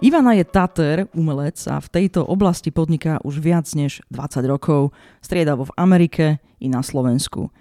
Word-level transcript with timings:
Ivana 0.00 0.32
je 0.32 0.48
Tater, 0.48 1.12
umelec 1.12 1.60
a 1.68 1.76
v 1.76 1.88
tejto 1.92 2.24
oblasti 2.24 2.72
podniká 2.72 3.20
už 3.20 3.36
viac 3.36 3.68
než 3.76 4.00
20 4.08 4.48
rokov, 4.48 4.96
striedavo 5.20 5.68
v 5.68 5.76
Amerike 5.76 6.40
i 6.56 6.72
na 6.72 6.80
Slovensku. 6.80 7.52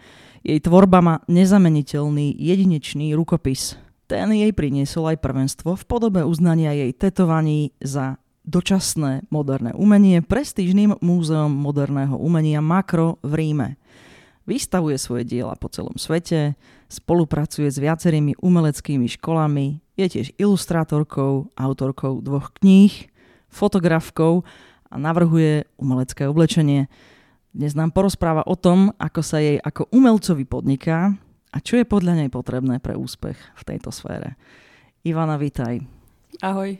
Jej 0.47 0.63
tvorba 0.63 1.03
má 1.03 1.15
nezameniteľný 1.27 2.31
jedinečný 2.39 3.11
rukopis. 3.11 3.75
Ten 4.07 4.31
jej 4.31 4.55
priniesol 4.55 5.11
aj 5.11 5.19
prvenstvo 5.19 5.75
v 5.75 5.83
podobe 5.83 6.23
uznania 6.23 6.71
jej 6.71 6.95
tetovaní 6.95 7.75
za 7.83 8.15
dočasné 8.47 9.27
moderné 9.27 9.75
umenie 9.75 10.23
prestížným 10.23 10.95
múzeom 11.03 11.51
moderného 11.51 12.15
umenia 12.15 12.63
Makro 12.63 13.19
v 13.19 13.35
Ríme. 13.35 13.69
Vystavuje 14.47 14.95
svoje 14.95 15.27
diela 15.27 15.59
po 15.59 15.67
celom 15.67 15.99
svete, 15.99 16.55
spolupracuje 16.87 17.67
s 17.67 17.83
viacerými 17.83 18.39
umeleckými 18.39 19.11
školami, 19.11 19.83
je 19.99 20.07
tiež 20.07 20.27
ilustrátorkou, 20.39 21.51
autorkou 21.59 22.23
dvoch 22.23 22.55
kníh, 22.55 23.11
fotografkou 23.51 24.47
a 24.87 24.95
navrhuje 24.95 25.67
umelecké 25.75 26.23
oblečenie. 26.31 26.87
Dnes 27.51 27.75
nám 27.75 27.91
porozpráva 27.91 28.47
o 28.47 28.55
tom, 28.55 28.95
ako 28.95 29.19
sa 29.19 29.43
jej 29.43 29.59
ako 29.59 29.91
umelcovi 29.91 30.47
podniká 30.47 31.11
a 31.51 31.57
čo 31.59 31.75
je 31.75 31.83
podľa 31.83 32.23
nej 32.23 32.29
potrebné 32.31 32.79
pre 32.79 32.95
úspech 32.95 33.35
v 33.35 33.63
tejto 33.67 33.91
sfére. 33.91 34.39
Ivana, 35.03 35.35
vítaj. 35.35 35.83
Ahoj. 36.39 36.79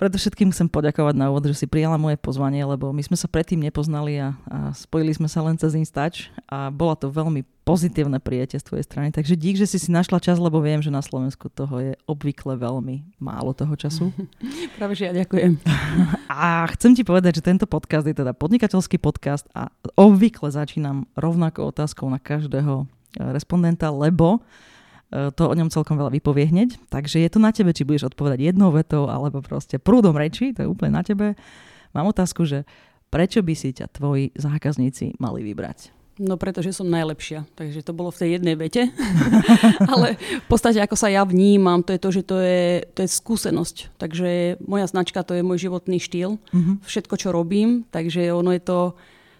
Predovšetkým 0.00 0.48
chcem 0.48 0.64
poďakovať 0.64 1.12
na 1.12 1.28
úvod, 1.28 1.44
že 1.44 1.60
si 1.60 1.66
prijala 1.68 2.00
moje 2.00 2.16
pozvanie, 2.16 2.64
lebo 2.64 2.88
my 2.88 3.04
sme 3.04 3.20
sa 3.20 3.28
predtým 3.28 3.60
nepoznali 3.60 4.16
a, 4.16 4.32
a 4.48 4.72
spojili 4.72 5.12
sme 5.12 5.28
sa 5.28 5.44
len 5.44 5.60
cez 5.60 5.76
Instač 5.76 6.32
a 6.48 6.72
bola 6.72 6.96
to 6.96 7.12
veľmi 7.12 7.44
pozitívne 7.68 8.16
prijatie 8.16 8.56
z 8.56 8.64
tvojej 8.64 8.88
strany. 8.88 9.12
Takže 9.12 9.36
dík, 9.36 9.60
že 9.60 9.68
si 9.68 9.76
si 9.76 9.92
našla 9.92 10.16
čas, 10.16 10.40
lebo 10.40 10.56
viem, 10.64 10.80
že 10.80 10.88
na 10.88 11.04
Slovensku 11.04 11.52
toho 11.52 11.84
je 11.84 11.92
obvykle 12.08 12.56
veľmi 12.56 13.20
málo 13.20 13.52
toho 13.52 13.76
času. 13.76 14.08
Práve, 14.80 14.96
že 14.96 15.12
ja 15.12 15.12
ďakujem. 15.12 15.60
A 16.32 16.64
chcem 16.72 16.96
ti 16.96 17.04
povedať, 17.04 17.44
že 17.44 17.52
tento 17.52 17.68
podcast 17.68 18.08
je 18.08 18.16
teda 18.16 18.32
podnikateľský 18.32 18.96
podcast 18.96 19.44
a 19.52 19.68
obvykle 20.00 20.48
začínam 20.48 21.04
rovnakou 21.12 21.68
otázkou 21.68 22.08
na 22.08 22.16
každého 22.16 22.88
respondenta, 23.36 23.92
lebo 23.92 24.40
to 25.10 25.42
o 25.50 25.54
ňom 25.58 25.74
celkom 25.74 25.98
veľa 25.98 26.14
vypovie 26.14 26.46
hneď. 26.46 26.78
Takže 26.86 27.18
je 27.18 27.30
to 27.30 27.42
na 27.42 27.50
tebe, 27.50 27.74
či 27.74 27.82
budeš 27.82 28.14
odpovedať 28.14 28.54
jednou 28.54 28.70
vetou 28.70 29.10
alebo 29.10 29.42
proste 29.42 29.82
prúdom 29.82 30.14
reči, 30.14 30.54
to 30.54 30.62
je 30.62 30.70
úplne 30.70 30.94
na 30.94 31.02
tebe. 31.02 31.34
Mám 31.90 32.14
otázku, 32.14 32.46
že 32.46 32.62
prečo 33.10 33.42
by 33.42 33.54
si 33.58 33.74
ťa 33.74 33.90
tvoji 33.90 34.30
zákazníci 34.38 35.18
mali 35.18 35.42
vybrať? 35.42 35.90
No 36.20 36.36
pretože 36.36 36.76
som 36.76 36.84
najlepšia, 36.84 37.48
takže 37.56 37.80
to 37.80 37.96
bolo 37.96 38.12
v 38.12 38.20
tej 38.20 38.30
jednej 38.36 38.52
vete. 38.52 38.92
Ale 39.92 40.20
v 40.20 40.46
podstate 40.52 40.76
ako 40.76 40.92
sa 40.92 41.08
ja 41.08 41.24
vnímam, 41.24 41.80
to 41.80 41.96
je 41.96 42.00
to, 42.00 42.10
že 42.12 42.22
to 42.28 42.36
je, 42.44 42.84
to 42.92 42.98
je 43.02 43.08
skúsenosť. 43.08 43.96
Takže 43.96 44.60
moja 44.60 44.84
značka 44.84 45.24
to 45.24 45.32
je 45.32 45.40
môj 45.40 45.64
životný 45.64 45.96
štýl, 45.96 46.36
uh-huh. 46.36 46.76
všetko 46.84 47.14
čo 47.16 47.32
robím, 47.32 47.88
takže 47.88 48.36
ono 48.36 48.52
je 48.52 48.60
to 48.60 48.78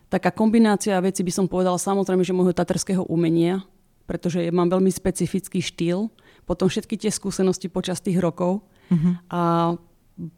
taká 0.09 0.33
kombinácia 0.33 0.97
veci, 1.05 1.21
by 1.21 1.31
som 1.31 1.47
povedala 1.53 1.77
samozrejme, 1.77 2.25
že 2.25 2.33
môjho 2.33 2.57
taterského 2.57 3.05
umenia, 3.13 3.61
pretože 4.11 4.51
mám 4.51 4.67
veľmi 4.67 4.91
specifický 4.91 5.63
štýl, 5.63 6.11
potom 6.43 6.67
všetky 6.67 6.99
tie 6.99 7.15
skúsenosti 7.15 7.71
počas 7.71 8.03
tých 8.03 8.19
rokov 8.19 8.67
uh-huh. 8.91 9.15
a 9.31 9.41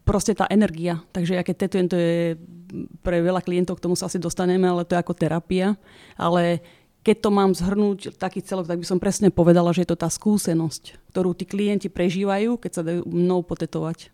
proste 0.05 0.37
tá 0.37 0.45
energia. 0.53 1.01
Takže 1.09 1.33
ja 1.33 1.41
keď 1.41 1.55
tetujem, 1.65 1.87
to 1.89 1.97
je 1.97 2.37
pre 3.01 3.17
veľa 3.25 3.41
klientov, 3.41 3.81
k 3.81 3.89
tomu 3.89 3.97
sa 3.97 4.05
asi 4.05 4.21
dostaneme, 4.21 4.69
ale 4.69 4.85
to 4.85 4.93
je 4.93 5.01
ako 5.01 5.17
terapia. 5.17 5.73
Ale 6.13 6.61
keď 7.01 7.17
to 7.25 7.29
mám 7.33 7.51
zhrnúť 7.57 8.13
taký 8.15 8.45
celok, 8.45 8.69
tak 8.69 8.77
by 8.77 8.85
som 8.85 9.01
presne 9.01 9.33
povedala, 9.33 9.73
že 9.73 9.83
je 9.83 9.89
to 9.89 9.97
tá 9.97 10.07
skúsenosť, 10.07 11.09
ktorú 11.09 11.33
tí 11.33 11.49
klienti 11.49 11.89
prežívajú, 11.89 12.61
keď 12.61 12.71
sa 12.71 12.85
dajú 12.85 13.09
mnou 13.09 13.41
potetovať 13.41 14.12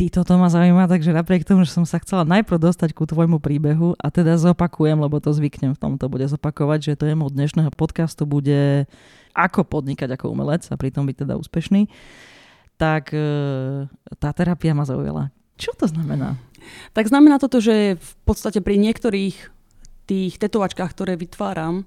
ty 0.00 0.08
toto 0.08 0.32
ma 0.40 0.48
zaujíma, 0.48 0.88
takže 0.88 1.12
napriek 1.12 1.44
tomu, 1.44 1.68
že 1.68 1.76
som 1.76 1.84
sa 1.84 2.00
chcela 2.00 2.24
najprv 2.24 2.56
dostať 2.56 2.96
ku 2.96 3.04
tvojmu 3.04 3.36
príbehu 3.36 4.00
a 4.00 4.08
teda 4.08 4.40
zopakujem, 4.40 4.96
lebo 4.96 5.20
to 5.20 5.28
zvyknem 5.28 5.76
v 5.76 5.80
tomto 5.84 6.08
bude 6.08 6.24
zopakovať, 6.24 6.78
že 6.80 6.92
témou 6.96 7.28
dnešného 7.28 7.68
podcastu 7.76 8.24
bude 8.24 8.88
ako 9.36 9.60
podnikať 9.68 10.16
ako 10.16 10.32
umelec 10.32 10.64
a 10.72 10.80
pritom 10.80 11.04
byť 11.04 11.28
teda 11.28 11.36
úspešný, 11.36 11.92
tak 12.80 13.12
e, 13.12 13.84
tá 14.16 14.32
terapia 14.32 14.72
ma 14.72 14.88
zaujala. 14.88 15.36
Čo 15.60 15.76
to 15.76 15.84
znamená? 15.84 16.40
Tak 16.96 17.12
znamená 17.12 17.36
toto, 17.36 17.60
že 17.60 18.00
v 18.00 18.12
podstate 18.24 18.64
pri 18.64 18.80
niektorých 18.80 19.36
tých 20.08 20.32
tetovačkách, 20.40 20.96
ktoré 20.96 21.20
vytváram, 21.20 21.84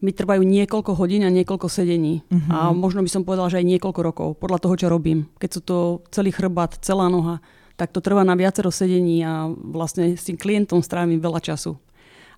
mi 0.00 0.16
trvajú 0.16 0.40
niekoľko 0.40 0.96
hodín 0.96 1.28
a 1.28 1.30
niekoľko 1.30 1.68
sedení. 1.68 2.24
Uh-huh. 2.32 2.48
A 2.48 2.56
možno 2.72 3.04
by 3.04 3.10
som 3.12 3.22
povedala, 3.24 3.52
že 3.52 3.60
aj 3.60 3.70
niekoľko 3.76 4.00
rokov, 4.00 4.28
podľa 4.40 4.58
toho, 4.64 4.74
čo 4.76 4.86
robím. 4.88 5.28
Keď 5.36 5.50
sú 5.52 5.60
to 5.60 5.76
celý 6.08 6.32
chrbát, 6.32 6.80
celá 6.80 7.12
noha, 7.12 7.44
tak 7.76 7.92
to 7.92 8.04
trvá 8.04 8.24
na 8.24 8.36
viacero 8.36 8.68
sedení 8.72 9.24
a 9.24 9.48
vlastne 9.48 10.16
s 10.16 10.28
tým 10.28 10.40
klientom 10.40 10.80
strávim 10.80 11.20
veľa 11.20 11.40
času. 11.40 11.76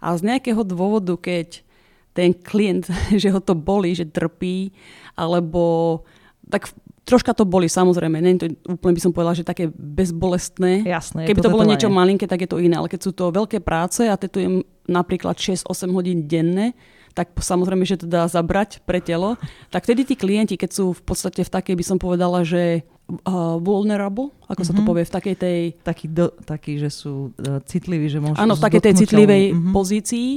A 0.03 0.15
z 0.19 0.27
nejakého 0.27 0.67
dôvodu, 0.67 1.15
keď 1.15 1.63
ten 2.15 2.35
klient, 2.35 2.91
že 3.23 3.31
ho 3.31 3.39
to 3.39 3.55
boli, 3.55 3.95
že 3.95 4.11
trpí, 4.11 4.75
alebo 5.15 6.03
tak 6.51 6.71
troška 7.03 7.35
to 7.35 7.43
boli, 7.43 7.67
samozrejme. 7.67 8.23
Nie 8.23 8.39
to 8.39 8.47
úplne 8.71 8.95
by 8.95 9.03
som 9.03 9.13
povedala, 9.15 9.39
že 9.39 9.47
také 9.47 9.71
bezbolestné. 9.75 10.87
Jasné, 10.87 11.27
Keby 11.27 11.43
to, 11.43 11.51
to 11.51 11.55
bolo 11.55 11.67
niečo 11.67 11.91
malinké, 11.91 12.31
tak 12.31 12.47
je 12.47 12.51
to 12.51 12.63
iné. 12.63 12.79
Ale 12.79 12.91
keď 12.91 13.01
sú 13.03 13.11
to 13.15 13.35
veľké 13.35 13.59
práce 13.63 14.07
a 14.07 14.15
tetujem 14.15 14.63
napríklad 14.87 15.35
6-8 15.35 15.67
hodín 15.91 16.31
denne, 16.31 16.75
tak 17.13 17.37
samozrejme, 17.37 17.85
že 17.85 18.01
to 18.01 18.07
dá 18.09 18.25
zabrať 18.29 18.81
pre 18.89 19.01
telo. 19.01 19.37
Tak 19.69 19.85
vtedy 19.85 20.09
tí 20.09 20.15
klienti, 20.17 20.57
keď 20.57 20.71
sú 20.73 20.85
v 20.97 21.03
podstate 21.05 21.45
v 21.45 21.53
takej, 21.53 21.75
by 21.77 21.85
som 21.85 21.99
povedala, 22.01 22.41
že 22.43 22.83
uh, 23.29 23.61
vulnerable, 23.61 24.33
ako 24.49 24.65
mm-hmm. 24.65 24.65
sa 24.65 24.73
to 24.73 24.83
mhm. 24.83 24.89
povie, 24.89 25.05
v 25.05 25.13
takej 25.13 25.37
tej... 25.37 25.61
Taký, 25.85 26.07
do, 26.09 26.27
taký 26.45 26.73
že 26.81 26.89
sú 26.89 27.37
uh, 27.37 27.61
citliví, 27.69 28.09
že 28.09 28.19
môžu... 28.19 28.41
Áno, 28.41 28.57
v 28.57 28.65
takej 28.65 28.83
tej 28.83 28.95
citlivej 29.05 29.45
mm-hmm. 29.53 29.73
pozícii 29.77 30.31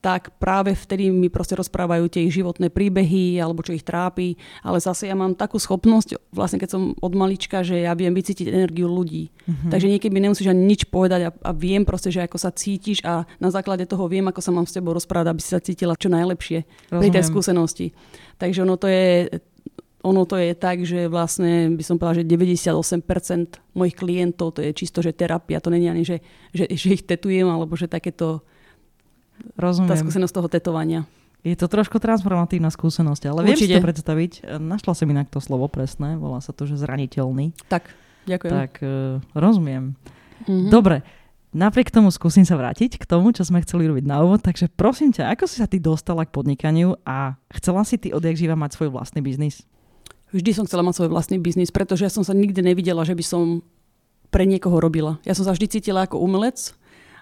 tak 0.00 0.36
práve 0.38 0.76
vtedy 0.76 1.08
mi 1.10 1.32
proste 1.32 1.56
rozprávajú 1.56 2.06
tie 2.06 2.28
ich 2.28 2.36
životné 2.36 2.70
príbehy 2.70 3.40
alebo 3.40 3.64
čo 3.64 3.74
ich 3.74 3.82
trápi. 3.82 4.36
Ale 4.62 4.78
zase 4.78 5.08
ja 5.08 5.16
mám 5.16 5.34
takú 5.34 5.56
schopnosť, 5.58 6.18
vlastne 6.30 6.60
keď 6.60 6.68
som 6.76 6.82
od 6.98 7.12
malička, 7.16 7.66
že 7.66 7.82
ja 7.82 7.96
viem 7.96 8.12
vycítiť 8.12 8.48
energiu 8.52 8.86
ľudí. 8.86 9.32
Mm-hmm. 9.32 9.70
Takže 9.72 9.90
niekedy 9.90 10.12
mi 10.12 10.24
nemusíš 10.24 10.52
ani 10.52 10.62
nič 10.62 10.88
povedať 10.88 11.20
a, 11.28 11.30
a 11.32 11.50
viem 11.56 11.82
proste, 11.82 12.12
že 12.12 12.24
ako 12.24 12.38
sa 12.38 12.54
cítiš 12.54 13.02
a 13.02 13.26
na 13.40 13.48
základe 13.50 13.84
toho 13.88 14.06
viem, 14.06 14.26
ako 14.28 14.40
sa 14.40 14.54
mám 14.54 14.68
s 14.68 14.76
tebou 14.76 14.94
rozprávať, 14.94 15.32
aby 15.32 15.40
si 15.42 15.50
sa 15.50 15.60
cítila 15.60 15.98
čo 15.98 16.12
najlepšie 16.12 16.58
Rozumiem. 16.62 17.00
pri 17.00 17.08
tej 17.10 17.24
skúsenosti. 17.24 17.86
Takže 18.36 18.62
ono 18.62 18.76
to 18.76 18.86
je 18.86 19.28
ono 20.06 20.22
to 20.22 20.38
je 20.38 20.54
tak, 20.54 20.86
že 20.86 21.10
vlastne 21.10 21.74
by 21.74 21.82
som 21.82 21.98
povedala, 21.98 22.22
že 22.22 22.30
98% 22.30 23.74
mojich 23.74 23.96
klientov 23.98 24.54
to 24.54 24.62
je 24.62 24.70
čisto, 24.70 25.02
že 25.02 25.10
terapia, 25.10 25.58
to 25.58 25.74
není 25.74 25.90
ani, 25.90 26.06
že, 26.06 26.22
že, 26.54 26.70
že 26.70 26.94
ich 26.94 27.02
tetujem, 27.02 27.50
alebo 27.50 27.74
že 27.74 27.90
takéto 27.90 28.46
Rozumiem. 29.56 29.90
Tá 29.90 29.96
skúsenosť 29.96 30.34
toho 30.34 30.48
tetovania. 30.48 31.00
Je 31.46 31.54
to 31.54 31.70
trošku 31.70 32.02
transformatívna 32.02 32.74
skúsenosť, 32.74 33.22
ale 33.30 33.46
viem 33.46 33.54
si 33.54 33.70
to 33.70 33.78
predstaviť. 33.78 34.58
Našla 34.58 34.92
som 34.98 35.06
inak 35.06 35.30
to 35.30 35.38
slovo 35.38 35.70
presné, 35.70 36.18
volá 36.18 36.42
sa 36.42 36.50
to, 36.50 36.66
že 36.66 36.74
zraniteľný. 36.82 37.54
Tak, 37.70 37.86
ďakujem. 38.26 38.50
Tak 38.50 38.72
uh, 38.82 39.22
rozumiem. 39.30 39.94
Mm-hmm. 40.42 40.74
Dobre, 40.74 41.06
napriek 41.54 41.94
tomu 41.94 42.10
skúsim 42.10 42.42
sa 42.42 42.58
vrátiť 42.58 42.98
k 42.98 43.04
tomu, 43.06 43.30
čo 43.30 43.46
sme 43.46 43.62
chceli 43.62 43.86
robiť 43.86 44.04
na 44.10 44.26
úvod. 44.26 44.42
Takže 44.42 44.66
prosím 44.74 45.14
ťa, 45.14 45.38
ako 45.38 45.46
si 45.46 45.62
sa 45.62 45.70
ty 45.70 45.78
dostala 45.78 46.26
k 46.26 46.34
podnikaniu 46.34 46.98
a 47.06 47.38
chcela 47.54 47.86
si 47.86 47.94
ty 47.94 48.10
odjak 48.10 48.34
živa 48.34 48.58
mať 48.58 48.74
svoj 48.74 48.90
vlastný 48.90 49.22
biznis? 49.22 49.62
Vždy 50.34 50.50
som 50.50 50.66
chcela 50.66 50.82
mať 50.82 50.98
svoj 50.98 51.14
vlastný 51.14 51.38
biznis, 51.38 51.70
pretože 51.70 52.02
ja 52.02 52.10
som 52.10 52.26
sa 52.26 52.34
nikdy 52.34 52.58
nevidela, 52.58 53.06
že 53.06 53.14
by 53.14 53.22
som 53.22 53.62
pre 54.34 54.42
niekoho 54.42 54.82
robila. 54.82 55.22
Ja 55.22 55.38
som 55.38 55.46
sa 55.46 55.54
vždy 55.54 55.78
cítila 55.78 56.10
ako 56.10 56.18
umelec 56.18 56.74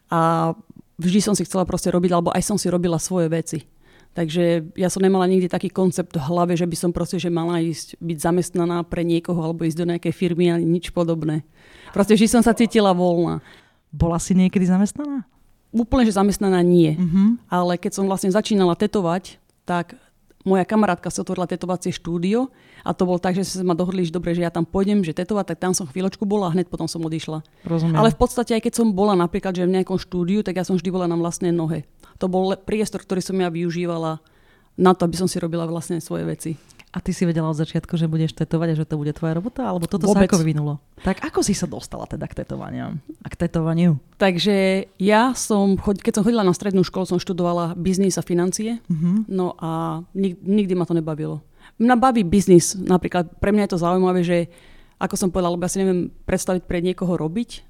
a 0.09 0.53
vždy 0.99 1.21
som 1.21 1.35
si 1.35 1.47
chcela 1.47 1.67
proste 1.67 1.91
robiť, 1.91 2.11
alebo 2.15 2.31
aj 2.35 2.43
som 2.43 2.57
si 2.59 2.71
robila 2.71 2.99
svoje 2.99 3.31
veci. 3.31 3.67
Takže 4.15 4.71
ja 4.79 4.87
som 4.87 5.03
nemala 5.03 5.27
nikdy 5.27 5.51
taký 5.51 5.67
koncept 5.75 6.15
v 6.15 6.23
hlave, 6.23 6.55
že 6.55 6.71
by 6.71 6.77
som 6.79 6.95
proste, 6.95 7.19
že 7.19 7.35
mala 7.35 7.59
ísť 7.59 7.99
byť 7.99 8.19
zamestnaná 8.23 8.87
pre 8.87 9.03
niekoho 9.03 9.43
alebo 9.43 9.67
ísť 9.67 9.79
do 9.83 9.91
nejakej 9.91 10.15
firmy 10.15 10.55
ani 10.55 10.63
nič 10.63 10.95
podobné. 10.95 11.43
Proste 11.91 12.15
vždy 12.15 12.31
som 12.31 12.43
sa 12.47 12.55
cítila 12.55 12.95
voľná. 12.95 13.43
Bola 13.91 14.23
si 14.23 14.39
niekedy 14.39 14.71
zamestnaná? 14.71 15.27
Úplne, 15.75 16.07
že 16.07 16.15
zamestnaná 16.15 16.63
nie. 16.63 16.95
Uh-huh. 16.95 17.35
Ale 17.51 17.75
keď 17.75 17.99
som 17.99 18.07
vlastne 18.07 18.31
začínala 18.31 18.79
tetovať, 18.79 19.43
tak 19.67 19.99
moja 20.45 20.65
kamarátka 20.69 21.09
si 21.09 21.19
otvorila 21.25 21.49
tetovacie 21.49 21.91
štúdio 21.91 22.53
a 22.85 22.93
to 22.93 23.09
bolo 23.09 23.17
tak, 23.17 23.35
že 23.35 23.49
sme 23.49 23.73
ma 23.73 23.77
dohodli, 23.77 24.05
že 24.05 24.13
dobre, 24.13 24.37
že 24.37 24.45
ja 24.45 24.53
tam 24.53 24.69
pôjdem, 24.69 25.01
že 25.01 25.17
tetovať, 25.17 25.57
tak 25.57 25.59
tam 25.65 25.73
som 25.73 25.89
chvíľočku 25.89 26.29
bola 26.29 26.53
a 26.53 26.55
hneď 26.55 26.69
potom 26.69 26.85
som 26.85 27.01
odišla. 27.01 27.41
Rozumiem. 27.65 27.97
Ale 27.97 28.13
v 28.13 28.19
podstate 28.21 28.53
aj 28.53 28.63
keď 28.69 28.75
som 28.85 28.93
bola 28.93 29.17
napríklad, 29.17 29.57
že 29.57 29.65
v 29.65 29.81
nejakom 29.81 29.97
štúdiu, 29.97 30.45
tak 30.45 30.61
ja 30.61 30.65
som 30.69 30.77
vždy 30.77 30.93
bola 30.93 31.09
na 31.09 31.17
vlastnej 31.17 31.51
nohe. 31.51 31.89
To 32.21 32.29
bol 32.29 32.53
priestor, 32.61 33.03
ktorý 33.03 33.25
som 33.25 33.41
ja 33.41 33.49
využívala 33.49 34.21
na 34.77 34.93
to, 34.93 35.09
aby 35.09 35.17
som 35.17 35.27
si 35.27 35.41
robila 35.41 35.65
vlastne 35.65 35.99
svoje 35.99 36.29
veci. 36.29 36.51
A 36.95 37.03
ty 37.03 37.11
si 37.11 37.27
vedela 37.27 37.51
od 37.51 37.59
začiatku, 37.59 37.99
že 37.99 38.07
budeš 38.07 38.39
tetovať 38.39 38.69
a 38.71 38.79
že 38.79 38.87
to 38.87 38.95
bude 38.95 39.11
tvoja 39.19 39.35
robota? 39.35 39.67
Alebo 39.67 39.91
toto 39.91 40.07
Vôbec. 40.07 40.31
sa 40.31 40.31
ako 40.31 40.47
vyvinulo? 40.47 40.79
Tak 41.03 41.27
ako 41.27 41.43
si 41.43 41.51
sa 41.51 41.67
dostala 41.67 42.07
teda 42.07 42.31
k 42.31 42.47
tetovaniam? 42.47 43.03
A 43.19 43.27
k 43.27 43.35
tetovaniu? 43.35 43.99
Takže 44.15 44.87
ja 45.03 45.35
som, 45.35 45.75
keď 45.75 46.13
som 46.15 46.23
chodila 46.23 46.47
na 46.47 46.55
strednú 46.55 46.87
školu, 46.87 47.03
som 47.03 47.19
študovala 47.19 47.75
biznis 47.75 48.15
a 48.15 48.23
financie. 48.23 48.79
Uh-huh. 48.87 49.27
No 49.27 49.59
a 49.59 50.07
nik- 50.15 50.39
nikdy 50.39 50.79
ma 50.79 50.87
to 50.87 50.95
nebavilo. 50.95 51.43
Mňa 51.83 51.99
baví 51.99 52.23
biznis. 52.23 52.79
Napríklad 52.79 53.43
pre 53.43 53.51
mňa 53.51 53.67
je 53.67 53.73
to 53.75 53.83
zaujímavé, 53.83 54.23
že 54.23 54.47
ako 55.03 55.19
som 55.19 55.35
povedala, 55.35 55.59
lebo 55.59 55.67
ja 55.67 55.75
si 55.75 55.83
neviem 55.83 56.15
predstaviť 56.31 56.63
pre 56.63 56.79
niekoho 56.79 57.19
robiť, 57.19 57.67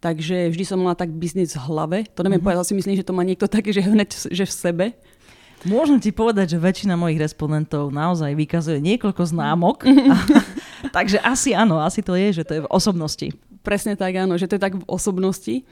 takže 0.00 0.48
vždy 0.48 0.64
som 0.64 0.80
mala 0.80 0.96
tak 0.96 1.12
biznis 1.12 1.52
v 1.52 1.60
hlave. 1.68 1.98
To 2.16 2.24
neviem 2.24 2.40
uh-huh. 2.40 2.56
povedať, 2.56 2.72
si 2.72 2.78
myslím, 2.80 2.96
že 2.96 3.04
to 3.04 3.12
má 3.12 3.20
niekto 3.20 3.52
také, 3.52 3.68
že 3.68 3.84
hneď 3.84 4.32
že 4.32 4.48
v 4.48 4.54
sebe. 4.56 4.86
Môžem 5.62 6.02
ti 6.02 6.10
povedať, 6.10 6.56
že 6.56 6.58
väčšina 6.58 6.98
mojich 6.98 7.22
respondentov 7.22 7.94
naozaj 7.94 8.34
vykazuje 8.34 8.82
niekoľko 8.82 9.22
známok. 9.30 9.86
A, 9.86 10.16
takže 10.96 11.22
asi 11.22 11.54
áno, 11.54 11.78
asi 11.78 12.02
to 12.02 12.18
je, 12.18 12.42
že 12.42 12.42
to 12.42 12.52
je 12.58 12.64
v 12.66 12.72
osobnosti. 12.72 13.30
Presne 13.62 13.94
tak, 13.94 14.18
áno, 14.18 14.34
že 14.34 14.50
to 14.50 14.58
je 14.58 14.64
tak 14.64 14.74
v 14.74 14.88
osobnosti. 14.90 15.62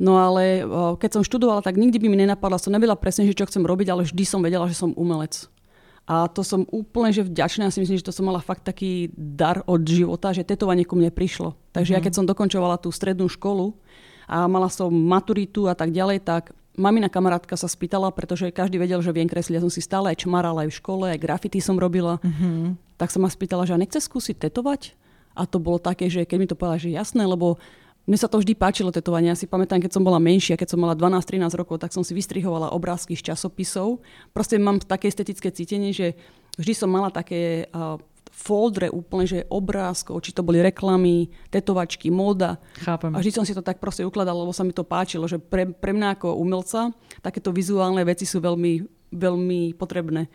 No 0.00 0.16
ale 0.16 0.64
keď 0.96 1.20
som 1.20 1.22
študovala, 1.22 1.60
tak 1.60 1.76
nikdy 1.76 2.00
by 2.00 2.06
mi 2.08 2.16
nenapadla, 2.24 2.56
som 2.56 2.72
nevedela 2.72 2.96
presne, 2.96 3.28
že 3.28 3.36
čo 3.36 3.44
chcem 3.44 3.60
robiť, 3.60 3.92
ale 3.92 4.08
vždy 4.08 4.24
som 4.24 4.40
vedela, 4.40 4.64
že 4.64 4.80
som 4.80 4.96
umelec. 4.96 5.44
A 6.04 6.28
to 6.28 6.44
som 6.44 6.68
úplne 6.68 7.12
že 7.16 7.24
vďačná, 7.24 7.68
ja 7.68 7.72
si 7.72 7.80
myslím, 7.80 7.96
že 7.96 8.04
to 8.04 8.12
som 8.12 8.28
mala 8.28 8.44
fakt 8.44 8.64
taký 8.64 9.08
dar 9.16 9.64
od 9.64 9.80
života, 9.88 10.36
že 10.36 10.44
tetovanie 10.44 10.84
ku 10.84 10.96
mne 11.00 11.08
prišlo. 11.08 11.56
Takže 11.72 11.92
mm. 11.92 11.96
ja 11.96 12.04
keď 12.04 12.12
som 12.12 12.28
dokončovala 12.28 12.76
tú 12.76 12.92
strednú 12.92 13.24
školu 13.28 13.72
a 14.28 14.44
mala 14.44 14.68
som 14.68 14.92
maturitu 14.92 15.64
a 15.64 15.72
tak 15.72 15.96
ďalej, 15.96 16.20
tak 16.24 16.52
mamina 16.74 17.08
kamarátka 17.10 17.54
sa 17.54 17.70
spýtala, 17.70 18.10
pretože 18.10 18.50
každý 18.50 18.78
vedel, 18.78 19.00
že 19.00 19.14
viem 19.14 19.30
kresliť. 19.30 19.58
Ja 19.58 19.64
som 19.64 19.72
si 19.72 19.82
stále 19.82 20.14
aj 20.14 20.26
čmarala 20.26 20.66
aj 20.66 20.74
v 20.74 20.78
škole, 20.78 21.04
aj 21.10 21.22
grafity 21.22 21.58
som 21.62 21.78
robila. 21.78 22.18
Mm-hmm. 22.20 22.98
Tak 22.98 23.10
som 23.10 23.22
ma 23.22 23.30
spýtala, 23.30 23.66
že 23.66 23.74
a 23.74 23.80
nechce 23.80 23.98
skúsiť 23.98 24.38
tetovať? 24.48 24.94
A 25.34 25.46
to 25.50 25.58
bolo 25.58 25.82
také, 25.82 26.06
že 26.06 26.22
keď 26.22 26.38
mi 26.38 26.46
to 26.46 26.58
povedala, 26.58 26.78
že 26.78 26.94
jasné, 26.94 27.26
lebo 27.26 27.58
mne 28.04 28.18
sa 28.20 28.28
to 28.28 28.36
vždy 28.36 28.52
páčilo 28.52 28.92
tetovanie. 28.92 29.32
Ja 29.32 29.38
si 29.38 29.48
pamätám, 29.48 29.80
keď 29.80 29.96
som 29.96 30.04
bola 30.04 30.20
menšia, 30.20 30.60
keď 30.60 30.76
som 30.76 30.80
mala 30.82 30.92
12-13 30.92 31.48
rokov, 31.56 31.80
tak 31.80 31.90
som 31.90 32.04
si 32.04 32.12
vystrihovala 32.12 32.76
obrázky 32.76 33.16
z 33.16 33.32
časopisov. 33.32 34.04
Proste 34.36 34.60
mám 34.60 34.76
také 34.78 35.08
estetické 35.08 35.48
cítenie, 35.48 35.90
že 35.96 36.12
vždy 36.60 36.72
som 36.76 36.92
mala 36.92 37.08
také 37.08 37.64
uh, 37.72 37.96
foldre 38.34 38.90
úplne, 38.90 39.24
že 39.24 39.46
obrázkov, 39.46 40.18
či 40.18 40.34
to 40.34 40.42
boli 40.42 40.58
reklamy, 40.58 41.30
tetovačky, 41.54 42.10
móda. 42.10 42.58
Chápem. 42.82 43.14
A 43.14 43.22
vždy 43.22 43.30
som 43.30 43.46
si 43.46 43.54
to 43.54 43.62
tak 43.62 43.78
proste 43.78 44.02
ukladala, 44.02 44.42
lebo 44.42 44.50
sa 44.50 44.66
mi 44.66 44.74
to 44.74 44.82
páčilo, 44.82 45.30
že 45.30 45.38
pre, 45.38 45.70
pre 45.70 45.94
mňa 45.94 46.18
ako 46.18 46.34
umelca 46.36 46.90
takéto 47.22 47.54
vizuálne 47.54 48.02
veci 48.02 48.26
sú 48.26 48.42
veľmi, 48.42 48.84
veľmi 49.14 49.78
potrebné. 49.78 50.26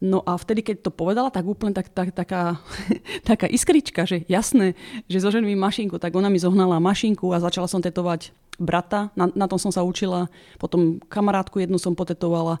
No 0.00 0.24
a 0.24 0.40
vtedy, 0.40 0.64
keď 0.64 0.88
to 0.88 0.96
povedala, 0.96 1.28
tak 1.28 1.44
úplne 1.44 1.76
tak, 1.76 1.92
tak, 1.92 2.16
taká, 2.16 2.56
taká 3.28 3.44
iskrička, 3.44 4.08
že 4.08 4.24
jasné, 4.24 4.72
že 5.06 5.20
zožením 5.20 5.60
mašinku, 5.60 6.00
tak 6.00 6.16
ona 6.16 6.32
mi 6.32 6.40
zohnala 6.40 6.80
mašinku 6.80 7.28
a 7.36 7.44
začala 7.44 7.68
som 7.68 7.84
tetovať 7.84 8.32
brata, 8.56 9.12
na, 9.12 9.28
na 9.32 9.44
tom 9.44 9.60
som 9.60 9.68
sa 9.68 9.84
učila, 9.84 10.32
potom 10.56 11.00
kamarátku 11.08 11.60
jednu 11.60 11.76
som 11.76 11.92
potetovala 11.92 12.60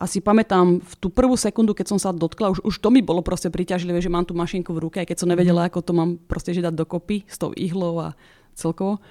a 0.00 0.08
si 0.08 0.24
pamätám 0.24 0.80
v 0.80 0.92
tú 0.96 1.12
prvú 1.12 1.36
sekundu, 1.36 1.76
keď 1.76 1.92
som 1.92 2.00
sa 2.00 2.08
dotkla, 2.08 2.56
už, 2.56 2.64
už 2.64 2.80
to 2.80 2.88
mi 2.88 3.04
bolo 3.04 3.20
proste 3.20 3.52
priťažlivé, 3.52 4.00
že 4.00 4.08
mám 4.08 4.24
tú 4.24 4.32
mašinku 4.32 4.72
v 4.72 4.88
ruke, 4.88 4.96
aj 4.96 5.12
keď 5.12 5.18
som 5.20 5.28
nevedela, 5.28 5.68
ako 5.68 5.84
to 5.84 5.92
mám 5.92 6.16
proste 6.16 6.56
že 6.56 6.64
dať 6.64 6.72
dokopy 6.72 7.28
s 7.28 7.36
tou 7.36 7.52
ihlou 7.52 8.00
a 8.00 8.16
celkovo. 8.56 9.04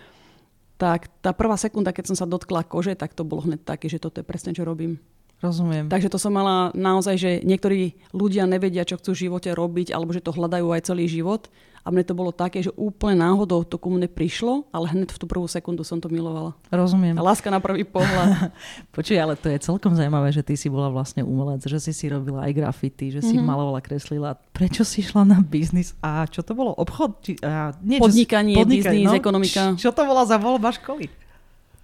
Tak 0.81 1.21
tá 1.21 1.29
prvá 1.29 1.61
sekunda, 1.61 1.93
keď 1.93 2.09
som 2.09 2.17
sa 2.17 2.25
dotkla 2.25 2.65
kože, 2.65 2.97
tak 2.97 3.13
to 3.13 3.21
bolo 3.21 3.45
hneď 3.45 3.61
také, 3.61 3.85
že 3.85 4.01
toto 4.01 4.17
je 4.17 4.25
presne, 4.25 4.49
čo 4.57 4.65
robím. 4.65 4.97
Rozumiem. 5.39 5.87
Takže 5.87 6.09
to 6.09 6.17
som 6.17 6.33
mala 6.33 6.73
naozaj, 6.73 7.15
že 7.15 7.31
niektorí 7.45 7.95
ľudia 8.11 8.49
nevedia, 8.49 8.83
čo 8.83 8.97
chcú 8.97 9.13
v 9.13 9.29
živote 9.29 9.53
robiť, 9.53 9.93
alebo 9.93 10.11
že 10.11 10.25
to 10.25 10.35
hľadajú 10.35 10.67
aj 10.73 10.89
celý 10.89 11.05
život. 11.05 11.47
A 11.89 11.93
mne 11.93 12.05
to 12.05 12.13
bolo 12.13 12.29
také, 12.29 12.61
že 12.61 12.69
úplne 12.77 13.17
náhodou 13.17 13.65
to 13.65 13.81
ku 13.81 13.89
mne 13.89 14.05
prišlo, 14.05 14.69
ale 14.69 14.93
hneď 14.93 15.09
v 15.09 15.17
tú 15.17 15.25
prvú 15.25 15.49
sekundu 15.49 15.81
som 15.81 15.97
to 15.97 16.05
milovala. 16.05 16.53
Rozumiem. 16.69 17.17
A 17.17 17.25
láska 17.25 17.49
na 17.49 17.57
prvý 17.57 17.81
pohľad. 17.81 18.53
Počuj, 18.93 19.17
ale 19.17 19.33
to 19.33 19.49
je 19.49 19.57
celkom 19.57 19.97
zaujímavé, 19.97 20.29
že 20.29 20.45
ty 20.45 20.53
si 20.53 20.69
bola 20.69 20.93
vlastne 20.93 21.25
umelec, 21.25 21.65
že 21.65 21.81
si 21.81 21.89
si 21.89 22.05
robila 22.05 22.45
aj 22.45 22.53
grafity, 22.53 23.17
že 23.17 23.25
si 23.25 23.33
mm-hmm. 23.33 23.49
malovala, 23.49 23.81
kreslila. 23.81 24.37
Prečo 24.53 24.85
si 24.85 25.01
šla 25.01 25.25
na 25.25 25.41
biznis? 25.41 25.97
A 26.05 26.29
čo 26.29 26.45
to 26.45 26.53
bolo? 26.53 26.77
Obchod? 26.77 27.25
Či, 27.25 27.41
a, 27.41 27.73
nie, 27.81 27.97
podnikanie, 27.97 28.53
podnikanie, 28.53 29.01
biznis, 29.01 29.09
no? 29.09 29.17
ekonomika. 29.17 29.63
Čo 29.73 29.89
to 29.89 30.05
bola 30.05 30.29
za 30.29 30.37
voľba 30.37 30.69
školy? 30.69 31.09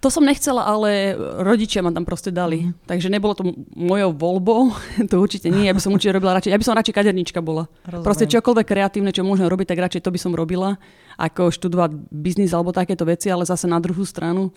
To 0.06 0.14
som 0.14 0.22
nechcela, 0.22 0.62
ale 0.62 1.18
rodičia 1.18 1.82
ma 1.82 1.90
tam 1.90 2.06
proste 2.06 2.30
dali. 2.30 2.70
Mm. 2.70 2.86
Takže 2.86 3.10
nebolo 3.10 3.34
to 3.34 3.42
mojou 3.74 4.14
voľbou, 4.14 4.70
to 5.10 5.18
určite 5.18 5.50
nie. 5.50 5.66
Ja 5.66 5.74
by 5.74 5.82
som 5.82 5.90
určite 5.90 6.14
robila 6.14 6.38
radšej, 6.38 6.54
ja 6.54 6.60
by 6.62 6.66
som 6.70 6.78
radšej 6.78 6.94
kadernička 6.94 7.42
bola. 7.42 7.66
Rozumiem. 7.82 8.06
Proste 8.06 8.30
čokoľvek 8.30 8.66
kreatívne, 8.70 9.10
čo 9.10 9.26
môžem 9.26 9.50
robiť, 9.50 9.74
tak 9.74 9.82
radšej 9.82 10.06
to 10.06 10.14
by 10.14 10.20
som 10.22 10.30
robila, 10.38 10.78
ako 11.18 11.50
študovať 11.50 11.90
biznis 12.14 12.54
alebo 12.54 12.70
takéto 12.70 13.02
veci, 13.02 13.34
ale 13.34 13.42
zase 13.42 13.66
na 13.66 13.82
druhú 13.82 14.06
stranu 14.06 14.54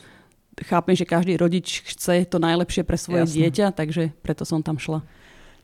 chápem, 0.69 0.93
že 0.93 1.09
každý 1.09 1.33
rodič 1.33 1.81
chce 1.81 2.29
to 2.29 2.37
najlepšie 2.37 2.85
pre 2.85 3.01
svoje 3.01 3.25
Jasne. 3.25 3.35
dieťa, 3.41 3.65
takže 3.73 4.13
preto 4.21 4.45
som 4.45 4.61
tam 4.61 4.77
šla. 4.77 5.01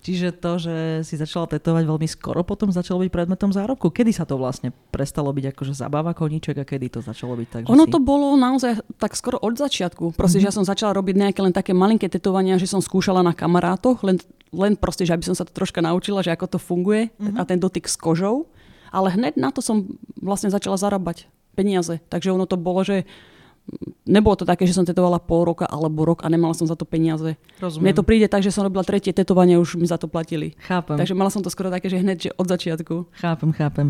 Čiže 0.06 0.38
to, 0.38 0.62
že 0.62 0.76
si 1.02 1.18
začala 1.18 1.50
tetovať 1.50 1.82
veľmi 1.82 2.06
skoro, 2.06 2.46
potom 2.46 2.70
začalo 2.70 3.02
byť 3.02 3.10
predmetom 3.10 3.50
zárobku. 3.50 3.90
Kedy 3.90 4.14
sa 4.14 4.30
to 4.30 4.38
vlastne 4.38 4.70
prestalo 4.94 5.34
byť 5.34 5.50
akože 5.50 5.74
zabáva 5.74 6.14
koníček 6.14 6.62
a 6.62 6.66
kedy 6.66 6.94
to 6.94 7.00
začalo 7.02 7.34
byť 7.34 7.48
tak? 7.50 7.62
Ono 7.66 7.86
si... 7.86 7.92
to 7.92 7.98
bolo 7.98 8.38
naozaj 8.38 8.86
tak 9.02 9.18
skoro 9.18 9.42
od 9.42 9.58
začiatku. 9.58 10.14
Proste, 10.14 10.38
mm-hmm. 10.38 10.46
že 10.46 10.50
ja 10.54 10.54
som 10.54 10.62
začala 10.62 10.94
robiť 10.94 11.16
nejaké 11.18 11.42
len 11.42 11.50
také 11.50 11.74
malinké 11.74 12.06
tetovania, 12.06 12.62
že 12.62 12.70
som 12.70 12.86
skúšala 12.86 13.26
na 13.26 13.34
kamarátoch, 13.34 14.06
len, 14.06 14.22
len 14.54 14.78
proste, 14.78 15.10
že 15.10 15.18
aby 15.18 15.26
som 15.26 15.34
sa 15.34 15.42
to 15.42 15.58
troška 15.58 15.82
naučila, 15.82 16.22
že 16.22 16.38
ako 16.38 16.54
to 16.54 16.60
funguje 16.62 17.10
mm-hmm. 17.10 17.42
a 17.42 17.50
ten 17.50 17.58
dotyk 17.58 17.90
s 17.90 17.98
kožou. 17.98 18.46
Ale 18.94 19.10
hneď 19.10 19.42
na 19.42 19.50
to 19.50 19.66
som 19.66 19.90
vlastne 20.22 20.54
začala 20.54 20.78
zarábať 20.78 21.26
peniaze. 21.58 21.98
Takže 22.14 22.30
ono 22.30 22.46
to 22.46 22.62
bolo, 22.62 22.86
že 22.86 23.10
nebolo 24.06 24.38
to 24.38 24.46
také, 24.46 24.70
že 24.70 24.78
som 24.78 24.86
tetovala 24.86 25.18
pol 25.18 25.50
roka 25.50 25.66
alebo 25.66 26.06
rok 26.06 26.22
a 26.22 26.30
nemala 26.30 26.54
som 26.54 26.70
za 26.70 26.78
to 26.78 26.86
peniaze. 26.86 27.36
Rozumiem. 27.58 27.92
Mne 27.92 27.98
to 27.98 28.04
príde 28.06 28.28
tak, 28.30 28.46
že 28.46 28.54
som 28.54 28.64
robila 28.64 28.86
tretie 28.86 29.12
tetovanie, 29.12 29.58
už 29.58 29.82
mi 29.82 29.90
za 29.90 29.98
to 29.98 30.06
platili. 30.06 30.54
Chápem. 30.62 30.96
Takže 30.96 31.18
mala 31.18 31.34
som 31.34 31.42
to 31.42 31.50
skoro 31.50 31.74
také, 31.74 31.90
že 31.90 32.00
hneď 32.00 32.18
že 32.30 32.32
od 32.38 32.48
začiatku. 32.48 33.10
Chápem, 33.18 33.50
chápem. 33.58 33.88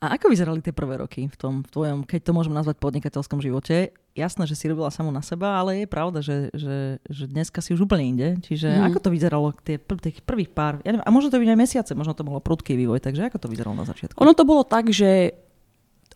A 0.00 0.16
ako 0.16 0.32
vyzerali 0.32 0.64
tie 0.64 0.72
prvé 0.72 0.96
roky 0.96 1.28
v 1.28 1.36
tom 1.36 1.60
v 1.62 1.68
tvojom, 1.68 1.98
keď 2.08 2.20
to 2.24 2.32
môžem 2.32 2.56
nazvať 2.56 2.80
podnikateľskom 2.80 3.44
živote? 3.44 3.92
Jasné, 4.16 4.50
že 4.50 4.58
si 4.58 4.66
robila 4.66 4.90
samu 4.90 5.14
na 5.14 5.22
seba, 5.22 5.62
ale 5.62 5.84
je 5.84 5.86
pravda, 5.86 6.18
že, 6.24 6.50
že, 6.50 6.98
že 7.06 7.24
dneska 7.30 7.62
si 7.62 7.70
už 7.70 7.86
úplne 7.86 8.02
inde. 8.02 8.28
Čiže 8.42 8.66
hmm. 8.66 8.86
ako 8.90 8.98
to 8.98 9.08
vyzeralo 9.14 9.54
tie 9.62 9.78
prv, 9.78 9.98
tých 10.02 10.18
prvých 10.26 10.50
pár, 10.50 10.82
ja 10.82 10.90
neviem, 10.90 11.06
a 11.06 11.14
možno 11.14 11.30
to 11.30 11.38
byť 11.38 11.50
aj 11.54 11.60
mesiace, 11.60 11.92
možno 11.94 12.18
to 12.18 12.26
bolo 12.26 12.42
prudký 12.42 12.74
vývoj, 12.74 12.98
takže 12.98 13.30
ako 13.30 13.38
to 13.38 13.46
vyzeralo 13.46 13.78
na 13.78 13.86
začiatku? 13.86 14.18
Ono 14.18 14.34
to 14.34 14.42
bolo 14.42 14.66
tak, 14.66 14.90
že 14.90 15.38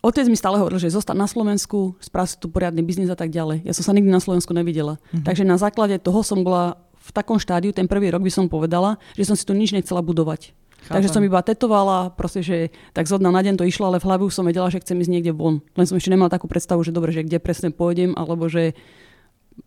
Otec 0.03 0.27
mi 0.27 0.35
stále 0.35 0.59
hovoril, 0.59 0.83
že 0.83 0.91
zostať 0.91 1.15
na 1.15 1.31
Slovensku, 1.31 1.95
spraviť 2.03 2.43
tu 2.43 2.51
poriadny 2.51 2.83
biznis 2.83 3.07
a 3.07 3.15
tak 3.15 3.31
ďalej. 3.31 3.63
Ja 3.63 3.71
som 3.71 3.87
sa 3.87 3.95
nikdy 3.95 4.11
na 4.11 4.19
Slovensku 4.19 4.51
nevidela. 4.51 4.99
Mm-hmm. 4.99 5.23
Takže 5.23 5.43
na 5.47 5.55
základe 5.55 5.95
toho 5.95 6.19
som 6.27 6.43
bola 6.43 6.75
v 6.99 7.09
takom 7.15 7.39
štádiu, 7.39 7.71
ten 7.71 7.87
prvý 7.87 8.11
rok 8.11 8.19
by 8.19 8.27
som 8.27 8.51
povedala, 8.51 8.99
že 9.15 9.23
som 9.23 9.39
si 9.39 9.47
tu 9.47 9.55
nič 9.55 9.71
nechcela 9.71 10.03
budovať. 10.03 10.51
Chápam. 10.83 10.99
Takže 10.99 11.09
som 11.15 11.23
iba 11.23 11.39
tetovala, 11.39 12.11
proste, 12.19 12.43
že 12.43 12.75
tak 12.91 13.07
zhodna 13.07 13.31
na 13.31 13.39
deň 13.39 13.55
to 13.55 13.63
išlo, 13.63 13.87
ale 13.87 14.03
v 14.03 14.07
hlave 14.11 14.27
už 14.27 14.35
som 14.35 14.43
vedela, 14.43 14.67
že 14.67 14.83
chcem 14.83 14.99
ísť 14.99 15.11
niekde 15.11 15.31
von. 15.31 15.63
Len 15.79 15.87
som 15.87 15.95
ešte 15.95 16.11
nemala 16.11 16.27
takú 16.27 16.51
predstavu, 16.51 16.83
že 16.83 16.91
dobre, 16.91 17.15
že 17.15 17.23
kde 17.23 17.39
presne 17.39 17.71
pôjdem, 17.71 18.11
alebo 18.19 18.51
že 18.51 18.75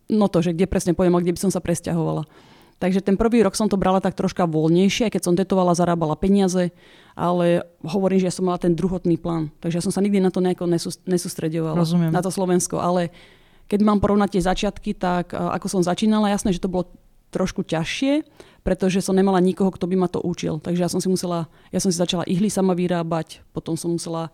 no 0.05 0.29
to, 0.29 0.45
že 0.45 0.53
kde 0.53 0.69
presne 0.69 0.93
pôjdem 0.93 1.17
a 1.17 1.21
kde 1.25 1.33
by 1.33 1.41
som 1.41 1.49
sa 1.49 1.57
presťahovala. 1.57 2.29
Takže 2.77 3.01
ten 3.01 3.17
prvý 3.17 3.41
rok 3.41 3.57
som 3.57 3.65
to 3.65 3.73
brala 3.73 3.97
tak 3.97 4.13
troška 4.13 4.45
voľnejšie, 4.45 5.09
keď 5.09 5.21
som 5.25 5.33
tetovala, 5.33 5.73
zarábala 5.73 6.13
peniaze, 6.13 6.69
ale 7.17 7.65
hovorím, 7.81 8.21
že 8.21 8.29
ja 8.29 8.35
som 8.37 8.45
mala 8.45 8.61
ten 8.61 8.77
druhotný 8.77 9.17
plán. 9.17 9.49
Takže 9.57 9.81
ja 9.81 9.85
som 9.85 9.89
sa 9.89 10.01
nikdy 10.05 10.21
na 10.21 10.29
to 10.29 10.45
nejako 10.45 10.69
nesústredovala, 11.09 11.81
Rozumiem. 11.81 12.13
na 12.13 12.21
to 12.21 12.29
Slovensko. 12.29 12.77
Ale 12.77 13.09
keď 13.65 13.81
mám 13.81 13.97
porovnať 13.97 14.37
tie 14.37 14.45
začiatky, 14.45 14.93
tak 14.93 15.33
ako 15.33 15.65
som 15.65 15.81
začínala, 15.81 16.29
jasné, 16.29 16.53
že 16.53 16.61
to 16.61 16.69
bolo 16.69 16.85
trošku 17.33 17.65
ťažšie, 17.65 18.23
pretože 18.61 19.01
som 19.01 19.17
nemala 19.17 19.41
nikoho, 19.41 19.73
kto 19.73 19.89
by 19.89 19.95
ma 19.97 20.07
to 20.07 20.21
učil. 20.21 20.61
Takže 20.61 20.85
ja 20.85 20.91
som 20.91 21.01
si 21.01 21.09
musela, 21.09 21.49
ja 21.73 21.81
som 21.81 21.89
si 21.89 21.97
začala 21.97 22.29
ihly 22.29 22.47
sama 22.47 22.77
vyrábať, 22.77 23.41
potom 23.51 23.73
som 23.73 23.97
musela 23.97 24.29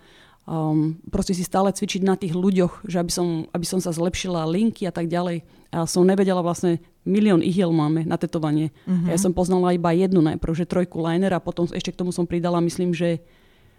um, 0.46 1.00
proste 1.10 1.34
si 1.34 1.44
stále 1.46 1.72
cvičiť 1.72 2.02
na 2.04 2.20
tých 2.20 2.36
ľuďoch, 2.36 2.86
že 2.88 3.00
aby 3.00 3.12
som, 3.12 3.28
aby 3.50 3.66
som 3.66 3.80
sa 3.80 3.96
zlepšila 3.96 4.48
linky 4.50 4.86
a 4.86 4.94
tak 4.94 5.08
ďalej. 5.08 5.46
A 5.74 5.90
som 5.90 6.06
nevedela 6.06 6.46
vlastne, 6.46 6.84
milión 7.04 7.44
ihiel 7.44 7.72
máme 7.72 8.08
na 8.08 8.16
tetovanie. 8.16 8.72
Uh-huh. 8.88 9.12
Ja 9.12 9.20
som 9.20 9.36
poznala 9.36 9.76
iba 9.76 9.92
jednu 9.92 10.24
najprv, 10.24 10.54
že 10.56 10.70
trojku 10.70 11.04
liner 11.04 11.36
a 11.36 11.44
potom 11.44 11.68
ešte 11.68 11.92
k 11.92 12.00
tomu 12.00 12.16
som 12.16 12.28
pridala, 12.28 12.64
myslím, 12.64 12.96
že, 12.96 13.24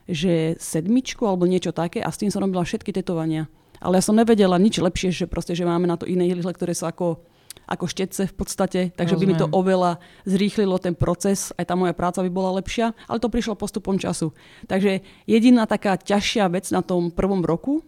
že 0.05 0.57
sedmičku 0.61 1.25
alebo 1.25 1.49
niečo 1.49 1.73
také 1.73 2.05
a 2.05 2.13
s 2.13 2.21
tým 2.21 2.29
som 2.29 2.45
robila 2.45 2.63
všetky 2.63 2.93
tetovania. 2.93 3.49
Ale 3.81 4.01
ja 4.01 4.05
som 4.05 4.17
nevedela 4.17 4.57
nič 4.57 4.81
lepšie, 4.81 5.13
že 5.13 5.27
proste, 5.29 5.53
že 5.53 5.69
máme 5.69 5.85
na 5.85 5.97
to 6.01 6.09
iné 6.09 6.29
ihly, 6.29 6.41
ktoré 6.41 6.73
sú 6.73 6.89
ako 6.89 7.21
ako 7.65 7.89
štetce 7.89 8.29
v 8.29 8.35
podstate, 8.37 8.81
takže 8.93 9.17
Rozumiem. 9.17 9.37
by 9.37 9.41
mi 9.41 9.41
to 9.41 9.49
oveľa 9.49 9.97
zrýchlilo 10.29 10.77
ten 10.77 10.93
proces, 10.93 11.49
aj 11.57 11.73
tá 11.73 11.75
moja 11.75 11.97
práca 11.97 12.21
by 12.21 12.29
bola 12.29 12.61
lepšia, 12.61 12.93
ale 13.09 13.23
to 13.23 13.33
prišlo 13.33 13.57
postupom 13.57 13.97
času. 13.97 14.37
Takže 14.69 15.01
jediná 15.25 15.65
taká 15.65 15.97
ťažšia 15.97 16.53
vec 16.53 16.69
na 16.69 16.85
tom 16.85 17.09
prvom 17.09 17.41
roku 17.41 17.81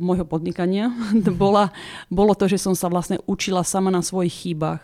môjho 0.00 0.24
podnikania 0.26 0.90
bola, 1.40 1.70
bolo 2.08 2.32
to, 2.32 2.48
že 2.48 2.58
som 2.58 2.74
sa 2.74 2.88
vlastne 2.88 3.20
učila 3.28 3.62
sama 3.62 3.92
na 3.92 4.00
svojich 4.00 4.32
chýbach. 4.32 4.80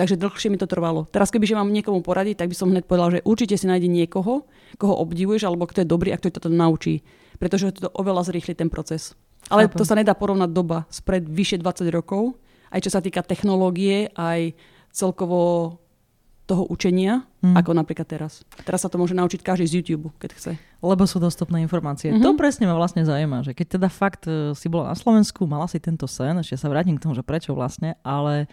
Takže 0.00 0.16
dlhšie 0.16 0.48
mi 0.48 0.56
to 0.56 0.64
trvalo. 0.64 1.04
Teraz 1.12 1.28
kebyže 1.28 1.52
mám 1.52 1.68
niekomu 1.68 2.00
poradiť, 2.00 2.40
tak 2.40 2.48
by 2.48 2.56
som 2.56 2.72
hneď 2.72 2.88
povedala, 2.88 3.20
že 3.20 3.26
určite 3.28 3.60
si 3.60 3.68
nájde 3.68 3.84
niekoho, 3.84 4.48
koho 4.80 4.94
obdivuješ, 4.96 5.44
alebo 5.44 5.68
kto 5.68 5.84
je 5.84 5.92
dobrý 5.92 6.16
a 6.16 6.16
kto 6.16 6.40
to 6.40 6.48
naučí. 6.48 7.04
Pretože 7.36 7.76
to 7.76 7.92
oveľa 7.92 8.32
zrýchli 8.32 8.56
ten 8.56 8.72
proces. 8.72 9.12
Ale 9.52 9.68
Chápem. 9.68 9.76
to 9.76 9.84
sa 9.84 9.98
nedá 10.00 10.16
porovnať 10.16 10.50
doba 10.56 10.88
spred 10.88 11.28
vyše 11.28 11.60
20 11.60 11.92
rokov, 11.92 12.32
aj 12.72 12.80
čo 12.80 12.90
sa 12.96 13.04
týka 13.04 13.20
technológie, 13.20 14.08
aj 14.16 14.56
celkovo 14.88 15.76
toho 16.50 16.66
učenia, 16.66 17.22
mm. 17.46 17.54
ako 17.54 17.70
napríklad 17.78 18.10
teraz. 18.10 18.42
Teraz 18.66 18.82
sa 18.82 18.90
to 18.90 18.98
môže 18.98 19.14
naučiť 19.14 19.38
každý 19.38 19.70
z 19.70 19.74
YouTube, 19.78 20.10
keď 20.18 20.30
chce. 20.34 20.52
Lebo 20.82 21.06
sú 21.06 21.22
dostupné 21.22 21.62
informácie. 21.62 22.10
Mm-hmm. 22.10 22.26
To 22.26 22.34
presne 22.34 22.66
ma 22.66 22.74
vlastne 22.74 23.06
zaujíma, 23.06 23.46
že 23.46 23.54
keď 23.54 23.78
teda 23.78 23.88
fakt 23.88 24.26
e, 24.26 24.50
si 24.58 24.66
bola 24.66 24.90
na 24.90 24.96
Slovensku, 24.98 25.46
mala 25.46 25.70
si 25.70 25.78
tento 25.78 26.10
sen, 26.10 26.42
ešte 26.42 26.58
sa 26.58 26.66
vrátim 26.66 26.98
k 26.98 27.02
tomu, 27.06 27.14
že 27.14 27.22
prečo 27.22 27.54
vlastne, 27.54 27.94
ale 28.02 28.50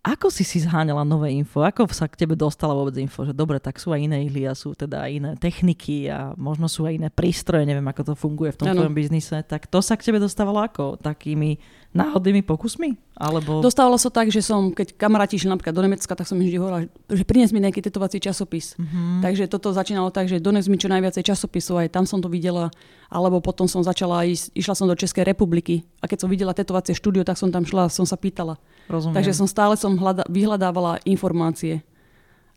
ako 0.00 0.32
si 0.32 0.48
si 0.48 0.64
zháňala 0.64 1.04
nové 1.04 1.28
info? 1.36 1.60
Ako 1.60 1.84
sa 1.92 2.08
k 2.08 2.24
tebe 2.24 2.32
dostala 2.32 2.72
vôbec 2.72 2.96
info? 2.96 3.28
Že 3.28 3.36
dobre, 3.36 3.60
tak 3.60 3.76
sú 3.76 3.92
aj 3.92 4.00
iné 4.00 4.24
ihly 4.24 4.48
a 4.48 4.56
sú 4.56 4.72
teda 4.72 5.04
aj 5.04 5.10
iné 5.12 5.30
techniky 5.36 6.08
a 6.08 6.32
možno 6.40 6.72
sú 6.72 6.88
aj 6.88 6.96
iné 6.96 7.08
prístroje, 7.12 7.68
neviem 7.68 7.84
ako 7.84 8.12
to 8.12 8.14
funguje 8.16 8.56
v 8.56 8.58
tom 8.64 8.72
ano. 8.72 8.80
tvojom 8.80 8.96
biznise. 8.96 9.44
Tak 9.44 9.68
to 9.68 9.84
sa 9.84 10.00
k 10.00 10.08
tebe 10.08 10.16
dostávalo 10.16 10.64
ako? 10.64 10.96
Takými 10.96 11.60
náhodnými 11.90 12.46
pokusmi? 12.46 13.18
Alebo... 13.18 13.58
Dostávalo 13.58 13.98
sa 13.98 14.14
tak, 14.14 14.30
že 14.30 14.38
som, 14.46 14.70
keď 14.70 14.94
kamaráti 14.94 15.34
išli 15.34 15.50
napríklad 15.50 15.74
do 15.74 15.82
Nemecka, 15.82 16.14
tak 16.14 16.22
som 16.22 16.38
im 16.38 16.46
vždy 16.46 16.58
hovorila, 16.62 16.80
že 17.10 17.24
prines 17.26 17.50
mi 17.50 17.58
nejaký 17.58 17.82
tetovací 17.82 18.22
časopis. 18.22 18.78
Mm-hmm. 18.78 19.26
Takže 19.26 19.44
toto 19.50 19.74
začínalo 19.74 20.14
tak, 20.14 20.30
že 20.30 20.38
dones 20.38 20.70
mi 20.70 20.78
čo 20.78 20.86
najviacej 20.86 21.26
časopisov, 21.26 21.82
aj 21.82 21.90
tam 21.90 22.06
som 22.06 22.22
to 22.22 22.30
videla. 22.30 22.70
Alebo 23.10 23.42
potom 23.42 23.66
som 23.66 23.82
začala 23.82 24.22
ísť, 24.22 24.54
išla 24.54 24.74
som 24.78 24.86
do 24.86 24.94
Českej 24.94 25.26
republiky 25.26 25.82
a 25.98 26.06
keď 26.06 26.18
som 26.22 26.30
videla 26.30 26.54
tetovacie 26.54 26.94
štúdio, 26.94 27.26
tak 27.26 27.34
som 27.34 27.50
tam 27.50 27.66
šla 27.66 27.90
a 27.90 27.92
som 27.92 28.06
sa 28.06 28.14
pýtala. 28.14 28.54
Rozumiem. 28.86 29.18
Takže 29.18 29.34
som 29.34 29.50
stále 29.50 29.74
som 29.74 29.98
hľada, 29.98 30.22
vyhľadávala 30.30 31.02
informácie. 31.02 31.82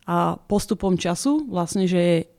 A 0.06 0.38
postupom 0.46 0.94
času, 0.94 1.48
vlastne, 1.50 1.90
že 1.90 2.30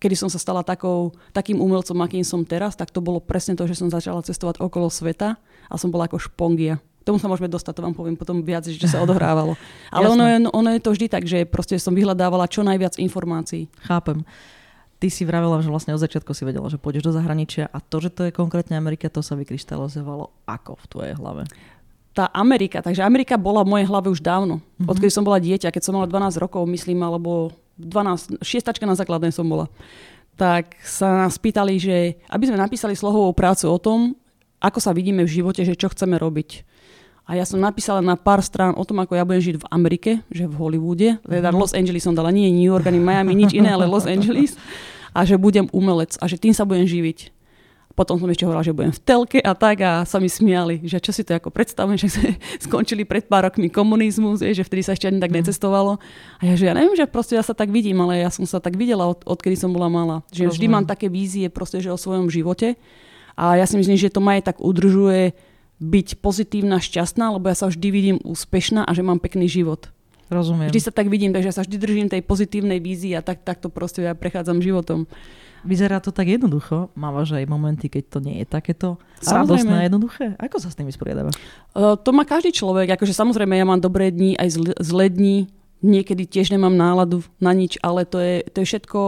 kedy 0.00 0.16
som 0.16 0.32
sa 0.32 0.40
stala 0.40 0.64
takou, 0.64 1.12
takým 1.36 1.60
umelcom, 1.60 2.00
akým 2.00 2.24
som 2.24 2.40
teraz, 2.42 2.74
tak 2.74 2.88
to 2.88 3.04
bolo 3.04 3.20
presne 3.20 3.54
to, 3.54 3.68
že 3.68 3.76
som 3.76 3.92
začala 3.92 4.24
cestovať 4.24 4.58
okolo 4.58 4.88
sveta 4.88 5.36
a 5.68 5.74
som 5.76 5.92
bola 5.92 6.08
ako 6.08 6.18
špongia 6.18 6.80
tomu 7.00 7.16
sa 7.16 7.26
môžeme 7.26 7.48
dostať, 7.48 7.72
to 7.74 7.82
vám 7.82 7.96
poviem 7.96 8.14
potom 8.14 8.44
viac, 8.44 8.68
že 8.68 8.86
sa 8.86 9.02
odohrávalo. 9.02 9.56
Ale 9.94 10.06
ono 10.12 10.24
je, 10.28 10.36
ono 10.52 10.68
je 10.70 10.80
to 10.84 10.94
vždy 10.94 11.06
tak, 11.08 11.24
že 11.26 11.48
proste 11.48 11.80
som 11.80 11.96
vyhľadávala 11.96 12.46
čo 12.46 12.62
najviac 12.62 13.00
informácií. 13.00 13.66
Chápem. 13.82 14.22
Ty 15.00 15.08
si 15.08 15.24
vravela, 15.24 15.64
že 15.64 15.72
vlastne 15.72 15.96
od 15.96 16.02
začiatku 16.04 16.36
si 16.36 16.44
vedela, 16.44 16.68
že 16.68 16.76
pôjdeš 16.76 17.08
do 17.08 17.16
zahraničia 17.16 17.72
a 17.72 17.80
to, 17.80 18.04
že 18.04 18.12
to 18.12 18.28
je 18.28 18.36
konkrétne 18.36 18.76
Amerika, 18.76 19.08
to 19.08 19.24
sa 19.24 19.32
vykryštalizovalo 19.32 20.28
ako 20.44 20.76
v 20.76 20.84
tvojej 20.92 21.14
hlave? 21.16 21.48
Tá 22.12 22.28
Amerika, 22.36 22.84
takže 22.84 23.00
Amerika 23.00 23.40
bola 23.40 23.64
v 23.64 23.80
mojej 23.80 23.86
hlave 23.88 24.12
už 24.12 24.20
dávno. 24.20 24.60
Mm-hmm. 24.60 24.92
Odkedy 24.92 25.10
som 25.10 25.24
bola 25.24 25.40
dieťa, 25.40 25.72
keď 25.72 25.82
som 25.82 25.96
mala 25.96 26.04
12 26.04 26.36
rokov, 26.36 26.68
myslím, 26.68 27.00
alebo 27.00 27.54
12, 27.80 28.44
šiestačka 28.44 28.84
na 28.84 28.94
základnej 28.94 29.32
som 29.32 29.48
bola 29.48 29.72
tak 30.40 30.80
sa 30.80 31.28
nás 31.28 31.36
pýtali, 31.36 31.76
že 31.76 32.16
aby 32.32 32.48
sme 32.48 32.56
napísali 32.56 32.96
slohovú 32.96 33.36
prácu 33.36 33.68
o 33.68 33.76
tom, 33.76 34.16
ako 34.56 34.80
sa 34.80 34.96
vidíme 34.96 35.20
v 35.28 35.34
živote, 35.36 35.60
že 35.68 35.76
čo 35.76 35.92
chceme 35.92 36.16
robiť. 36.16 36.64
A 37.28 37.36
ja 37.36 37.44
som 37.44 37.60
napísala 37.60 38.00
na 38.00 38.16
pár 38.16 38.40
strán 38.40 38.72
o 38.72 38.82
tom, 38.88 39.04
ako 39.04 39.20
ja 39.20 39.28
budem 39.28 39.52
žiť 39.52 39.56
v 39.60 39.68
Amerike, 39.68 40.10
že 40.32 40.48
v 40.48 40.56
Hollywoode, 40.56 41.20
teda 41.22 41.52
Los 41.52 41.76
Angeles 41.76 42.08
som 42.08 42.16
dala, 42.16 42.32
nie 42.32 42.48
New 42.48 42.64
York 42.64 42.88
ani 42.88 42.98
Miami, 42.98 43.36
nič 43.36 43.52
iné, 43.52 43.68
ale 43.68 43.84
Los 43.84 44.08
Angeles. 44.08 44.56
A 45.12 45.28
že 45.28 45.36
budem 45.36 45.68
umelec 45.76 46.16
a 46.18 46.24
že 46.24 46.40
tým 46.40 46.56
sa 46.56 46.64
budem 46.64 46.88
živiť. 46.88 47.39
Potom 47.90 48.16
som 48.16 48.30
ešte 48.30 48.46
hovorila, 48.46 48.62
že 48.64 48.72
budem 48.72 48.94
v 48.94 49.02
telke 49.02 49.38
a 49.42 49.52
tak 49.52 49.82
a 49.82 50.06
sa 50.06 50.22
mi 50.22 50.30
smiali, 50.30 50.80
že 50.86 51.02
čo 51.02 51.10
si 51.10 51.26
to 51.26 51.34
ako 51.34 51.50
predstavujem, 51.50 51.98
že 52.06 52.08
skončili 52.62 53.02
pred 53.02 53.26
pár 53.26 53.50
rokmi 53.50 53.66
komunizmus, 53.66 54.40
že 54.40 54.62
vtedy 54.62 54.82
sa 54.86 54.94
ešte 54.94 55.10
ani 55.10 55.18
tak 55.18 55.34
mhm. 55.34 55.38
necestovalo. 55.42 55.98
A 56.38 56.42
ja, 56.46 56.54
že 56.54 56.70
ja 56.70 56.74
neviem, 56.74 56.94
že 56.94 57.10
proste 57.10 57.34
ja 57.34 57.42
sa 57.42 57.52
tak 57.52 57.68
vidím, 57.74 57.98
ale 58.00 58.22
ja 58.22 58.30
som 58.30 58.46
sa 58.46 58.62
tak 58.62 58.78
videla, 58.78 59.10
od, 59.10 59.26
odkedy 59.26 59.58
som 59.58 59.74
bola 59.74 59.90
malá. 59.90 60.16
Že 60.30 60.54
vždy 60.54 60.66
mám 60.70 60.86
také 60.86 61.10
vízie 61.10 61.50
proste, 61.50 61.82
že 61.82 61.90
o 61.90 61.98
svojom 61.98 62.30
živote. 62.30 62.78
A 63.34 63.58
ja 63.58 63.66
si 63.66 63.74
myslím, 63.74 63.98
že 63.98 64.12
to 64.12 64.22
ma 64.22 64.38
aj 64.38 64.54
tak 64.54 64.56
udržuje 64.62 65.32
byť 65.80 66.20
pozitívna, 66.20 66.76
šťastná, 66.76 67.32
lebo 67.32 67.48
ja 67.48 67.56
sa 67.56 67.72
vždy 67.72 67.88
vidím 67.88 68.16
úspešná 68.20 68.84
a 68.84 68.90
že 68.92 69.00
mám 69.00 69.16
pekný 69.16 69.48
život. 69.48 69.88
Rozumiem. 70.30 70.70
Vždy 70.70 70.80
sa 70.80 70.92
tak 70.94 71.10
vidím, 71.10 71.34
takže 71.34 71.48
ja 71.50 71.56
sa 71.56 71.64
vždy 71.66 71.76
držím 71.80 72.06
tej 72.06 72.22
pozitívnej 72.22 72.78
vízie 72.78 73.18
a 73.18 73.24
tak, 73.24 73.42
tak 73.42 73.58
to 73.58 73.72
proste 73.72 74.04
ja 74.04 74.14
prechádzam 74.14 74.62
životom. 74.62 75.10
Vyzerá 75.60 76.00
to 76.00 76.10
tak 76.10 76.28
jednoducho. 76.28 76.88
Mávaš 76.96 77.36
aj 77.36 77.44
momenty, 77.44 77.92
keď 77.92 78.04
to 78.08 78.18
nie 78.24 78.40
je 78.40 78.46
takéto 78.48 78.96
radostné 79.20 79.84
a 79.84 79.86
jednoduché? 79.86 80.36
Ako 80.40 80.56
sa 80.56 80.72
s 80.72 80.76
tým 80.76 80.88
vysporiadávaš? 80.88 81.36
Uh, 81.76 81.96
to 82.00 82.16
má 82.16 82.24
každý 82.24 82.52
človek. 82.52 82.96
Akože 82.96 83.12
samozrejme, 83.12 83.56
ja 83.56 83.68
mám 83.68 83.80
dobré 83.80 84.08
dni, 84.08 84.40
aj 84.40 84.48
zl- 84.56 84.78
zlé 84.80 85.12
dni. 85.12 85.36
Niekedy 85.80 86.28
tiež 86.28 86.52
nemám 86.52 86.76
náladu 86.76 87.24
na 87.40 87.56
nič, 87.56 87.80
ale 87.80 88.04
to 88.04 88.20
je, 88.20 88.44
to 88.52 88.60
je, 88.60 88.66
všetko, 88.68 89.00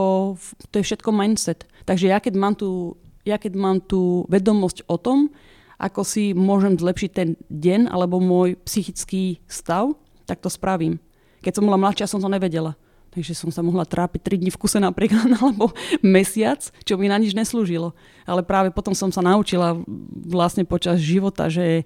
to 0.73 0.75
je 0.81 0.85
všetko 0.89 1.11
mindset. 1.13 1.69
Takže 1.85 2.09
ja 2.09 2.17
keď 2.17 2.35
mám 2.41 2.57
tú, 2.57 2.97
ja 3.29 3.37
keď 3.37 3.53
mám 3.57 3.85
tú 3.85 4.25
vedomosť 4.33 4.89
o 4.89 4.97
tom, 4.97 5.29
ako 5.77 6.01
si 6.07 6.33
môžem 6.33 6.79
zlepšiť 6.79 7.11
ten 7.13 7.29
deň 7.51 7.93
alebo 7.93 8.23
môj 8.23 8.57
psychický 8.65 9.43
stav, 9.51 9.93
tak 10.25 10.41
to 10.41 10.49
spravím. 10.49 10.97
Keď 11.43 11.59
som 11.59 11.67
bola 11.67 11.77
mladšia, 11.77 12.07
som 12.07 12.23
to 12.23 12.31
nevedela. 12.31 12.79
Takže 13.13 13.37
som 13.37 13.53
sa 13.53 13.61
mohla 13.61 13.85
trápiť 13.85 14.25
3 14.25 14.41
dní 14.41 14.51
v 14.51 14.61
kuse 14.61 14.81
napríklad, 14.81 15.29
alebo 15.41 15.77
mesiac, 16.01 16.65
čo 16.83 16.97
mi 16.97 17.13
na 17.13 17.21
nič 17.21 17.37
neslúžilo. 17.37 17.93
Ale 18.25 18.41
práve 18.41 18.73
potom 18.73 18.97
som 18.97 19.13
sa 19.13 19.21
naučila 19.21 19.77
vlastne 20.25 20.65
počas 20.65 20.97
života, 20.97 21.53
že 21.53 21.85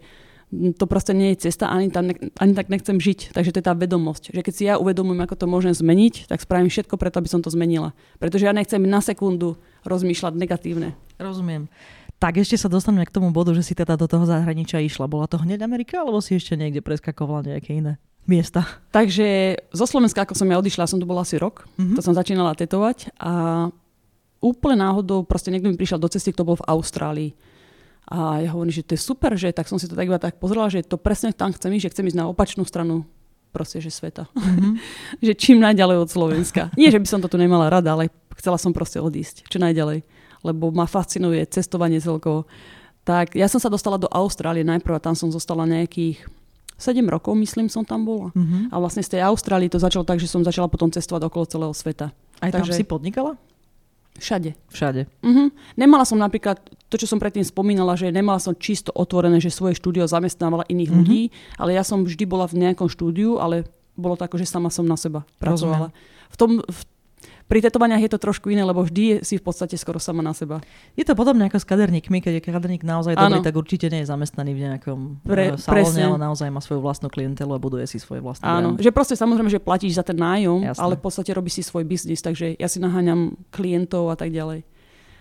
to 0.78 0.86
proste 0.86 1.10
nie 1.10 1.34
je 1.34 1.50
cesta, 1.50 1.66
ani, 1.66 1.90
tam, 1.90 2.06
ani 2.14 2.52
tak 2.54 2.70
nechcem 2.70 3.02
žiť. 3.02 3.34
Takže 3.34 3.50
to 3.50 3.58
je 3.58 3.66
tá 3.66 3.74
vedomosť. 3.74 4.30
Že 4.30 4.40
keď 4.46 4.54
si 4.54 4.62
ja 4.70 4.78
uvedomujem, 4.78 5.18
ako 5.26 5.34
to 5.34 5.46
môžem 5.50 5.74
zmeniť, 5.74 6.30
tak 6.30 6.38
spravím 6.38 6.70
všetko 6.70 6.94
preto, 6.94 7.18
aby 7.18 7.26
som 7.26 7.42
to 7.42 7.50
zmenila. 7.50 7.90
Pretože 8.22 8.46
ja 8.46 8.54
nechcem 8.54 8.78
na 8.86 9.02
sekundu 9.02 9.58
rozmýšľať 9.82 10.38
negatívne. 10.38 10.94
Rozumiem. 11.18 11.66
Tak 12.22 12.38
ešte 12.38 12.56
sa 12.56 12.70
dostaneme 12.70 13.04
k 13.04 13.12
tomu 13.12 13.34
bodu, 13.34 13.52
že 13.52 13.66
si 13.66 13.74
teda 13.74 13.98
do 13.98 14.06
toho 14.06 14.24
zahraničia 14.24 14.78
išla. 14.80 15.10
Bola 15.10 15.26
to 15.26 15.36
hneď 15.42 15.66
Amerika, 15.66 16.00
alebo 16.00 16.22
si 16.22 16.38
ešte 16.38 16.54
niekde 16.54 16.80
preskakovala 16.80 17.58
nejaké 17.58 17.82
iné 17.82 17.98
miesta? 18.28 18.66
Takže 18.90 19.58
zo 19.72 19.86
Slovenska, 19.86 20.22
ako 20.22 20.34
som 20.34 20.50
ja 20.50 20.58
odišla, 20.58 20.90
som 20.90 21.00
tu 21.00 21.06
bola 21.08 21.22
asi 21.22 21.40
rok. 21.40 21.66
Mm-hmm. 21.78 21.96
To 21.98 22.02
som 22.02 22.14
začínala 22.14 22.54
tetovať 22.58 23.14
a 23.18 23.66
úplne 24.44 24.82
náhodou 24.84 25.24
proste 25.24 25.50
niekto 25.50 25.72
mi 25.72 25.80
prišiel 25.80 25.98
do 25.98 26.10
cesty, 26.10 26.30
kto 26.30 26.46
bol 26.46 26.58
v 26.58 26.66
Austrálii. 26.68 27.30
A 28.06 28.46
ja 28.46 28.54
hovorím, 28.54 28.70
že 28.70 28.86
to 28.86 28.94
je 28.94 29.02
super, 29.02 29.34
že 29.34 29.50
tak 29.50 29.66
som 29.66 29.82
si 29.82 29.90
to 29.90 29.98
tak 29.98 30.06
iba 30.06 30.22
tak 30.22 30.38
pozrela, 30.38 30.70
že 30.70 30.86
to 30.86 30.94
presne 30.94 31.34
tam 31.34 31.50
chcem 31.50 31.74
ísť, 31.74 31.90
že 31.90 31.92
chcem 31.98 32.06
ísť 32.06 32.18
na 32.22 32.30
opačnú 32.30 32.62
stranu 32.62 33.02
proste, 33.50 33.82
že 33.82 33.90
sveta. 33.90 34.30
Mm-hmm. 34.30 34.72
že 35.26 35.32
čím 35.34 35.58
najďalej 35.58 36.06
od 36.06 36.12
Slovenska. 36.12 36.62
Nie, 36.78 36.94
že 36.94 37.02
by 37.02 37.08
som 37.08 37.18
to 37.18 37.26
tu 37.26 37.40
nemala 37.40 37.66
rada, 37.66 37.98
ale 37.98 38.14
chcela 38.38 38.60
som 38.60 38.70
proste 38.70 39.02
odísť. 39.02 39.48
Čo 39.50 39.58
najďalej 39.58 40.06
lebo 40.46 40.70
ma 40.70 40.86
fascinuje 40.86 41.42
cestovanie 41.50 41.98
celkovo. 41.98 42.46
Tak 43.02 43.34
ja 43.34 43.50
som 43.50 43.58
sa 43.58 43.66
dostala 43.66 43.98
do 43.98 44.06
Austrálie 44.10 44.62
najprv 44.62 44.98
a 44.98 45.04
tam 45.04 45.18
som 45.18 45.34
zostala 45.34 45.66
nejakých 45.66 46.22
7 46.76 47.00
rokov, 47.08 47.32
myslím, 47.36 47.72
som 47.72 47.82
tam 47.88 48.04
bola. 48.04 48.28
Uh-huh. 48.36 48.68
A 48.68 48.76
vlastne 48.76 49.00
z 49.00 49.16
tej 49.16 49.24
Austrálii 49.24 49.72
to 49.72 49.80
začalo 49.80 50.04
tak, 50.04 50.20
že 50.20 50.28
som 50.28 50.44
začala 50.44 50.68
potom 50.68 50.92
cestovať 50.92 51.28
okolo 51.28 51.44
celého 51.48 51.72
sveta. 51.72 52.12
Aj 52.44 52.52
Takže... 52.52 52.72
tam 52.72 52.76
si 52.76 52.84
podnikala? 52.84 53.32
Všade. 54.16 54.56
Všade. 54.72 55.08
Uh-huh. 55.24 55.48
Nemala 55.76 56.04
som 56.08 56.16
napríklad, 56.16 56.60
to 56.88 56.96
čo 56.96 57.08
som 57.08 57.20
predtým 57.20 57.44
spomínala, 57.44 57.96
že 58.00 58.08
nemala 58.08 58.40
som 58.40 58.56
čisto 58.56 58.92
otvorené, 58.92 59.40
že 59.40 59.52
svoje 59.52 59.76
štúdio 59.76 60.08
zamestnávala 60.08 60.64
iných 60.68 60.90
uh-huh. 60.92 61.00
ľudí, 61.04 61.20
ale 61.60 61.76
ja 61.76 61.84
som 61.84 62.04
vždy 62.04 62.24
bola 62.24 62.48
v 62.48 62.64
nejakom 62.64 62.88
štúdiu, 62.88 63.36
ale 63.40 63.68
bolo 63.96 64.16
to 64.16 64.28
ako, 64.28 64.36
že 64.36 64.48
sama 64.48 64.68
som 64.68 64.84
na 64.84 64.96
seba 65.00 65.24
pracovala. 65.40 65.92
V 66.28 66.36
tom, 66.36 66.50
v 66.60 66.80
pri 67.46 67.62
tetovaniach 67.62 68.02
je 68.02 68.10
to 68.10 68.18
trošku 68.18 68.50
iné, 68.50 68.66
lebo 68.66 68.82
vždy 68.82 69.22
si 69.22 69.38
v 69.38 69.44
podstate 69.46 69.78
skoro 69.78 70.02
sama 70.02 70.18
na 70.18 70.34
seba. 70.34 70.58
Je 70.98 71.06
to 71.06 71.14
podobne 71.14 71.46
ako 71.46 71.62
s 71.62 71.66
kaderníkmi, 71.66 72.18
keď 72.18 72.32
je 72.38 72.42
kaderník 72.42 72.82
naozaj 72.82 73.14
dobrý, 73.14 73.38
tak 73.38 73.54
určite 73.54 73.86
nie 73.86 74.02
je 74.02 74.10
zamestnaný 74.10 74.50
v 74.50 74.60
nejakom 74.66 74.98
Pre, 75.22 75.54
uh, 75.54 75.60
salóne, 75.60 76.02
ale 76.02 76.18
naozaj 76.18 76.50
má 76.50 76.58
svoju 76.58 76.82
vlastnú 76.82 77.06
klientelu 77.06 77.54
a 77.54 77.58
buduje 77.62 77.86
si 77.86 78.02
svoje 78.02 78.18
vlastné 78.18 78.42
Áno, 78.42 78.74
brand. 78.74 78.82
že 78.82 78.90
proste 78.90 79.14
samozrejme, 79.14 79.46
že 79.46 79.62
platíš 79.62 79.94
za 79.94 80.02
ten 80.02 80.18
nájom, 80.18 80.66
Jasne. 80.66 80.82
ale 80.82 80.98
v 80.98 81.02
podstate 81.06 81.30
robí 81.30 81.48
si 81.54 81.62
svoj 81.62 81.86
biznis, 81.86 82.18
takže 82.18 82.58
ja 82.58 82.66
si 82.66 82.82
naháňam 82.82 83.38
klientov 83.54 84.10
a 84.10 84.18
tak 84.18 84.34
ďalej. 84.34 84.66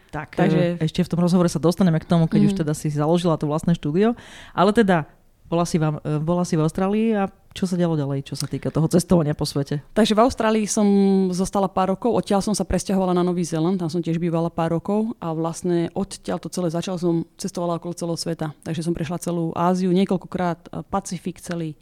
Tak, 0.09 0.39
Takže... 0.39 0.79
ešte 0.79 1.03
v 1.03 1.11
tom 1.11 1.19
rozhovore 1.19 1.51
sa 1.51 1.59
dostaneme 1.59 1.99
k 1.99 2.07
tomu, 2.07 2.31
keď 2.31 2.39
mm. 2.41 2.47
už 2.47 2.53
teda 2.55 2.71
si 2.71 2.87
založila 2.87 3.35
to 3.35 3.51
vlastné 3.51 3.75
štúdio. 3.75 4.15
Ale 4.55 4.71
teda 4.71 5.11
bola 5.51 5.67
si, 5.67 5.75
vám, 5.75 5.99
e, 6.01 6.23
bola 6.23 6.47
si 6.47 6.55
v 6.55 6.63
Austrálii 6.63 7.07
a 7.19 7.27
čo 7.55 7.63
sa 7.63 7.79
dialo 7.79 7.95
ďalej, 7.95 8.27
čo 8.27 8.35
sa 8.35 8.51
týka 8.51 8.67
toho 8.67 8.91
cestovania 8.91 9.31
po 9.31 9.47
svete? 9.47 9.79
Takže 9.95 10.11
v 10.11 10.23
Austrálii 10.27 10.67
som 10.67 10.87
zostala 11.31 11.71
pár 11.71 11.95
rokov, 11.95 12.11
odtiaľ 12.11 12.43
som 12.43 12.51
sa 12.51 12.67
presťahovala 12.67 13.15
na 13.15 13.23
Nový 13.23 13.47
Zeland, 13.47 13.79
tam 13.79 13.87
som 13.87 14.03
tiež 14.03 14.19
bývala 14.19 14.51
pár 14.51 14.75
rokov 14.75 15.15
a 15.23 15.31
vlastne 15.31 15.87
odtiaľ 15.95 16.43
to 16.43 16.51
celé 16.51 16.67
začal 16.67 16.99
som 16.99 17.23
cestovala 17.39 17.79
okolo 17.79 17.95
celého 17.95 18.19
sveta. 18.19 18.51
Takže 18.67 18.83
som 18.83 18.91
prešla 18.91 19.23
celú 19.23 19.55
Áziu 19.55 19.95
niekoľkokrát, 19.95 20.91
Pacifik 20.91 21.39
celý, 21.39 21.79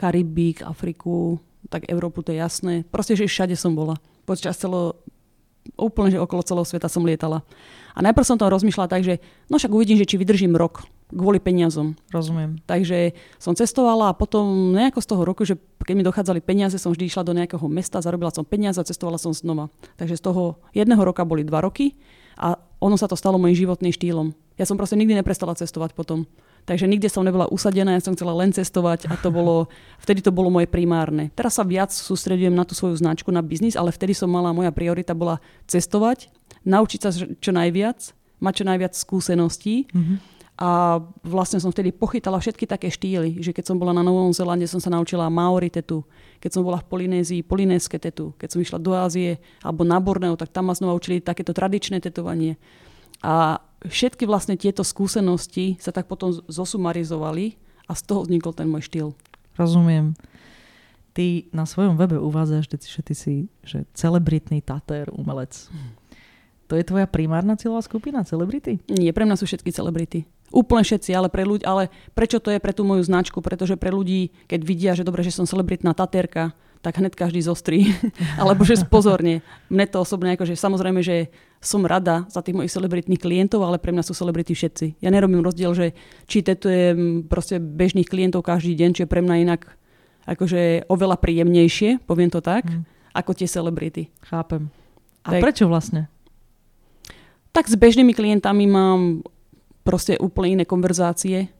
Karibík, 0.00 0.64
Afriku, 0.64 1.36
tak 1.68 1.92
Európu 1.92 2.24
to 2.24 2.32
je 2.32 2.40
jasné. 2.40 2.74
Proste, 2.88 3.12
že 3.12 3.28
všade 3.28 3.52
som 3.52 3.76
bola. 3.76 4.00
Počas 4.24 4.56
celo, 4.56 4.96
úplne, 5.76 6.16
že 6.16 6.24
okolo 6.24 6.40
celého 6.40 6.64
sveta 6.64 6.88
som 6.88 7.04
lietala. 7.04 7.44
A 7.92 8.00
najprv 8.00 8.24
som 8.24 8.40
tam 8.40 8.48
rozmýšľala 8.48 8.88
tak, 8.88 9.04
že 9.04 9.20
no 9.52 9.60
však 9.60 9.76
uvidím, 9.76 10.00
že 10.00 10.08
či 10.08 10.16
vydržím 10.16 10.56
rok 10.56 10.88
kvôli 11.12 11.38
peniazom. 11.38 11.94
Rozumiem. 12.08 12.58
Takže 12.64 13.12
som 13.36 13.52
cestovala 13.52 14.10
a 14.10 14.16
potom 14.16 14.72
nejako 14.72 15.00
z 15.04 15.08
toho 15.08 15.22
roku, 15.22 15.42
že 15.44 15.60
keď 15.84 15.94
mi 15.94 16.02
dochádzali 16.06 16.40
peniaze, 16.40 16.80
som 16.80 16.90
vždy 16.90 17.12
išla 17.12 17.22
do 17.28 17.36
nejakého 17.36 17.64
mesta, 17.68 18.00
zarobila 18.00 18.32
som 18.32 18.48
peniaze 18.48 18.80
a 18.80 18.88
cestovala 18.88 19.20
som 19.20 19.36
znova. 19.36 19.68
Takže 20.00 20.16
z 20.18 20.22
toho 20.24 20.58
jedného 20.72 21.02
roka 21.04 21.22
boli 21.28 21.44
dva 21.44 21.60
roky 21.60 21.94
a 22.40 22.56
ono 22.82 22.96
sa 22.98 23.06
to 23.06 23.14
stalo 23.14 23.38
mojim 23.38 23.54
životným 23.54 23.92
štýlom. 23.92 24.34
Ja 24.56 24.64
som 24.64 24.76
proste 24.80 24.98
nikdy 24.98 25.16
neprestala 25.16 25.54
cestovať 25.54 25.94
potom. 25.94 26.26
Takže 26.62 26.86
nikde 26.86 27.10
som 27.10 27.26
nebola 27.26 27.50
usadená, 27.50 27.98
ja 27.98 28.02
som 28.04 28.14
chcela 28.14 28.30
len 28.38 28.54
cestovať 28.54 29.10
a 29.10 29.18
to 29.18 29.34
bolo, 29.34 29.66
vtedy 30.04 30.22
to 30.22 30.30
bolo 30.30 30.50
moje 30.50 30.70
primárne. 30.70 31.34
Teraz 31.34 31.58
sa 31.58 31.66
viac 31.66 31.90
sústredujem 31.90 32.54
na 32.54 32.62
tú 32.62 32.78
svoju 32.78 32.98
značku, 32.98 33.34
na 33.34 33.42
biznis, 33.42 33.74
ale 33.74 33.90
vtedy 33.90 34.14
som 34.14 34.30
mala, 34.30 34.54
moja 34.54 34.70
priorita 34.70 35.14
bola 35.14 35.42
cestovať, 35.66 36.30
naučiť 36.62 37.00
sa 37.02 37.10
čo 37.14 37.50
najviac, 37.50 38.14
mať 38.42 38.54
čo 38.62 38.64
najviac 38.66 38.92
skúseností. 38.94 39.86
Mm-hmm. 39.90 40.16
A 40.60 41.00
vlastne 41.24 41.58
som 41.58 41.72
vtedy 41.72 41.96
pochytala 41.96 42.36
všetky 42.36 42.68
také 42.68 42.92
štýly, 42.92 43.40
že 43.40 43.56
keď 43.56 43.72
som 43.72 43.80
bola 43.80 43.96
na 43.96 44.04
Novom 44.04 44.36
Zelande, 44.36 44.68
som 44.68 44.78
sa 44.78 44.92
naučila 44.92 45.32
Maori 45.32 45.72
tetu, 45.72 46.04
keď 46.44 46.50
som 46.52 46.62
bola 46.62 46.78
v 46.78 46.86
Polynézii, 46.92 47.40
polynéske 47.40 47.96
tetu, 47.96 48.36
keď 48.36 48.48
som 48.52 48.60
išla 48.60 48.78
do 48.78 48.92
Ázie 48.92 49.40
alebo 49.64 49.82
na 49.82 49.96
Borneo, 49.96 50.36
tak 50.36 50.52
tam 50.52 50.68
ma 50.68 50.76
znova 50.76 50.92
učili 50.92 51.24
takéto 51.24 51.56
tradičné 51.56 52.04
tetovanie. 52.04 52.60
A 53.24 53.64
všetky 53.88 54.28
vlastne 54.28 54.60
tieto 54.60 54.84
skúsenosti 54.84 55.80
sa 55.80 55.90
tak 55.90 56.06
potom 56.06 56.30
zosumarizovali 56.46 57.56
a 57.88 57.96
z 57.96 58.02
toho 58.04 58.28
vznikol 58.28 58.52
ten 58.52 58.68
môj 58.68 58.86
štýl. 58.86 59.08
Rozumiem. 59.56 60.14
Ty 61.16 61.48
na 61.52 61.64
svojom 61.64 61.96
webe 61.96 62.20
uvádzaš, 62.20 62.68
že 62.76 63.00
ty 63.00 63.14
si 63.16 63.34
že 63.64 63.88
celebritný 63.96 64.60
tater, 64.60 65.08
umelec. 65.12 65.68
To 66.72 66.76
je 66.76 66.88
tvoja 66.88 67.04
primárna 67.04 67.52
cieľová 67.52 67.84
skupina, 67.84 68.24
celebrity? 68.24 68.80
Nie, 68.88 69.12
pre 69.12 69.28
mňa 69.28 69.36
sú 69.36 69.44
všetky 69.44 69.68
celebrity. 69.76 70.24
Úplne 70.52 70.84
všetci, 70.84 71.10
ale 71.16 71.32
pre 71.32 71.48
ľudí, 71.48 71.64
ale 71.64 71.88
prečo 72.12 72.38
to 72.38 72.52
je 72.52 72.60
pre 72.60 72.76
tú 72.76 72.84
moju 72.84 73.00
značku? 73.02 73.40
Pretože 73.40 73.80
pre 73.80 73.88
ľudí, 73.88 74.36
keď 74.46 74.60
vidia, 74.62 74.92
že 74.92 75.02
dobre, 75.02 75.24
že 75.24 75.32
som 75.32 75.48
celebritná 75.48 75.96
taterka, 75.96 76.52
tak 76.82 76.98
hneď 76.98 77.14
každý 77.16 77.40
zostrí. 77.40 77.94
Alebo 78.42 78.66
že 78.66 78.76
spozorne. 78.76 79.40
Mne 79.72 79.86
to 79.88 80.02
osobne, 80.02 80.34
akože 80.34 80.58
samozrejme, 80.58 81.00
že 81.00 81.32
som 81.62 81.86
rada 81.86 82.26
za 82.26 82.42
tých 82.42 82.58
mojich 82.58 82.74
celebritných 82.74 83.22
klientov, 83.22 83.62
ale 83.62 83.78
pre 83.78 83.94
mňa 83.94 84.02
sú 84.02 84.18
celebrity 84.18 84.50
všetci. 84.52 84.98
Ja 84.98 85.14
nerobím 85.14 85.46
rozdiel, 85.46 85.70
že 85.78 85.86
či 86.26 86.42
tetujem 86.42 87.30
proste 87.30 87.62
bežných 87.62 88.10
klientov 88.10 88.42
každý 88.42 88.74
deň, 88.74 88.90
čo 88.98 89.02
je 89.06 89.12
pre 89.12 89.22
mňa 89.22 89.36
inak 89.46 89.78
akože 90.26 90.86
oveľa 90.86 91.16
príjemnejšie, 91.18 92.02
poviem 92.06 92.30
to 92.30 92.42
tak, 92.42 92.66
mm. 92.66 92.82
ako 93.14 93.30
tie 93.34 93.48
celebrity. 93.50 94.10
Chápem. 94.26 94.70
A 95.22 95.38
tak, 95.38 95.42
prečo 95.42 95.70
vlastne? 95.70 96.10
Tak 97.54 97.70
s 97.70 97.78
bežnými 97.78 98.10
klientami 98.10 98.64
mám 98.66 99.22
proste 99.82 100.18
úplne 100.18 100.62
iné 100.62 100.64
konverzácie 100.64 101.50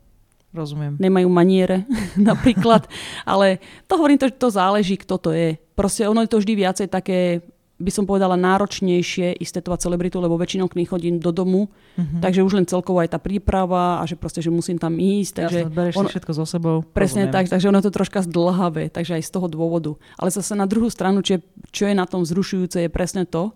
Rozumiem. 0.52 1.00
Nemajú 1.00 1.32
maniere 1.32 1.88
napríklad. 2.20 2.84
Ale 3.24 3.56
to 3.88 3.96
hovorím, 3.96 4.20
to, 4.20 4.28
to 4.28 4.52
záleží, 4.52 5.00
kto 5.00 5.16
to 5.16 5.30
je. 5.32 5.56
Proste 5.72 6.04
ono 6.04 6.20
je 6.20 6.28
to 6.28 6.44
vždy 6.44 6.52
viacej 6.60 6.92
také 6.92 7.40
by 7.82 7.90
som 7.90 8.06
povedala 8.06 8.38
náročnejšie 8.38 9.42
istetovať 9.42 9.90
celebritu, 9.90 10.22
lebo 10.22 10.38
väčšinou 10.38 10.70
k 10.70 10.78
nej 10.78 10.86
chodím 10.86 11.18
do 11.18 11.34
domu, 11.34 11.66
uh-huh. 11.66 12.22
takže 12.22 12.46
už 12.46 12.62
len 12.62 12.66
celkovo 12.68 13.02
aj 13.02 13.10
tá 13.10 13.18
príprava 13.18 13.98
a 13.98 14.06
že 14.06 14.14
proste, 14.14 14.38
že 14.38 14.54
musím 14.54 14.78
tam 14.78 14.94
ísť. 14.94 15.32
Takže 15.42 15.60
Jasne, 15.66 15.74
bereš 15.74 15.98
ono, 15.98 16.06
všetko 16.06 16.30
so 16.30 16.46
sebou. 16.46 16.86
Presne 16.94 17.26
Rozumiem. 17.26 17.34
tak, 17.34 17.44
takže 17.50 17.66
ono 17.66 17.82
je 17.82 17.86
to 17.90 17.96
troška 17.98 18.22
zdlhavé, 18.22 18.86
takže 18.86 19.18
aj 19.18 19.26
z 19.26 19.30
toho 19.34 19.50
dôvodu. 19.50 19.98
Ale 20.14 20.30
zase 20.30 20.54
na 20.54 20.70
druhú 20.70 20.86
stranu, 20.94 21.26
čo 21.26 21.36
je, 21.36 21.40
čo 21.74 21.90
je 21.90 21.94
na 21.98 22.06
tom 22.06 22.22
zrušujúce, 22.22 22.86
je 22.86 22.90
presne 22.92 23.26
to, 23.26 23.50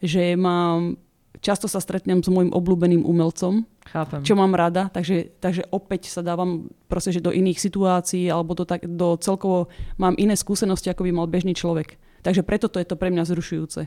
že 0.00 0.40
mám 0.40 0.96
často 1.40 1.66
sa 1.66 1.80
stretnem 1.82 2.20
s 2.22 2.28
môjim 2.28 2.52
obľúbeným 2.52 3.02
umelcom, 3.04 3.64
Chápem. 3.88 4.22
čo 4.22 4.34
mám 4.34 4.52
rada, 4.52 4.88
takže, 4.90 5.36
takže 5.40 5.66
opäť 5.70 6.08
sa 6.10 6.24
dávam 6.24 6.68
proste, 6.86 7.16
že 7.16 7.24
do 7.24 7.32
iných 7.32 7.58
situácií 7.60 8.28
alebo 8.28 8.56
do, 8.56 8.64
tak, 8.68 8.84
do 8.84 9.16
celkovo 9.20 9.72
mám 9.96 10.16
iné 10.20 10.36
skúsenosti, 10.36 10.90
ako 10.90 11.06
by 11.06 11.12
mal 11.12 11.26
bežný 11.28 11.52
človek. 11.56 11.98
Takže 12.26 12.42
preto 12.42 12.66
to 12.66 12.82
je 12.82 12.86
to 12.88 12.98
pre 12.98 13.12
mňa 13.14 13.22
zrušujúce. 13.22 13.86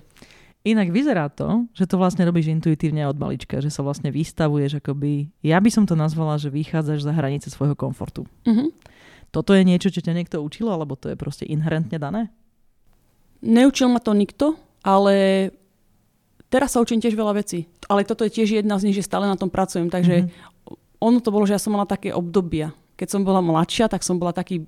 Inak 0.67 0.91
vyzerá 0.91 1.31
to, 1.31 1.71
že 1.71 1.87
to 1.87 1.95
vlastne 1.95 2.27
robíš 2.27 2.51
intuitívne 2.51 3.07
od 3.07 3.15
malička, 3.15 3.63
že 3.63 3.71
sa 3.71 3.79
vlastne 3.79 4.11
vystavuješ 4.11 4.83
akoby, 4.83 5.31
ja 5.39 5.55
by 5.55 5.71
som 5.71 5.87
to 5.87 5.95
nazvala, 5.95 6.35
že 6.35 6.51
vychádzaš 6.51 7.07
za 7.07 7.15
hranice 7.15 7.47
svojho 7.47 7.79
komfortu. 7.79 8.27
Uh-huh. 8.43 8.67
Toto 9.31 9.55
je 9.55 9.63
niečo, 9.63 9.87
čo 9.87 10.03
ťa 10.03 10.11
niekto 10.11 10.43
učil, 10.43 10.67
alebo 10.67 10.99
to 10.99 11.07
je 11.07 11.15
proste 11.15 11.47
inherentne 11.47 11.95
dané? 11.95 12.27
Neučil 13.39 13.87
ma 13.87 14.03
to 14.03 14.11
nikto, 14.11 14.59
ale 14.83 15.47
Teraz 16.49 16.73
sa 16.73 16.81
učím 16.81 16.97
tiež 16.97 17.13
veľa 17.13 17.37
vecí, 17.37 17.69
ale 17.85 18.01
toto 18.01 18.25
je 18.25 18.33
tiež 18.33 18.61
jedna 18.65 18.81
z 18.81 18.89
nich, 18.89 18.97
že 18.97 19.05
stále 19.05 19.29
na 19.29 19.37
tom 19.37 19.53
pracujem. 19.53 19.85
Takže 19.93 20.25
mm-hmm. 20.25 20.97
ono 20.97 21.21
to 21.21 21.29
bolo, 21.29 21.45
že 21.45 21.53
ja 21.53 21.61
som 21.61 21.77
mala 21.77 21.85
také 21.85 22.09
obdobia. 22.09 22.73
Keď 22.97 23.07
som 23.07 23.21
bola 23.21 23.37
mladšia, 23.39 23.85
tak 23.85 24.01
som 24.01 24.17
bola 24.17 24.33
taký, 24.33 24.65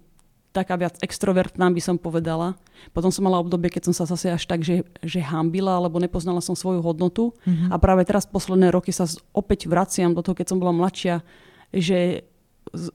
taká 0.54 0.78
viac 0.78 1.02
extrovertná, 1.02 1.74
by 1.74 1.82
som 1.82 1.98
povedala. 1.98 2.54
Potom 2.94 3.10
som 3.10 3.26
mala 3.26 3.42
obdobie, 3.42 3.74
keď 3.74 3.90
som 3.90 3.94
sa 3.98 4.06
zase 4.06 4.30
až 4.30 4.46
tak, 4.46 4.62
že, 4.62 4.86
že 5.02 5.26
hambila, 5.26 5.82
alebo 5.82 5.98
nepoznala 5.98 6.40
som 6.40 6.54
svoju 6.54 6.86
hodnotu. 6.86 7.34
Mm-hmm. 7.50 7.74
A 7.74 7.76
práve 7.82 8.06
teraz 8.06 8.30
posledné 8.30 8.70
roky 8.70 8.94
sa 8.94 9.10
opäť 9.34 9.66
vraciam 9.66 10.14
do 10.14 10.22
toho, 10.22 10.38
keď 10.38 10.54
som 10.54 10.62
bola 10.62 10.72
mladšia, 10.72 11.26
že 11.74 12.30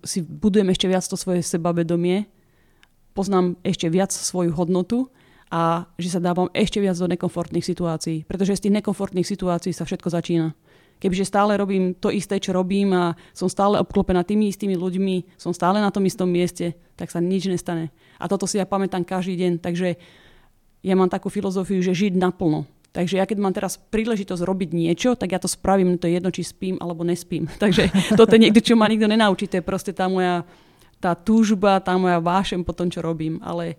si 0.07 0.23
budujem 0.23 0.71
ešte 0.71 0.87
viac 0.87 1.03
to 1.03 1.19
svoje 1.19 1.43
sebavedomie, 1.43 2.31
poznám 3.19 3.59
ešte 3.67 3.91
viac 3.91 4.15
svoju 4.15 4.55
hodnotu 4.55 5.11
a 5.57 5.89
že 5.97 6.13
sa 6.13 6.21
dávam 6.21 6.53
ešte 6.53 6.85
viac 6.85 7.01
do 7.01 7.09
nekomfortných 7.09 7.65
situácií. 7.65 8.29
Pretože 8.29 8.61
z 8.61 8.69
tých 8.69 8.77
nekomfortných 8.85 9.25
situácií 9.25 9.73
sa 9.73 9.89
všetko 9.89 10.13
začína. 10.13 10.53
Kebyže 11.01 11.25
stále 11.25 11.57
robím 11.57 11.97
to 11.97 12.13
isté, 12.13 12.37
čo 12.37 12.53
robím 12.53 12.93
a 12.93 13.17
som 13.33 13.49
stále 13.49 13.81
obklopená 13.81 14.21
tými 14.21 14.53
istými 14.53 14.77
ľuďmi, 14.77 15.41
som 15.41 15.57
stále 15.57 15.81
na 15.81 15.89
tom 15.89 16.05
istom 16.05 16.29
mieste, 16.29 16.77
tak 16.93 17.09
sa 17.09 17.25
nič 17.25 17.49
nestane. 17.49 17.89
A 18.21 18.29
toto 18.29 18.45
si 18.45 18.61
ja 18.61 18.69
pamätám 18.69 19.05
každý 19.05 19.37
deň. 19.41 19.53
Takže 19.65 19.97
ja 20.85 20.95
mám 20.97 21.09
takú 21.09 21.33
filozofiu, 21.33 21.81
že 21.81 21.97
žiť 21.97 22.21
naplno. 22.21 22.69
Takže 22.93 23.21
ja 23.21 23.25
keď 23.29 23.39
mám 23.41 23.53
teraz 23.53 23.77
príležitosť 23.77 24.41
robiť 24.45 24.71
niečo, 24.73 25.17
tak 25.17 25.37
ja 25.37 25.41
to 25.41 25.49
spravím, 25.49 26.01
to 26.01 26.09
je 26.09 26.17
jedno, 26.17 26.33
či 26.33 26.45
spím 26.45 26.77
alebo 26.81 27.05
nespím. 27.05 27.49
Takže 27.65 28.17
toto 28.17 28.37
je 28.37 28.45
niekto, 28.45 28.61
čo 28.61 28.77
ma 28.77 28.89
nikto 28.89 29.09
nenaučí, 29.09 29.49
to 29.49 29.61
je 29.61 29.65
proste 29.65 29.93
tá 29.97 30.09
moja 30.09 30.45
tá 30.97 31.13
túžba, 31.13 31.77
tá 31.85 31.93
moja 32.01 32.17
vášem 32.25 32.65
po 32.65 32.73
tom, 32.73 32.89
čo 32.89 33.05
robím. 33.05 33.37
Ale 33.45 33.77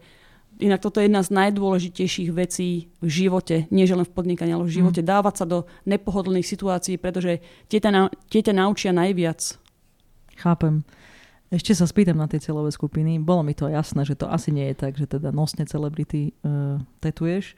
Inak 0.58 0.82
toto 0.82 0.98
je 0.98 1.06
jedna 1.06 1.22
z 1.22 1.30
najdôležitejších 1.38 2.34
vecí 2.34 2.90
v 2.98 3.10
živote, 3.10 3.70
nie 3.70 3.86
že 3.86 3.94
len 3.94 4.06
v 4.06 4.16
podnikaní, 4.16 4.58
ale 4.58 4.66
v 4.66 4.82
živote. 4.82 5.06
Mm. 5.06 5.08
Dávať 5.08 5.36
sa 5.38 5.46
do 5.46 5.70
nepohodlných 5.86 6.46
situácií, 6.46 6.98
pretože 6.98 7.46
tie 7.70 7.78
ťa, 7.78 8.10
tie 8.34 8.42
ťa 8.42 8.54
naučia 8.58 8.90
najviac. 8.90 9.62
Chápem. 10.38 10.82
Ešte 11.48 11.72
sa 11.78 11.88
spýtam 11.88 12.20
na 12.20 12.28
tie 12.28 12.44
celové 12.44 12.74
skupiny. 12.76 13.22
Bolo 13.24 13.46
mi 13.46 13.56
to 13.56 13.72
jasné, 13.72 14.04
že 14.04 14.20
to 14.20 14.28
asi 14.28 14.52
nie 14.52 14.68
je 14.74 14.76
tak, 14.76 15.00
že 15.00 15.08
teda 15.08 15.32
nosne 15.32 15.64
celebrity 15.64 16.36
uh, 16.44 16.82
tetuješ. 17.00 17.56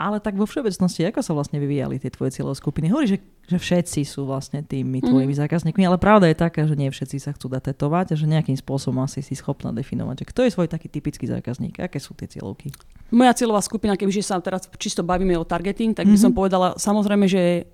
Ale 0.00 0.16
tak 0.16 0.32
vo 0.32 0.48
všeobecnosti, 0.48 1.04
ako 1.04 1.20
sa 1.20 1.36
vlastne 1.36 1.60
vyvíjali 1.60 2.00
tie 2.00 2.08
tvoje 2.08 2.32
cieľové 2.32 2.56
skupiny? 2.56 2.88
Hovorí, 2.88 3.04
že, 3.04 3.18
že 3.44 3.60
všetci 3.60 4.08
sú 4.08 4.24
vlastne 4.24 4.64
tými 4.64 5.04
mhm. 5.04 5.12
tvojimi 5.12 5.34
mm. 5.36 5.40
zákazníkmi, 5.44 5.84
ale 5.84 6.00
pravda 6.00 6.32
je 6.32 6.40
taká, 6.40 6.64
že 6.64 6.72
nie 6.72 6.88
všetci 6.88 7.20
sa 7.20 7.36
chcú 7.36 7.52
dať 7.52 7.76
tetovať 7.76 8.06
a 8.12 8.18
že 8.18 8.24
nejakým 8.24 8.56
spôsobom 8.56 9.04
asi 9.04 9.20
si 9.20 9.36
schopná 9.36 9.76
definovať, 9.76 10.24
že 10.24 10.28
kto 10.32 10.40
je 10.48 10.54
svoj 10.56 10.72
taký 10.72 10.88
typický 10.88 11.28
zákazník, 11.28 11.84
aké 11.84 12.00
sú 12.00 12.16
tie 12.16 12.24
cieľovky? 12.24 12.72
Moja 13.12 13.36
cieľová 13.36 13.60
skupina, 13.60 13.92
kebyže 13.92 14.24
sa 14.24 14.40
teraz 14.40 14.64
čisto 14.80 15.04
bavíme 15.04 15.36
o 15.36 15.44
targeting, 15.44 15.92
tak 15.92 16.08
by 16.08 16.16
mm-hmm. 16.16 16.24
som 16.24 16.32
povedala 16.32 16.80
samozrejme, 16.80 17.28
že 17.28 17.68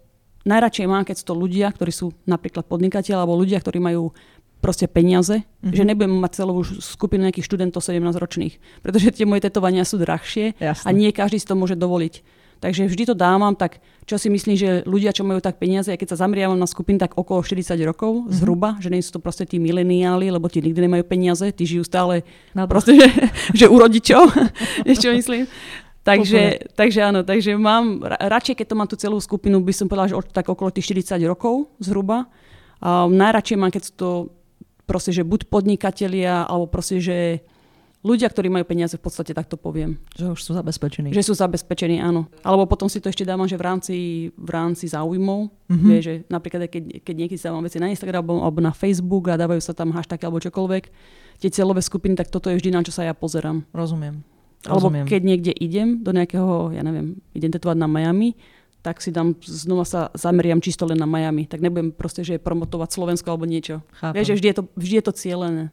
najradšej 0.47 0.87
mám, 0.87 1.03
keď 1.03 1.17
sú 1.23 1.25
to 1.31 1.35
ľudia, 1.35 1.71
ktorí 1.75 1.91
sú 1.91 2.15
napríklad 2.27 2.71
podnikateľ 2.71 3.23
alebo 3.23 3.35
ľudia, 3.35 3.59
ktorí 3.59 3.83
majú 3.83 4.15
proste 4.61 4.89
peniaze, 4.91 5.45
mm-hmm. 5.45 5.75
že 5.75 5.83
nebudem 5.85 6.13
mať 6.17 6.33
celú 6.43 6.65
skupinu 6.65 7.29
nejakých 7.29 7.47
študentov 7.47 7.85
17 7.85 8.03
ročných, 8.17 8.55
pretože 8.83 9.15
tie 9.15 9.29
moje 9.29 9.47
tetovania 9.47 9.85
sú 9.87 10.01
drahšie 10.01 10.57
Jasne. 10.59 10.87
a 10.87 10.91
nie 10.91 11.13
každý 11.13 11.39
si 11.39 11.47
to 11.47 11.55
môže 11.55 11.77
dovoliť. 11.79 12.45
Takže 12.57 12.89
vždy 12.89 13.13
to 13.13 13.15
dávam, 13.15 13.53
tak 13.53 13.85
čo 14.09 14.17
si 14.17 14.33
myslím, 14.33 14.57
že 14.57 14.81
ľudia, 14.89 15.13
čo 15.13 15.29
majú 15.29 15.45
tak 15.45 15.61
peniaze, 15.61 15.93
keď 15.93 16.17
sa 16.17 16.25
zameriavam 16.25 16.57
na 16.57 16.65
skupinu, 16.65 16.97
tak 16.97 17.13
okolo 17.13 17.45
40 17.45 17.77
rokov 17.85 18.25
mm-hmm. 18.25 18.33
zhruba, 18.33 18.81
že 18.81 18.89
nie 18.89 19.05
sú 19.05 19.13
to 19.13 19.21
proste 19.21 19.45
tí 19.45 19.61
mileniáli, 19.61 20.33
lebo 20.33 20.49
tí 20.49 20.65
nikdy 20.65 20.89
nemajú 20.89 21.05
peniaze, 21.05 21.53
tí 21.53 21.69
žijú 21.69 21.85
stále 21.85 22.25
no, 22.57 22.65
proste, 22.65 22.97
že, 22.97 23.09
že 23.61 23.67
u 23.69 23.77
rodičov, 23.77 24.33
vieš 24.89 25.05
čo 25.05 25.13
myslím. 25.13 25.45
Takže, 26.07 26.71
takže 26.79 27.03
áno, 27.03 27.27
takže 27.27 27.59
mám, 27.59 27.99
radšej 28.07 28.63
keď 28.63 28.67
to 28.71 28.79
mám 28.79 28.87
tú 28.87 28.95
celú 28.95 29.19
skupinu, 29.19 29.59
by 29.59 29.75
som 29.75 29.91
povedala, 29.91 30.07
že 30.07 30.31
tak 30.31 30.47
okolo 30.47 30.71
tých 30.71 30.95
40 30.95 31.19
rokov 31.27 31.67
zhruba. 31.83 32.31
A 32.79 33.11
najradšej 33.11 33.59
mám, 33.59 33.75
keď 33.75 33.83
sú 33.83 33.93
to 33.99 34.09
proste, 34.87 35.11
že 35.13 35.27
buď 35.27 35.51
podnikatelia, 35.51 36.47
alebo 36.47 36.71
proste, 36.71 37.03
že 37.03 37.43
ľudia, 38.07 38.31
ktorí 38.31 38.47
majú 38.47 38.63
peniaze, 38.63 38.95
v 38.95 39.03
podstate 39.03 39.35
takto 39.35 39.59
poviem. 39.59 39.99
Že 40.15 40.39
už 40.39 40.41
sú 40.41 40.51
zabezpečení. 40.55 41.11
Že 41.11 41.27
sú 41.27 41.33
zabezpečení, 41.35 41.99
áno. 41.99 42.31
Alebo 42.47 42.71
potom 42.71 42.87
si 42.87 43.03
to 43.03 43.11
ešte 43.11 43.27
dávam, 43.27 43.51
že 43.51 43.59
v 43.59 43.67
rámci, 43.67 43.97
v 44.39 44.51
rámci 44.55 44.87
záujmov, 44.87 45.51
mm-hmm. 45.51 45.89
vie, 45.91 45.99
že 45.99 46.15
napríklad 46.31 46.71
keď, 46.71 47.03
keď 47.03 47.15
niekedy 47.19 47.39
sa 47.39 47.51
dávam 47.51 47.67
veci 47.67 47.83
na 47.83 47.91
Instagram 47.91 48.23
alebo, 48.23 48.35
alebo 48.47 48.61
na 48.63 48.71
Facebook 48.71 49.27
a 49.27 49.35
dávajú 49.35 49.59
sa 49.59 49.75
tam 49.75 49.91
hashtag 49.91 50.23
alebo 50.23 50.39
čokoľvek, 50.39 50.85
tie 51.43 51.51
celové 51.51 51.83
skupiny, 51.83 52.15
tak 52.15 52.31
toto 52.31 52.49
je 52.49 52.57
vždy 52.57 52.71
na 52.71 52.87
čo 52.87 52.95
sa 52.95 53.03
ja 53.03 53.13
pozerám. 53.13 53.67
Rozumiem. 53.75 54.23
Alebo 54.67 54.91
keď 54.91 55.21
niekde 55.23 55.53
idem 55.55 56.03
do 56.03 56.11
nejakého, 56.11 56.75
ja 56.75 56.83
neviem, 56.83 57.23
idem 57.37 57.55
tetovať 57.55 57.77
na 57.79 57.87
Miami, 57.87 58.35
tak 58.87 59.03
si 59.03 59.11
dám, 59.11 59.35
znova 59.43 59.83
sa 59.83 60.15
zameriam 60.15 60.63
čisto 60.63 60.87
len 60.87 60.95
na 60.95 61.11
Miami. 61.11 61.51
Tak 61.51 61.59
nebudem 61.59 61.91
proste, 61.91 62.23
že 62.23 62.39
promotovať 62.39 62.95
Slovensko 62.95 63.35
alebo 63.35 63.43
niečo. 63.43 63.83
Chápem. 63.99 64.23
Vieš, 64.23 64.27
že 64.31 64.37
vždy 64.39 64.47
je 64.47 64.55
to, 64.55 64.63
vždy 64.79 64.95
je 64.95 65.05
to 65.11 65.13
cieľené. 65.19 65.65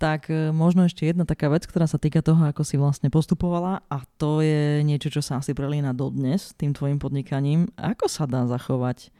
Tak 0.00 0.32
e, 0.32 0.48
možno 0.56 0.88
ešte 0.88 1.04
jedna 1.04 1.28
taká 1.28 1.52
vec, 1.52 1.68
ktorá 1.68 1.84
sa 1.84 2.00
týka 2.00 2.24
toho, 2.24 2.40
ako 2.48 2.64
si 2.64 2.80
vlastne 2.80 3.12
postupovala 3.12 3.84
a 3.92 4.08
to 4.16 4.40
je 4.40 4.80
niečo, 4.88 5.12
čo 5.12 5.20
sa 5.20 5.44
asi 5.44 5.52
prelína 5.52 5.92
dodnes 5.92 6.56
tým 6.56 6.72
tvojim 6.72 6.96
podnikaním. 6.96 7.68
Ako 7.76 8.08
sa 8.08 8.24
dá 8.24 8.48
zachovať? 8.48 9.12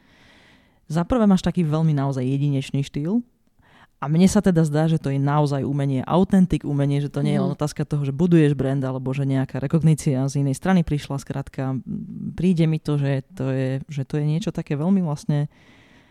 Za 0.89 1.05
prvé 1.05 1.29
máš 1.29 1.45
taký 1.45 1.61
veľmi 1.61 1.93
naozaj 1.93 2.25
jedinečný 2.25 2.81
štýl, 2.81 3.21
a 4.03 4.11
mne 4.11 4.27
sa 4.27 4.43
teda 4.43 4.67
zdá, 4.67 4.91
že 4.91 4.99
to 4.99 5.15
je 5.15 5.15
naozaj 5.15 5.63
umenie, 5.63 6.03
autentik 6.03 6.67
umenie, 6.67 6.99
že 6.99 7.07
to 7.07 7.23
nie 7.23 7.39
je 7.39 7.39
mhm. 7.39 7.45
len 7.47 7.55
otázka 7.55 7.87
toho, 7.87 8.03
že 8.03 8.11
buduješ 8.11 8.51
brand 8.51 8.83
alebo 8.83 9.15
že 9.15 9.23
nejaká 9.23 9.63
rekognícia 9.63 10.27
z 10.27 10.43
inej 10.43 10.59
strany 10.59 10.83
prišla. 10.83 11.23
Skrátka, 11.23 11.79
príde 12.35 12.67
mi 12.67 12.83
to, 12.83 12.99
že 12.99 13.23
to 13.31 13.47
je, 13.47 13.69
že 13.87 14.03
to 14.03 14.19
je 14.19 14.25
niečo 14.27 14.51
také 14.51 14.75
veľmi 14.75 14.99
vlastne 14.99 15.47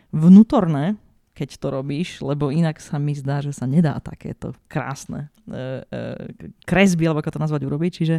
vnútorné, 0.08 0.96
keď 1.36 1.60
to 1.60 1.68
robíš, 1.68 2.24
lebo 2.24 2.48
inak 2.48 2.80
sa 2.80 2.96
mi 2.96 3.12
zdá, 3.12 3.44
že 3.44 3.52
sa 3.52 3.68
nedá 3.68 4.00
takéto 4.00 4.56
krásne 4.72 5.28
e, 5.48 5.84
e, 5.84 6.00
kresby, 6.64 7.08
alebo 7.08 7.20
ako 7.20 7.36
to 7.36 7.44
nazvať, 7.44 7.60
urobiť. 7.68 7.92
Čiže 7.92 8.16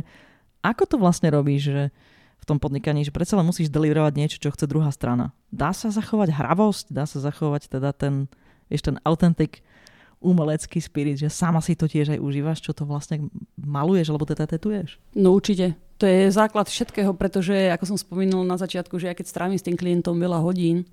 ako 0.62 0.84
to 0.86 0.96
vlastne 1.02 1.34
robíš, 1.34 1.74
že 1.74 1.84
v 2.42 2.46
tom 2.46 2.58
podnikaní, 2.60 3.08
že 3.08 3.16
predsa 3.16 3.40
len 3.40 3.48
musíš 3.48 3.72
deliverovať 3.74 4.14
niečo, 4.20 4.38
čo 4.38 4.52
chce 4.54 4.68
druhá 4.68 4.92
strana. 4.92 5.32
Dá 5.54 5.72
sa 5.72 5.94
zachovať 5.94 6.36
hravosť, 6.36 6.92
dá 6.92 7.08
sa 7.08 7.24
zachovať 7.24 7.72
teda 7.72 7.96
ten 7.96 8.28
vieš, 8.74 8.90
ten 8.90 8.98
authentic 9.06 9.62
umelecký 10.24 10.80
spirit, 10.82 11.20
že 11.22 11.30
sama 11.30 11.62
si 11.62 11.78
to 11.78 11.86
tiež 11.86 12.18
aj 12.18 12.20
užívaš, 12.24 12.64
čo 12.64 12.74
to 12.74 12.88
vlastne 12.88 13.30
maluješ, 13.60 14.10
alebo 14.10 14.26
teda 14.26 14.50
tetuješ? 14.50 14.98
No 15.14 15.36
určite. 15.36 15.78
To 16.02 16.10
je 16.10 16.34
základ 16.34 16.66
všetkého, 16.66 17.14
pretože, 17.14 17.70
ako 17.70 17.94
som 17.94 17.98
spomínal 18.00 18.42
na 18.42 18.58
začiatku, 18.58 18.98
že 18.98 19.12
ja 19.12 19.16
keď 19.16 19.30
strávim 19.30 19.60
s 19.60 19.68
tým 19.68 19.78
klientom 19.78 20.18
veľa 20.18 20.42
hodín, 20.42 20.90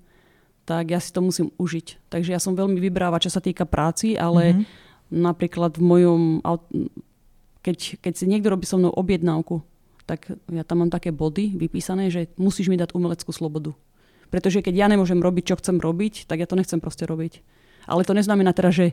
tak 0.67 0.93
ja 0.93 1.01
si 1.01 1.09
to 1.09 1.25
musím 1.25 1.49
užiť. 1.57 2.11
Takže 2.11 2.35
ja 2.35 2.39
som 2.39 2.53
veľmi 2.53 2.77
vybráva, 2.77 3.17
čo 3.17 3.33
sa 3.33 3.41
týka 3.41 3.65
práci, 3.65 4.13
ale 4.13 4.53
mm-hmm. 4.53 4.65
napríklad 5.09 5.79
v 5.79 5.83
mojom, 5.83 6.21
keď, 7.65 7.97
keď 8.03 8.13
si 8.13 8.29
niekto 8.29 8.53
robí 8.53 8.69
so 8.69 8.77
mnou 8.77 8.93
objednávku, 8.93 9.65
tak 10.05 10.27
ja 10.51 10.63
tam 10.67 10.85
mám 10.85 10.91
také 10.93 11.09
body 11.09 11.55
vypísané, 11.55 12.11
že 12.11 12.29
musíš 12.35 12.67
mi 12.67 12.77
dať 12.77 12.93
umeleckú 12.93 13.31
slobodu. 13.31 13.73
Pretože 14.31 14.63
keď 14.63 14.85
ja 14.85 14.87
nemôžem 14.87 15.19
robiť, 15.19 15.43
čo 15.51 15.59
chcem 15.59 15.79
robiť, 15.79 16.27
tak 16.29 16.39
ja 16.39 16.47
to 16.47 16.55
nechcem 16.55 16.79
proste 16.79 17.03
robiť. 17.03 17.43
Ale 17.85 18.05
to 18.05 18.13
neznamená 18.13 18.53
teda, 18.53 18.71
že 18.73 18.85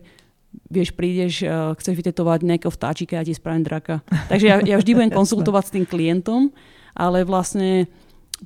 vieš, 0.69 0.97
prídeš, 0.97 1.45
uh, 1.45 1.77
chceš 1.77 1.95
vytetovať 1.99 2.45
nejakého 2.45 2.73
vtáčika 2.73 3.21
a 3.21 3.27
ti 3.27 3.37
spravím 3.37 3.65
draka. 3.65 4.01
Takže 4.33 4.47
ja, 4.49 4.57
ja 4.65 4.77
vždy 4.81 4.91
budem 4.97 5.13
konsultovať 5.21 5.65
s 5.69 5.75
tým 5.75 5.85
klientom, 5.85 6.53
ale 6.97 7.25
vlastne, 7.25 7.87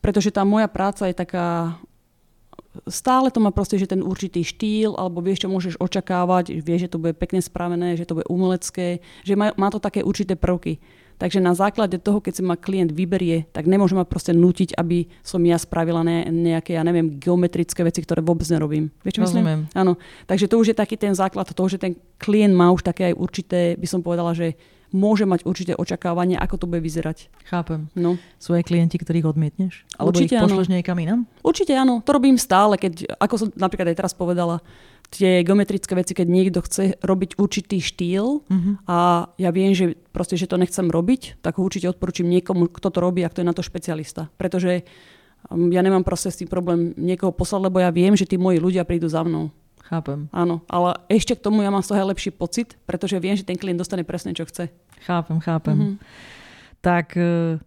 pretože 0.02 0.34
tá 0.34 0.42
moja 0.42 0.66
práca 0.66 1.06
je 1.06 1.14
taká, 1.14 1.78
stále 2.88 3.30
to 3.30 3.38
má 3.38 3.54
proste, 3.54 3.78
že 3.78 3.90
ten 3.90 4.02
určitý 4.02 4.42
štýl, 4.42 4.98
alebo 4.98 5.22
vieš, 5.22 5.46
čo 5.46 5.52
môžeš 5.52 5.74
očakávať, 5.78 6.58
vieš, 6.58 6.88
že 6.88 6.92
to 6.92 7.02
bude 7.02 7.14
pekne 7.16 7.38
spravené, 7.38 7.94
že 7.94 8.08
to 8.08 8.18
bude 8.18 8.28
umelecké, 8.28 8.98
že 9.22 9.34
má, 9.38 9.54
má 9.54 9.68
to 9.70 9.78
také 9.78 10.02
určité 10.02 10.34
prvky. 10.34 10.82
Takže 11.18 11.38
na 11.38 11.52
základe 11.56 11.98
toho, 11.98 12.20
keď 12.20 12.32
si 12.38 12.42
ma 12.42 12.56
klient 12.58 12.92
vyberie, 12.92 13.48
tak 13.50 13.66
nemôžem 13.66 13.98
ma 13.98 14.06
proste 14.06 14.34
nutiť, 14.36 14.76
aby 14.76 15.06
som 15.22 15.40
ja 15.42 15.56
spravila 15.56 16.02
ne, 16.02 16.26
nejaké, 16.28 16.74
ja 16.76 16.82
neviem, 16.82 17.18
geometrické 17.20 17.82
veci, 17.86 18.02
ktoré 18.02 18.20
vôbec 18.22 18.46
nerobím. 18.50 18.90
Vieš, 19.06 19.18
čo 19.18 19.22
myslím? 19.26 19.70
Áno. 19.72 20.00
Takže 20.26 20.50
to 20.50 20.58
už 20.58 20.72
je 20.72 20.76
taký 20.76 20.98
ten 20.98 21.14
základ 21.14 21.46
toho, 21.50 21.68
že 21.68 21.78
ten 21.78 21.94
klient 22.18 22.54
má 22.54 22.70
už 22.74 22.86
také 22.86 23.12
aj 23.12 23.14
určité, 23.18 23.60
by 23.78 23.86
som 23.86 24.00
povedala, 24.02 24.34
že 24.34 24.54
môže 24.92 25.24
mať 25.24 25.48
určité 25.48 25.72
očakávanie, 25.72 26.36
ako 26.36 26.54
to 26.60 26.66
bude 26.68 26.84
vyzerať. 26.84 27.32
Chápem. 27.48 27.88
No. 27.96 28.20
Sú 28.36 28.52
aj 28.52 28.68
klienti, 28.68 29.00
ktorých 29.00 29.24
odmietneš? 29.24 29.88
Alebo 29.96 30.12
Určite 30.12 30.36
ich 30.36 30.44
pošleš 30.44 30.68
áno. 30.68 30.74
niekam 30.76 30.96
inám? 31.00 31.20
Určite 31.40 31.72
áno. 31.72 32.04
To 32.04 32.10
robím 32.12 32.36
stále, 32.36 32.76
keď, 32.76 33.16
ako 33.16 33.34
som 33.40 33.48
napríklad 33.56 33.88
aj 33.90 33.98
teraz 34.04 34.12
povedala, 34.12 34.60
tie 35.12 35.44
geometrické 35.44 35.92
veci, 35.92 36.16
keď 36.16 36.26
niekto 36.26 36.64
chce 36.64 36.96
robiť 37.04 37.36
určitý 37.36 37.84
štýl 37.84 38.40
uh-huh. 38.40 38.74
a 38.88 39.28
ja 39.36 39.50
viem, 39.52 39.76
že 39.76 39.92
proste, 40.10 40.40
že 40.40 40.48
to 40.48 40.56
nechcem 40.56 40.88
robiť, 40.88 41.44
tak 41.44 41.60
ho 41.60 41.62
určite 41.68 41.92
odporúčam 41.92 42.24
niekomu, 42.32 42.72
kto 42.72 42.88
to 42.88 42.98
robí 42.98 43.20
a 43.20 43.28
kto 43.28 43.44
je 43.44 43.48
na 43.48 43.54
to 43.54 43.60
špecialista. 43.60 44.32
Pretože 44.40 44.88
um, 45.52 45.68
ja 45.68 45.84
nemám 45.84 46.00
proste 46.02 46.32
s 46.32 46.40
tým 46.40 46.48
problém 46.48 46.96
niekoho 46.96 47.30
poslať, 47.30 47.68
lebo 47.68 47.84
ja 47.84 47.92
viem, 47.92 48.16
že 48.16 48.24
tí 48.24 48.40
moji 48.40 48.56
ľudia 48.56 48.88
prídu 48.88 49.12
za 49.12 49.20
mnou. 49.20 49.52
Chápem. 49.84 50.32
Áno, 50.32 50.64
ale 50.72 50.96
ešte 51.12 51.36
k 51.36 51.44
tomu 51.44 51.60
ja 51.60 51.68
mám 51.68 51.84
z 51.84 51.92
toho 51.92 52.08
lepší 52.08 52.32
pocit, 52.32 52.80
pretože 52.88 53.20
viem, 53.20 53.36
že 53.36 53.44
ten 53.44 53.60
klient 53.60 53.76
dostane 53.76 54.08
presne, 54.08 54.32
čo 54.32 54.48
chce. 54.48 54.72
Chápem, 55.04 55.36
chápem. 55.44 55.76
Uh-huh. 55.76 55.94
Tak 56.80 57.12
uh, 57.20 57.60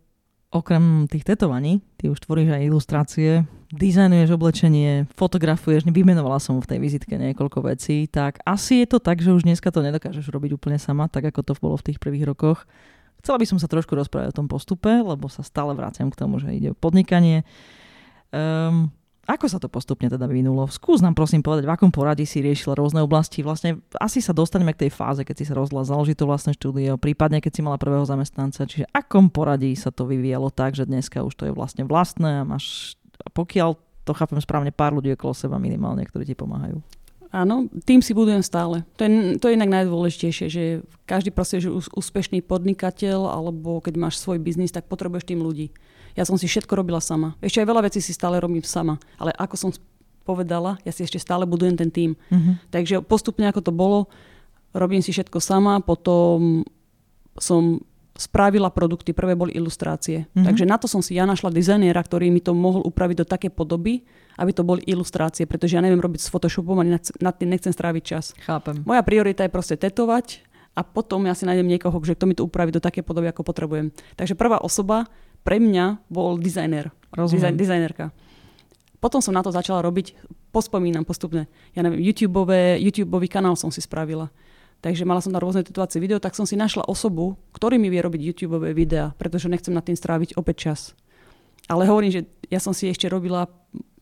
okrem 0.50 1.06
tých 1.06 1.22
tetovaní, 1.22 1.86
ty 2.02 2.10
už 2.10 2.18
tvoríš 2.26 2.58
aj 2.58 2.66
ilustrácie, 2.66 3.32
dizajnuješ 3.76 4.32
oblečenie, 4.32 5.12
fotografuješ, 5.20 5.84
vymenovala 5.92 6.40
som 6.40 6.58
v 6.64 6.70
tej 6.72 6.80
vizitke 6.80 7.20
niekoľko 7.20 7.68
vecí, 7.68 8.08
tak 8.08 8.40
asi 8.48 8.82
je 8.84 8.88
to 8.96 9.04
tak, 9.04 9.20
že 9.20 9.36
už 9.36 9.44
dneska 9.44 9.70
to 9.70 9.84
nedokážeš 9.84 10.32
robiť 10.32 10.56
úplne 10.56 10.80
sama, 10.80 11.12
tak 11.12 11.28
ako 11.30 11.42
to 11.44 11.54
bolo 11.60 11.76
v 11.76 11.92
tých 11.92 12.00
prvých 12.00 12.32
rokoch. 12.32 12.64
Chcela 13.20 13.42
by 13.42 13.46
som 13.46 13.58
sa 13.60 13.68
trošku 13.68 13.92
rozprávať 13.98 14.32
o 14.32 14.38
tom 14.40 14.48
postupe, 14.48 14.88
lebo 14.88 15.28
sa 15.28 15.44
stále 15.44 15.76
vraciam 15.76 16.08
k 16.08 16.20
tomu, 16.20 16.40
že 16.40 16.56
ide 16.56 16.72
o 16.72 16.78
podnikanie. 16.78 17.44
Um, 18.32 18.94
ako 19.26 19.50
sa 19.50 19.58
to 19.58 19.66
postupne 19.66 20.06
teda 20.06 20.30
vyvinulo? 20.30 20.70
Skús 20.70 21.02
nám 21.02 21.18
prosím 21.18 21.42
povedať, 21.42 21.66
v 21.66 21.74
akom 21.74 21.90
poradí 21.90 22.30
si 22.30 22.46
riešila 22.46 22.78
rôzne 22.78 23.02
oblasti. 23.02 23.42
Vlastne 23.42 23.82
asi 23.98 24.22
sa 24.22 24.38
dostaneme 24.38 24.78
k 24.78 24.86
tej 24.86 24.92
fáze, 24.94 25.26
keď 25.26 25.36
si 25.42 25.46
sa 25.50 25.58
rozhodla 25.58 25.82
založiť 25.82 26.14
to 26.14 26.30
vlastné 26.30 26.52
štúdio, 26.54 27.02
prípadne 27.02 27.42
keď 27.42 27.52
si 27.58 27.62
mala 27.66 27.82
prvého 27.82 28.06
zamestnanca. 28.06 28.70
Čiže 28.70 28.86
akom 28.94 29.34
poradí 29.34 29.74
sa 29.74 29.90
to 29.90 30.06
vyvíjalo 30.06 30.54
tak, 30.54 30.78
že 30.78 30.86
dneska 30.86 31.26
už 31.26 31.34
to 31.34 31.50
je 31.50 31.54
vlastne 31.58 31.90
vlastné 31.90 32.46
a 32.46 32.46
máš 32.46 32.94
pokiaľ 33.32 33.80
to 34.06 34.12
chápem 34.14 34.38
správne, 34.38 34.70
pár 34.70 34.94
ľudí 34.94 35.10
okolo 35.18 35.34
seba 35.34 35.58
minimálne, 35.58 36.06
ktorí 36.06 36.30
ti 36.30 36.38
pomáhajú. 36.38 36.78
Áno, 37.36 37.68
tým 37.84 38.00
si 38.00 38.16
budujem 38.16 38.40
stále. 38.40 38.88
To 38.96 39.04
je, 39.04 39.36
to 39.42 39.52
je 39.52 39.58
inak 39.60 39.68
najdôležitejšie, 39.68 40.48
že 40.48 40.64
každý 41.04 41.36
proste, 41.36 41.60
že 41.60 41.74
úspešný 41.74 42.40
podnikateľ 42.46 43.28
alebo 43.28 43.84
keď 43.84 44.00
máš 44.00 44.24
svoj 44.24 44.40
biznis, 44.40 44.72
tak 44.72 44.88
potrebuješ 44.88 45.28
tým 45.28 45.44
ľudí. 45.44 45.74
Ja 46.16 46.24
som 46.24 46.40
si 46.40 46.48
všetko 46.48 46.80
robila 46.80 47.04
sama. 47.04 47.36
Ešte 47.44 47.60
aj 47.60 47.68
veľa 47.68 47.92
vecí 47.92 48.00
si 48.00 48.16
stále 48.16 48.40
robím 48.40 48.64
sama. 48.64 48.96
Ale 49.20 49.36
ako 49.36 49.56
som 49.60 49.70
povedala, 50.24 50.80
ja 50.88 50.96
si 50.96 51.04
ešte 51.04 51.20
stále 51.20 51.44
budujem 51.44 51.76
ten 51.76 51.92
tým. 51.92 52.16
Uh-huh. 52.16 52.56
Takže 52.72 53.04
postupne 53.04 53.52
ako 53.52 53.62
to 53.68 53.76
bolo, 53.76 54.08
robím 54.72 55.04
si 55.04 55.12
všetko 55.12 55.44
sama, 55.44 55.84
potom 55.84 56.64
som 57.36 57.84
spravila 58.16 58.72
produkty, 58.72 59.12
prvé 59.12 59.36
boli 59.36 59.52
ilustrácie. 59.52 60.24
Mm-hmm. 60.32 60.46
Takže 60.48 60.64
na 60.64 60.80
to 60.80 60.88
som 60.88 61.04
si 61.04 61.20
ja 61.20 61.28
našla 61.28 61.52
dizajnera, 61.52 62.00
ktorý 62.00 62.32
mi 62.32 62.40
to 62.40 62.56
mohol 62.56 62.80
upraviť 62.88 63.18
do 63.22 63.26
také 63.28 63.52
podoby, 63.52 64.08
aby 64.40 64.52
to 64.56 64.64
boli 64.64 64.80
ilustrácie, 64.88 65.44
pretože 65.44 65.76
ja 65.76 65.84
neviem 65.84 66.00
robiť 66.00 66.24
s 66.24 66.32
Photoshopom 66.32 66.80
a 66.80 66.88
nad 66.96 67.36
tým 67.36 67.52
nechcem 67.52 67.76
stráviť 67.76 68.04
čas. 68.04 68.32
Chápem. 68.48 68.88
Moja 68.88 69.04
priorita 69.04 69.44
je 69.44 69.52
proste 69.52 69.76
tetovať 69.76 70.48
a 70.76 70.84
potom 70.88 71.28
ja 71.28 71.36
si 71.36 71.44
nájdem 71.44 71.68
niekoho, 71.68 71.96
že 72.04 72.16
kto 72.16 72.26
mi 72.28 72.36
to 72.40 72.48
upraví 72.48 72.72
do 72.72 72.80
také 72.80 73.04
podoby, 73.04 73.32
ako 73.32 73.44
potrebujem. 73.44 73.92
Takže 74.16 74.40
prvá 74.40 74.64
osoba 74.64 75.12
pre 75.44 75.60
mňa 75.60 76.08
bol 76.08 76.40
dizajner. 76.40 76.96
Dizaj, 77.16 77.56
dizajnerka. 77.56 78.16
Potom 79.04 79.20
som 79.20 79.36
na 79.36 79.44
to 79.44 79.52
začala 79.52 79.84
robiť, 79.84 80.16
pospomínam 80.56 81.04
postupne, 81.04 81.52
ja 81.76 81.84
neviem, 81.84 82.00
YouTubeový 82.00 83.28
kanál 83.28 83.60
som 83.60 83.70
si 83.70 83.84
spravila 83.84 84.32
takže 84.82 85.08
mala 85.08 85.24
som 85.24 85.32
na 85.32 85.40
rôzne 85.40 85.64
tetovacíe 85.64 86.00
video, 86.00 86.20
tak 86.20 86.34
som 86.34 86.44
si 86.44 86.60
našla 86.60 86.88
osobu, 86.88 87.38
ktorý 87.56 87.80
mi 87.80 87.88
vie 87.92 88.02
robiť 88.04 88.22
YouTube 88.22 88.60
videá, 88.74 89.14
pretože 89.16 89.52
nechcem 89.52 89.74
na 89.74 89.84
tým 89.84 89.96
stráviť 89.96 90.36
opäť 90.40 90.72
čas. 90.72 90.80
Ale 91.66 91.90
hovorím, 91.90 92.14
že 92.14 92.22
ja 92.54 92.62
som 92.62 92.74
si 92.76 92.86
ešte 92.86 93.10
robila 93.10 93.50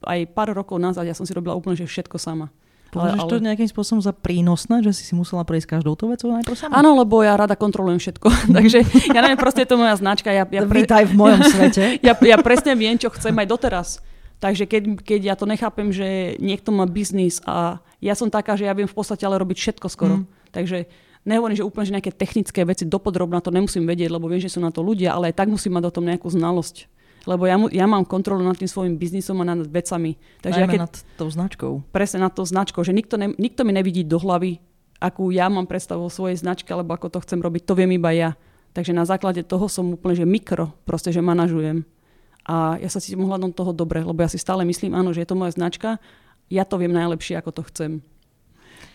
aj 0.04 0.20
pár 0.36 0.52
rokov 0.52 0.80
nazad, 0.80 1.08
ja 1.08 1.16
som 1.16 1.24
si 1.24 1.32
robila 1.32 1.56
úplne 1.56 1.80
že 1.80 1.88
všetko 1.88 2.20
sama. 2.20 2.52
Považuješ 2.94 3.24
ale... 3.26 3.32
to 3.32 3.42
nejakým 3.42 3.70
spôsobom 3.74 4.02
za 4.06 4.14
prínosné, 4.14 4.86
že 4.86 4.94
si 4.94 5.04
si 5.10 5.14
musela 5.18 5.42
prejsť 5.42 5.80
každou 5.80 5.98
tou 5.98 6.14
vecou 6.14 6.30
najprv 6.30 6.54
sama? 6.54 6.78
Áno, 6.78 6.94
lebo 6.94 7.26
ja 7.26 7.34
rada 7.34 7.58
kontrolujem 7.58 7.98
všetko. 7.98 8.28
Takže 8.58 8.80
ja 9.10 9.20
neviem, 9.26 9.40
proste 9.40 9.66
je 9.66 9.70
to 9.74 9.82
moja 9.82 9.98
značka. 9.98 10.30
Ja, 10.30 10.46
ja 10.46 10.62
pre... 10.70 10.86
Vítaj 10.86 11.10
v 11.10 11.14
mojom 11.18 11.42
svete. 11.42 11.84
ja, 12.08 12.14
ja 12.14 12.38
presne 12.38 12.78
viem, 12.78 12.94
čo 13.02 13.10
chcem 13.10 13.34
aj 13.34 13.48
doteraz. 13.50 13.88
Takže 14.38 14.70
keď, 14.70 14.84
keď 15.02 15.20
ja 15.34 15.36
to 15.40 15.48
nechápem, 15.48 15.90
že 15.90 16.36
niekto 16.38 16.70
má 16.70 16.86
biznis 16.86 17.40
a 17.48 17.80
ja 18.04 18.14
som 18.14 18.28
taká, 18.28 18.60
že 18.60 18.68
ja 18.68 18.76
viem 18.76 18.92
v 18.92 18.94
podstate 18.94 19.24
ale 19.24 19.40
robiť 19.42 19.58
všetko 19.58 19.88
skoro. 19.90 20.22
Mm. 20.22 20.26
Takže 20.54 20.86
nehovorím, 21.26 21.58
že 21.58 21.66
úplne 21.66 21.90
že 21.90 21.96
nejaké 21.98 22.14
technické 22.14 22.62
veci 22.64 22.86
dopodrobná 22.86 23.42
to 23.42 23.50
nemusím 23.50 23.90
vedieť, 23.90 24.14
lebo 24.14 24.30
viem, 24.30 24.40
že 24.40 24.54
sú 24.54 24.62
na 24.62 24.70
to 24.70 24.86
ľudia, 24.86 25.12
ale 25.12 25.34
aj 25.34 25.44
tak 25.44 25.50
musím 25.50 25.76
mať 25.76 25.90
o 25.90 25.96
tom 26.00 26.06
nejakú 26.06 26.30
znalosť. 26.30 26.88
Lebo 27.24 27.48
ja, 27.48 27.56
ja 27.72 27.88
mám 27.88 28.04
kontrolu 28.04 28.44
nad 28.44 28.60
tým 28.60 28.68
svojim 28.68 29.00
biznisom 29.00 29.40
a 29.42 29.48
nad 29.48 29.64
vecami. 29.64 30.20
Takže 30.44 30.60
ja 30.60 30.68
keď, 30.68 30.80
nad 30.86 30.96
tou 31.16 31.32
značkou. 31.32 31.72
Presne 31.96 32.28
nad 32.28 32.36
tou 32.36 32.44
značkou, 32.44 32.84
že 32.84 32.92
nikto, 32.92 33.16
ne, 33.16 33.32
nikto 33.40 33.64
mi 33.64 33.72
nevidí 33.72 34.04
do 34.04 34.20
hlavy, 34.20 34.60
akú 35.00 35.32
ja 35.32 35.48
mám 35.48 35.64
predstavu 35.64 36.04
o 36.04 36.12
svojej 36.12 36.36
značke, 36.36 36.68
alebo 36.76 36.92
ako 36.92 37.08
to 37.08 37.24
chcem 37.24 37.40
robiť, 37.40 37.64
to 37.64 37.74
viem 37.80 37.96
iba 37.96 38.12
ja. 38.12 38.36
Takže 38.76 38.92
na 38.92 39.08
základe 39.08 39.40
toho 39.48 39.72
som 39.72 39.96
úplne, 39.96 40.20
že 40.20 40.28
mikro, 40.28 40.76
proste, 40.84 41.16
že 41.16 41.24
manažujem. 41.24 41.88
A 42.44 42.76
ja 42.84 42.92
sa 42.92 43.00
cítim 43.00 43.24
ohľadom 43.24 43.56
toho 43.56 43.72
dobre, 43.72 44.04
lebo 44.04 44.20
ja 44.20 44.28
si 44.28 44.36
stále 44.36 44.68
myslím, 44.68 44.92
áno, 44.92 45.16
že 45.16 45.24
je 45.24 45.30
to 45.32 45.40
moja 45.40 45.56
značka, 45.56 46.04
ja 46.52 46.68
to 46.68 46.76
viem 46.76 46.92
najlepšie, 46.92 47.40
ako 47.40 47.56
to 47.56 47.64
chcem. 47.72 47.92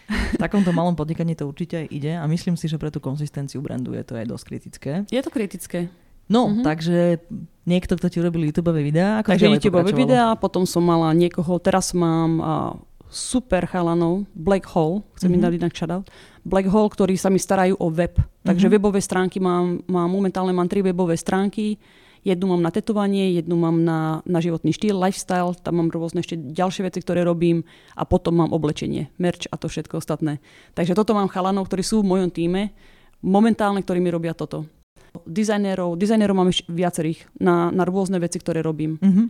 V 0.09 0.40
takomto 0.40 0.73
malom 0.73 0.97
podnikaní 0.97 1.37
to 1.37 1.44
určite 1.44 1.85
aj 1.85 1.87
ide 1.92 2.12
a 2.16 2.25
myslím 2.25 2.57
si, 2.57 2.64
že 2.64 2.81
pre 2.81 2.88
tú 2.88 2.97
konzistenciu 2.99 3.61
brandu 3.61 3.92
je 3.92 4.05
to 4.05 4.16
aj 4.16 4.27
dosť 4.27 4.44
kritické. 4.49 4.92
Je 5.12 5.21
to 5.21 5.29
kritické. 5.29 5.92
No, 6.29 6.49
mm-hmm. 6.49 6.64
takže 6.64 7.25
niekto, 7.64 7.97
kto 7.97 8.07
ti 8.12 8.16
urobil 8.21 8.44
YouTube 8.44 8.68
videá, 8.77 9.25
ako 9.25 9.33
Takže 9.33 9.49
YouTube 9.49 9.81
videá, 9.97 10.37
potom 10.37 10.68
som 10.68 10.85
mala 10.85 11.12
niekoho, 11.16 11.57
teraz 11.57 11.97
mám 11.97 12.31
uh, 12.37 12.47
super 13.09 13.64
chalanov, 13.64 14.29
Black 14.37 14.68
Hole, 14.77 15.01
chcem 15.16 15.33
mm-hmm. 15.33 15.40
im 15.40 15.44
dať 15.44 15.53
inak 15.57 15.73
shoutout, 15.73 16.07
Black 16.44 16.68
Hole, 16.68 16.92
ktorí 16.92 17.16
sa 17.16 17.33
mi 17.33 17.40
starajú 17.40 17.81
o 17.81 17.88
web. 17.88 18.21
Takže 18.44 18.68
mm-hmm. 18.68 18.77
webové 18.77 19.01
stránky 19.01 19.40
mám, 19.40 19.81
mám, 19.88 20.09
momentálne 20.09 20.53
mám 20.53 20.68
tri 20.68 20.85
webové 20.85 21.16
stránky, 21.16 21.81
jednu 22.29 22.53
mám 22.53 22.61
na 22.61 22.69
tetovanie, 22.69 23.33
jednu 23.33 23.57
mám 23.57 23.81
na, 23.81 24.21
na 24.29 24.38
životný 24.45 24.77
štýl, 24.77 25.01
lifestyle, 25.01 25.57
tam 25.57 25.81
mám 25.81 25.88
rôzne 25.88 26.21
ešte 26.21 26.37
ďalšie 26.37 26.85
veci, 26.85 27.01
ktoré 27.01 27.25
robím 27.25 27.64
a 27.97 28.05
potom 28.05 28.37
mám 28.37 28.53
oblečenie, 28.53 29.09
merch 29.17 29.49
a 29.49 29.57
to 29.57 29.73
všetko 29.73 30.05
ostatné. 30.05 30.45
Takže 30.77 30.93
toto 30.93 31.17
mám 31.17 31.33
chalanov, 31.33 31.73
ktorí 31.73 31.81
sú 31.81 32.05
v 32.05 32.11
mojom 32.12 32.29
týme, 32.29 32.77
momentálne, 33.25 33.81
ktorí 33.81 34.05
mi 34.05 34.12
robia 34.12 34.37
toto. 34.37 34.69
Dizajnérov, 35.25 35.97
dizajnérov 35.97 36.37
mám 36.37 36.53
ešte 36.53 36.69
viacerých 36.69 37.25
na, 37.41 37.73
na 37.73 37.88
rôzne 37.88 38.21
veci, 38.21 38.37
ktoré 38.37 38.61
robím. 38.61 39.01
Mm-hmm. 39.01 39.27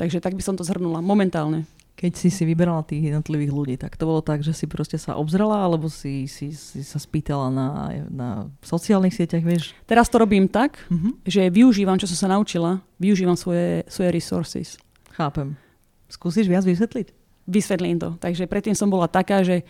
Takže 0.00 0.18
tak 0.18 0.34
by 0.34 0.42
som 0.42 0.56
to 0.56 0.66
zhrnula 0.66 1.04
momentálne 1.04 1.68
keď 1.94 2.12
si 2.18 2.28
si 2.28 2.42
vyberala 2.42 2.82
tých 2.82 3.14
jednotlivých 3.14 3.52
ľudí, 3.54 3.74
tak 3.78 3.94
to 3.94 4.04
bolo 4.04 4.18
tak, 4.18 4.42
že 4.42 4.50
si 4.50 4.66
proste 4.66 4.98
sa 4.98 5.14
obzrela, 5.14 5.62
alebo 5.62 5.86
si, 5.86 6.26
si, 6.26 6.50
si 6.50 6.82
sa 6.82 6.98
spýtala 6.98 7.54
na, 7.54 7.68
na 8.10 8.28
sociálnych 8.66 9.14
sieťach, 9.14 9.46
vieš? 9.46 9.72
Teraz 9.86 10.10
to 10.10 10.18
robím 10.18 10.50
tak, 10.50 10.82
uh-huh. 10.90 11.14
že 11.22 11.46
využívam, 11.54 11.94
čo 11.94 12.10
som 12.10 12.26
sa 12.26 12.28
naučila, 12.34 12.82
využívam 12.98 13.38
svoje, 13.38 13.86
svoje 13.86 14.10
resources. 14.10 14.68
Chápem. 15.14 15.54
Skúsiš 16.10 16.50
viac 16.50 16.66
vysvetliť? 16.66 17.14
Vysvetlím 17.46 18.02
to. 18.02 18.18
Takže 18.18 18.50
predtým 18.50 18.74
som 18.74 18.90
bola 18.90 19.06
taká, 19.06 19.46
že 19.46 19.62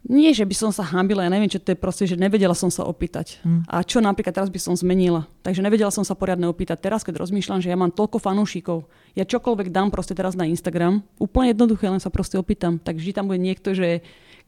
nie, 0.00 0.32
že 0.32 0.48
by 0.48 0.54
som 0.56 0.70
sa 0.72 0.80
hambila, 0.80 1.28
ja 1.28 1.30
neviem, 1.30 1.52
čo 1.52 1.60
to 1.60 1.76
je 1.76 1.78
proste, 1.78 2.08
že 2.08 2.16
nevedela 2.16 2.56
som 2.56 2.72
sa 2.72 2.88
opýtať. 2.88 3.36
Hmm. 3.44 3.68
A 3.68 3.84
čo 3.84 4.00
napríklad 4.00 4.32
teraz 4.32 4.48
by 4.48 4.56
som 4.56 4.72
zmenila. 4.72 5.28
Takže 5.44 5.60
nevedela 5.60 5.92
som 5.92 6.08
sa 6.08 6.16
poriadne 6.16 6.48
opýtať. 6.48 6.80
Teraz, 6.80 7.04
keď 7.04 7.20
rozmýšľam, 7.20 7.60
že 7.60 7.68
ja 7.68 7.76
mám 7.76 7.92
toľko 7.92 8.16
fanúšikov, 8.16 8.88
ja 9.12 9.28
čokoľvek 9.28 9.68
dám 9.68 9.92
proste 9.92 10.16
teraz 10.16 10.32
na 10.32 10.48
Instagram, 10.48 11.04
úplne 11.20 11.52
jednoduché, 11.52 11.92
len 11.92 12.00
sa 12.00 12.08
proste 12.08 12.40
opýtam. 12.40 12.80
Tak 12.80 12.96
vždy 12.96 13.12
tam 13.12 13.28
bude 13.28 13.44
niekto, 13.44 13.76
že 13.76 14.00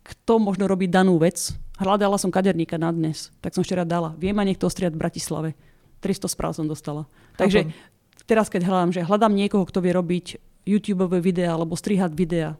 kto 0.02 0.40
možno 0.40 0.64
robí 0.64 0.88
danú 0.88 1.20
vec. 1.20 1.52
Hľadala 1.76 2.16
som 2.16 2.32
kaderníka 2.32 2.80
na 2.80 2.88
dnes, 2.88 3.28
tak 3.44 3.52
som 3.52 3.60
včera 3.60 3.84
dala. 3.84 4.16
Viem 4.16 4.32
ma 4.32 4.48
niekto 4.48 4.64
ostriať 4.64 4.96
v 4.96 5.02
Bratislave. 5.04 5.50
300 6.00 6.32
správ 6.32 6.56
som 6.56 6.64
dostala. 6.64 7.04
Takže 7.36 7.70
teraz, 8.24 8.48
keď 8.48 8.66
hľadám, 8.66 8.90
že 8.90 9.06
hľadám 9.06 9.36
niekoho, 9.36 9.68
kto 9.68 9.84
vie 9.84 9.92
robiť 9.94 10.26
YouTube 10.64 11.06
videá 11.22 11.54
alebo 11.54 11.78
strihať 11.78 12.10
videá, 12.16 12.56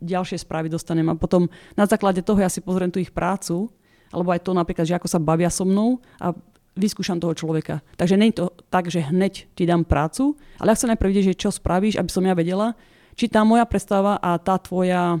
ďalšie 0.00 0.44
správy 0.44 0.68
dostanem 0.68 1.08
a 1.08 1.16
potom 1.16 1.48
na 1.74 1.88
základe 1.88 2.20
toho 2.20 2.38
ja 2.40 2.52
si 2.52 2.60
pozriem 2.60 2.92
tú 2.92 3.00
ich 3.00 3.12
prácu, 3.12 3.72
alebo 4.12 4.28
aj 4.30 4.44
to 4.44 4.52
napríklad, 4.52 4.84
že 4.84 4.96
ako 4.96 5.08
sa 5.08 5.16
bavia 5.16 5.48
so 5.48 5.64
mnou 5.64 6.04
a 6.20 6.36
vyskúšam 6.76 7.20
toho 7.20 7.36
človeka. 7.36 7.80
Takže 7.96 8.16
nie 8.16 8.32
je 8.32 8.44
to 8.44 8.46
tak, 8.72 8.88
že 8.88 9.04
hneď 9.04 9.48
ti 9.56 9.64
dám 9.64 9.84
prácu, 9.84 10.36
ale 10.60 10.72
ja 10.72 10.76
chcem 10.76 10.92
najprv 10.92 11.10
vidieť, 11.12 11.26
že 11.32 11.40
čo 11.40 11.50
spravíš, 11.52 11.96
aby 12.00 12.10
som 12.12 12.24
ja 12.24 12.36
vedela, 12.36 12.76
či 13.16 13.28
tá 13.28 13.44
moja 13.44 13.64
predstava 13.68 14.16
a 14.20 14.40
tá 14.40 14.56
tvoja 14.56 15.20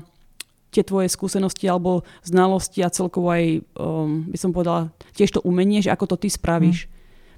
tie 0.72 0.80
tvoje 0.80 1.12
skúsenosti 1.12 1.68
alebo 1.68 2.00
znalosti 2.24 2.80
a 2.80 2.88
celkovo 2.88 3.28
aj, 3.28 3.60
um, 3.76 4.24
by 4.32 4.38
som 4.40 4.56
povedala, 4.56 4.88
tiež 5.12 5.36
to 5.36 5.44
umenie, 5.44 5.84
že 5.84 5.92
ako 5.92 6.16
to 6.16 6.24
ty 6.24 6.32
spravíš. 6.32 6.88
Mm. 6.88 6.90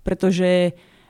Pretože 0.07 0.51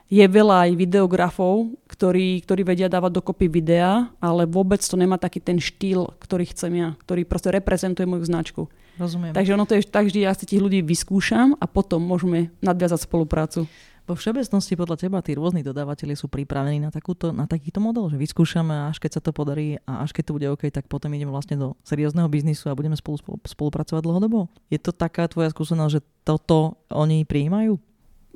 je 0.05 0.21
veľa 0.21 0.69
aj 0.69 0.71
videografov, 0.77 1.73
ktorí, 1.89 2.45
ktorí 2.45 2.61
vedia 2.61 2.85
dávať 2.85 3.17
dokopy 3.21 3.49
videá, 3.49 4.13
ale 4.21 4.45
vôbec 4.45 4.77
to 4.77 4.93
nemá 4.93 5.17
taký 5.17 5.41
ten 5.41 5.57
štýl, 5.57 6.13
ktorý 6.21 6.45
chcem 6.53 6.71
ja, 6.77 6.89
ktorý 7.01 7.25
proste 7.25 7.49
reprezentuje 7.49 8.05
moju 8.05 8.23
značku. 8.29 8.61
Rozumiem. 8.95 9.33
Takže 9.35 9.53
ono 9.57 9.65
to 9.67 9.75
je 9.75 9.83
tak 9.89 10.07
vždy, 10.07 10.23
ja 10.23 10.31
si 10.37 10.45
tých 10.47 10.61
ľudí 10.61 10.79
vyskúšam 10.85 11.57
a 11.57 11.65
potom 11.65 11.99
môžeme 11.99 12.53
nadviazať 12.61 13.09
spoluprácu. 13.09 13.67
Vo 14.05 14.13
všeobecnosti 14.13 14.77
podľa 14.77 15.01
teba 15.01 15.17
tí 15.25 15.33
rôzni 15.33 15.65
dodávateľi 15.65 16.13
sú 16.13 16.29
pripravení 16.29 16.77
na, 16.77 16.93
takúto, 16.93 17.33
na 17.33 17.49
takýto 17.49 17.81
model, 17.81 18.13
že 18.13 18.21
vyskúšame 18.21 18.93
až 18.93 19.01
keď 19.01 19.17
sa 19.17 19.21
to 19.25 19.33
podarí 19.33 19.81
a 19.89 20.05
až 20.05 20.13
keď 20.13 20.23
to 20.29 20.35
bude 20.37 20.47
OK, 20.53 20.69
tak 20.69 20.85
potom 20.85 21.09
ideme 21.17 21.33
vlastne 21.33 21.57
do 21.57 21.73
seriózneho 21.81 22.29
biznisu 22.29 22.69
a 22.69 22.77
budeme 22.77 22.93
spolu, 22.93 23.17
spolu 23.17 23.41
spolupracovať 23.41 24.05
dlhodobo. 24.05 24.45
Je 24.69 24.77
to 24.77 24.93
taká 24.93 25.25
tvoja 25.25 25.49
skúsenosť, 25.49 25.91
že 25.97 26.05
toto 26.21 26.77
oni 26.93 27.25
prijímajú? 27.25 27.81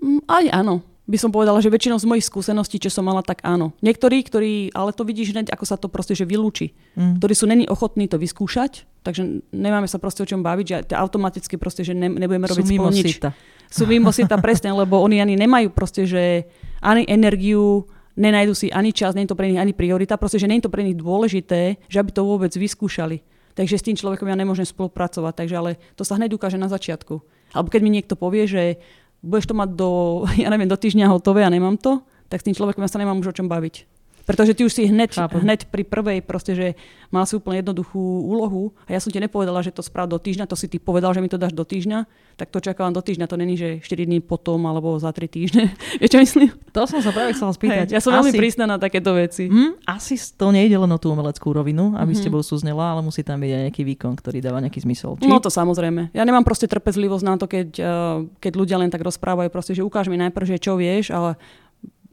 Mm, 0.01 0.25
aj 0.25 0.45
áno 0.49 0.88
by 1.09 1.17
som 1.17 1.33
povedala, 1.33 1.57
že 1.57 1.73
väčšinou 1.73 1.97
z 1.97 2.05
mojich 2.05 2.29
skúseností, 2.29 2.77
čo 2.77 2.93
som 2.93 3.01
mala, 3.01 3.25
tak 3.25 3.41
áno. 3.41 3.73
Niektorí, 3.81 4.21
ktorí, 4.21 4.53
ale 4.77 4.93
to 4.93 5.01
vidíš 5.01 5.33
hneď, 5.33 5.49
ako 5.49 5.65
sa 5.65 5.73
to 5.73 5.89
proste 5.89 6.13
že 6.13 6.29
vylúči. 6.29 6.77
Mm. 6.93 7.17
Ktorí 7.17 7.33
sú 7.33 7.49
není 7.49 7.65
ochotní 7.65 8.05
to 8.05 8.21
vyskúšať, 8.21 8.85
takže 9.01 9.41
nemáme 9.49 9.89
sa 9.89 9.97
proste 9.97 10.21
o 10.21 10.29
čom 10.29 10.45
baviť, 10.45 10.65
že 10.69 10.75
automaticky 10.93 11.57
proste, 11.57 11.81
že 11.81 11.97
ne, 11.97 12.13
nebudeme 12.13 12.45
robiť 12.45 12.61
sú 12.61 12.77
spolu 12.77 12.93
nič. 12.93 13.17
Sita. 13.17 13.33
Sú 13.73 13.89
mimo 13.89 14.13
sita, 14.13 14.37
presne, 14.45 14.69
lebo 14.69 15.01
oni 15.01 15.17
ani 15.17 15.33
nemajú 15.33 15.73
proste, 15.73 16.05
že 16.05 16.45
ani 16.77 17.09
energiu, 17.09 17.89
nenajdu 18.13 18.53
si 18.53 18.67
ani 18.69 18.93
čas, 18.93 19.17
nie 19.17 19.25
je 19.25 19.33
to 19.33 19.39
pre 19.39 19.49
nich 19.49 19.57
ani 19.57 19.73
priorita, 19.73 20.21
proste, 20.21 20.37
že 20.37 20.45
nie 20.45 20.61
je 20.61 20.69
to 20.69 20.73
pre 20.73 20.85
nich 20.85 20.93
dôležité, 20.93 21.81
že 21.89 21.97
aby 21.97 22.13
to 22.13 22.21
vôbec 22.21 22.53
vyskúšali. 22.53 23.25
Takže 23.57 23.75
s 23.75 23.85
tým 23.91 23.97
človekom 23.97 24.29
ja 24.29 24.37
nemôžem 24.37 24.63
spolupracovať, 24.63 25.33
takže 25.35 25.55
ale 25.57 25.71
to 25.97 26.05
sa 26.05 26.15
hneď 26.15 26.37
ukáže 26.37 26.55
na 26.55 26.69
začiatku. 26.69 27.19
Alebo 27.49 27.73
keď 27.73 27.81
mi 27.81 27.91
niekto 27.91 28.13
povie, 28.13 28.45
že 28.45 28.77
budeš 29.23 29.51
to 29.51 29.55
mať 29.55 29.69
do, 29.75 29.89
ja 30.43 30.49
neviem, 30.51 30.69
do 30.69 30.79
týždňa 30.79 31.11
hotové 31.11 31.43
a 31.43 31.51
nemám 31.51 31.75
to, 31.79 32.03
tak 32.29 32.41
s 32.41 32.45
tým 32.45 32.55
človekom 32.55 32.83
ja 32.85 32.91
sa 32.91 33.01
nemám 33.01 33.19
už 33.19 33.33
o 33.33 33.37
čom 33.37 33.49
baviť. 33.49 33.98
Pretože 34.29 34.53
ty 34.53 34.61
už 34.61 34.69
si 34.77 34.85
hneď, 34.85 35.17
hneď 35.17 35.73
pri 35.73 35.81
prvej 35.81 36.21
proste, 36.21 36.53
že 36.53 36.67
mal 37.09 37.25
si 37.25 37.33
úplne 37.33 37.65
jednoduchú 37.65 37.97
úlohu 38.29 38.77
a 38.85 38.93
ja 38.93 39.01
som 39.01 39.09
ti 39.09 39.17
nepovedala, 39.17 39.65
že 39.65 39.73
to 39.73 39.81
správ 39.81 40.05
do 40.05 40.21
týždňa, 40.21 40.45
to 40.45 40.53
si 40.53 40.69
ty 40.69 40.77
povedal, 40.77 41.17
že 41.17 41.21
mi 41.25 41.33
to 41.33 41.41
dáš 41.41 41.57
do 41.57 41.65
týždňa, 41.65 42.05
tak 42.37 42.53
to 42.53 42.61
čakám 42.61 42.93
do 42.93 43.01
týždňa, 43.01 43.25
to 43.25 43.41
není, 43.41 43.57
že 43.57 43.81
4 43.81 44.05
dní 44.05 44.21
potom 44.21 44.61
alebo 44.69 45.01
za 45.01 45.09
3 45.09 45.25
týždne. 45.25 45.73
Vieš, 45.99 46.13
čo 46.13 46.21
myslím? 46.21 46.53
To 46.77 46.85
som 46.85 47.01
sa 47.01 47.09
práve 47.09 47.33
chcela 47.33 47.57
spýtať. 47.57 47.89
Hey, 47.89 47.97
ja 47.97 48.01
som 48.05 48.13
asi, 48.13 48.29
veľmi 48.29 48.31
prísna 48.37 48.69
na 48.69 48.77
takéto 48.77 49.17
veci. 49.17 49.49
Mm, 49.49 49.81
asi 49.89 50.13
to 50.37 50.53
nejde 50.53 50.77
len 50.77 50.91
o 50.93 51.01
tú 51.01 51.09
umeleckú 51.09 51.49
rovinu, 51.49 51.97
aby 51.97 52.13
mm-hmm. 52.13 52.21
ste 52.21 52.29
bol 52.29 52.45
súznela, 52.45 52.93
ale 52.93 53.01
musí 53.01 53.25
tam 53.25 53.41
byť 53.41 53.49
aj 53.49 53.61
nejaký 53.65 53.81
výkon, 53.81 54.13
ktorý 54.13 54.45
dáva 54.45 54.61
nejaký 54.61 54.85
zmysel. 54.85 55.17
Či? 55.17 55.25
No 55.25 55.41
to 55.41 55.49
samozrejme. 55.49 56.13
Ja 56.13 56.21
nemám 56.21 56.45
proste 56.45 56.69
trpezlivosť 56.69 57.25
na 57.25 57.33
to, 57.41 57.49
keď, 57.49 57.67
uh, 57.81 58.29
keď 58.37 58.53
ľudia 58.53 58.77
len 58.77 58.93
tak 58.93 59.01
rozprávajú, 59.01 59.49
proste, 59.49 59.73
že 59.73 59.81
ukáž 59.81 60.05
mi 60.05 60.21
najprv, 60.21 60.45
že 60.45 60.61
čo 60.61 60.77
vieš, 60.77 61.09
ale 61.09 61.33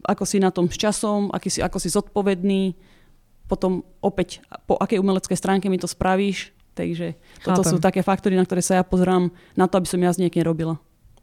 ako 0.06 0.24
si 0.24 0.38
na 0.38 0.54
tom 0.54 0.70
s 0.70 0.78
časom, 0.78 1.28
aký 1.34 1.50
si, 1.50 1.60
ako 1.60 1.76
si 1.82 1.90
zodpovedný, 1.90 2.78
potom 3.50 3.82
opäť 4.02 4.42
po 4.66 4.78
akej 4.78 5.02
umeleckej 5.02 5.38
stránke 5.38 5.66
mi 5.66 5.78
to 5.78 5.90
spravíš. 5.90 6.54
Takže 6.76 7.16
toto 7.40 7.64
Chápem. 7.64 7.72
sú 7.72 7.76
také 7.80 8.00
faktory, 8.04 8.36
na 8.36 8.44
ktoré 8.44 8.60
sa 8.60 8.78
ja 8.78 8.84
pozerám 8.84 9.32
na 9.56 9.64
to, 9.64 9.80
aby 9.80 9.88
som 9.88 10.00
ja 10.02 10.12
s 10.12 10.20
niekým 10.20 10.44
robila. 10.44 10.76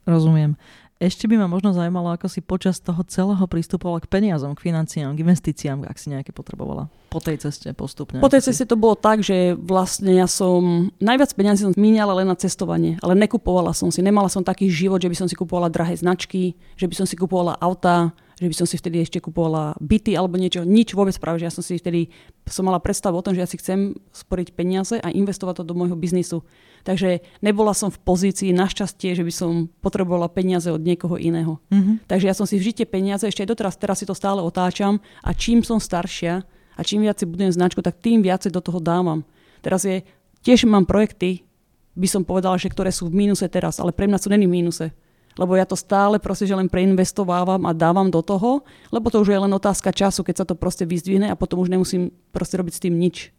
Rozumiem. 0.03 0.57
Ešte 1.03 1.27
by 1.27 1.35
ma 1.35 1.51
možno 1.51 1.75
zaujímalo, 1.75 2.15
ako 2.15 2.31
si 2.31 2.39
počas 2.39 2.79
toho 2.79 3.03
celého 3.05 3.43
pristupovala 3.43 3.99
k 3.99 4.07
peniazom, 4.07 4.55
k 4.55 4.71
financiám, 4.71 5.13
k 5.13 5.21
investíciám, 5.25 5.83
ak 5.83 5.99
si 5.99 6.13
nejaké 6.13 6.31
potrebovala 6.31 6.87
po 7.11 7.19
tej 7.19 7.43
ceste 7.43 7.69
postupne. 7.77 8.23
Po 8.23 8.31
tej 8.31 8.41
ceste 8.41 8.65
to 8.65 8.73
bolo 8.73 8.97
tak, 8.97 9.21
že 9.21 9.53
vlastne 9.53 10.15
ja 10.17 10.25
som 10.25 10.89
najviac 10.97 11.29
peniazí 11.37 11.67
som 11.67 11.75
míňala 11.77 12.23
len 12.23 12.27
na 12.29 12.33
cestovanie, 12.33 12.97
ale 13.05 13.13
nekupovala 13.19 13.75
som 13.75 13.93
si. 13.93 14.01
Nemala 14.01 14.31
som 14.31 14.41
taký 14.41 14.65
život, 14.71 14.97
že 14.97 15.11
by 15.11 15.17
som 15.21 15.27
si 15.29 15.37
kupovala 15.37 15.69
drahé 15.69 15.93
značky, 15.93 16.57
že 16.73 16.89
by 16.89 16.95
som 16.97 17.05
si 17.05 17.13
kupovala 17.13 17.53
auta, 17.61 18.15
že 18.43 18.51
by 18.51 18.57
som 18.59 18.67
si 18.67 18.75
vtedy 18.75 18.99
ešte 18.99 19.23
kupovala 19.23 19.79
byty 19.79 20.13
alebo 20.19 20.35
niečo. 20.35 20.67
Nič 20.67 20.91
vôbec 20.91 21.15
práve, 21.15 21.39
že 21.39 21.47
ja 21.47 21.53
som 21.53 21.63
si 21.63 21.79
vtedy 21.79 22.11
som 22.43 22.67
mala 22.67 22.83
predstavu 22.83 23.15
o 23.15 23.23
tom, 23.23 23.31
že 23.31 23.41
ja 23.41 23.47
si 23.47 23.55
chcem 23.55 23.95
sporiť 24.11 24.51
peniaze 24.51 24.99
a 24.99 25.07
investovať 25.07 25.63
to 25.63 25.71
do 25.71 25.73
môjho 25.79 25.95
biznisu. 25.95 26.43
Takže 26.83 27.23
nebola 27.39 27.71
som 27.71 27.87
v 27.87 28.03
pozícii 28.03 28.51
našťastie, 28.51 29.15
že 29.15 29.23
by 29.23 29.31
som 29.31 29.71
potrebovala 29.79 30.27
peniaze 30.27 30.67
od 30.67 30.83
niekoho 30.83 31.15
iného. 31.15 31.63
Mm-hmm. 31.71 32.03
Takže 32.11 32.27
ja 32.27 32.35
som 32.35 32.43
si 32.43 32.59
vždy 32.59 32.83
tie 32.83 32.87
peniaze, 32.87 33.23
ešte 33.23 33.47
aj 33.47 33.55
doteraz, 33.55 33.79
teraz 33.79 34.03
si 34.03 34.05
to 34.05 34.11
stále 34.11 34.43
otáčam 34.43 34.99
a 35.23 35.31
čím 35.31 35.63
som 35.63 35.79
staršia 35.79 36.43
a 36.75 36.81
čím 36.83 37.07
viac 37.07 37.17
si 37.17 37.25
budujem 37.25 37.55
značku, 37.55 37.79
tak 37.79 38.03
tým 38.03 38.19
viacej 38.19 38.51
do 38.51 38.59
toho 38.59 38.83
dávam. 38.83 39.23
Teraz 39.63 39.87
je, 39.87 40.03
tiež 40.43 40.67
mám 40.67 40.83
projekty, 40.83 41.47
by 41.95 42.07
som 42.09 42.27
povedala, 42.27 42.59
že 42.59 42.67
ktoré 42.67 42.91
sú 42.91 43.07
v 43.07 43.15
mínuse 43.15 43.45
teraz, 43.47 43.79
ale 43.79 43.95
pre 43.95 44.09
mňa 44.09 44.19
sú 44.19 44.27
není 44.27 44.49
v 44.49 44.55
mínuse 44.59 44.91
lebo 45.37 45.57
ja 45.57 45.65
to 45.65 45.73
stále 45.73 46.21
proste, 46.21 46.45
že 46.45 46.57
len 46.57 46.69
preinvestovávam 46.69 47.65
a 47.65 47.71
dávam 47.73 48.09
do 48.09 48.21
toho, 48.21 48.61
lebo 48.93 49.09
to 49.09 49.21
už 49.21 49.33
je 49.33 49.39
len 49.39 49.53
otázka 49.53 49.89
času, 49.93 50.21
keď 50.21 50.35
sa 50.43 50.45
to 50.45 50.53
proste 50.57 50.85
vyzdvihne 50.85 51.29
a 51.29 51.39
potom 51.39 51.61
už 51.61 51.73
nemusím 51.73 52.13
proste 52.29 52.57
robiť 52.57 52.73
s 52.73 52.83
tým 52.83 52.95
nič. 52.97 53.33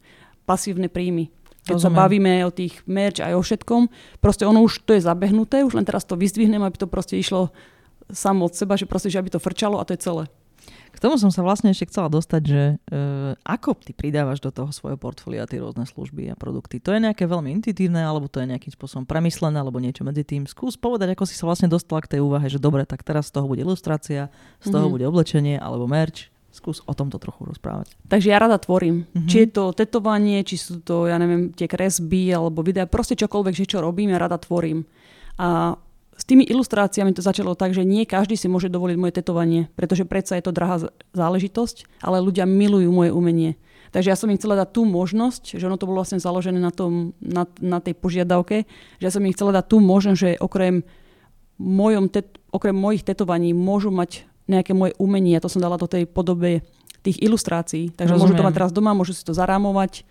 Pasívne 0.44 0.92
príjmy. 0.92 1.30
Keď 1.64 1.80
Rozumiem. 1.80 1.96
sa 1.96 2.00
bavíme 2.04 2.32
o 2.44 2.52
tých 2.52 2.84
merch 2.84 3.24
aj 3.24 3.32
o 3.32 3.40
všetkom, 3.40 3.82
proste 4.20 4.44
ono 4.44 4.60
už 4.60 4.84
to 4.84 4.92
je 4.92 5.00
zabehnuté, 5.00 5.64
už 5.64 5.80
len 5.80 5.86
teraz 5.88 6.04
to 6.04 6.12
vyzdvihnem, 6.12 6.60
aby 6.60 6.76
to 6.76 6.84
proste 6.84 7.16
išlo 7.16 7.48
samo 8.12 8.44
od 8.44 8.52
seba, 8.52 8.76
že 8.76 8.84
proste, 8.84 9.08
že 9.08 9.16
aby 9.16 9.32
to 9.32 9.40
frčalo 9.40 9.80
a 9.80 9.86
to 9.88 9.96
je 9.96 10.04
celé. 10.04 10.28
K 10.94 11.02
tomu 11.02 11.18
som 11.18 11.34
sa 11.34 11.42
vlastne 11.42 11.74
ešte 11.74 11.90
chcela 11.90 12.06
dostať, 12.06 12.42
že 12.46 12.62
uh, 12.78 13.34
ako 13.42 13.74
ty 13.82 13.90
pridávaš 13.90 14.38
do 14.38 14.54
toho 14.54 14.70
svojho 14.70 14.94
portfólia 14.94 15.44
tie 15.44 15.58
rôzne 15.58 15.84
služby 15.84 16.30
a 16.30 16.38
produkty. 16.38 16.78
To 16.78 16.94
je 16.94 17.02
nejaké 17.02 17.26
veľmi 17.26 17.50
intuitívne, 17.60 17.98
alebo 17.98 18.30
to 18.30 18.38
je 18.38 18.46
nejakým 18.46 18.70
spôsobom 18.70 19.02
premyslené, 19.02 19.58
alebo 19.58 19.82
niečo 19.82 20.06
medzi 20.06 20.22
tým. 20.22 20.46
Skús 20.46 20.78
povedať, 20.78 21.18
ako 21.18 21.26
si 21.26 21.34
sa 21.34 21.50
vlastne 21.50 21.66
dostala 21.66 22.00
k 22.06 22.16
tej 22.16 22.20
úvahe, 22.22 22.46
že 22.46 22.62
dobre, 22.62 22.86
tak 22.86 23.02
teraz 23.02 23.28
z 23.28 23.36
toho 23.36 23.50
bude 23.50 23.66
ilustrácia, 23.66 24.30
z 24.62 24.70
toho 24.70 24.86
mm-hmm. 24.86 24.94
bude 24.94 25.04
oblečenie 25.10 25.56
alebo 25.58 25.90
merch. 25.90 26.30
Skús 26.54 26.86
o 26.86 26.94
tomto 26.94 27.18
trochu 27.18 27.50
rozprávať. 27.50 27.90
Takže 28.06 28.30
ja 28.30 28.38
rada 28.38 28.54
tvorím. 28.62 29.10
Mm-hmm. 29.10 29.26
Či 29.26 29.36
je 29.42 29.48
to 29.50 29.74
tetovanie, 29.74 30.46
či 30.46 30.54
sú 30.54 30.78
to, 30.86 31.10
ja 31.10 31.18
neviem, 31.18 31.50
tie 31.50 31.66
kresby 31.66 32.30
alebo 32.30 32.62
videa, 32.62 32.86
proste 32.86 33.18
čokoľvek, 33.18 33.58
že 33.58 33.66
čo 33.66 33.82
robím, 33.82 34.14
ja 34.14 34.22
rada 34.22 34.38
tvorím. 34.38 34.86
A 35.34 35.74
s 36.14 36.24
tými 36.24 36.46
ilustráciami 36.46 37.10
to 37.10 37.22
začalo 37.22 37.58
tak, 37.58 37.74
že 37.74 37.82
nie 37.82 38.06
každý 38.06 38.38
si 38.38 38.46
môže 38.46 38.70
dovoliť 38.70 38.96
moje 38.96 39.12
tetovanie, 39.18 39.66
pretože 39.74 40.06
predsa 40.06 40.38
je 40.38 40.44
to 40.46 40.54
drahá 40.54 40.86
záležitosť, 41.10 42.00
ale 42.02 42.22
ľudia 42.22 42.46
milujú 42.46 42.90
moje 42.94 43.10
umenie. 43.10 43.58
Takže 43.90 44.10
ja 44.10 44.18
som 44.18 44.26
im 44.26 44.38
chcela 44.38 44.58
dať 44.58 44.74
tú 44.74 44.82
možnosť, 44.86 45.54
že 45.54 45.66
ono 45.70 45.78
to 45.78 45.86
bolo 45.86 46.02
vlastne 46.02 46.18
založené 46.18 46.58
na, 46.58 46.74
tom, 46.74 47.14
na, 47.22 47.46
na 47.62 47.78
tej 47.78 47.94
požiadavke, 47.94 48.66
že 48.98 49.04
ja 49.06 49.14
som 49.14 49.22
im 49.22 49.30
chcela 49.30 49.54
dať 49.54 49.70
tú 49.70 49.78
možnosť, 49.78 50.18
že 50.18 50.30
okrem, 50.42 50.82
mojom 51.62 52.10
tet, 52.10 52.26
okrem 52.50 52.74
mojich 52.74 53.06
tetovaní 53.06 53.54
môžu 53.54 53.94
mať 53.94 54.26
nejaké 54.50 54.74
moje 54.74 54.98
umenie. 54.98 55.38
A 55.38 55.42
to 55.42 55.46
som 55.46 55.62
dala 55.62 55.78
do 55.78 55.86
tej 55.86 56.10
podobe 56.10 56.66
tých 57.06 57.22
ilustrácií. 57.22 57.94
Takže 57.94 58.18
Rozumiem. 58.18 58.34
môžu 58.34 58.40
to 58.40 58.46
mať 58.48 58.54
teraz 58.58 58.70
doma, 58.74 58.98
môžu 58.98 59.12
si 59.14 59.22
to 59.22 59.30
zarámovať, 59.30 60.02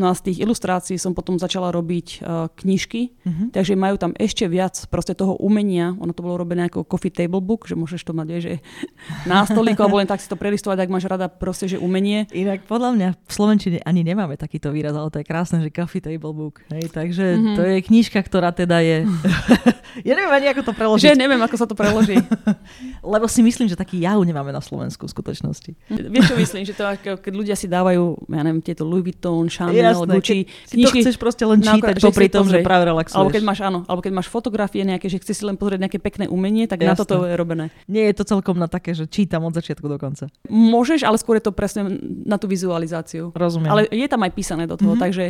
No 0.00 0.08
a 0.08 0.16
z 0.16 0.32
tých 0.32 0.48
ilustrácií 0.48 0.96
som 0.96 1.12
potom 1.12 1.36
začala 1.36 1.68
robiť 1.68 2.24
uh, 2.24 2.48
knižky, 2.56 3.12
uh-huh. 3.20 3.52
takže 3.52 3.76
majú 3.76 4.00
tam 4.00 4.16
ešte 4.16 4.48
viac 4.48 4.80
proste 4.88 5.12
toho 5.12 5.36
umenia. 5.36 5.92
Ono 6.00 6.16
to 6.16 6.24
bolo 6.24 6.40
robené 6.40 6.72
ako 6.72 6.88
coffee 6.88 7.12
table 7.12 7.44
book, 7.44 7.68
že 7.68 7.76
môžeš 7.76 8.08
to 8.08 8.16
mať, 8.16 8.26
vieš, 8.32 8.44
že 8.48 8.54
na 9.28 9.44
stolíku, 9.44 9.84
alebo 9.84 10.00
len 10.00 10.08
tak 10.08 10.24
si 10.24 10.32
to 10.32 10.40
prelistovať, 10.40 10.88
ak 10.88 10.88
máš 10.88 11.04
rada 11.04 11.28
proste, 11.28 11.68
že 11.68 11.76
umenie. 11.76 12.24
Inak 12.32 12.64
podľa 12.64 12.96
mňa 12.96 13.08
v 13.12 13.32
Slovenčine 13.32 13.78
ani 13.84 14.00
nemáme 14.00 14.40
takýto 14.40 14.72
výraz, 14.72 14.96
ale 14.96 15.12
to 15.12 15.20
je 15.20 15.28
krásne, 15.28 15.60
že 15.60 15.68
coffee 15.68 16.00
table 16.00 16.32
book. 16.32 16.64
Hej, 16.72 16.88
takže 16.96 17.36
uh-huh. 17.36 17.56
to 17.60 17.62
je 17.68 17.76
knižka, 17.84 18.24
ktorá 18.24 18.56
teda 18.56 18.80
je... 18.80 19.04
ja 20.08 20.12
neviem 20.16 20.32
ani, 20.32 20.48
ako 20.48 20.64
to 20.64 20.72
preložiť. 20.72 21.12
Že 21.12 21.20
neviem, 21.20 21.40
ako 21.44 21.56
sa 21.60 21.66
to 21.68 21.76
preloží. 21.76 22.16
Lebo 23.12 23.28
si 23.28 23.44
myslím, 23.44 23.68
že 23.68 23.76
taký 23.76 24.00
jahu 24.00 24.24
nemáme 24.24 24.48
na 24.48 24.64
Slovensku 24.64 25.04
v 25.04 25.12
skutočnosti. 25.12 25.76
Vieš, 25.92 26.24
čo 26.24 26.36
myslím? 26.40 26.62
Že 26.64 26.74
to 26.78 26.84
keď 27.20 27.32
ľudia 27.36 27.56
si 27.58 27.68
dávajú, 27.68 28.32
ja 28.32 28.40
neviem, 28.40 28.64
tieto 28.64 28.88
Louis 28.88 29.04
Vuitton, 29.04 29.50
Chanel, 29.50 29.89
Jasné, 29.90 30.14
Gucci. 30.14 30.38
Keď 30.46 30.76
knižky, 30.78 30.98
to 31.02 31.04
chceš 31.10 31.16
proste 31.18 31.44
len 31.44 31.58
čítať, 31.58 31.94
no, 31.98 32.06
popri 32.06 32.26
tom, 32.30 32.46
že 32.46 32.62
práve 32.62 32.86
relaxuješ. 32.86 33.18
Alebo 33.18 33.30
keď 33.34 33.42
máš, 33.42 33.58
áno, 33.66 33.78
alebo 33.90 34.00
keď 34.06 34.12
máš 34.14 34.28
fotografie 34.30 34.86
nejaké, 34.86 35.10
že 35.10 35.18
chceš 35.18 35.40
si 35.40 35.44
len 35.48 35.56
pozrieť 35.56 35.80
nejaké 35.88 35.98
pekné 35.98 36.28
umenie, 36.28 36.68
tak 36.68 36.84
Jasné. 36.84 36.92
na 36.92 36.94
toto 36.94 37.24
je 37.24 37.32
robené. 37.32 37.72
Nie 37.88 38.12
je 38.12 38.14
to 38.20 38.24
celkom 38.28 38.60
na 38.60 38.68
také, 38.68 38.92
že 38.92 39.08
čítam 39.08 39.42
od 39.48 39.56
začiatku 39.56 39.88
do 39.88 39.96
konca. 39.96 40.28
Môžeš, 40.52 41.08
ale 41.08 41.16
skôr 41.16 41.40
je 41.40 41.48
to 41.48 41.52
presne 41.56 41.96
na 42.28 42.36
tú 42.36 42.44
vizualizáciu. 42.44 43.32
Rozumiem. 43.32 43.70
Ale 43.72 43.80
je 43.88 44.06
tam 44.06 44.20
aj 44.20 44.32
písané 44.36 44.68
do 44.68 44.76
toho, 44.76 44.94
mm-hmm. 44.94 45.04
takže 45.08 45.24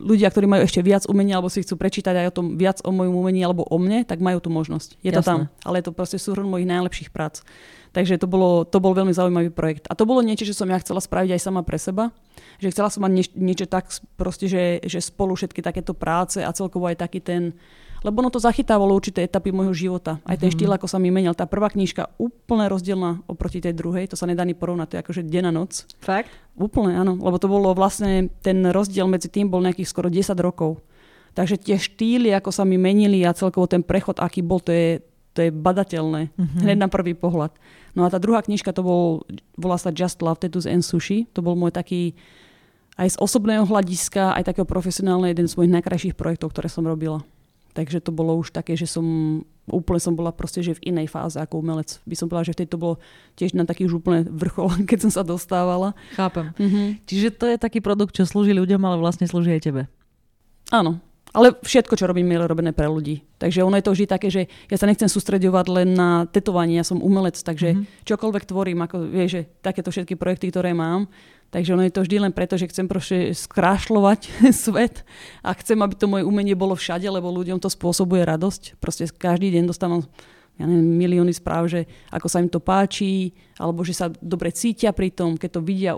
ľudia, 0.00 0.32
ktorí 0.32 0.48
majú 0.48 0.64
ešte 0.64 0.80
viac 0.80 1.04
umenia, 1.04 1.36
alebo 1.36 1.52
si 1.52 1.60
chcú 1.60 1.76
prečítať 1.76 2.24
aj 2.24 2.26
o 2.32 2.36
tom 2.40 2.46
viac 2.56 2.80
o 2.80 2.88
mojom 2.88 3.20
umení 3.20 3.44
alebo 3.44 3.68
o 3.68 3.76
mne, 3.76 4.08
tak 4.08 4.24
majú 4.24 4.40
tú 4.40 4.48
možnosť. 4.48 4.96
Je 5.04 5.12
Jasné. 5.12 5.20
to 5.20 5.22
tam, 5.22 5.40
ale 5.60 5.84
je 5.84 5.84
to 5.84 5.92
proste 5.92 6.16
súhrn 6.16 6.48
mojich 6.48 6.64
najlepších 6.64 7.12
prác. 7.12 7.44
Takže 7.92 8.20
to, 8.20 8.28
bolo, 8.28 8.68
to 8.68 8.76
bol 8.76 8.92
veľmi 8.92 9.12
zaujímavý 9.12 9.52
projekt. 9.52 9.88
A 9.88 9.96
to 9.96 10.04
bolo 10.04 10.20
niečo, 10.20 10.44
čo 10.44 10.52
som 10.52 10.68
ja 10.68 10.76
chcela 10.80 11.00
spraviť 11.00 11.36
aj 11.36 11.40
sama 11.40 11.64
pre 11.64 11.80
seba. 11.80 12.12
Že 12.60 12.72
chcela 12.76 12.92
som 12.92 13.00
mať 13.04 13.12
nieč, 13.12 13.28
niečo 13.32 13.66
tak 13.68 13.88
proste, 14.20 14.52
že, 14.52 14.84
že 14.84 15.00
spolu 15.00 15.32
všetky 15.32 15.64
takéto 15.64 15.96
práce 15.96 16.44
a 16.44 16.52
celkovo 16.52 16.88
aj 16.88 17.00
taký 17.00 17.24
ten... 17.24 17.56
Lebo 18.04 18.20
ono 18.20 18.32
to 18.32 18.42
zachytávalo 18.42 18.92
určité 18.92 19.24
etapy 19.24 19.52
môjho 19.54 19.72
života. 19.72 20.20
Aj 20.24 20.36
ten 20.36 20.48
mm-hmm. 20.48 20.56
štýl, 20.56 20.70
ako 20.76 20.86
sa 20.90 20.98
mi 21.00 21.08
menil. 21.08 21.32
Tá 21.32 21.48
prvá 21.48 21.72
knižka 21.72 22.16
úplne 22.20 22.68
rozdielna 22.68 23.24
oproti 23.30 23.62
tej 23.64 23.72
druhej. 23.72 24.10
To 24.12 24.16
sa 24.18 24.28
nedá 24.28 24.44
ni 24.44 24.52
porovnať. 24.52 24.86
To 24.88 24.94
je 24.96 25.02
akože 25.02 25.22
deň 25.24 25.44
a 25.48 25.52
noc. 25.52 25.88
Fakt? 26.04 26.28
Úplne, 26.56 26.92
áno. 26.96 27.16
Lebo 27.16 27.36
to 27.40 27.48
bolo 27.48 27.72
vlastne, 27.72 28.28
ten 28.44 28.64
rozdiel 28.68 29.08
medzi 29.08 29.32
tým 29.32 29.48
bol 29.48 29.64
nejakých 29.64 29.88
skoro 29.88 30.08
10 30.12 30.36
rokov. 30.40 30.80
Takže 31.36 31.60
tie 31.60 31.76
štýly, 31.76 32.32
ako 32.32 32.48
sa 32.48 32.64
mi 32.64 32.80
menili 32.80 33.20
a 33.24 33.36
celkovo 33.36 33.68
ten 33.68 33.84
prechod, 33.84 34.16
aký 34.24 34.40
bol, 34.40 34.56
to 34.64 34.72
je, 34.72 35.04
to 35.36 35.44
je 35.44 35.50
badateľné. 35.52 36.32
Mm-hmm. 36.32 36.60
Hneď 36.64 36.78
na 36.80 36.88
prvý 36.88 37.12
pohľad. 37.12 37.52
No 37.92 38.04
a 38.04 38.12
tá 38.12 38.16
druhá 38.16 38.40
knižka 38.40 38.72
to 38.72 38.80
bol, 38.80 39.04
volá 39.56 39.76
sa 39.76 39.92
Just 39.92 40.24
Love 40.24 40.40
Tattoos 40.40 40.64
and 40.64 40.84
Sushi. 40.84 41.28
To 41.36 41.44
bol 41.44 41.56
môj 41.56 41.76
taký 41.76 42.16
aj 42.96 43.12
z 43.12 43.16
osobného 43.20 43.68
hľadiska, 43.68 44.32
aj 44.32 44.52
takého 44.52 44.64
profesionálneho 44.64 45.36
jeden 45.36 45.44
z 45.44 45.56
mojich 45.60 45.72
najkrajších 45.76 46.16
projektov, 46.16 46.56
ktoré 46.56 46.72
som 46.72 46.88
robila. 46.88 47.20
Takže 47.76 48.00
to 48.00 48.08
bolo 48.08 48.40
už 48.40 48.56
také, 48.56 48.72
že 48.72 48.88
som 48.88 49.04
úplne 49.68 50.00
som 50.00 50.14
bola 50.14 50.30
proste 50.30 50.62
že 50.64 50.78
v 50.78 50.94
inej 50.94 51.12
fáze 51.12 51.36
ako 51.36 51.60
umelec. 51.60 52.00
By 52.08 52.14
som 52.16 52.30
povedala, 52.30 52.48
že 52.48 52.54
vtedy 52.56 52.70
to 52.72 52.80
bolo 52.80 52.94
tiež 53.36 53.52
na 53.52 53.68
taký 53.68 53.84
už 53.84 54.00
úplne 54.00 54.24
vrchol, 54.24 54.72
keď 54.88 55.06
som 55.06 55.12
sa 55.12 55.22
dostávala. 55.26 55.92
Chápem. 56.16 56.56
Mm-hmm. 56.56 56.86
Čiže 57.04 57.28
to 57.36 57.44
je 57.52 57.56
taký 57.60 57.84
produkt, 57.84 58.16
čo 58.16 58.24
slúži 58.24 58.56
ľuďom, 58.56 58.80
ale 58.80 58.96
vlastne 58.96 59.28
slúži 59.28 59.52
aj 59.52 59.62
tebe. 59.62 59.82
Áno, 60.72 60.98
ale 61.36 61.52
všetko, 61.60 62.00
čo 62.00 62.08
robím, 62.08 62.32
je 62.32 62.48
robené 62.48 62.72
pre 62.72 62.88
ľudí. 62.88 63.20
Takže 63.36 63.60
ono 63.60 63.76
je 63.76 63.84
to 63.84 63.92
vždy 63.92 64.06
také, 64.08 64.32
že 64.32 64.48
ja 64.72 64.76
sa 64.80 64.88
nechcem 64.88 65.04
sústredovať 65.04 65.66
len 65.68 65.92
na 65.92 66.24
tetovanie, 66.32 66.80
ja 66.80 66.86
som 66.86 67.04
umelec, 67.04 67.36
takže 67.36 67.76
mm-hmm. 67.76 68.08
čokoľvek 68.08 68.44
tvorím, 68.48 68.80
ako 68.88 68.96
vieš, 69.04 69.30
že 69.30 69.42
takéto 69.60 69.92
všetky 69.92 70.16
projekty, 70.16 70.48
ktoré 70.48 70.72
mám, 70.72 71.12
takže 71.50 71.74
ono 71.74 71.84
je 71.86 71.94
to 71.94 72.02
vždy 72.02 72.16
len 72.22 72.32
preto, 72.32 72.58
že 72.58 72.68
chcem 72.70 72.86
proste 72.86 73.32
skrášľovať 73.34 74.20
svet 74.64 75.02
a 75.42 75.54
chcem, 75.54 75.78
aby 75.80 75.94
to 75.94 76.10
moje 76.10 76.26
umenie 76.26 76.58
bolo 76.58 76.74
všade, 76.74 77.06
lebo 77.06 77.32
ľuďom 77.32 77.62
to 77.62 77.70
spôsobuje 77.70 78.24
radosť. 78.24 78.78
Proste 78.78 79.06
každý 79.10 79.54
deň 79.54 79.70
dostávam 79.70 80.04
ja 80.56 80.64
neviem, 80.64 80.96
milióny 80.96 81.36
správ, 81.36 81.68
že 81.68 81.84
ako 82.08 82.26
sa 82.32 82.40
im 82.40 82.48
to 82.48 82.64
páči, 82.64 83.36
alebo 83.60 83.84
že 83.84 83.92
sa 83.92 84.08
dobre 84.08 84.48
cítia 84.56 84.88
pri 84.96 85.12
tom, 85.12 85.36
keď 85.36 85.50
to 85.52 85.60
vidia, 85.60 85.92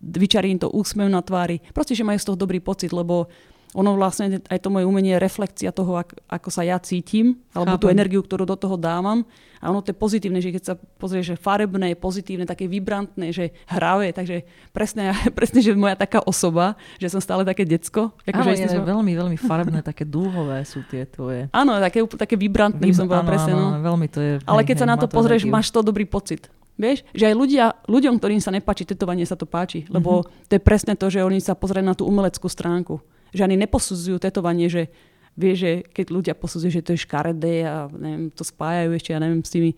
vyčarí 0.00 0.48
im 0.48 0.60
to 0.60 0.72
úsmev 0.72 1.12
na 1.12 1.20
tvári. 1.20 1.60
Proste, 1.76 1.92
že 1.92 2.00
majú 2.00 2.16
z 2.16 2.26
toho 2.32 2.40
dobrý 2.40 2.64
pocit, 2.64 2.88
lebo 2.96 3.28
ono 3.74 3.98
vlastne 3.98 4.40
aj 4.46 4.58
to 4.62 4.68
moje 4.70 4.84
umenie 4.86 5.16
je 5.16 5.24
reflekcia 5.24 5.74
toho, 5.74 5.98
ako, 5.98 6.14
ako 6.30 6.48
sa 6.52 6.62
ja 6.62 6.78
cítim, 6.78 7.40
alebo 7.50 7.76
Chápam. 7.76 7.82
tú 7.82 7.86
energiu, 7.92 8.20
ktorú 8.22 8.44
do 8.46 8.56
toho 8.56 8.78
dávam. 8.78 9.26
A 9.60 9.72
ono 9.72 9.80
to 9.80 9.90
je 9.90 9.96
pozitívne, 9.96 10.38
že 10.38 10.52
keď 10.52 10.62
sa 10.62 10.74
pozrieš, 10.76 11.34
že 11.34 11.36
farebné 11.36 11.96
je 11.96 11.98
pozitívne, 11.98 12.44
také 12.44 12.68
vibrantné, 12.68 13.32
že 13.32 13.56
hravé, 13.66 14.12
takže 14.12 14.44
presne, 14.70 15.10
presne, 15.38 15.64
že 15.64 15.72
moja 15.74 15.96
taká 15.96 16.22
osoba, 16.22 16.76
že 17.00 17.08
som 17.10 17.20
stále 17.20 17.42
také 17.42 17.64
decko. 17.64 18.12
Áno, 18.30 18.52
je 18.52 18.68
som... 18.68 18.84
veľmi, 18.84 19.12
veľmi 19.16 19.36
farebné, 19.40 19.80
také 19.80 20.04
dúhové 20.04 20.62
sú 20.68 20.84
tie 20.86 21.08
tvoje. 21.08 21.48
Áno, 21.60 21.76
také, 21.80 22.04
také 22.04 22.36
vibrantné, 22.36 22.84
Vib... 22.84 22.96
som 22.96 23.08
bola 23.08 23.24
presne. 23.24 23.56
Áno, 23.56 23.76
no. 23.76 23.82
veľmi 23.82 24.06
to 24.12 24.20
je. 24.20 24.32
Ale 24.44 24.62
keď 24.62 24.76
hej, 24.76 24.82
sa 24.84 24.86
na 24.88 24.96
to 25.00 25.08
pozrieš, 25.08 25.44
energiu. 25.44 25.56
máš 25.56 25.68
to 25.72 25.80
dobrý 25.80 26.04
pocit. 26.04 26.52
Vieš, 26.76 27.08
že 27.16 27.32
aj 27.32 27.34
ľudia, 27.34 27.64
ľuďom, 27.88 28.20
ktorým 28.20 28.40
sa 28.44 28.52
nepáči 28.52 28.84
tetovanie, 28.84 29.24
sa 29.24 29.32
to 29.32 29.48
páči. 29.48 29.88
Lebo 29.88 30.20
mm-hmm. 30.20 30.44
to 30.44 30.52
je 30.52 30.60
presne 30.60 30.92
to, 30.92 31.08
že 31.08 31.24
oni 31.24 31.40
sa 31.40 31.56
pozerajú 31.56 31.84
na 31.88 31.96
tú 31.96 32.04
umeleckú 32.04 32.52
stránku 32.52 33.00
že 33.36 33.44
ani 33.44 33.60
neposudzujú 33.60 34.16
tetovanie, 34.16 34.72
že 34.72 34.88
vie, 35.36 35.52
že 35.52 35.84
keď 35.84 36.06
ľudia 36.08 36.34
posudzujú, 36.34 36.80
že 36.80 36.84
to 36.84 36.96
je 36.96 37.04
škaredé 37.04 37.68
a 37.68 37.92
neviem, 37.92 38.32
to 38.32 38.40
spájajú 38.40 38.90
ešte, 38.96 39.10
ja 39.12 39.20
neviem, 39.20 39.44
s 39.44 39.52
tými 39.52 39.70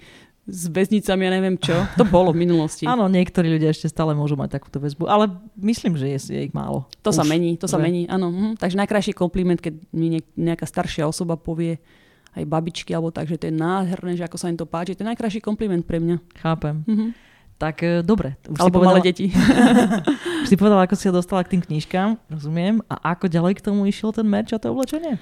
s 0.49 0.65
väznicami, 0.73 1.29
ja 1.29 1.33
neviem 1.37 1.61
čo. 1.61 1.77
To 2.01 2.09
bolo 2.09 2.33
v 2.33 2.41
minulosti. 2.49 2.89
Áno, 2.93 3.05
niektorí 3.05 3.53
ľudia 3.53 3.69
ešte 3.69 3.93
stále 3.93 4.17
môžu 4.17 4.33
mať 4.33 4.57
takúto 4.57 4.81
väzbu, 4.81 5.05
ale 5.05 5.29
myslím, 5.61 6.01
že 6.01 6.09
je, 6.09 6.19
je 6.33 6.41
ich 6.49 6.57
málo. 6.57 6.89
To 7.05 7.13
Už, 7.13 7.21
sa 7.21 7.25
mení, 7.29 7.61
to 7.61 7.69
že? 7.69 7.77
sa 7.77 7.79
mení, 7.79 8.09
áno. 8.09 8.33
Hm. 8.33 8.55
Takže 8.57 8.81
najkrajší 8.81 9.13
kompliment, 9.13 9.61
keď 9.61 9.77
mi 9.93 10.25
nejaká 10.41 10.65
staršia 10.65 11.05
osoba 11.05 11.37
povie, 11.37 11.77
aj 12.33 12.45
babičky, 12.49 12.97
alebo 12.97 13.13
tak, 13.13 13.29
že 13.29 13.37
to 13.37 13.53
je 13.53 13.55
nádherné, 13.55 14.17
že 14.17 14.25
ako 14.25 14.37
sa 14.41 14.49
im 14.49 14.57
to 14.57 14.65
páči. 14.65 14.97
To 14.97 15.05
je 15.05 15.11
najkrajší 15.11 15.41
kompliment 15.45 15.85
pre 15.85 16.01
mňa. 16.01 16.17
Chápem. 16.41 16.87
Mm-hmm. 16.87 17.11
Tak 17.59 17.83
e, 17.83 18.07
dobre. 18.07 18.39
Už 18.47 18.59
Alebo 18.63 18.79
povedala, 18.79 19.03
malé 19.03 19.11
deti. 19.11 19.35
už 20.47 20.49
si 20.49 20.55
povedala, 20.55 20.87
ako 20.87 20.95
si 20.95 21.11
ho 21.11 21.13
dostala 21.13 21.43
k 21.43 21.59
tým 21.59 21.63
knižkám, 21.67 22.15
rozumiem. 22.31 22.79
A 22.87 23.19
ako 23.19 23.27
ďalej 23.27 23.59
k 23.59 23.65
tomu 23.67 23.83
išiel 23.91 24.15
ten 24.15 24.31
merch 24.31 24.55
a 24.55 24.63
to 24.63 24.71
oblečenie? 24.71 25.19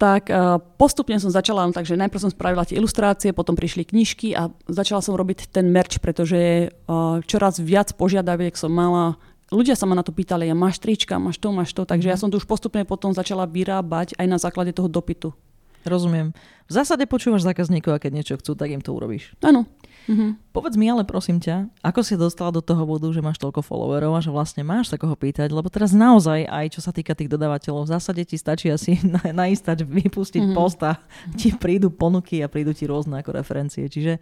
Tak 0.00 0.32
uh, 0.32 0.60
postupne 0.80 1.16
som 1.20 1.28
začala, 1.28 1.64
no, 1.68 1.76
takže 1.76 1.96
najprv 1.96 2.24
som 2.24 2.32
spravila 2.32 2.64
tie 2.64 2.80
ilustrácie, 2.80 3.36
potom 3.36 3.52
prišli 3.52 3.84
knižky 3.84 4.32
a 4.32 4.48
začala 4.64 5.04
som 5.04 5.12
robiť 5.12 5.52
ten 5.52 5.68
merch, 5.68 6.00
pretože 6.00 6.72
uh, 6.72 7.20
čoraz 7.24 7.60
viac 7.60 7.92
požiadaviek 7.96 8.56
som 8.56 8.72
mala. 8.72 9.20
Ľudia 9.52 9.76
sa 9.76 9.84
ma 9.84 9.92
na 9.92 10.04
to 10.04 10.12
pýtali, 10.12 10.48
ja 10.48 10.56
máš 10.56 10.80
trička, 10.80 11.20
máš 11.20 11.36
to, 11.36 11.52
máš 11.52 11.76
to, 11.76 11.84
takže 11.84 12.12
ja 12.12 12.16
mhm. 12.16 12.20
som 12.20 12.28
to 12.32 12.40
už 12.40 12.48
postupne 12.48 12.84
potom 12.88 13.12
začala 13.12 13.44
vyrábať 13.48 14.16
aj 14.20 14.26
na 14.28 14.36
základe 14.40 14.72
toho 14.72 14.88
dopytu. 14.88 15.36
Rozumiem. 15.84 16.36
V 16.70 16.72
zásade 16.72 17.02
počúvaš 17.08 17.42
zákazníkov 17.42 17.96
a 17.96 18.02
keď 18.02 18.12
niečo 18.14 18.34
chcú, 18.38 18.54
tak 18.54 18.70
im 18.70 18.78
to 18.84 18.94
urobíš. 18.94 19.34
Áno. 19.42 19.66
Mhm. 20.06 20.54
Povedz 20.54 20.78
mi 20.80 20.88
ale 20.88 21.04
prosím 21.04 21.42
ťa, 21.42 21.68
ako 21.84 22.00
si 22.00 22.14
dostala 22.16 22.54
do 22.54 22.62
toho 22.64 22.82
bodu, 22.88 23.10
že 23.12 23.20
máš 23.20 23.36
toľko 23.36 23.60
followerov 23.60 24.16
a 24.16 24.24
že 24.24 24.32
vlastne 24.32 24.62
máš 24.64 24.88
sa 24.88 24.96
koho 24.96 25.12
pýtať, 25.12 25.52
lebo 25.52 25.68
teraz 25.68 25.92
naozaj 25.92 26.48
aj 26.48 26.66
čo 26.72 26.80
sa 26.80 26.90
týka 26.94 27.12
tých 27.12 27.28
dodávateľov, 27.30 27.86
v 27.86 27.92
zásade 27.94 28.22
ti 28.24 28.40
stačí 28.40 28.72
asi 28.72 28.96
na, 29.14 29.20
naistať, 29.34 29.84
vypustiť 29.84 30.50
mm-hmm. 30.50 30.56
post 30.56 30.80
a 30.86 30.98
ti 31.36 31.52
prídu 31.52 31.92
ponuky 31.92 32.40
a 32.40 32.48
prídu 32.48 32.72
ti 32.72 32.88
rôzne 32.88 33.20
ako 33.20 33.34
referencie. 33.34 33.86
Čiže 33.90 34.18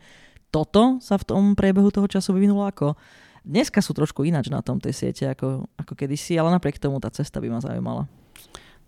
toto 0.49 0.99
sa 1.05 1.20
v 1.20 1.24
tom 1.28 1.43
priebehu 1.53 1.93
toho 1.93 2.09
času 2.09 2.32
vyvinulo 2.32 2.64
ako? 2.64 2.97
Dneska 3.49 3.80
sú 3.80 3.97
trošku 3.97 4.24
ináč 4.28 4.53
na 4.53 4.61
tom 4.61 4.76
tej 4.76 4.93
siete 4.93 5.24
ako, 5.30 5.68
ako 5.78 5.93
kedysi, 5.97 6.37
ale 6.37 6.53
napriek 6.53 6.76
tomu 6.76 7.01
tá 7.01 7.09
cesta 7.09 7.41
by 7.41 7.49
ma 7.49 7.61
zaujímala. 7.64 8.05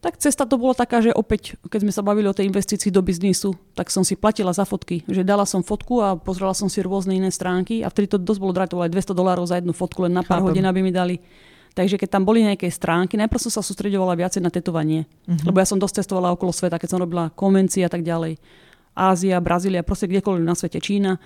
Tak 0.01 0.17
cesta 0.17 0.49
to 0.49 0.57
bola 0.57 0.73
taká, 0.73 1.05
že 1.05 1.13
opäť, 1.13 1.61
keď 1.69 1.85
sme 1.85 1.93
sa 1.93 2.01
bavili 2.01 2.25
o 2.25 2.33
tej 2.33 2.49
investícii 2.49 2.89
do 2.89 3.05
biznisu, 3.05 3.53
tak 3.77 3.93
som 3.93 4.01
si 4.01 4.17
platila 4.17 4.49
za 4.49 4.65
fotky. 4.65 5.05
Že 5.05 5.29
dala 5.29 5.45
som 5.45 5.61
fotku 5.61 6.01
a 6.01 6.17
pozrela 6.17 6.57
som 6.57 6.73
si 6.73 6.81
rôzne 6.81 7.21
iné 7.21 7.29
stránky 7.29 7.85
a 7.85 7.93
vtedy 7.93 8.17
to 8.17 8.17
dosť 8.17 8.41
bolo 8.41 8.57
drahé, 8.57 8.73
to 8.73 8.81
bolo 8.81 8.89
aj 8.89 8.97
200 8.97 9.13
dolárov 9.13 9.45
za 9.45 9.61
jednu 9.61 9.77
fotku, 9.77 10.09
len 10.09 10.17
na 10.17 10.25
pár 10.25 10.41
Chápem. 10.41 10.57
hodín, 10.57 10.65
aby 10.65 10.81
mi 10.81 10.89
dali. 10.89 11.21
Takže 11.77 12.01
keď 12.01 12.17
tam 12.17 12.25
boli 12.25 12.41
nejaké 12.49 12.73
stránky, 12.73 13.21
najprv 13.21 13.45
som 13.45 13.53
sa 13.53 13.63
sústredovala 13.63 14.17
viacej 14.17 14.41
na 14.41 14.49
tetovanie. 14.49 15.05
Uh-huh. 15.29 15.53
Lebo 15.53 15.61
ja 15.61 15.69
som 15.69 15.77
dosť 15.77 16.03
cestovala 16.03 16.33
okolo 16.33 16.51
sveta, 16.51 16.81
keď 16.81 16.97
som 16.97 16.99
robila 17.05 17.29
konvencie 17.37 17.85
a 17.85 17.93
tak 17.93 18.01
ďalej. 18.01 18.41
Ázia, 18.97 19.39
Brazília, 19.39 19.87
proste 19.87 20.09
kdekoľvek 20.09 20.45
na 20.49 20.57
svete, 20.57 20.81
Čína 20.83 21.21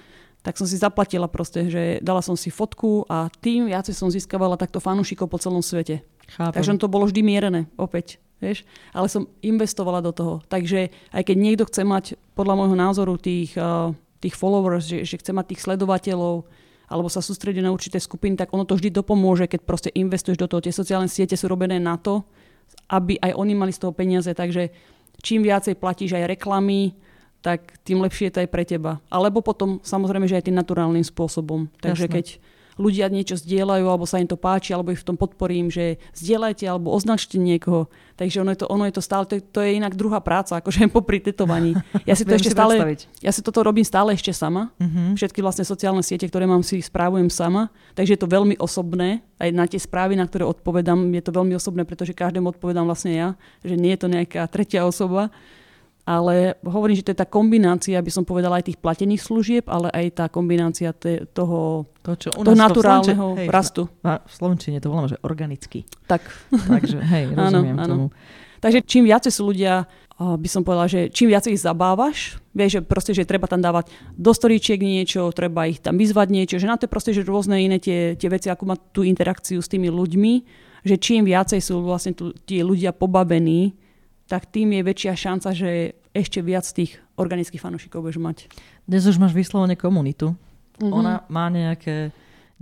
tak 0.44 0.60
som 0.60 0.68
si 0.68 0.76
zaplatila 0.76 1.24
proste, 1.24 1.72
že 1.72 1.82
dala 2.04 2.20
som 2.20 2.36
si 2.36 2.52
fotku 2.52 3.08
a 3.08 3.32
tým 3.40 3.72
viacej 3.72 3.96
som 3.96 4.12
získavala 4.12 4.60
takto 4.60 4.76
fanúšikov 4.76 5.32
po 5.32 5.40
celom 5.40 5.64
svete. 5.64 6.04
Chápem. 6.36 6.52
Takže 6.52 6.76
to 6.76 6.92
bolo 6.92 7.08
vždy 7.08 7.24
mierené, 7.24 7.64
opäť. 7.80 8.20
Vieš? 8.44 8.68
Ale 8.92 9.08
som 9.08 9.24
investovala 9.40 10.04
do 10.04 10.12
toho. 10.12 10.34
Takže 10.44 10.92
aj 11.16 11.22
keď 11.24 11.36
niekto 11.40 11.64
chce 11.64 11.82
mať, 11.88 12.04
podľa 12.36 12.60
môjho 12.60 12.76
názoru, 12.76 13.16
tých, 13.16 13.56
uh, 13.56 13.96
tých 14.20 14.36
followers, 14.36 14.84
že, 14.84 15.08
že 15.08 15.16
chce 15.16 15.32
mať 15.32 15.56
tých 15.56 15.64
sledovateľov, 15.64 16.44
alebo 16.92 17.08
sa 17.08 17.24
sústrediť 17.24 17.64
na 17.64 17.72
určité 17.72 17.96
skupiny, 17.96 18.36
tak 18.36 18.52
ono 18.52 18.68
to 18.68 18.76
vždy 18.76 18.92
dopomôže, 18.92 19.48
keď 19.48 19.60
proste 19.64 19.90
investuješ 19.96 20.36
do 20.36 20.44
toho. 20.44 20.60
Tie 20.60 20.76
sociálne 20.76 21.08
siete 21.08 21.40
sú 21.40 21.48
robené 21.48 21.80
na 21.80 21.96
to, 21.96 22.20
aby 22.92 23.16
aj 23.16 23.32
oni 23.32 23.56
mali 23.56 23.72
z 23.72 23.80
toho 23.80 23.96
peniaze. 23.96 24.28
Takže 24.28 24.68
čím 25.24 25.40
viacej 25.40 25.80
platíš 25.80 26.20
aj 26.20 26.36
reklamy, 26.36 26.92
tak 27.44 27.76
tým 27.84 28.00
lepšie 28.00 28.32
je 28.32 28.34
to 28.34 28.42
aj 28.42 28.48
pre 28.48 28.64
teba. 28.64 29.04
Alebo 29.12 29.44
potom 29.44 29.76
samozrejme, 29.84 30.24
že 30.24 30.40
aj 30.40 30.48
tým 30.48 30.56
naturálnym 30.56 31.04
spôsobom. 31.04 31.68
Takže 31.84 32.08
Jasne. 32.08 32.16
keď 32.16 32.26
ľudia 32.74 33.06
niečo 33.06 33.38
zdieľajú, 33.38 33.86
alebo 33.86 34.08
sa 34.08 34.18
im 34.18 34.26
to 34.26 34.34
páči, 34.34 34.74
alebo 34.74 34.90
ich 34.90 34.98
v 34.98 35.08
tom 35.12 35.16
podporím, 35.20 35.70
že 35.70 36.02
zdieľajte 36.18 36.66
alebo 36.66 36.90
označte 36.90 37.38
niekoho. 37.38 37.86
Takže 38.18 38.42
ono 38.42 38.50
je 38.54 38.58
to, 38.62 38.66
ono 38.66 38.84
je 38.86 38.94
to 38.94 39.02
stále, 39.02 39.26
to, 39.26 39.38
to 39.38 39.62
je 39.62 39.78
inak 39.78 39.94
druhá 39.94 40.18
práca, 40.18 40.58
akože 40.58 40.90
popri 40.96 41.22
tetovaní. 41.22 41.76
Ja 42.08 42.18
si 42.18 42.26
to 42.26 42.36
ešte 42.36 42.52
stále, 42.52 42.98
ja 43.24 43.32
si 43.32 43.40
toto 43.40 43.64
robím 43.64 43.86
stále 43.86 44.12
ešte 44.12 44.28
sama. 44.34 44.74
Uh-huh. 44.76 45.16
Všetky 45.16 45.40
vlastne 45.40 45.64
sociálne 45.64 46.04
siete, 46.04 46.28
ktoré 46.28 46.44
mám, 46.44 46.60
si 46.60 46.82
správujem 46.82 47.32
sama. 47.32 47.72
Takže 47.96 48.18
je 48.18 48.20
to 48.20 48.28
veľmi 48.28 48.58
osobné. 48.60 49.24
Aj 49.40 49.48
na 49.54 49.64
tie 49.64 49.80
správy, 49.80 50.18
na 50.18 50.28
ktoré 50.28 50.44
odpovedám, 50.44 51.00
je 51.16 51.22
to 51.24 51.32
veľmi 51.32 51.54
osobné, 51.56 51.86
pretože 51.88 52.12
každému 52.12 52.52
odpovedám 52.52 52.84
vlastne 52.84 53.12
ja. 53.14 53.28
Že 53.64 53.74
nie 53.80 53.92
je 53.96 54.00
to 54.04 54.08
nejaká 54.10 54.42
tretia 54.50 54.84
osoba 54.84 55.32
ale 56.04 56.60
hovorím, 56.60 57.00
že 57.00 57.04
to 57.08 57.12
je 57.16 57.20
tá 57.24 57.28
kombinácia, 57.28 57.96
by 57.96 58.12
som 58.12 58.28
povedala, 58.28 58.60
aj 58.60 58.68
tých 58.68 58.80
platených 58.80 59.24
služieb, 59.24 59.64
ale 59.72 59.88
aj 59.88 60.06
tá 60.20 60.24
kombinácia 60.28 60.92
te, 60.92 61.24
toho, 61.32 61.88
to, 62.04 62.12
čo 62.16 62.28
u 62.36 62.44
nás 62.44 62.52
toho 62.52 62.60
naturálneho 62.60 63.26
hej, 63.40 63.48
rastu. 63.48 63.88
V 64.04 64.32
Slovenčine 64.32 64.84
to 64.84 64.92
voláme, 64.92 65.08
že 65.08 65.18
organicky. 65.24 65.88
Tak. 66.04 66.20
Takže 66.52 67.00
hej, 67.00 67.32
rozumiem 67.40 67.76
áno, 67.80 67.88
tomu. 67.88 68.06
Takže 68.60 68.84
čím 68.84 69.08
viacej 69.08 69.32
sú 69.32 69.48
ľudia, 69.48 69.88
by 70.20 70.48
som 70.48 70.60
povedala, 70.60 70.88
že 70.92 71.08
čím 71.08 71.32
viacej 71.32 71.56
ich 71.56 71.64
zabávaš, 71.64 72.36
vieš, 72.52 72.78
že 72.78 72.80
proste, 72.84 73.12
že 73.16 73.28
treba 73.28 73.48
tam 73.48 73.64
dávať 73.64 73.88
do 74.14 74.30
storíčiek 74.30 74.78
niečo, 74.78 75.32
treba 75.32 75.66
ich 75.66 75.80
tam 75.80 75.96
vyzvať 75.96 76.28
niečo, 76.30 76.56
že 76.60 76.68
na 76.68 76.76
to 76.76 76.84
je 76.86 76.92
proste, 76.92 77.12
že 77.16 77.26
rôzne 77.26 77.58
iné 77.58 77.80
tie, 77.80 78.12
tie 78.14 78.28
veci, 78.28 78.52
ako 78.52 78.62
má 78.68 78.76
tú 78.92 79.02
interakciu 79.02 79.58
s 79.58 79.72
tými 79.72 79.88
ľuďmi, 79.88 80.32
že 80.84 81.00
čím 81.00 81.24
viacej 81.24 81.60
sú 81.64 81.80
vlastne 81.80 82.12
tu, 82.12 82.30
tí 82.44 82.60
ľudia 82.60 82.92
pobavení, 82.92 83.72
tak 84.28 84.48
tým 84.48 84.72
je 84.74 84.82
väčšia 84.82 85.12
šanca, 85.14 85.48
že 85.52 85.70
ešte 86.14 86.40
viac 86.40 86.64
tých 86.64 86.96
organických 87.18 87.60
fanúšikov 87.60 88.06
budeš 88.06 88.20
mať. 88.22 88.36
Dnes 88.88 89.04
už 89.04 89.20
máš 89.20 89.36
vyslovene 89.36 89.76
komunitu. 89.76 90.32
Mm-hmm. 90.78 90.90
Ona 90.90 91.14
má 91.28 91.46
nejaké 91.50 92.10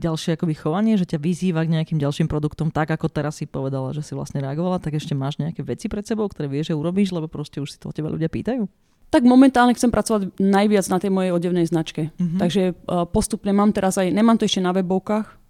ďalšie 0.00 0.34
akoby 0.40 0.54
chovanie, 0.56 0.96
že 0.96 1.04
ťa 1.04 1.18
vyzýva 1.20 1.62
k 1.68 1.72
nejakým 1.78 2.00
ďalším 2.00 2.26
produktom, 2.26 2.72
tak 2.72 2.90
ako 2.90 3.12
teraz 3.12 3.38
si 3.38 3.46
povedala, 3.46 3.92
že 3.92 4.00
si 4.02 4.16
vlastne 4.16 4.40
reagovala, 4.40 4.80
tak 4.80 4.96
ešte 4.96 5.12
máš 5.12 5.36
nejaké 5.38 5.60
veci 5.62 5.86
pred 5.86 6.02
sebou, 6.02 6.26
ktoré 6.26 6.48
vieš, 6.48 6.72
že 6.72 6.78
urobíš, 6.78 7.12
lebo 7.12 7.28
proste 7.28 7.60
už 7.60 7.76
si 7.76 7.78
to 7.78 7.92
od 7.92 7.96
teba 7.96 8.08
ľudia 8.08 8.32
pýtajú? 8.32 8.66
Tak 9.12 9.28
momentálne 9.28 9.76
chcem 9.76 9.92
pracovať 9.92 10.40
najviac 10.40 10.88
na 10.88 10.96
tej 10.96 11.12
mojej 11.12 11.36
odevnej 11.36 11.68
značke. 11.68 12.08
Mm-hmm. 12.16 12.40
Takže 12.40 12.62
uh, 12.72 13.04
postupne 13.04 13.52
mám 13.52 13.76
teraz 13.76 14.00
aj, 14.00 14.08
nemám 14.08 14.40
to 14.40 14.48
ešte 14.48 14.64
na 14.64 14.72
webovkách, 14.72 15.41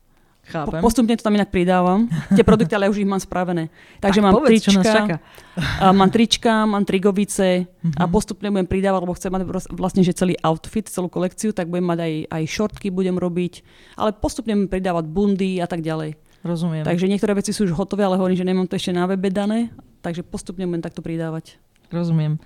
Chápem. 0.43 0.82
Postupne 0.82 1.14
to 1.14 1.22
tam 1.22 1.38
inak 1.38 1.55
pridávam. 1.55 2.11
Tie 2.34 2.43
produkty, 2.43 2.74
ale 2.74 2.90
už 2.90 2.99
ich 2.99 3.07
mám 3.07 3.22
spravené. 3.22 3.70
Takže 4.03 4.18
tak, 4.18 4.24
mám, 4.26 4.32
povedz, 4.34 4.66
trička, 4.66 5.22
mám 5.95 6.11
trička, 6.11 6.53
mám 6.66 6.82
trigovice 6.82 7.62
uh-huh. 7.62 7.95
a 7.95 8.05
mhm. 8.05 8.11
postupne 8.11 8.49
budem 8.51 8.66
pridávať, 8.66 9.01
lebo 9.07 9.14
chcem 9.14 9.30
mať 9.30 9.43
vlastne 9.70 10.03
že 10.03 10.11
celý 10.11 10.34
outfit, 10.43 10.90
celú 10.90 11.07
kolekciu, 11.07 11.55
tak 11.55 11.70
budem 11.70 11.86
mať 11.86 11.99
aj, 12.03 12.12
aj 12.26 12.43
shortky 12.51 12.90
budem 12.90 13.14
robiť, 13.14 13.62
ale 13.95 14.11
postupne 14.18 14.59
budem 14.59 14.70
pridávať 14.70 15.05
bundy 15.07 15.62
a 15.62 15.70
tak 15.70 15.78
ďalej. 15.78 16.18
Rozumiem. 16.43 16.82
Takže 16.82 17.07
niektoré 17.07 17.38
veci 17.38 17.55
sú 17.55 17.70
už 17.70 17.78
hotové, 17.78 18.03
ale 18.03 18.18
hovorím, 18.18 18.34
že 18.34 18.43
nemám 18.43 18.66
to 18.66 18.74
ešte 18.74 18.90
na 18.90 19.07
webe 19.07 19.30
dané, 19.30 19.70
takže 20.03 20.26
postupne 20.26 20.66
budem 20.66 20.82
takto 20.82 20.99
pridávať. 20.99 21.55
Rozumiem. 21.95 22.43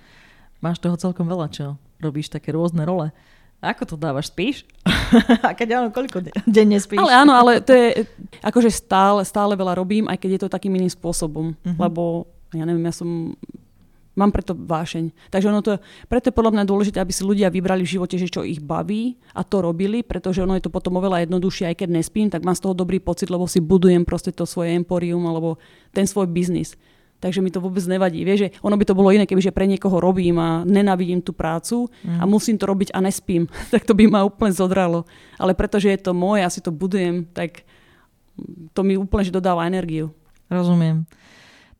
Máš 0.61 0.77
toho 0.77 0.93
celkom 1.01 1.25
veľa, 1.25 1.49
čo? 1.49 1.81
Robíš 1.97 2.29
také 2.29 2.53
rôzne 2.53 2.85
role. 2.85 3.09
Ako 3.57 3.89
to 3.89 3.95
dávaš? 3.97 4.29
Spíš? 4.29 4.69
a 5.47 5.57
keď 5.57 5.81
áno, 5.81 5.87
koľko 5.89 6.29
denne 6.45 6.77
spíš? 6.77 7.01
Ale 7.01 7.13
áno, 7.25 7.33
ale 7.33 7.57
to 7.57 7.73
je, 7.73 8.05
akože 8.45 8.69
stále, 8.69 9.25
stále 9.25 9.57
veľa 9.57 9.73
robím, 9.73 10.05
aj 10.05 10.21
keď 10.21 10.29
je 10.37 10.41
to 10.45 10.53
takým 10.53 10.77
iným 10.77 10.93
spôsobom. 10.93 11.57
Uh-huh. 11.57 11.77
Lebo, 11.81 12.29
ja 12.53 12.69
neviem, 12.69 12.85
ja 12.85 12.93
som, 12.93 13.33
mám 14.13 14.29
preto 14.29 14.53
vášeň. 14.53 15.09
Takže 15.33 15.49
ono 15.49 15.65
to, 15.65 15.81
preto 16.05 16.29
je 16.29 16.37
podľa 16.37 16.53
mňa 16.53 16.69
dôležité, 16.69 16.97
aby 17.01 17.09
si 17.09 17.25
ľudia 17.25 17.49
vybrali 17.49 17.81
v 17.81 17.93
živote, 17.97 18.21
že 18.21 18.29
čo 18.29 18.45
ich 18.45 18.61
baví 18.61 19.17
a 19.33 19.41
to 19.41 19.65
robili, 19.65 20.05
pretože 20.05 20.45
ono 20.45 20.53
je 20.53 20.65
to 20.65 20.73
potom 20.73 20.97
oveľa 21.01 21.25
jednoduchšie, 21.25 21.69
aj 21.73 21.81
keď 21.81 21.89
nespím, 21.93 22.29
tak 22.29 22.45
mám 22.45 22.57
z 22.57 22.61
toho 22.61 22.77
dobrý 22.77 23.01
pocit, 23.01 23.33
lebo 23.33 23.49
si 23.49 23.57
budujem 23.57 24.05
proste 24.05 24.33
to 24.33 24.45
svoje 24.45 24.73
emporium 24.73 25.25
alebo 25.25 25.61
ten 25.93 26.09
svoj 26.09 26.29
biznis 26.29 26.77
takže 27.17 27.41
mi 27.41 27.49
to 27.49 27.61
vôbec 27.61 27.81
nevadí. 27.85 28.21
Vieš, 28.21 28.39
že 28.39 28.49
ono 28.61 28.77
by 28.77 28.85
to 28.85 28.97
bolo 28.97 29.09
iné, 29.09 29.25
kebyže 29.25 29.53
pre 29.53 29.65
niekoho 29.65 29.97
robím 29.97 30.37
a 30.37 30.61
nenávidím 30.63 31.21
tú 31.21 31.33
prácu 31.33 31.89
mm. 32.05 32.21
a 32.21 32.23
mhm. 32.25 32.29
musím 32.29 32.55
to 32.57 32.65
robiť 32.69 32.93
a 32.93 32.99
nespím, 33.01 33.49
tak 33.73 33.85
to 33.85 33.97
by 33.97 34.05
ma 34.05 34.25
úplne 34.25 34.53
zodralo. 34.53 35.05
Ale 35.41 35.57
pretože 35.57 35.89
je 35.89 35.99
to 35.99 36.13
moje, 36.13 36.45
ja 36.45 36.49
si 36.49 36.61
to 36.61 36.69
budujem, 36.69 37.25
tak 37.33 37.65
to 38.73 38.81
mi 38.85 38.93
úplne 38.93 39.25
že 39.25 39.33
dodáva 39.33 39.65
energiu. 39.65 40.13
Rozumiem. 40.47 41.09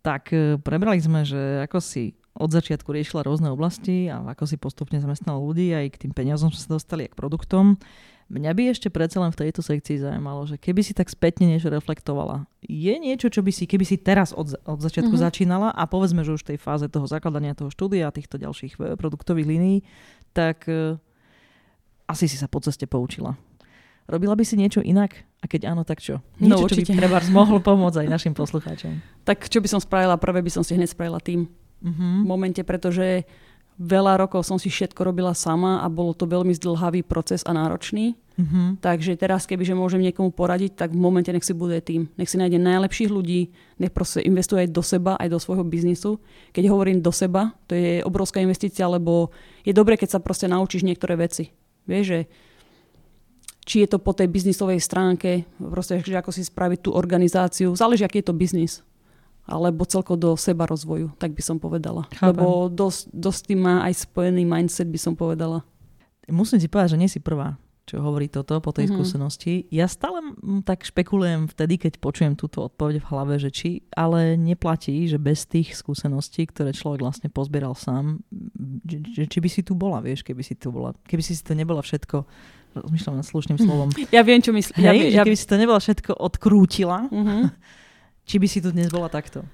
Tak 0.02 0.34
e, 0.34 0.58
prebrali 0.58 0.98
sme, 0.98 1.22
že 1.22 1.64
ako 1.70 1.78
si 1.80 2.18
od 2.38 2.54
začiatku 2.54 2.94
riešila 2.94 3.26
rôzne 3.26 3.50
oblasti 3.50 4.10
a 4.10 4.22
ako 4.22 4.44
si 4.46 4.58
postupne 4.62 5.02
zamestnala 5.02 5.42
ľudí, 5.42 5.74
aj 5.74 5.98
k 5.98 6.02
tým 6.06 6.14
peniazom 6.14 6.54
sme 6.54 6.62
sa 6.62 6.70
dostali, 6.78 7.10
aj 7.10 7.18
k 7.18 7.20
produktom. 7.20 7.66
Mňa 8.28 8.52
by 8.52 8.64
ešte 8.76 8.92
predsa 8.92 9.24
len 9.24 9.32
v 9.32 9.40
tejto 9.48 9.64
sekcii 9.64 10.04
zaujímalo, 10.04 10.44
že 10.44 10.60
keby 10.60 10.84
si 10.84 10.92
tak 10.92 11.08
spätne 11.08 11.48
niečo 11.48 11.72
reflektovala, 11.72 12.44
je 12.60 12.92
niečo, 13.00 13.32
čo 13.32 13.40
by 13.40 13.56
si, 13.56 13.64
keby 13.64 13.88
si 13.88 13.96
teraz 13.96 14.36
od, 14.36 14.52
od 14.68 14.80
začiatku 14.84 15.16
mm-hmm. 15.16 15.28
začínala 15.32 15.72
a 15.72 15.88
povedzme, 15.88 16.28
že 16.28 16.36
už 16.36 16.44
v 16.44 16.50
tej 16.54 16.60
fáze 16.60 16.92
toho 16.92 17.08
zakladania 17.08 17.56
toho 17.56 17.72
štúdia 17.72 18.12
a 18.12 18.12
týchto 18.12 18.36
ďalších 18.36 18.76
e, 18.84 19.00
produktových 19.00 19.48
línií, 19.48 19.78
tak 20.36 20.68
uh, 20.68 21.00
asi 22.08 22.28
si 22.28 22.36
sa 22.36 22.52
po 22.52 22.60
ceste 22.60 22.84
poučila. 22.84 23.40
Robila 24.12 24.36
by 24.36 24.44
si 24.44 24.60
niečo 24.60 24.84
inak? 24.84 25.24
A 25.40 25.48
keď 25.48 25.72
áno, 25.72 25.88
tak 25.88 26.04
čo? 26.04 26.20
No, 26.40 26.60
niečo, 26.60 26.64
no, 26.64 26.70
čo 26.72 26.80
by 26.80 27.00
treba 27.00 27.20
mohlo 27.32 27.60
pomôcť 27.60 28.04
aj 28.04 28.08
našim 28.12 28.34
poslucháčom. 28.36 29.24
Tak 29.28 29.52
čo 29.52 29.60
by 29.60 29.68
som 29.72 29.80
spravila? 29.84 30.20
Prvé 30.20 30.40
by 30.44 30.52
som 30.52 30.64
si 30.68 30.76
hneď 30.76 30.92
spravila 30.92 31.20
tým. 31.20 31.48
Mm-hmm. 31.84 32.14
V 32.24 32.26
momente, 32.26 32.62
pretože 32.64 33.28
Veľa 33.78 34.18
rokov 34.18 34.42
som 34.42 34.58
si 34.58 34.74
všetko 34.74 35.06
robila 35.06 35.38
sama 35.38 35.86
a 35.86 35.88
bolo 35.88 36.18
to 36.18 36.26
veľmi 36.26 36.50
zdlhavý 36.58 37.06
proces 37.06 37.46
a 37.46 37.54
náročný. 37.54 38.18
Mm-hmm. 38.38 38.82
Takže 38.82 39.18
teraz, 39.18 39.46
kebyže 39.46 39.78
môžem 39.78 40.02
niekomu 40.02 40.34
poradiť, 40.34 40.78
tak 40.78 40.90
v 40.94 41.02
momente 41.02 41.30
nech 41.30 41.46
si 41.46 41.54
bude 41.54 41.78
tým. 41.86 42.10
Nech 42.18 42.30
si 42.30 42.42
nájde 42.42 42.58
najlepších 42.58 43.10
ľudí, 43.10 43.54
nech 43.78 43.94
proste 43.94 44.26
investuje 44.26 44.66
aj 44.66 44.70
do 44.74 44.82
seba, 44.82 45.14
aj 45.22 45.30
do 45.30 45.38
svojho 45.38 45.66
biznisu. 45.66 46.18
Keď 46.58 46.74
hovorím 46.74 47.06
do 47.06 47.14
seba, 47.14 47.54
to 47.70 47.78
je 47.78 48.02
obrovská 48.02 48.42
investícia, 48.42 48.90
lebo 48.90 49.30
je 49.62 49.74
dobre, 49.74 49.94
keď 49.94 50.18
sa 50.18 50.20
proste 50.26 50.50
naučíš 50.50 50.82
niektoré 50.82 51.14
veci. 51.18 51.54
Vieš, 51.86 52.06
že 52.06 52.20
či 53.62 53.86
je 53.86 53.90
to 53.94 54.02
po 54.02 54.14
tej 54.14 54.26
biznisovej 54.26 54.82
stránke, 54.82 55.46
proste, 55.62 56.02
že 56.02 56.18
ako 56.18 56.34
si 56.34 56.42
spraviť 56.46 56.90
tú 56.90 56.98
organizáciu. 56.98 57.78
Záleží, 57.78 58.06
aký 58.06 58.26
je 58.26 58.28
to 58.30 58.38
biznis 58.38 58.82
alebo 59.48 59.88
celko 59.88 60.20
do 60.20 60.36
seba 60.36 60.68
rozvoju, 60.68 61.16
tak 61.16 61.32
by 61.32 61.42
som 61.42 61.58
povedala. 61.58 62.04
Chápem. 62.12 62.36
Lebo 62.36 62.68
dosť, 62.68 63.08
dosť 63.16 63.42
tým 63.48 63.60
má 63.64 63.76
aj 63.88 64.04
spojený 64.04 64.44
mindset, 64.44 64.92
by 64.92 65.00
som 65.00 65.16
povedala. 65.16 65.64
Musím 66.28 66.60
ti 66.60 66.68
povedať, 66.68 67.00
že 67.00 67.00
nie 67.00 67.08
si 67.08 67.24
prvá, 67.24 67.56
čo 67.88 68.04
hovorí 68.04 68.28
toto 68.28 68.60
po 68.60 68.76
tej 68.76 68.92
mm-hmm. 68.92 69.00
skúsenosti. 69.00 69.54
Ja 69.72 69.88
stále 69.88 70.20
tak 70.68 70.84
špekulujem 70.84 71.48
vtedy, 71.48 71.80
keď 71.80 72.04
počujem 72.04 72.36
túto 72.36 72.68
odpoveď 72.68 73.00
v 73.00 73.08
hlave, 73.08 73.34
že 73.40 73.48
či 73.48 73.70
ale 73.96 74.36
neplatí, 74.36 75.08
že 75.08 75.16
bez 75.16 75.48
tých 75.48 75.72
skúseností, 75.80 76.44
ktoré 76.52 76.76
človek 76.76 77.00
vlastne 77.00 77.32
pozbieral 77.32 77.80
sám, 77.80 78.20
že, 78.84 79.32
či 79.32 79.40
by 79.40 79.48
si 79.48 79.64
tu 79.64 79.80
bola, 79.80 80.04
vieš, 80.04 80.28
keby 80.28 80.44
si 80.44 80.60
tu 80.60 80.76
bola, 80.76 80.92
keby 81.08 81.24
si 81.24 81.32
si 81.32 81.42
to 81.48 81.56
nebola 81.56 81.80
všetko 81.80 82.28
rozmýšľam 82.84 83.24
nad 83.24 83.26
slušným 83.26 83.58
slovom. 83.66 83.90
Ja 84.12 84.28
viem, 84.28 84.44
čo 84.44 84.52
myslíš. 84.52 84.84
Ja, 84.84 84.92
ja, 84.92 85.24
keby 85.24 85.40
si 85.40 85.48
to 85.48 85.56
nebola 85.56 85.80
všetko 85.80 86.20
odkrútila, 86.20 87.08
mm-hmm 87.08 87.44
či 88.28 88.36
by 88.38 88.48
si 88.52 88.60
tu 88.60 88.76
dnes 88.76 88.92
bola 88.92 89.08
takto? 89.08 89.48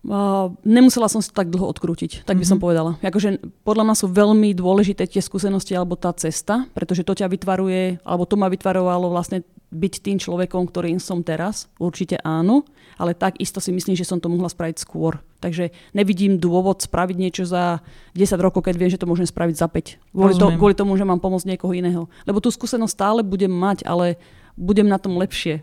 Uh, 0.00 0.56
nemusela 0.64 1.12
som 1.12 1.20
si 1.20 1.28
to 1.28 1.36
tak 1.36 1.52
dlho 1.52 1.68
odkrútiť, 1.68 2.24
tak 2.24 2.40
by 2.40 2.46
mm-hmm. 2.46 2.48
som 2.48 2.56
mhm. 2.56 2.64
povedala. 2.64 2.90
Akože 3.04 3.42
podľa 3.66 3.84
mňa 3.90 3.96
sú 3.98 4.06
veľmi 4.08 4.54
dôležité 4.56 5.04
tie 5.04 5.20
skúsenosti 5.20 5.76
alebo 5.76 5.98
tá 5.98 6.14
cesta, 6.16 6.64
pretože 6.72 7.04
to 7.04 7.12
ťa 7.12 7.28
vytvaruje, 7.28 8.00
alebo 8.06 8.24
to 8.24 8.40
ma 8.40 8.48
vytvarovalo 8.48 9.12
vlastne 9.12 9.44
byť 9.70 9.94
tým 10.02 10.18
človekom, 10.18 10.66
ktorým 10.66 10.98
som 10.98 11.22
teraz? 11.22 11.70
Určite 11.78 12.18
áno, 12.26 12.66
ale 12.98 13.14
takisto 13.14 13.62
si 13.62 13.70
myslím, 13.70 13.94
že 13.94 14.08
som 14.08 14.18
to 14.18 14.26
mohla 14.26 14.50
spraviť 14.50 14.82
skôr. 14.82 15.22
Takže 15.38 15.70
nevidím 15.94 16.42
dôvod 16.42 16.82
spraviť 16.82 17.16
niečo 17.16 17.44
za 17.46 17.78
10 18.18 18.34
rokov, 18.42 18.66
keď 18.66 18.74
viem, 18.76 18.90
že 18.90 18.98
to 18.98 19.06
môžem 19.06 19.30
spraviť 19.30 19.56
za 19.56 19.70
5. 19.70 20.10
Kvôli, 20.10 20.34
to, 20.34 20.46
kvôli 20.58 20.74
tomu, 20.74 20.98
že 20.98 21.06
mám 21.06 21.22
pomôcť 21.22 21.54
niekoho 21.54 21.70
iného. 21.70 22.10
Lebo 22.26 22.42
tú 22.42 22.50
skúsenosť 22.50 22.92
stále 22.92 23.20
budem 23.22 23.50
mať, 23.52 23.86
ale 23.86 24.18
budem 24.58 24.90
na 24.90 24.98
tom 24.98 25.16
lepšie. 25.16 25.62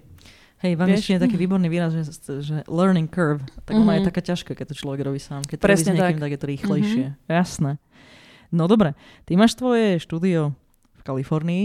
Hej, 0.57 0.73
v 0.73 0.81
angličtine 0.89 1.21
je 1.21 1.25
taký 1.29 1.37
výborný 1.37 1.69
výraz, 1.69 1.93
že, 1.93 2.09
že 2.41 2.65
learning 2.65 3.05
curve, 3.13 3.45
tak 3.61 3.77
mm-hmm. 3.77 3.83
ona 3.85 3.93
je 3.97 4.01
mhm. 4.01 4.09
taká 4.09 4.21
ťažká, 4.25 4.51
keď 4.57 4.73
to 4.73 4.75
človek 4.81 5.05
robí 5.05 5.21
sám. 5.21 5.45
Keď 5.45 5.57
to 5.61 5.65
robí 5.69 5.77
s 5.77 5.85
niekým, 5.85 6.17
tak. 6.17 6.23
tak 6.25 6.31
je 6.33 6.39
to 6.41 6.47
rýchlejšie. 6.49 7.05
Mm-hmm. 7.13 7.29
Jasné. 7.29 7.71
No 8.49 8.65
dobre, 8.65 8.97
ty 9.29 9.37
máš 9.37 9.53
tvoje 9.53 10.01
štúdio 10.01 10.57
v 10.97 11.01
Kalifornii, 11.05 11.63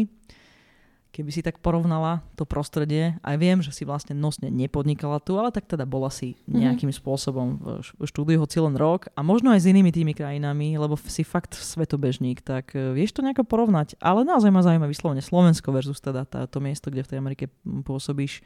keby 1.13 1.31
si 1.33 1.45
tak 1.45 1.61
porovnala 1.61 2.25
to 2.37 2.49
prostredie, 2.49 3.21
aj 3.21 3.37
viem, 3.37 3.61
že 3.61 3.73
si 3.73 3.85
vlastne 3.85 4.17
nosne 4.17 4.49
nepodnikala 4.49 5.21
tu, 5.21 5.37
ale 5.37 5.53
tak 5.53 5.69
teda 5.69 5.85
bola 5.89 6.13
si 6.13 6.37
mhm. 6.45 6.61
nejakým 6.61 6.93
mm-hmm. 6.93 7.01
spôsobom 7.05 7.49
v 7.97 8.05
štúdiu 8.05 8.45
hoci 8.45 8.61
len 8.61 8.77
rok 8.77 9.09
a 9.17 9.25
možno 9.25 9.57
aj 9.57 9.65
s 9.65 9.71
inými 9.73 9.89
tými 9.89 10.13
krajinami, 10.13 10.77
lebo 10.77 11.01
si 11.01 11.25
fakt 11.25 11.57
svetobežník, 11.57 12.45
tak 12.45 12.77
e, 12.77 12.93
vieš 12.93 13.17
to 13.17 13.25
nejako 13.25 13.49
porovnať. 13.49 13.97
Ale 14.05 14.25
naozaj 14.25 14.53
ma 14.53 14.61
zaujíma 14.61 14.85
vyslovene 14.85 15.25
Slovensko 15.25 15.73
versus 15.73 16.01
teda 16.01 16.29
tá, 16.29 16.45
to 16.45 16.61
miesto, 16.61 16.93
kde 16.93 17.05
v 17.05 17.11
tej 17.13 17.19
Amerike 17.21 17.45
pôsobíš. 17.85 18.45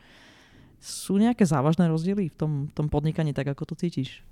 Sú 0.87 1.19
nejaké 1.19 1.43
závažné 1.43 1.91
rozdiely 1.91 2.31
v 2.31 2.37
tom, 2.39 2.53
tom 2.71 2.87
podnikaní, 2.87 3.35
tak 3.35 3.51
ako 3.51 3.75
to 3.75 3.75
cítiš? 3.75 4.23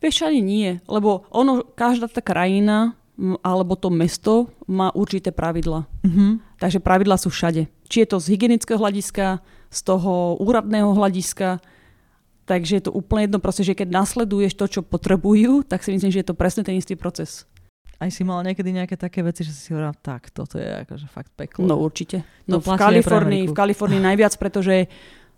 Vieš, 0.00 0.24
ani 0.24 0.40
nie, 0.40 0.80
lebo 0.88 1.28
ono, 1.28 1.60
každá 1.60 2.08
tá 2.08 2.24
krajina 2.24 2.96
alebo 3.44 3.76
to 3.76 3.88
mesto 3.88 4.52
má 4.68 4.92
určité 4.92 5.32
pravidla. 5.32 5.88
Mm-hmm. 6.04 6.60
Takže 6.60 6.84
pravidla 6.84 7.16
sú 7.16 7.32
všade. 7.32 7.68
Či 7.88 8.04
je 8.04 8.08
to 8.12 8.20
z 8.20 8.26
hygienického 8.36 8.76
hľadiska, 8.76 9.40
z 9.72 9.80
toho 9.84 10.36
úradného 10.40 10.92
hľadiska, 10.92 11.60
takže 12.44 12.72
je 12.80 12.82
to 12.88 12.92
úplne 12.92 13.28
jedno, 13.28 13.40
proste, 13.40 13.64
že 13.64 13.76
keď 13.76 13.88
nasleduješ 13.88 14.52
to, 14.56 14.66
čo 14.68 14.80
potrebujú, 14.84 15.64
tak 15.64 15.80
si 15.80 15.96
myslím, 15.96 16.12
že 16.12 16.20
je 16.22 16.28
to 16.28 16.36
presne 16.36 16.62
ten 16.62 16.76
istý 16.76 16.92
proces. 16.94 17.48
Aj 17.96 18.12
si 18.12 18.20
mala 18.28 18.44
niekedy 18.44 18.76
nejaké 18.76 19.00
také 19.00 19.24
veci, 19.24 19.40
že 19.40 19.56
si 19.56 19.60
si 19.64 19.70
hovorila, 19.72 19.96
tak, 19.96 20.28
toto 20.28 20.60
je 20.60 20.68
akože 20.84 21.08
fakt 21.08 21.32
peklo. 21.32 21.64
No 21.64 21.80
určite. 21.80 22.28
No, 22.44 22.60
v 22.60 22.76
Kalifornii, 22.76 23.48
v 23.48 23.56
Kalifornii 23.56 24.00
najviac, 24.04 24.36
pretože 24.36 24.92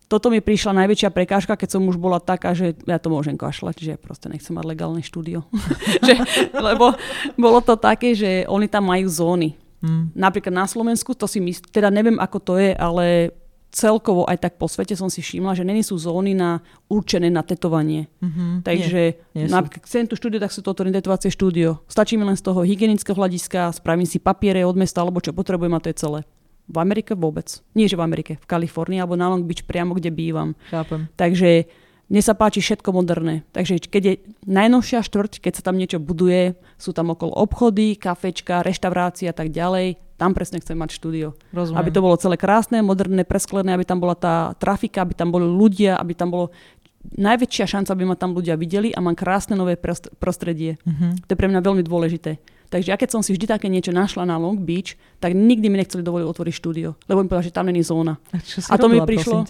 toto 0.09 0.33
mi 0.33 0.41
prišla 0.41 0.73
najväčšia 0.85 1.13
prekážka, 1.13 1.53
keď 1.53 1.77
som 1.77 1.85
už 1.85 2.01
bola 2.01 2.17
taká, 2.17 2.57
že 2.57 2.73
ja 2.89 2.97
to 2.97 3.13
môžem 3.13 3.37
kašľať, 3.37 3.77
že 3.77 3.91
ja 3.95 3.99
proste 4.01 4.33
nechcem 4.33 4.57
mať 4.57 4.65
legálne 4.65 5.05
štúdio. 5.05 5.45
že, 6.09 6.17
lebo 6.57 6.97
bolo 7.37 7.61
to 7.61 7.77
také, 7.77 8.17
že 8.17 8.49
oni 8.49 8.67
tam 8.73 8.89
majú 8.89 9.05
zóny. 9.07 9.55
Hmm. 9.85 10.11
Napríklad 10.17 10.51
na 10.51 10.67
Slovensku, 10.67 11.13
to 11.13 11.29
si 11.29 11.39
myslím, 11.39 11.69
teda 11.71 11.93
neviem 11.93 12.19
ako 12.19 12.39
to 12.41 12.55
je, 12.57 12.73
ale 12.75 13.37
celkovo 13.69 14.25
aj 14.25 14.49
tak 14.49 14.53
po 14.57 14.65
svete 14.65 14.97
som 14.97 15.13
si 15.13 15.21
všimla, 15.21 15.53
že 15.53 15.65
není 15.65 15.85
sú 15.85 16.01
zóny 16.01 16.33
na 16.33 16.65
určené 16.89 17.29
na 17.29 17.45
tetovanie. 17.45 18.09
Mm-hmm. 18.25 18.65
Takže 18.65 19.03
nie, 19.37 19.45
nie 19.45 19.53
napríklad 19.53 19.85
chcem 19.85 20.09
tú 20.09 20.17
štúdio, 20.17 20.41
tak 20.41 20.53
sú 20.53 20.65
to 20.65 20.73
tetovacie 20.73 21.29
štúdio. 21.29 21.85
Stačí 21.85 22.17
mi 22.17 22.25
len 22.25 22.37
z 22.37 22.49
toho 22.49 22.65
hygienického 22.65 23.13
hľadiska, 23.13 23.77
spravím 23.77 24.09
si 24.09 24.17
papiere 24.17 24.65
od 24.65 24.73
mesta, 24.73 25.05
alebo 25.05 25.21
čo 25.21 25.37
potrebujem 25.37 25.77
a 25.77 25.83
to 25.85 25.93
je 25.93 26.01
celé. 26.01 26.21
V 26.69 26.77
Amerike 26.77 27.17
vôbec. 27.17 27.65
Nie, 27.73 27.89
že 27.89 27.97
v 27.97 28.05
Amerike, 28.05 28.37
v 28.37 28.47
Kalifornii 28.47 29.01
alebo 29.01 29.17
na 29.17 29.33
Long 29.33 29.45
Beach 29.45 29.65
priamo, 29.65 29.97
kde 29.97 30.13
bývam. 30.13 30.53
Chápem. 30.69 31.09
Takže 31.17 31.65
mne 32.09 32.23
sa 32.25 32.33
páči 32.33 32.65
všetko 32.65 32.89
moderné. 32.93 33.45
Takže 33.53 33.85
keď 33.85 34.03
je 34.05 34.15
najnovšia 34.49 35.05
štvrť, 35.05 35.45
keď 35.45 35.53
sa 35.61 35.63
tam 35.65 35.77
niečo 35.77 36.01
buduje, 36.01 36.57
sú 36.81 36.97
tam 36.97 37.13
okolo 37.13 37.37
obchody, 37.37 38.01
kafečka, 38.01 38.65
reštaurácia 38.65 39.33
a 39.33 39.37
tak 39.37 39.53
ďalej, 39.53 40.01
tam 40.17 40.33
presne 40.33 40.59
chcem 40.59 40.75
mať 40.75 40.97
štúdio. 40.97 41.37
Rozumiem. 41.53 41.79
Aby 41.79 41.91
to 41.93 42.05
bolo 42.05 42.17
celé 42.17 42.41
krásne, 42.41 42.81
moderné, 42.81 43.29
presklené, 43.29 43.77
aby 43.77 43.85
tam 43.85 44.01
bola 44.01 44.17
tá 44.17 44.57
trafika, 44.57 45.05
aby 45.05 45.15
tam 45.15 45.31
boli 45.31 45.47
ľudia, 45.47 46.01
aby 46.01 46.17
tam 46.17 46.33
bolo 46.33 46.51
najväčšia 47.15 47.65
šanca, 47.79 47.95
aby 47.95 48.05
ma 48.09 48.17
tam 48.19 48.35
ľudia 48.35 48.59
videli 48.59 48.91
a 48.91 48.99
mám 48.99 49.15
krásne 49.15 49.55
nové 49.55 49.79
prostredie. 50.19 50.77
Uh-huh. 50.83 51.15
To 51.29 51.31
je 51.33 51.39
pre 51.39 51.49
mňa 51.49 51.61
veľmi 51.63 51.85
dôležité. 51.87 52.41
Takže 52.69 52.93
ja 52.93 52.97
keď 53.01 53.09
som 53.17 53.21
si 53.25 53.33
vždy 53.33 53.49
také 53.49 53.73
niečo 53.73 53.97
našla 53.97 54.29
na 54.29 54.37
Long 54.37 54.61
Beach, 54.61 55.01
tak 55.25 55.33
nikdy 55.33 55.73
mi 55.73 55.81
nechceli 55.81 56.05
dovoliť 56.05 56.27
otvoriť 56.29 56.55
štúdio, 56.55 57.01
lebo 57.09 57.25
mi 57.25 57.29
povedali, 57.33 57.49
že 57.49 57.57
tam 57.57 57.67
není 57.73 57.81
zóna. 57.81 58.21
A, 58.29 58.45
čo 58.45 58.61
si 58.61 58.69
a 58.69 58.77
to 58.77 58.93
robila, 58.93 59.09
mi 59.09 59.09
prišlo... 59.09 59.49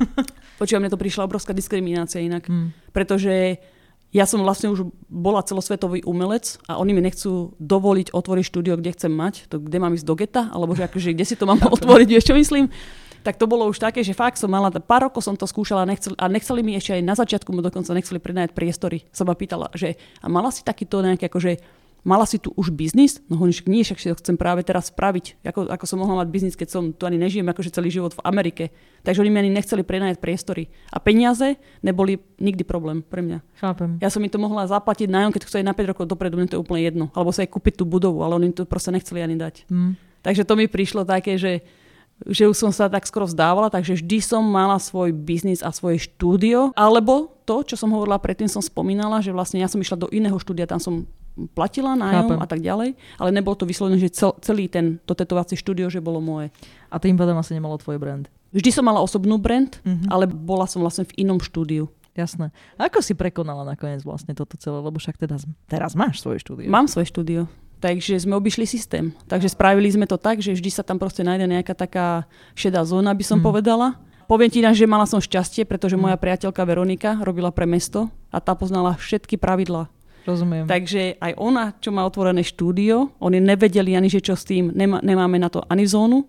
Počúva, 0.60 0.82
mne 0.82 0.90
to 0.90 0.98
prišla 0.98 1.30
obrovská 1.30 1.54
diskriminácia 1.54 2.18
inak. 2.18 2.50
Hmm. 2.50 2.74
Pretože 2.90 3.62
ja 4.14 4.24
som 4.24 4.42
vlastne 4.42 4.72
už 4.72 4.88
bola 5.06 5.44
celosvetový 5.44 6.00
umelec 6.06 6.56
a 6.66 6.80
oni 6.80 6.96
mi 6.96 7.02
nechcú 7.02 7.52
dovoliť 7.60 8.14
otvoriť 8.16 8.44
štúdio, 8.48 8.74
kde 8.80 8.94
chcem 8.94 9.12
mať, 9.12 9.50
to 9.50 9.60
kde 9.60 9.78
mám 9.82 9.94
ísť 9.94 10.06
do 10.06 10.14
geta, 10.16 10.42
alebo 10.50 10.72
že 10.72 10.86
akože, 10.86 11.12
kde 11.12 11.26
si 11.26 11.34
to 11.36 11.44
mám 11.44 11.60
otvoriť, 11.76 12.08
vieš 12.08 12.26
čo 12.30 12.34
myslím? 12.34 12.72
Tak 13.26 13.42
to 13.42 13.50
bolo 13.50 13.66
už 13.66 13.82
také, 13.82 14.06
že 14.06 14.14
fakt 14.14 14.38
som 14.38 14.46
mala, 14.46 14.70
pár 14.70 15.10
rokov 15.10 15.26
som 15.26 15.34
to 15.34 15.50
skúšala 15.50 15.82
a 15.82 15.90
nechceli, 15.90 16.14
a 16.14 16.30
nechceli 16.30 16.62
mi 16.62 16.78
ešte 16.78 16.94
aj 16.94 17.02
na 17.02 17.14
začiatku, 17.18 17.50
dokonca 17.58 17.90
nechceli 17.90 18.22
prinajať 18.22 18.54
priestory. 18.54 19.02
Som 19.10 19.26
ma 19.26 19.34
pýtala, 19.34 19.66
že 19.74 19.98
a 20.22 20.30
mala 20.30 20.54
si 20.54 20.62
takýto 20.62 21.02
nejaký 21.02 21.26
akože 21.26 21.52
mala 22.06 22.22
si 22.22 22.38
tu 22.38 22.54
už 22.54 22.70
biznis? 22.70 23.18
No 23.26 23.42
hovorím, 23.42 23.58
však 23.58 23.66
nie, 23.66 23.82
však 23.82 23.98
si 23.98 24.06
to 24.14 24.16
chcem 24.22 24.38
práve 24.38 24.62
teraz 24.62 24.94
spraviť. 24.94 25.42
Ako, 25.42 25.66
ako 25.66 25.84
som 25.90 25.98
mohla 25.98 26.22
mať 26.22 26.28
biznis, 26.30 26.54
keď 26.54 26.68
som 26.70 26.82
tu 26.94 27.02
ani 27.02 27.18
nežijem 27.18 27.42
akože 27.42 27.74
celý 27.74 27.90
život 27.90 28.14
v 28.14 28.22
Amerike. 28.22 28.70
Takže 29.02 29.26
oni 29.26 29.30
mi 29.34 29.42
ani 29.42 29.50
nechceli 29.50 29.82
prenajať 29.82 30.22
priestory. 30.22 30.70
A 30.94 31.02
peniaze 31.02 31.58
neboli 31.82 32.22
nikdy 32.38 32.62
problém 32.62 33.02
pre 33.02 33.26
mňa. 33.26 33.42
Chápem. 33.58 33.98
Ja 33.98 34.06
som 34.14 34.22
im 34.22 34.30
to 34.30 34.38
mohla 34.38 34.70
zaplatiť 34.70 35.10
nájom, 35.10 35.34
keď 35.34 35.42
chceli 35.50 35.66
na 35.66 35.74
5 35.74 35.90
rokov 35.90 36.04
dopredu, 36.06 36.38
mne 36.38 36.46
to 36.46 36.56
je 36.56 36.62
úplne 36.62 36.86
jedno. 36.86 37.10
Alebo 37.10 37.34
sa 37.34 37.42
aj 37.42 37.50
kúpiť 37.50 37.82
tú 37.82 37.84
budovu, 37.84 38.22
ale 38.22 38.38
oni 38.38 38.54
to 38.54 38.62
proste 38.62 38.94
nechceli 38.94 39.26
ani 39.26 39.34
dať. 39.34 39.66
Mm. 39.66 39.98
Takže 40.22 40.46
to 40.46 40.54
mi 40.54 40.70
prišlo 40.70 41.02
také, 41.02 41.34
že 41.34 41.66
že 42.24 42.48
už 42.48 42.56
som 42.56 42.72
sa 42.72 42.88
tak 42.88 43.04
skoro 43.04 43.28
vzdávala, 43.28 43.68
takže 43.68 44.00
vždy 44.00 44.18
som 44.24 44.40
mala 44.40 44.80
svoj 44.80 45.12
biznis 45.12 45.60
a 45.60 45.68
svoje 45.68 46.08
štúdio. 46.08 46.72
Alebo 46.72 47.36
to, 47.44 47.60
čo 47.60 47.76
som 47.76 47.92
hovorila 47.92 48.16
predtým, 48.16 48.48
som 48.48 48.64
spomínala, 48.64 49.20
že 49.20 49.36
vlastne 49.36 49.60
ja 49.60 49.68
som 49.68 49.76
išla 49.76 50.00
do 50.00 50.08
iného 50.08 50.34
štúdia, 50.40 50.64
tam 50.64 50.80
som 50.80 51.04
platila 51.52 51.92
nájom 51.94 52.32
Chápem. 52.32 52.40
a 52.40 52.46
tak 52.48 52.60
ďalej, 52.64 52.88
ale 53.20 53.30
nebolo 53.30 53.54
to 53.54 53.68
vyslovené, 53.68 54.00
že 54.00 54.08
cel, 54.12 54.32
celý 54.40 54.72
ten, 54.72 54.98
to 55.04 55.12
tetovacie 55.12 55.54
štúdio, 55.54 55.92
že 55.92 56.00
bolo 56.00 56.24
moje. 56.24 56.48
A 56.88 56.96
tým 56.96 57.20
pádom 57.20 57.36
asi 57.36 57.52
nemalo 57.52 57.76
tvoj 57.76 58.00
brand? 58.00 58.24
Vždy 58.56 58.70
som 58.72 58.88
mala 58.88 59.04
osobnú 59.04 59.36
brand, 59.36 59.68
mm-hmm. 59.84 60.08
ale 60.08 60.24
bola 60.24 60.64
som 60.64 60.80
vlastne 60.80 61.04
v 61.04 61.12
inom 61.20 61.36
štúdiu. 61.36 61.92
Jasné. 62.16 62.48
A 62.80 62.88
ako 62.88 63.04
si 63.04 63.12
prekonala 63.12 63.68
nakoniec 63.68 64.00
vlastne 64.00 64.32
toto 64.32 64.56
celé, 64.56 64.80
lebo 64.80 64.96
však 64.96 65.20
teda 65.20 65.36
teraz 65.68 65.92
máš 65.92 66.24
svoje 66.24 66.40
štúdio. 66.40 66.72
Mám 66.72 66.88
svoje 66.88 67.12
štúdio. 67.12 67.44
Takže 67.76 68.16
sme 68.16 68.32
obišli 68.40 68.64
systém. 68.64 69.12
Takže 69.28 69.52
spravili 69.52 69.92
sme 69.92 70.08
to 70.08 70.16
tak, 70.16 70.40
že 70.40 70.56
vždy 70.56 70.72
sa 70.72 70.80
tam 70.80 70.96
proste 70.96 71.20
nájde 71.20 71.44
nejaká 71.44 71.76
taká 71.76 72.24
šedá 72.56 72.80
zóna, 72.88 73.12
by 73.12 73.20
som 73.20 73.44
mm. 73.44 73.44
povedala. 73.44 74.00
Poviem 74.24 74.48
ti 74.48 74.64
že 74.64 74.88
mala 74.88 75.04
som 75.04 75.20
šťastie, 75.20 75.68
pretože 75.68 76.00
mm. 76.00 76.08
moja 76.08 76.16
priateľka 76.16 76.64
Veronika 76.64 77.20
robila 77.20 77.52
pre 77.52 77.68
mesto 77.68 78.08
a 78.32 78.40
tá 78.40 78.56
poznala 78.56 78.96
všetky 78.96 79.36
pravidlá 79.36 79.92
Rozumiem. 80.26 80.66
Takže 80.66 81.22
aj 81.22 81.32
ona, 81.38 81.72
čo 81.78 81.94
má 81.94 82.02
otvorené 82.02 82.42
štúdio, 82.42 83.14
oni 83.22 83.38
nevedeli 83.38 83.94
ani, 83.94 84.10
že 84.10 84.18
čo 84.18 84.34
s 84.34 84.42
tým, 84.42 84.74
nemá, 84.74 84.98
nemáme 85.00 85.38
na 85.38 85.46
to 85.46 85.62
ani 85.70 85.86
zónu 85.86 86.26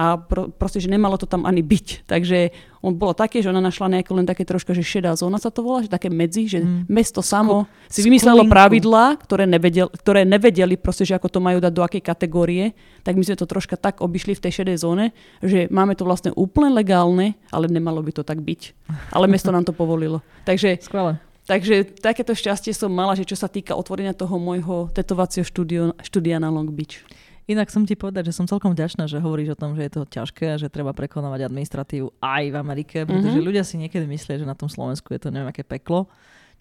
a 0.00 0.16
pro, 0.16 0.48
proste, 0.48 0.78
že 0.78 0.88
nemalo 0.88 1.18
to 1.18 1.26
tam 1.26 1.44
ani 1.44 1.60
byť. 1.60 2.06
Takže 2.06 2.54
on 2.80 2.96
bolo 2.96 3.12
také, 3.12 3.44
že 3.44 3.50
ona 3.52 3.60
našla 3.60 4.00
nejaké 4.00 4.10
len 4.16 4.24
také 4.24 4.48
troška, 4.48 4.72
že 4.72 4.80
šedá 4.80 5.12
zóna 5.12 5.36
sa 5.36 5.52
to 5.52 5.60
volá, 5.60 5.84
že 5.84 5.92
také 5.92 6.08
medzi, 6.08 6.46
že 6.46 6.64
mm. 6.64 6.88
mesto 6.88 7.20
samo 7.20 7.66
Ko, 7.66 7.90
si 7.90 8.00
vymyslelo 8.00 8.48
pravidlá, 8.48 9.20
ktoré, 9.20 9.44
nevedel, 9.44 9.92
ktoré 9.92 10.24
nevedeli 10.24 10.80
proste, 10.80 11.04
že 11.04 11.18
ako 11.18 11.28
to 11.28 11.40
majú 11.42 11.58
dať 11.60 11.72
do 11.74 11.84
akej 11.84 12.00
kategórie, 12.00 12.72
tak 13.04 13.18
my 13.18 13.24
sme 13.26 13.36
to 13.36 13.44
troška 13.44 13.76
tak 13.76 14.00
obišli 14.00 14.38
v 14.38 14.42
tej 14.48 14.62
šedej 14.62 14.76
zóne, 14.80 15.12
že 15.44 15.68
máme 15.68 15.92
to 15.98 16.06
vlastne 16.06 16.32
úplne 16.32 16.72
legálne, 16.72 17.36
ale 17.52 17.68
nemalo 17.68 18.00
by 18.00 18.12
to 18.14 18.22
tak 18.24 18.40
byť. 18.40 18.88
Ale 19.12 19.28
mesto 19.28 19.52
nám 19.52 19.68
to 19.68 19.76
povolilo. 19.76 20.24
Takže 20.48 20.80
Skvelé. 20.80 21.29
Takže 21.50 21.98
takéto 21.98 22.30
šťastie 22.30 22.70
som 22.70 22.94
mala, 22.94 23.18
že 23.18 23.26
čo 23.26 23.34
sa 23.34 23.50
týka 23.50 23.74
otvorenia 23.74 24.14
toho 24.14 24.38
môjho 24.38 24.86
tetovacieho 24.94 25.42
štúdio, 25.42 25.98
štúdia 25.98 26.38
na 26.38 26.46
Long 26.46 26.70
Beach. 26.70 27.02
Inak 27.50 27.74
som 27.74 27.82
ti 27.82 27.98
povedať, 27.98 28.30
že 28.30 28.38
som 28.38 28.46
celkom 28.46 28.70
vďačná, 28.70 29.10
že 29.10 29.18
hovoríš 29.18 29.58
o 29.58 29.58
tom, 29.58 29.74
že 29.74 29.82
je 29.82 29.92
to 29.98 30.06
ťažké 30.06 30.54
a 30.54 30.56
že 30.62 30.70
treba 30.70 30.94
prekonávať 30.94 31.50
administratívu 31.50 32.22
aj 32.22 32.44
v 32.54 32.56
Amerike, 32.56 33.02
pretože 33.02 33.34
mm-hmm. 33.34 33.48
ľudia 33.50 33.66
si 33.66 33.74
niekedy 33.82 34.06
myslia, 34.06 34.38
že 34.38 34.46
na 34.46 34.54
tom 34.54 34.70
Slovensku 34.70 35.10
je 35.10 35.18
to 35.18 35.34
neviem 35.34 35.50
aké 35.50 35.66
peklo, 35.66 36.06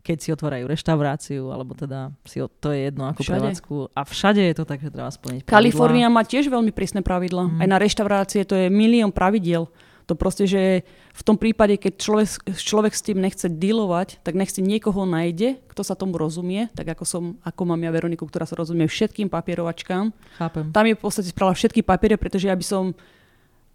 keď 0.02 0.18
si 0.18 0.34
otvárajú 0.34 0.66
reštauráciu, 0.66 1.54
alebo 1.54 1.78
teda 1.78 2.10
si 2.26 2.42
to 2.42 2.74
je 2.74 2.90
jedno 2.90 3.06
ako 3.14 3.22
všade. 3.22 3.38
prevádzku. 3.38 3.76
A 3.94 4.02
všade 4.02 4.42
je 4.42 4.56
to 4.58 4.66
tak, 4.66 4.82
že 4.82 4.90
treba 4.90 5.14
splniť 5.14 5.46
pravidlá. 5.46 5.54
Kalifornia 5.54 6.10
má 6.10 6.26
tiež 6.26 6.50
veľmi 6.50 6.74
prísne 6.74 7.06
pravidla. 7.06 7.46
Mm. 7.46 7.60
Aj 7.62 7.68
na 7.70 7.78
reštaurácie 7.78 8.42
to 8.50 8.58
je 8.58 8.74
milión 8.74 9.14
pravidiel. 9.14 9.70
To 10.10 10.18
proste, 10.18 10.50
že 10.50 10.82
v 11.14 11.22
tom 11.22 11.38
prípade, 11.38 11.78
keď 11.78 11.94
človek, 12.02 12.30
človek 12.58 12.94
s 12.98 13.06
tým 13.06 13.22
nechce 13.22 13.46
dealovať, 13.46 14.26
tak 14.26 14.34
nech 14.34 14.50
si 14.50 14.66
niekoho 14.66 15.06
nájde, 15.06 15.62
kto 15.70 15.86
sa 15.86 15.94
tomu 15.94 16.18
rozumie, 16.18 16.66
tak 16.74 16.98
ako, 16.98 17.06
som, 17.06 17.24
ako 17.46 17.62
mám 17.70 17.86
ja 17.86 17.94
Veroniku, 17.94 18.26
ktorá 18.26 18.50
sa 18.50 18.58
rozumie 18.58 18.90
všetkým 18.90 19.30
papierovačkám. 19.30 20.10
Chápem. 20.42 20.74
Tam 20.74 20.86
je 20.90 20.98
v 20.98 21.02
podstate 21.02 21.30
spravila 21.30 21.54
všetky 21.54 21.86
papiere, 21.86 22.18
pretože 22.18 22.50
ja 22.50 22.58
by 22.58 22.66
som 22.66 22.98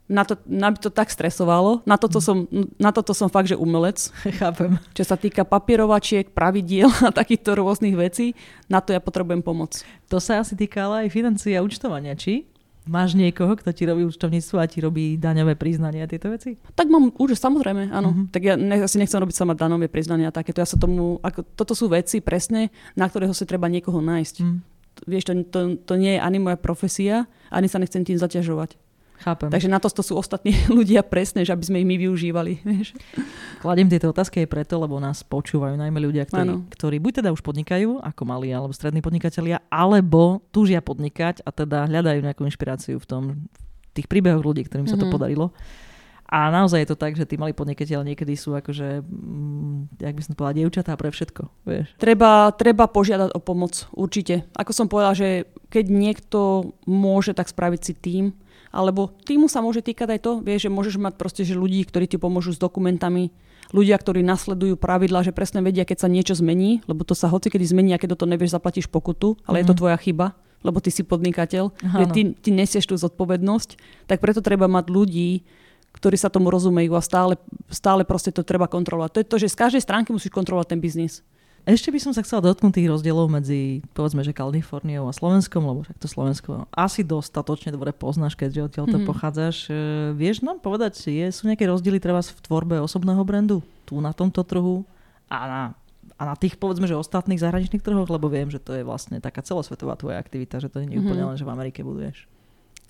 na 0.04 0.26
to, 0.26 0.36
na 0.44 0.68
by 0.68 0.76
to 0.76 0.90
tak 0.92 1.08
stresovalo. 1.08 1.80
Na 1.88 1.96
toto, 1.96 2.20
som, 2.20 2.44
na 2.76 2.92
toto 2.92 3.16
som 3.16 3.32
fakt, 3.32 3.48
že 3.48 3.56
umelec. 3.56 4.12
Chápem. 4.42 4.76
Čo 4.92 5.04
sa 5.06 5.16
týka 5.16 5.46
papierovačiek, 5.48 6.34
pravidiel 6.34 6.90
a 7.00 7.14
takýchto 7.14 7.56
rôznych 7.56 7.96
vecí, 7.96 8.36
na 8.68 8.84
to 8.84 8.92
ja 8.92 9.00
potrebujem 9.00 9.40
pomoc. 9.40 9.80
To 10.12 10.20
sa 10.20 10.42
asi 10.42 10.58
týka 10.58 10.84
ale 10.90 11.08
aj 11.08 11.14
financií 11.14 11.56
a 11.56 11.64
účtovania, 11.64 12.18
či? 12.18 12.44
Máš 12.84 13.16
niekoho, 13.16 13.56
kto 13.56 13.72
ti 13.72 13.88
robí 13.88 14.04
účtovníctvo 14.04 14.56
a 14.60 14.68
ti 14.68 14.84
robí 14.84 15.16
daňové 15.16 15.56
priznania 15.56 16.04
a 16.04 16.10
tieto 16.10 16.28
veci? 16.28 16.60
Tak 16.76 16.92
mám 16.92 17.16
už, 17.16 17.32
samozrejme, 17.32 17.88
áno. 17.88 18.12
Uh-huh. 18.12 18.26
Tak 18.28 18.42
ja 18.44 18.54
ne, 18.60 18.84
asi 18.84 19.00
nechcem 19.00 19.16
robiť 19.16 19.32
sama 19.32 19.56
daňové 19.56 19.88
priznania 19.88 20.28
a 20.28 20.36
takéto. 20.36 20.60
Ja 20.60 20.68
sa 20.68 20.76
tomu, 20.76 21.16
ako, 21.24 21.48
toto 21.56 21.72
sú 21.72 21.88
veci 21.88 22.20
presne, 22.20 22.68
na 22.92 23.08
ktorého 23.08 23.32
si 23.32 23.48
treba 23.48 23.72
niekoho 23.72 24.04
nájsť. 24.04 24.36
Uh-huh. 24.44 24.60
Vieš, 25.08 25.24
to, 25.24 25.32
to, 25.48 25.60
to 25.80 25.94
nie 25.96 26.16
je 26.16 26.20
ani 26.20 26.38
moja 26.38 26.60
profesia, 26.60 27.24
ani 27.48 27.72
sa 27.72 27.80
nechcem 27.80 28.04
tým 28.04 28.20
zaťažovať. 28.20 28.76
Chápem. 29.22 29.48
Takže 29.48 29.70
na 29.70 29.78
to, 29.78 29.88
to 29.88 30.02
sú 30.02 30.18
ostatní 30.18 30.52
ľudia 30.78 31.06
presne, 31.06 31.46
že 31.46 31.54
aby 31.54 31.64
sme 31.64 31.80
ich 31.80 31.88
my 31.88 31.96
využívali. 31.96 32.60
Vieš. 32.66 32.98
Kladiem 33.62 33.88
tieto 33.88 34.10
otázky 34.10 34.44
aj 34.44 34.48
preto, 34.50 34.74
lebo 34.76 34.98
nás 34.98 35.22
počúvajú 35.22 35.78
najmä 35.78 35.98
ľudia, 36.02 36.26
ktorí, 36.26 36.68
ktorí 36.74 36.96
buď 37.00 37.12
teda 37.24 37.30
už 37.30 37.40
podnikajú 37.40 38.02
ako 38.02 38.22
malí 38.26 38.50
alebo 38.50 38.74
strední 38.74 39.00
podnikatelia, 39.00 39.62
alebo 39.70 40.42
túžia 40.50 40.84
podnikať 40.84 41.46
a 41.46 41.50
teda 41.54 41.86
hľadajú 41.88 42.20
nejakú 42.20 42.42
inšpiráciu 42.44 42.98
v 42.98 43.06
tom, 43.06 43.22
v 43.90 43.92
tých 43.94 44.10
príbehoch 44.10 44.42
ľudí, 44.42 44.66
ktorým 44.66 44.90
mm-hmm. 44.90 44.98
sa 44.98 45.02
to 45.02 45.08
mhm. 45.08 45.14
podarilo. 45.14 45.54
A 46.24 46.48
naozaj 46.50 46.82
je 46.82 46.90
to 46.90 46.98
tak, 46.98 47.14
že 47.14 47.28
tí 47.28 47.36
malí 47.36 47.52
podnikateľ 47.52 48.00
niekedy 48.00 48.34
sú 48.34 48.56
akože, 48.56 49.04
mm, 49.04 50.00
jak 50.02 50.14
by 50.16 50.22
som 50.24 50.32
to 50.32 50.38
povedala, 50.40 50.58
dievčatá 50.58 50.92
pre 50.96 51.12
všetko. 51.12 51.42
Vieš. 51.68 51.86
Treba, 52.00 52.48
treba 52.56 52.88
požiadať 52.88 53.36
o 53.36 53.40
pomoc, 53.44 53.86
určite. 53.92 54.48
Ako 54.56 54.72
som 54.72 54.90
povedala, 54.90 55.14
že 55.14 55.46
keď 55.68 55.84
niekto 55.92 56.72
môže 56.88 57.36
tak 57.36 57.46
spraviť 57.52 57.80
si 57.86 57.92
tým, 57.94 58.24
alebo 58.74 59.14
týmu 59.22 59.46
sa 59.46 59.62
môže 59.62 59.86
týkať 59.86 60.18
aj 60.18 60.20
to, 60.20 60.32
vieš, 60.42 60.66
že 60.66 60.74
môžeš 60.74 60.98
mať 60.98 61.14
proste 61.14 61.46
že 61.46 61.54
ľudí, 61.54 61.86
ktorí 61.86 62.10
ti 62.10 62.18
pomôžu 62.18 62.50
s 62.50 62.58
dokumentami, 62.58 63.30
ľudia, 63.70 63.94
ktorí 63.94 64.26
nasledujú 64.26 64.74
pravidla, 64.74 65.22
že 65.22 65.30
presne 65.30 65.62
vedia, 65.62 65.86
keď 65.86 66.04
sa 66.04 66.08
niečo 66.10 66.34
zmení, 66.34 66.82
lebo 66.90 67.06
to 67.06 67.14
sa 67.14 67.30
hoci 67.30 67.54
kedy 67.54 67.62
zmení 67.62 67.94
a 67.94 68.02
keď 68.02 68.18
to 68.18 68.26
nevieš, 68.26 68.58
zaplatíš 68.58 68.90
pokutu, 68.90 69.38
ale 69.46 69.62
mm-hmm. 69.62 69.62
je 69.62 69.68
to 69.70 69.74
mhm. 69.74 69.80
tvoja 69.80 69.96
chyba, 70.02 70.26
lebo 70.66 70.78
ty 70.82 70.90
si 70.90 71.06
podnikateľ, 71.06 71.64
že 71.78 72.06
ty, 72.10 72.20
ty 72.34 72.50
nesieš 72.50 72.90
tú 72.90 72.98
zodpovednosť, 72.98 73.78
tak 74.10 74.18
preto 74.18 74.42
treba 74.42 74.66
mať 74.66 74.90
ľudí, 74.90 75.46
ktorí 75.94 76.18
sa 76.18 76.26
tomu 76.26 76.50
rozumejú 76.50 76.98
a 76.98 77.02
stále, 77.04 77.38
stále 77.70 78.02
proste 78.02 78.34
to 78.34 78.42
treba 78.42 78.66
kontrolovať. 78.66 79.10
To 79.14 79.20
je 79.22 79.30
to, 79.30 79.36
že 79.46 79.52
z 79.54 79.60
každej 79.60 79.82
stránky 79.86 80.10
musíš 80.10 80.34
kontrolovať 80.34 80.74
ten 80.74 80.82
biznis. 80.82 81.22
Ešte 81.64 81.88
by 81.88 81.96
som 81.96 82.12
sa 82.12 82.20
chcela 82.20 82.44
dotknúť 82.44 82.76
tých 82.76 82.92
rozdielov 82.92 83.32
medzi, 83.32 83.80
povedzme, 83.96 84.20
že 84.20 84.36
Kaliforniou 84.36 85.08
a 85.08 85.16
Slovenskom, 85.16 85.64
lebo 85.64 85.80
však 85.80 85.96
to 85.96 86.08
Slovensko 86.12 86.68
asi 86.68 87.00
dostatočne 87.00 87.72
dobre 87.72 87.96
poznáš, 87.96 88.36
keďže 88.36 88.68
odtiaľ 88.68 88.86
to 88.92 89.00
mm-hmm. 89.00 89.08
pochádzaš. 89.08 89.56
E, 89.72 89.74
vieš 90.12 90.44
nám 90.44 90.60
povedať, 90.60 91.08
je, 91.08 91.24
sú 91.32 91.48
nejaké 91.48 91.64
rozdiely 91.64 91.96
treba 92.04 92.20
v 92.20 92.40
tvorbe 92.44 92.76
osobného 92.84 93.24
brandu 93.24 93.64
tu 93.88 93.96
na 94.04 94.12
tomto 94.12 94.44
trhu 94.44 94.84
a 95.32 95.38
na, 95.48 95.62
a 96.20 96.22
na 96.28 96.34
tých, 96.36 96.60
povedzme, 96.60 96.84
že 96.84 97.00
ostatných 97.00 97.40
zahraničných 97.40 97.80
trhoch, 97.80 98.12
lebo 98.12 98.28
viem, 98.28 98.52
že 98.52 98.60
to 98.60 98.76
je 98.76 98.84
vlastne 98.84 99.16
taká 99.24 99.40
celosvetová 99.40 99.96
tvoja 99.96 100.20
aktivita, 100.20 100.60
že 100.60 100.68
to 100.68 100.84
nie 100.84 100.92
je 100.92 101.00
mm-hmm. 101.00 101.08
úplne 101.08 101.24
len, 101.32 101.36
že 101.40 101.48
v 101.48 101.52
Amerike 101.56 101.80
buduješ 101.80 102.28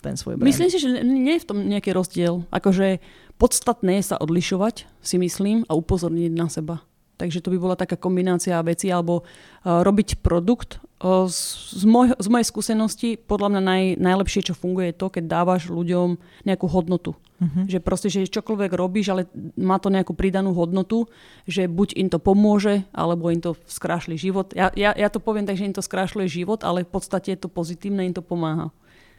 ten 0.02 0.18
svoj 0.18 0.34
brand. 0.34 0.50
Myslím 0.50 0.68
si, 0.68 0.82
že 0.82 1.00
nie 1.00 1.38
je 1.38 1.42
v 1.42 1.48
tom 1.48 1.58
nejaký 1.62 1.94
rozdiel. 1.94 2.42
Akože 2.50 2.98
podstatné 3.38 4.02
je 4.02 4.10
sa 4.10 4.16
odlišovať, 4.18 4.84
si 5.00 5.16
myslím, 5.16 5.62
a 5.70 5.78
upozorniť 5.78 6.32
na 6.34 6.50
seba. 6.50 6.84
Takže 7.14 7.40
to 7.40 7.54
by 7.54 7.58
bola 7.62 7.76
taká 7.78 7.94
kombinácia 7.94 8.58
vecí, 8.66 8.90
alebo 8.90 9.22
uh, 9.22 9.80
robiť 9.86 10.18
produkt. 10.18 10.82
Uh, 10.98 11.30
z, 11.30 11.84
moj, 11.86 12.14
z 12.18 12.26
mojej 12.26 12.46
skúsenosti 12.46 13.08
podľa 13.14 13.54
mňa 13.54 13.62
naj, 13.62 13.82
najlepšie, 14.02 14.50
čo 14.50 14.54
funguje, 14.58 14.90
je 14.90 14.98
to, 14.98 15.06
keď 15.10 15.24
dávaš 15.30 15.70
ľuďom 15.70 16.18
nejakú 16.42 16.66
hodnotu. 16.66 17.14
Uh-huh. 17.14 17.66
Že 17.66 17.78
proste, 17.82 18.08
že 18.10 18.30
čokoľvek 18.30 18.72
robíš, 18.78 19.10
ale 19.10 19.26
má 19.58 19.82
to 19.82 19.90
nejakú 19.90 20.14
pridanú 20.14 20.54
hodnotu, 20.54 21.10
že 21.50 21.66
buď 21.66 21.98
im 21.98 22.08
to 22.08 22.22
pomôže, 22.22 22.86
alebo 22.94 23.28
im 23.28 23.42
to 23.42 23.58
skrášli 23.66 24.14
život. 24.14 24.54
Ja, 24.54 24.70
ja, 24.78 24.94
ja 24.94 25.10
to 25.10 25.18
poviem 25.18 25.44
tak, 25.44 25.58
že 25.58 25.66
im 25.66 25.74
to 25.74 25.82
skrášľuje 25.82 26.30
život, 26.30 26.62
ale 26.62 26.86
v 26.86 26.90
podstate 26.94 27.34
je 27.34 27.42
to 27.42 27.50
pozitívne, 27.50 28.06
im 28.06 28.14
to 28.14 28.22
pomáha. 28.22 28.70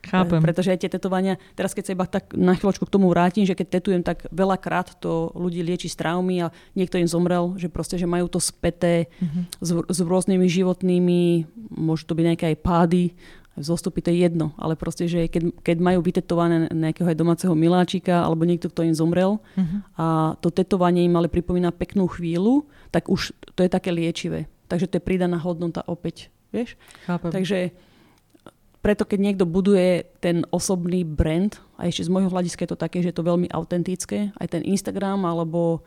Chápem. 0.06 0.39
Pretože 0.41 0.72
aj 0.72 0.80
tie 0.86 0.91
tetovania, 0.91 1.41
teraz 1.58 1.74
keď 1.74 1.84
sa 1.89 1.95
iba 1.97 2.06
tak 2.06 2.38
na 2.38 2.53
chvíľočku 2.53 2.86
k 2.86 2.93
tomu 2.93 3.10
vrátim, 3.10 3.43
že 3.43 3.58
keď 3.58 3.82
tetujem, 3.82 4.01
tak 4.06 4.30
veľakrát 4.30 5.01
to 5.01 5.34
ľudí 5.34 5.66
lieči 5.66 5.89
z 5.89 5.97
traumy 5.97 6.45
a 6.45 6.53
niekto 6.78 7.01
im 7.01 7.10
zomrel, 7.10 7.58
že 7.58 7.68
proste, 7.68 7.97
že 7.97 8.06
majú 8.06 8.30
to 8.30 8.38
späté 8.38 9.10
mm-hmm. 9.18 9.43
s, 9.60 9.70
s 9.74 9.99
rôznymi 10.06 10.47
životnými, 10.47 11.22
môžu 11.74 12.06
to 12.06 12.14
byť 12.14 12.26
nejaké 12.26 12.45
aj 12.53 12.58
pády, 12.62 13.03
zostupy 13.56 14.03
to 14.03 14.12
je 14.12 14.28
jedno, 14.28 14.51
ale 14.60 14.76
proste, 14.76 15.08
že 15.08 15.32
keď, 15.32 15.64
keď 15.64 15.78
majú 15.80 15.99
vytetované 16.03 16.68
nejakého 16.76 17.08
aj 17.08 17.18
domáceho 17.18 17.53
miláčika 17.56 18.28
alebo 18.28 18.43
niekto, 18.43 18.68
kto 18.68 18.84
im 18.84 18.95
zomrel 18.95 19.39
mm-hmm. 19.56 19.80
a 19.95 20.36
to 20.43 20.51
tetovanie 20.51 21.08
im 21.08 21.16
ale 21.16 21.32
pripomína 21.32 21.72
peknú 21.72 22.12
chvíľu, 22.12 22.68
tak 22.91 23.08
už 23.08 23.32
to 23.56 23.64
je 23.64 23.72
také 23.72 23.95
liečivé. 23.95 24.51
Takže 24.68 24.91
to 24.91 24.97
je 24.99 25.08
pridaná 25.08 25.39
hodnota 25.39 25.86
opäť. 25.88 26.28
Vieš? 26.51 26.76
Chápem. 27.08 27.32
Takže 27.32 27.58
preto 28.86 29.02
keď 29.02 29.18
niekto 29.18 29.50
buduje 29.50 30.06
ten 30.22 30.46
osobný 30.54 31.02
brand, 31.02 31.58
a 31.82 31.90
ešte 31.90 32.06
z 32.06 32.14
môjho 32.14 32.30
hľadiska 32.30 32.70
je 32.70 32.72
to 32.78 32.78
také, 32.78 33.02
že 33.02 33.10
je 33.10 33.18
to 33.18 33.26
veľmi 33.26 33.50
autentické, 33.50 34.30
aj 34.38 34.54
ten 34.54 34.62
Instagram 34.62 35.26
alebo 35.26 35.82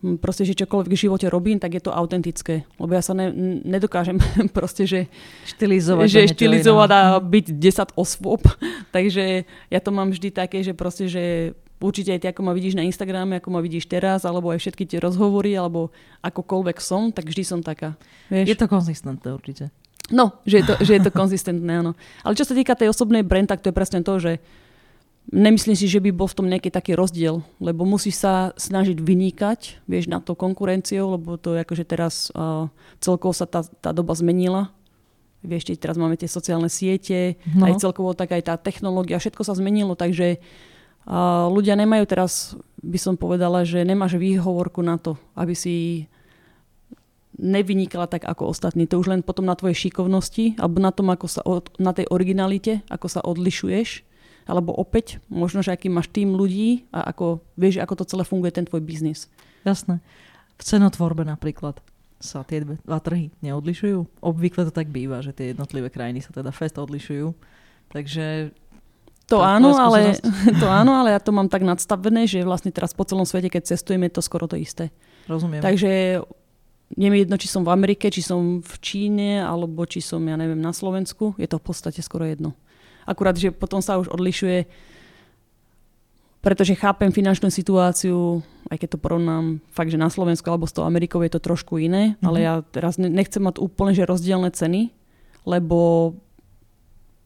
hm, 0.00 0.16
proste, 0.16 0.48
že 0.48 0.56
čokoľvek 0.56 0.88
v 0.88 0.96
živote 0.96 1.28
robím, 1.28 1.60
tak 1.60 1.76
je 1.76 1.84
to 1.84 1.92
autentické. 1.92 2.64
Lebo 2.80 2.96
ja 2.96 3.04
sa 3.04 3.12
ne, 3.12 3.28
nedokážem 3.68 4.16
proste, 4.56 4.88
že 4.88 5.12
štilizovať, 5.44 6.08
že 6.08 6.32
štilizovať 6.32 6.88
a 6.88 7.00
byť 7.20 7.46
10 7.52 8.00
osôb. 8.00 8.40
Takže 8.96 9.44
ja 9.68 9.80
to 9.84 9.92
mám 9.92 10.08
vždy 10.08 10.32
také, 10.32 10.64
že 10.64 10.72
proste, 10.72 11.04
že 11.04 11.52
určite 11.84 12.16
aj 12.16 12.20
ty, 12.24 12.26
ako 12.32 12.48
ma 12.48 12.56
vidíš 12.56 12.80
na 12.80 12.88
Instagrame, 12.88 13.44
ako 13.44 13.52
ma 13.52 13.60
vidíš 13.60 13.92
teraz, 13.92 14.24
alebo 14.24 14.48
aj 14.56 14.64
všetky 14.64 14.88
tie 14.88 15.04
rozhovory, 15.04 15.52
alebo 15.52 15.92
akokoľvek 16.24 16.80
som, 16.80 17.12
tak 17.12 17.28
vždy 17.28 17.44
som 17.44 17.60
taká. 17.60 17.92
Vieš? 18.32 18.48
Je 18.48 18.56
to 18.56 18.72
konzistentné 18.72 19.36
určite. 19.36 19.68
No, 20.08 20.40
že 20.48 20.60
je 20.60 20.64
to, 20.64 20.74
že 20.80 20.92
je 20.96 21.02
to 21.04 21.12
konzistentné, 21.12 21.84
áno. 21.84 21.92
Ale 22.24 22.32
čo 22.32 22.48
sa 22.48 22.56
týka 22.56 22.72
tej 22.72 22.88
osobnej 22.88 23.20
brand, 23.20 23.44
tak 23.44 23.60
to 23.60 23.68
je 23.68 23.76
presne 23.76 24.00
to, 24.00 24.16
že 24.16 24.40
nemyslím 25.28 25.76
si, 25.76 25.84
že 25.84 26.00
by 26.00 26.10
bol 26.12 26.28
v 26.28 26.36
tom 26.36 26.48
nejaký 26.48 26.72
taký 26.72 26.96
rozdiel, 26.96 27.44
lebo 27.60 27.84
musíš 27.84 28.24
sa 28.24 28.56
snažiť 28.56 28.96
vynikať, 28.96 29.84
vieš, 29.84 30.08
na 30.08 30.24
to 30.24 30.32
konkurenciou, 30.32 31.20
lebo 31.20 31.36
to 31.36 31.52
je 31.56 31.60
akože 31.60 31.84
teraz 31.84 32.32
uh, 32.32 32.72
celkovo 33.04 33.36
sa 33.36 33.44
tá, 33.44 33.60
tá 33.64 33.92
doba 33.92 34.16
zmenila. 34.16 34.72
Vieš, 35.44 35.78
teraz 35.78 35.94
máme 35.94 36.18
tie 36.18 36.26
sociálne 36.26 36.66
siete, 36.66 37.38
no. 37.54 37.68
aj 37.68 37.78
celkovo 37.78 38.10
tak 38.10 38.34
aj 38.34 38.42
tá 38.42 38.54
technológia, 38.58 39.22
všetko 39.22 39.46
sa 39.46 39.54
zmenilo, 39.54 39.94
takže 39.94 40.40
uh, 40.40 41.46
ľudia 41.52 41.78
nemajú 41.78 42.04
teraz, 42.08 42.58
by 42.80 42.98
som 42.98 43.14
povedala, 43.14 43.62
že 43.62 43.84
nemáš 43.84 44.18
výhovorku 44.18 44.80
na 44.82 44.98
to, 44.98 45.14
aby 45.36 45.54
si 45.54 46.08
nevynikala 47.38 48.10
tak 48.10 48.26
ako 48.26 48.50
ostatní. 48.50 48.90
To 48.90 48.98
už 48.98 49.14
len 49.14 49.22
potom 49.22 49.46
na 49.46 49.54
tvojej 49.54 49.88
šikovnosti 49.88 50.58
alebo 50.58 50.82
na 50.82 50.90
tom, 50.90 51.08
ako 51.08 51.26
sa 51.30 51.40
od, 51.46 51.70
na 51.78 51.94
tej 51.94 52.10
originalite, 52.10 52.82
ako 52.90 53.06
sa 53.06 53.22
odlišuješ. 53.22 54.04
Alebo 54.48 54.74
opäť, 54.74 55.22
možno, 55.30 55.60
že 55.62 55.72
aký 55.72 55.92
máš 55.92 56.10
tým 56.10 56.34
ľudí 56.34 56.88
a 56.90 57.12
ako 57.12 57.44
vieš, 57.54 57.78
ako 57.84 58.02
to 58.02 58.08
celé 58.08 58.24
funguje, 58.26 58.50
ten 58.50 58.66
tvoj 58.66 58.80
biznis. 58.82 59.28
Jasné. 59.62 60.02
V 60.58 60.62
cenotvorbe 60.64 61.22
napríklad 61.22 61.78
sa 62.18 62.42
tie 62.42 62.66
dva 62.66 62.98
trhy 62.98 63.30
neodlišujú. 63.44 64.24
Obvykle 64.24 64.66
to 64.66 64.74
tak 64.74 64.90
býva, 64.90 65.22
že 65.22 65.30
tie 65.30 65.54
jednotlivé 65.54 65.86
krajiny 65.92 66.18
sa 66.18 66.34
teda 66.34 66.50
fest 66.50 66.74
odlišujú. 66.74 67.30
Takže 67.94 68.50
to 69.28 69.44
áno, 69.44 69.76
ale, 69.76 70.16
to 70.62 70.66
áno, 70.66 71.04
ale 71.04 71.12
ja 71.12 71.20
to 71.20 71.30
mám 71.36 71.52
tak 71.52 71.60
nadstavené, 71.60 72.24
že 72.24 72.40
vlastne 72.42 72.72
teraz 72.72 72.96
po 72.96 73.04
celom 73.04 73.28
svete, 73.28 73.52
keď 73.52 73.76
cestujeme, 73.76 74.08
je 74.08 74.16
to 74.16 74.22
skoro 74.24 74.48
to 74.48 74.56
isté. 74.56 74.88
Rozumiem. 75.28 75.60
Takže 75.60 76.24
nie 76.96 77.12
je 77.12 77.20
jedno, 77.26 77.36
či 77.36 77.48
som 77.52 77.66
v 77.66 77.72
Amerike, 77.74 78.08
či 78.08 78.24
som 78.24 78.64
v 78.64 78.74
Číne, 78.80 79.44
alebo 79.44 79.84
či 79.84 80.00
som, 80.00 80.24
ja 80.24 80.40
neviem, 80.40 80.56
na 80.56 80.72
Slovensku. 80.72 81.36
Je 81.36 81.44
to 81.44 81.60
v 81.60 81.66
podstate 81.68 82.00
skoro 82.00 82.24
jedno. 82.24 82.56
Akurát, 83.04 83.36
že 83.36 83.52
potom 83.52 83.84
sa 83.84 84.00
už 84.00 84.08
odlišuje, 84.08 84.64
pretože 86.40 86.78
chápem 86.78 87.12
finančnú 87.12 87.52
situáciu, 87.52 88.40
aj 88.72 88.78
keď 88.80 88.88
to 88.96 89.02
porovnám 89.02 89.60
fakt, 89.68 89.92
že 89.92 90.00
na 90.00 90.08
Slovensku 90.08 90.48
alebo 90.48 90.68
s 90.68 90.76
tou 90.76 90.86
Amerikou 90.86 91.20
je 91.20 91.32
to 91.32 91.40
trošku 91.42 91.76
iné, 91.76 92.14
mm-hmm. 92.14 92.26
ale 92.28 92.38
ja 92.40 92.54
teraz 92.72 92.96
nechcem 92.96 93.42
mať 93.42 93.60
úplne 93.60 93.92
že 93.92 94.08
rozdielne 94.08 94.48
ceny, 94.48 94.92
lebo 95.44 96.12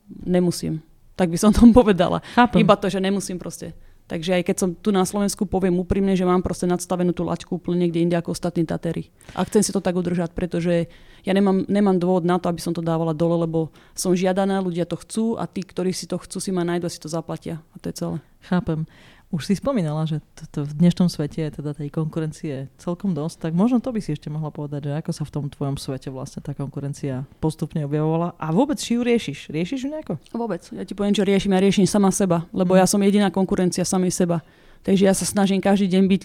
nemusím. 0.08 0.82
Tak 1.14 1.28
by 1.28 1.38
som 1.38 1.54
tom 1.54 1.70
povedala. 1.70 2.24
Chápem. 2.34 2.62
Iba 2.64 2.74
to, 2.74 2.90
že 2.90 2.98
nemusím 2.98 3.38
proste. 3.38 3.76
Takže 4.10 4.36
aj 4.36 4.42
keď 4.44 4.56
som 4.58 4.70
tu 4.76 4.90
na 4.92 5.06
Slovensku, 5.06 5.48
poviem 5.48 5.78
úprimne, 5.78 6.12
že 6.12 6.26
mám 6.26 6.44
proste 6.44 6.68
nadstavenú 6.68 7.16
tú 7.16 7.24
laťku 7.24 7.56
úplne 7.56 7.86
niekde 7.86 8.02
inde 8.02 8.16
ako 8.18 8.36
ostatní 8.36 8.66
Tatery. 8.68 9.08
A 9.32 9.46
chcem 9.48 9.64
si 9.64 9.72
to 9.72 9.80
tak 9.80 9.96
udržať, 9.96 10.36
pretože 10.36 10.90
ja 11.22 11.32
nemám, 11.32 11.64
nemám 11.70 11.96
dôvod 11.96 12.26
na 12.26 12.36
to, 12.36 12.50
aby 12.50 12.60
som 12.60 12.74
to 12.74 12.84
dávala 12.84 13.14
dole, 13.14 13.46
lebo 13.46 13.70
som 13.94 14.12
žiadaná, 14.12 14.60
ľudia 14.60 14.84
to 14.84 14.98
chcú 15.00 15.38
a 15.38 15.46
tí, 15.46 15.62
ktorí 15.62 15.94
si 15.94 16.10
to 16.10 16.18
chcú, 16.18 16.42
si 16.42 16.50
ma 16.50 16.66
nájdu 16.66 16.90
si 16.90 16.98
to 16.98 17.08
zaplatia. 17.08 17.62
A 17.72 17.76
to 17.78 17.88
je 17.88 17.94
celé. 17.94 18.16
Chápem. 18.42 18.84
Už 19.32 19.48
si 19.48 19.56
spomínala, 19.56 20.04
že 20.04 20.20
to, 20.52 20.68
v 20.68 20.76
dnešnom 20.76 21.08
svete 21.08 21.40
je 21.40 21.56
teda 21.56 21.72
tej 21.72 21.88
konkurencie 21.88 22.68
celkom 22.76 23.16
dosť, 23.16 23.48
tak 23.48 23.52
možno 23.56 23.80
to 23.80 23.88
by 23.88 23.96
si 24.04 24.12
ešte 24.12 24.28
mohla 24.28 24.52
povedať, 24.52 24.92
že 24.92 25.00
ako 25.00 25.10
sa 25.16 25.24
v 25.24 25.32
tom 25.32 25.44
tvojom 25.48 25.80
svete 25.80 26.12
vlastne 26.12 26.44
tá 26.44 26.52
konkurencia 26.52 27.24
postupne 27.40 27.80
objavovala 27.88 28.36
a 28.36 28.52
vôbec 28.52 28.76
či 28.76 29.00
ju 29.00 29.00
riešiš? 29.00 29.48
Riešiš 29.48 29.80
ju 29.82 29.88
nejako? 29.88 30.20
Vôbec. 30.36 30.60
Ja 30.76 30.84
ti 30.84 30.92
poviem, 30.92 31.16
že 31.16 31.24
riešim. 31.24 31.48
Ja 31.56 31.64
riešim 31.64 31.88
sama 31.88 32.12
seba, 32.12 32.44
lebo 32.52 32.76
ja 32.76 32.84
som 32.84 33.00
jediná 33.00 33.32
konkurencia 33.32 33.88
samej 33.88 34.12
seba. 34.12 34.44
Takže 34.84 35.08
ja 35.08 35.16
sa 35.16 35.24
snažím 35.24 35.64
každý 35.64 35.88
deň 35.88 36.04
byť 36.12 36.22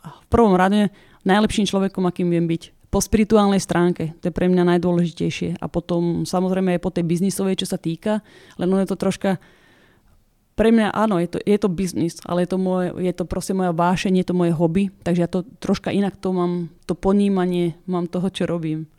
v 0.00 0.26
prvom 0.32 0.56
rade 0.56 0.88
najlepším 1.28 1.68
človekom, 1.68 2.08
akým 2.08 2.32
viem 2.32 2.48
byť 2.48 2.72
po 2.88 3.04
spirituálnej 3.04 3.60
stránke. 3.60 4.16
To 4.24 4.32
je 4.32 4.36
pre 4.36 4.48
mňa 4.48 4.64
najdôležitejšie. 4.76 5.60
A 5.60 5.68
potom 5.68 6.24
samozrejme 6.24 6.76
aj 6.76 6.80
po 6.80 6.88
tej 6.88 7.04
biznisovej, 7.04 7.60
čo 7.60 7.68
sa 7.68 7.76
týka, 7.76 8.24
len 8.56 8.72
je 8.72 8.88
to 8.88 8.96
troška 8.96 9.36
pre 10.58 10.74
mňa 10.74 10.90
áno, 10.90 11.22
je 11.22 11.30
to, 11.30 11.38
je 11.38 11.54
to 11.54 11.70
biznis, 11.70 12.18
ale 12.26 12.42
je 12.42 12.50
to, 12.50 12.58
moje, 12.58 12.90
je 12.98 13.14
to 13.14 13.22
proste 13.22 13.54
moja 13.54 13.70
vášenie, 13.70 14.26
je 14.26 14.34
to 14.34 14.34
moje 14.34 14.50
hobby, 14.50 14.90
takže 15.06 15.20
ja 15.22 15.30
to 15.30 15.46
troška 15.62 15.94
inak 15.94 16.18
to 16.18 16.34
mám, 16.34 16.74
to 16.90 16.98
ponímanie 16.98 17.78
mám 17.86 18.10
toho, 18.10 18.26
čo 18.26 18.50
robím. 18.50 18.90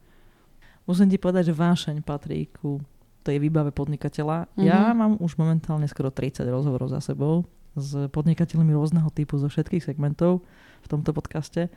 Musím 0.88 1.12
ti 1.12 1.20
povedať, 1.20 1.52
že 1.52 1.60
vášeň 1.60 2.02
patrí 2.08 2.48
ku 2.48 2.80
tej 3.28 3.44
výbave 3.44 3.76
podnikateľa. 3.76 4.48
Mm-hmm. 4.56 4.66
Ja 4.66 4.96
mám 4.96 5.20
už 5.20 5.36
momentálne 5.36 5.86
skoro 5.86 6.10
30 6.10 6.48
rozhovorov 6.48 6.90
za 6.90 7.04
sebou 7.04 7.44
s 7.76 7.94
podnikateľmi 8.10 8.74
rôzneho 8.74 9.12
typu 9.12 9.38
zo 9.38 9.52
všetkých 9.52 9.84
segmentov 9.84 10.42
v 10.82 10.88
tomto 10.88 11.12
podcaste. 11.12 11.68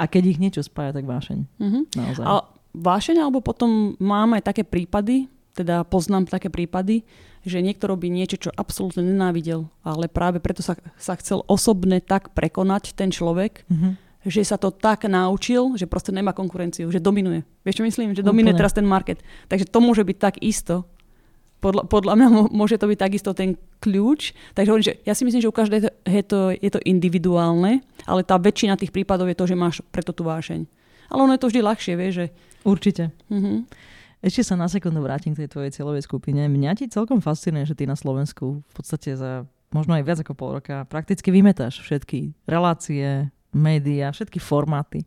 A 0.00 0.02
keď 0.08 0.22
ich 0.32 0.40
niečo 0.40 0.64
spája, 0.64 0.96
tak 0.96 1.04
vášeň. 1.04 1.38
Mm-hmm. 1.60 1.82
Naozaj. 1.94 2.24
A 2.24 2.32
vášeň, 2.74 3.16
alebo 3.22 3.44
potom 3.44 3.94
mám 4.00 4.34
aj 4.34 4.50
také 4.50 4.64
prípady, 4.64 5.28
teda 5.56 5.86
poznám 5.88 6.28
také 6.28 6.52
prípady, 6.52 7.06
že 7.46 7.62
niekto 7.62 7.86
robí 7.86 8.10
niečo, 8.10 8.36
čo 8.36 8.50
absolútne 8.50 9.06
nenávidel, 9.06 9.70
ale 9.86 10.10
práve 10.10 10.42
preto 10.42 10.66
sa, 10.66 10.74
sa 10.98 11.14
chcel 11.14 11.46
osobne 11.46 12.02
tak 12.02 12.34
prekonať 12.34 12.98
ten 12.98 13.14
človek, 13.14 13.62
mm-hmm. 13.70 13.92
že 14.26 14.42
sa 14.42 14.58
to 14.58 14.74
tak 14.74 15.06
naučil, 15.06 15.78
že 15.78 15.86
proste 15.86 16.10
nemá 16.10 16.34
konkurenciu, 16.34 16.90
že 16.90 16.98
dominuje. 16.98 17.46
Vieš 17.62 17.78
čo 17.78 17.86
myslím? 17.86 18.18
Že 18.18 18.26
dominuje 18.26 18.58
Úplne. 18.58 18.60
teraz 18.66 18.74
ten 18.74 18.82
market. 18.82 19.22
Takže 19.46 19.70
to 19.70 19.78
môže 19.78 20.02
byť 20.02 20.18
tak 20.18 20.34
isto. 20.42 20.90
Podľa, 21.62 21.88
podľa 21.88 22.14
mňa 22.18 22.28
môže 22.52 22.76
to 22.76 22.90
byť 22.90 22.98
takisto 23.00 23.30
ten 23.32 23.56
kľúč. 23.80 24.34
Takže 24.52 24.68
hovorím, 24.68 24.88
že 24.92 24.98
ja 25.06 25.14
si 25.14 25.22
myslím, 25.24 25.40
že 25.40 25.48
u 25.48 25.54
každého 25.54 25.88
je 26.04 26.24
to, 26.26 26.52
je 26.52 26.70
to 26.74 26.82
individuálne, 26.82 27.80
ale 28.04 28.20
tá 28.26 28.36
väčšina 28.36 28.74
tých 28.76 28.92
prípadov 28.92 29.30
je 29.30 29.38
to, 29.38 29.46
že 29.46 29.56
máš 29.56 29.80
preto 29.94 30.10
tú 30.10 30.26
vášeň. 30.26 30.66
Ale 31.08 31.22
ono 31.22 31.32
je 31.38 31.40
to 31.40 31.48
vždy 31.48 31.60
ľahšie, 31.62 31.94
vieš, 31.94 32.14
že... 32.18 32.26
Určite. 32.66 33.14
Mm-hmm. 33.30 33.56
Ešte 34.24 34.42
sa 34.42 34.54
na 34.56 34.66
sekundu 34.66 35.04
vrátim 35.04 35.36
k 35.36 35.44
tej 35.44 35.52
tvojej 35.52 35.70
cieľovej 35.76 36.08
skupine. 36.08 36.48
Mňa 36.48 36.72
ti 36.80 36.84
celkom 36.88 37.20
fascinuje, 37.20 37.68
že 37.68 37.76
ty 37.76 37.84
na 37.84 37.94
Slovensku 37.94 38.64
v 38.64 38.72
podstate 38.72 39.12
za 39.14 39.44
možno 39.74 39.98
aj 39.98 40.04
viac 40.06 40.18
ako 40.22 40.32
pol 40.32 40.50
roka 40.56 40.86
prakticky 40.88 41.28
vymetáš 41.28 41.82
všetky 41.82 42.32
relácie, 42.46 43.28
médiá, 43.52 44.14
všetky 44.14 44.40
formáty. 44.40 45.04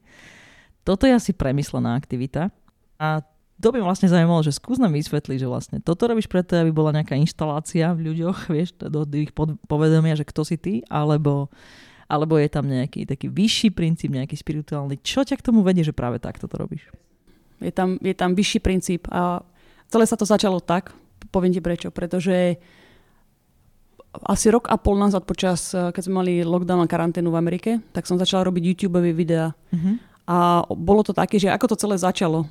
Toto 0.84 1.10
je 1.10 1.14
asi 1.16 1.32
premyslená 1.34 1.95
aktivita 1.95 2.53
a 3.01 3.24
to 3.60 3.76
by 3.76 3.84
vlastne 3.84 4.07
zaujímalo, 4.07 4.39
že 4.39 4.55
skús 4.55 4.80
nám 4.80 4.95
vysvetliť, 4.95 5.38
že 5.43 5.51
vlastne 5.51 5.78
toto 5.84 6.07
robíš 6.07 6.32
preto, 6.32 6.55
aby 6.55 6.72
bola 6.72 6.95
nejaká 6.95 7.20
inštalácia 7.20 7.91
v 7.91 8.12
ľuďoch, 8.12 8.47
vieš, 8.55 8.78
do 8.80 9.03
ich 9.20 9.36
povedomia, 9.68 10.16
že 10.16 10.24
kto 10.24 10.47
si 10.47 10.55
ty, 10.55 10.74
alebo, 10.88 11.51
alebo 12.07 12.39
je 12.39 12.47
tam 12.47 12.66
nejaký 12.70 13.03
taký 13.03 13.28
vyšší 13.28 13.76
princíp, 13.76 14.16
nejaký 14.16 14.39
spirituálny. 14.39 15.03
Čo 15.03 15.28
ťa 15.28 15.36
k 15.36 15.45
tomu 15.45 15.60
vedie, 15.60 15.84
že 15.84 15.91
práve 15.91 16.24
takto 16.24 16.47
to 16.47 16.55
robíš? 16.55 16.88
Je 17.60 17.72
tam, 17.72 17.99
je 17.99 18.16
tam 18.16 18.36
vyšší 18.36 18.60
princíp 18.64 19.07
a 19.12 19.43
celé 19.91 20.07
sa 20.07 20.16
to 20.16 20.24
začalo 20.24 20.64
tak, 20.64 20.95
poviem 21.30 21.51
ti 21.51 21.60
prečo, 21.60 21.91
pretože 21.91 22.55
asi 24.10 24.47
rok 24.49 24.72
a 24.72 24.76
pol 24.80 24.97
nazad 24.97 25.22
počas, 25.28 25.76
keď 25.76 26.01
sme 26.01 26.26
mali 26.26 26.34
lockdown 26.41 26.82
a 26.82 26.89
karanténu 26.89 27.30
v 27.30 27.38
Amerike, 27.38 27.72
tak 27.93 28.10
som 28.10 28.18
začala 28.18 28.47
robiť 28.49 28.64
YouTube 28.66 28.97
videá. 29.14 29.53
Mm-hmm. 29.70 29.95
A 30.30 30.66
bolo 30.74 31.05
to 31.05 31.14
také, 31.14 31.38
že 31.38 31.49
ako 31.49 31.74
to 31.74 31.80
celé 31.86 31.97
začalo. 31.97 32.49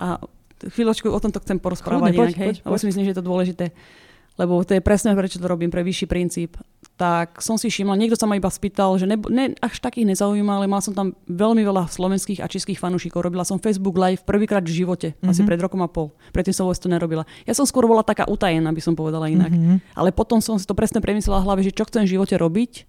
A 0.00 0.16
chvíľočku 0.64 1.12
o 1.12 1.20
tomto 1.20 1.44
chcem 1.44 1.60
porozprávať 1.60 2.12
Chodne, 2.12 2.16
inak, 2.16 2.32
poď, 2.32 2.36
hej, 2.40 2.48
poď, 2.48 2.56
poď. 2.62 2.66
lebo 2.68 2.76
si 2.80 2.86
myslím, 2.88 3.04
že 3.04 3.10
je 3.12 3.18
to 3.20 3.28
dôležité 3.28 3.64
lebo 4.38 4.62
to 4.62 4.78
je 4.78 4.82
presne 4.82 5.18
prečo 5.18 5.42
to 5.42 5.50
robím, 5.50 5.68
pre 5.68 5.82
vyšší 5.82 6.06
princíp. 6.06 6.54
Tak 6.94 7.42
som 7.42 7.58
si 7.58 7.70
všimla, 7.70 7.98
niekto 7.98 8.14
sa 8.14 8.30
ma 8.30 8.38
iba 8.38 8.46
spýtal, 8.46 8.94
že 8.98 9.06
ne, 9.06 9.18
ne, 9.30 9.54
až 9.58 9.82
takých 9.82 10.14
nezaujíma, 10.14 10.62
ale 10.62 10.70
mal 10.70 10.78
som 10.78 10.94
tam 10.94 11.18
veľmi 11.26 11.62
veľa 11.66 11.90
slovenských 11.90 12.42
a 12.42 12.46
českých 12.46 12.78
fanúšikov. 12.78 13.22
Robila 13.22 13.42
som 13.42 13.58
Facebook 13.58 13.98
Live 13.98 14.22
prvýkrát 14.22 14.62
v 14.62 14.72
živote, 14.82 15.08
mm-hmm. 15.14 15.30
asi 15.30 15.42
pred 15.42 15.58
rokom 15.58 15.82
a 15.82 15.90
pol. 15.90 16.14
Predtým 16.30 16.54
som 16.54 16.64
vôbec 16.70 16.78
to 16.78 16.90
nerobila. 16.90 17.26
Ja 17.46 17.54
som 17.54 17.66
skôr 17.66 17.86
bola 17.90 18.06
taká 18.06 18.30
utajená, 18.30 18.70
by 18.70 18.82
som 18.82 18.94
povedala 18.94 19.26
inak. 19.26 19.50
Mm-hmm. 19.50 19.98
Ale 19.98 20.14
potom 20.14 20.38
som 20.38 20.54
si 20.54 20.66
to 20.66 20.74
presne 20.78 21.02
premyslela 21.02 21.42
v 21.42 21.46
hlave, 21.46 21.60
že 21.66 21.74
čo 21.74 21.86
chcem 21.86 22.06
v 22.06 22.18
živote 22.18 22.38
robiť. 22.38 22.86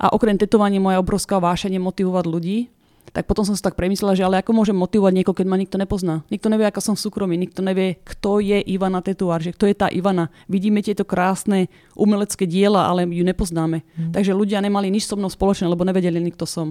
A 0.00 0.16
okrem 0.16 0.40
tetovania 0.40 0.80
moja 0.80 0.96
obrovská 0.96 1.36
vášenie 1.36 1.76
motivovať 1.76 2.24
ľudí 2.24 2.58
tak 3.10 3.26
potom 3.26 3.42
som 3.42 3.58
si 3.58 3.62
tak 3.62 3.74
premyslela, 3.74 4.14
že 4.14 4.22
ale 4.22 4.38
ako 4.38 4.54
môžem 4.54 4.76
motivovať 4.76 5.12
niekoho, 5.12 5.34
keď 5.34 5.46
ma 5.50 5.58
nikto 5.58 5.76
nepozná. 5.76 6.22
Nikto 6.30 6.46
nevie, 6.46 6.66
ako 6.70 6.80
som 6.80 6.94
v 6.94 7.02
súkromí, 7.02 7.34
nikto 7.34 7.58
nevie, 7.60 7.98
kto 8.06 8.38
je 8.38 8.62
Ivana 8.62 9.02
Tetuár, 9.02 9.42
že 9.42 9.50
kto 9.50 9.66
je 9.66 9.74
tá 9.74 9.90
Ivana. 9.90 10.30
Vidíme 10.46 10.78
tieto 10.78 11.02
krásne 11.02 11.66
umelecké 11.98 12.46
diela, 12.46 12.86
ale 12.86 13.08
ju 13.10 13.26
nepoznáme. 13.26 13.82
Hmm. 13.82 14.14
Takže 14.14 14.30
ľudia 14.30 14.62
nemali 14.62 14.94
nič 14.94 15.10
so 15.10 15.18
mnou 15.18 15.28
spoločné, 15.28 15.66
lebo 15.66 15.82
nevedeli, 15.82 16.22
kto 16.30 16.46
som. 16.46 16.68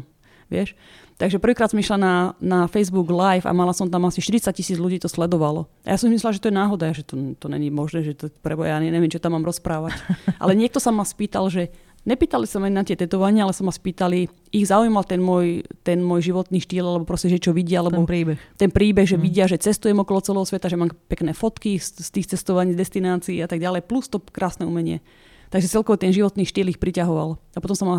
Vieš? 0.49 0.73
Takže 1.19 1.35
prvýkrát 1.35 1.67
som 1.67 1.77
išla 1.77 1.99
na, 1.99 2.13
na 2.39 2.59
Facebook 2.71 3.11
Live 3.11 3.43
a 3.43 3.51
mala 3.51 3.75
som 3.75 3.91
tam 3.91 4.07
asi 4.07 4.23
40 4.23 4.55
tisíc 4.55 4.79
ľudí 4.79 5.03
to 5.03 5.11
sledovalo. 5.11 5.67
A 5.83 5.93
ja 5.93 5.97
som 5.99 6.07
myslela, 6.07 6.31
že 6.31 6.39
to 6.39 6.47
je 6.47 6.55
náhoda, 6.55 6.95
že 6.95 7.03
to, 7.03 7.35
to 7.35 7.51
není 7.51 7.67
možné, 7.67 8.07
že 8.07 8.15
to 8.15 8.25
preboja, 8.39 8.79
ja 8.79 8.79
neviem, 8.79 9.11
čo 9.11 9.19
tam 9.19 9.35
mám 9.35 9.43
rozprávať. 9.43 9.99
Ale 10.41 10.55
niekto 10.55 10.79
sa 10.79 10.95
ma 10.95 11.03
spýtal, 11.03 11.51
že 11.51 11.75
Nepýtali 12.07 12.47
sa 12.47 12.63
ma 12.63 12.71
na 12.71 12.87
tie 12.87 12.95
tetovania, 12.95 13.43
ale 13.43 13.51
sa 13.51 13.67
ma 13.67 13.75
spýtali, 13.75 14.31
ich 14.55 14.65
zaujímal 14.71 15.03
ten 15.03 15.19
môj, 15.19 15.67
ten 15.83 15.99
môj 15.99 16.31
životný 16.31 16.63
štýl, 16.63 16.87
alebo 16.87 17.03
proste, 17.03 17.27
že 17.27 17.43
čo 17.43 17.51
vidia, 17.51 17.83
alebo 17.83 18.01
ten 18.01 18.07
príbeh. 18.07 18.39
Ten 18.55 18.71
príbeh, 18.71 19.03
že 19.03 19.19
mm. 19.19 19.23
vidia, 19.23 19.45
že 19.51 19.59
cestujem 19.59 19.99
okolo 19.99 20.23
celého 20.23 20.47
sveta, 20.47 20.71
že 20.71 20.79
mám 20.79 20.95
pekné 21.11 21.35
fotky 21.35 21.75
z, 21.75 21.99
z 21.99 22.09
tých 22.09 22.27
cestovaní, 22.31 22.71
destinácií 22.71 23.43
a 23.43 23.47
tak 23.51 23.59
ďalej, 23.59 23.83
plus 23.83 24.07
to 24.07 24.23
krásne 24.23 24.63
umenie. 24.63 25.03
Takže 25.51 25.67
celkovo 25.67 25.99
ten 25.99 26.15
životný 26.15 26.47
štýl 26.47 26.71
ich 26.71 26.79
priťahoval. 26.79 27.35
A 27.35 27.59
potom 27.59 27.75
sa 27.75 27.85
ma 27.85 27.97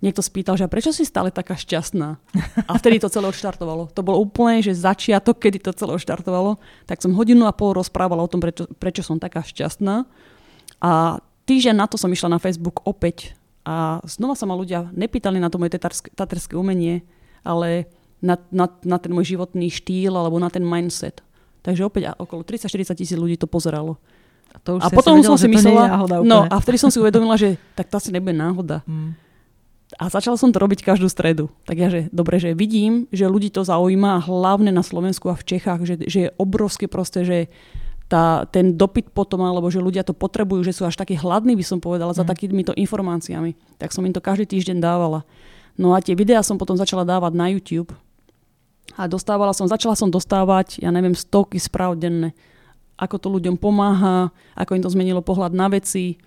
niekto 0.00 0.24
spýtal, 0.24 0.56
že 0.56 0.68
prečo 0.68 0.92
si 0.92 1.04
stále 1.04 1.32
taká 1.32 1.56
šťastná? 1.56 2.08
A 2.68 2.72
vtedy 2.78 3.02
to 3.02 3.12
celé 3.12 3.28
odštartovalo. 3.28 3.92
To 3.92 4.00
bolo 4.04 4.20
úplne, 4.20 4.64
že 4.64 4.76
začiatok, 4.76 5.40
kedy 5.40 5.60
to 5.60 5.76
celé 5.76 5.96
odštartovalo. 5.96 6.60
Tak 6.88 7.04
som 7.04 7.16
hodinu 7.16 7.48
a 7.48 7.56
pol 7.56 7.76
rozprávala 7.76 8.24
o 8.24 8.30
tom, 8.30 8.40
prečo, 8.40 8.68
prečo 8.78 9.04
som 9.04 9.20
taká 9.20 9.44
šťastná. 9.44 10.08
A 10.80 11.20
týždeň 11.44 11.76
na 11.76 11.86
to 11.88 12.00
som 12.00 12.12
išla 12.12 12.36
na 12.36 12.40
Facebook 12.40 12.84
opäť 12.88 13.36
a 13.64 14.00
znova 14.08 14.32
sa 14.34 14.48
ma 14.48 14.56
ľudia 14.56 14.88
nepýtali 14.96 15.36
na 15.36 15.52
to 15.52 15.60
moje 15.60 15.76
tatarské 16.16 16.56
umenie, 16.56 17.04
ale 17.44 17.90
na, 18.24 18.40
na, 18.52 18.68
na 18.84 18.96
ten 18.96 19.12
môj 19.12 19.36
životný 19.36 19.68
štýl 19.68 20.12
alebo 20.12 20.40
na 20.40 20.48
ten 20.48 20.64
mindset. 20.64 21.20
Takže 21.60 21.84
opäť 21.84 22.16
okolo 22.16 22.40
30-40 22.40 22.96
tisíc 22.96 23.16
ľudí 23.16 23.36
to 23.36 23.44
pozeralo. 23.44 24.00
A, 24.50 24.58
to 24.58 24.80
už 24.80 24.82
a 24.82 24.88
potom 24.90 25.20
vedela, 25.20 25.30
som 25.30 25.38
si 25.38 25.46
myslela, 25.46 26.08
no 26.24 26.48
a 26.48 26.56
vtedy 26.58 26.80
som 26.80 26.90
si 26.90 26.98
uvedomila, 26.98 27.38
že 27.38 27.60
tak 27.76 27.86
to 27.92 28.00
asi 28.00 28.10
nebude 28.10 28.34
náhoda. 28.34 28.82
Mm. 28.88 29.14
A 29.98 30.06
začala 30.06 30.38
som 30.38 30.54
to 30.54 30.62
robiť 30.62 30.86
každú 30.86 31.10
stredu. 31.10 31.50
Tak 31.66 31.76
ja, 31.76 31.90
že 31.90 32.00
dobre, 32.14 32.38
že 32.38 32.54
vidím, 32.54 33.10
že 33.10 33.26
ľudí 33.26 33.50
to 33.50 33.66
zaujíma, 33.66 34.22
hlavne 34.22 34.70
na 34.70 34.86
Slovensku 34.86 35.26
a 35.30 35.38
v 35.38 35.46
Čechách, 35.46 35.82
že, 35.82 35.94
že 36.06 36.18
je 36.26 36.34
obrovské 36.38 36.86
proste, 36.86 37.26
že 37.26 37.38
tá, 38.10 38.42
ten 38.50 38.74
dopyt 38.74 39.14
potom, 39.14 39.46
alebo 39.46 39.70
že 39.70 39.78
ľudia 39.78 40.02
to 40.02 40.10
potrebujú, 40.10 40.66
že 40.66 40.74
sú 40.74 40.82
až 40.82 40.98
takí 40.98 41.14
hladní, 41.14 41.54
by 41.54 41.62
som 41.62 41.78
povedala, 41.78 42.10
mm. 42.10 42.18
za 42.18 42.24
takýmito 42.26 42.74
informáciami. 42.74 43.54
Tak 43.78 43.94
som 43.94 44.02
im 44.02 44.10
to 44.10 44.18
každý 44.18 44.50
týždeň 44.50 44.82
dávala. 44.82 45.22
No 45.78 45.94
a 45.94 46.02
tie 46.02 46.18
videá 46.18 46.42
som 46.42 46.58
potom 46.58 46.74
začala 46.74 47.06
dávať 47.06 47.32
na 47.38 47.46
YouTube. 47.46 47.94
A 48.98 49.06
dostávala 49.06 49.54
som, 49.54 49.70
začala 49.70 49.94
som 49.94 50.10
dostávať, 50.10 50.82
ja 50.82 50.90
neviem, 50.90 51.14
stovky 51.14 51.62
správ 51.62 51.94
denne. 51.94 52.34
Ako 52.98 53.16
to 53.22 53.30
ľuďom 53.30 53.54
pomáha, 53.54 54.34
ako 54.58 54.74
im 54.74 54.82
to 54.82 54.90
zmenilo 54.90 55.22
pohľad 55.22 55.54
na 55.54 55.70
veci. 55.70 56.18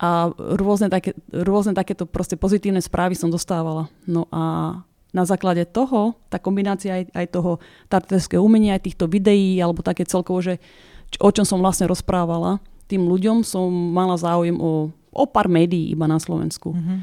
A 0.00 0.32
rôzne, 0.32 0.88
také, 0.88 1.12
rôzne 1.28 1.76
takéto 1.76 2.08
proste 2.08 2.40
pozitívne 2.40 2.80
správy 2.80 3.12
som 3.12 3.28
dostávala. 3.28 3.92
No 4.08 4.24
a 4.32 4.80
na 5.12 5.24
základe 5.28 5.68
toho, 5.68 6.16
tá 6.32 6.40
kombinácia 6.40 7.04
aj, 7.04 7.04
aj 7.12 7.26
toho 7.32 7.52
tarterského 7.92 8.40
umenia, 8.40 8.76
aj 8.76 8.88
týchto 8.88 9.04
videí, 9.04 9.60
alebo 9.60 9.84
také 9.84 10.08
celkovo, 10.08 10.40
že 10.40 10.56
o 11.16 11.30
čom 11.32 11.44
som 11.48 11.64
vlastne 11.64 11.88
rozprávala, 11.88 12.60
tým 12.84 13.08
ľuďom 13.08 13.40
som 13.44 13.68
mala 13.68 14.16
záujem 14.20 14.56
o, 14.60 14.92
o 14.92 15.24
pár 15.24 15.48
médií 15.48 15.92
iba 15.92 16.04
na 16.04 16.20
Slovensku. 16.20 16.76
Mm-hmm. 16.76 16.98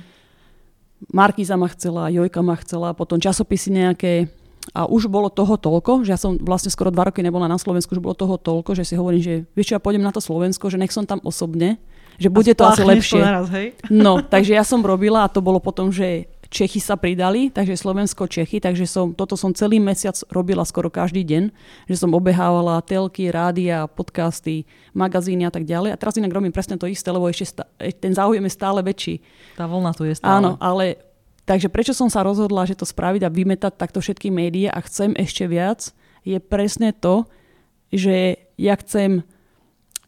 Markiza 1.13 1.57
ma 1.57 1.69
chcela, 1.69 2.09
Jojka 2.09 2.41
ma 2.41 2.55
chcela, 2.61 2.97
potom 2.97 3.21
časopisy 3.21 3.69
nejaké. 3.73 4.29
A 4.73 4.89
už 4.89 5.05
bolo 5.05 5.29
toho 5.29 5.61
toľko, 5.61 6.01
že 6.01 6.17
ja 6.17 6.17
som 6.17 6.41
vlastne 6.41 6.73
skoro 6.73 6.89
dva 6.89 7.05
roky 7.13 7.21
nebola 7.21 7.45
na 7.45 7.61
Slovensku, 7.61 7.93
už 7.93 8.01
bolo 8.01 8.17
toho 8.17 8.41
toľko, 8.41 8.73
že 8.73 8.81
si 8.81 8.97
hovorím, 8.97 9.21
že 9.21 9.33
vieš 9.53 9.77
ja 9.77 9.79
pôjdem 9.81 10.01
na 10.01 10.09
to 10.09 10.17
Slovensko, 10.17 10.73
že 10.73 10.81
nech 10.81 10.89
som 10.89 11.05
tam 11.05 11.21
osobne, 11.21 11.77
že 12.17 12.33
bude 12.33 12.49
to 12.57 12.65
asi 12.65 12.81
lepšie. 12.81 13.21
To 13.21 13.29
naraz, 13.29 13.47
hej? 13.53 13.77
No, 13.93 14.25
takže 14.25 14.57
ja 14.57 14.65
som 14.65 14.81
robila 14.81 15.21
a 15.21 15.29
to 15.29 15.43
bolo 15.43 15.61
potom, 15.61 15.93
že 15.93 16.25
Čechy 16.55 16.79
sa 16.79 16.95
pridali, 16.95 17.51
takže 17.51 17.75
Slovensko, 17.75 18.31
Čechy, 18.31 18.63
takže 18.63 18.87
som, 18.87 19.11
toto 19.11 19.35
som 19.35 19.51
celý 19.51 19.83
mesiac 19.83 20.15
robila 20.31 20.63
skoro 20.63 20.87
každý 20.87 21.27
deň, 21.27 21.51
že 21.91 21.99
som 21.99 22.15
obehávala 22.15 22.79
telky, 22.79 23.27
rádia, 23.27 23.91
podcasty, 23.91 24.63
magazíny 24.95 25.43
a 25.43 25.51
tak 25.51 25.67
ďalej. 25.67 25.91
A 25.91 25.99
teraz 25.99 26.15
inak 26.15 26.31
robím 26.31 26.55
presne 26.55 26.79
to 26.79 26.87
isté, 26.87 27.11
lebo 27.11 27.27
ešte 27.27 27.59
stá, 27.59 27.67
e, 27.75 27.91
ten 27.91 28.15
záujem 28.15 28.39
je 28.47 28.55
stále 28.55 28.79
väčší. 28.79 29.19
Tá 29.59 29.67
vlna 29.67 29.91
tu 29.99 30.07
je 30.07 30.15
stále. 30.15 30.31
Áno, 30.31 30.55
ale 30.63 31.03
takže 31.43 31.67
prečo 31.67 31.91
som 31.91 32.07
sa 32.07 32.23
rozhodla, 32.23 32.63
že 32.63 32.79
to 32.79 32.87
spraviť 32.87 33.27
a 33.27 33.33
vymetať 33.35 33.75
takto 33.75 33.99
všetky 33.99 34.31
médiá 34.31 34.71
a 34.71 34.79
chcem 34.79 35.11
ešte 35.19 35.51
viac, 35.51 35.91
je 36.23 36.39
presne 36.39 36.95
to, 36.95 37.27
že 37.91 38.39
ja 38.55 38.79
chcem 38.79 39.27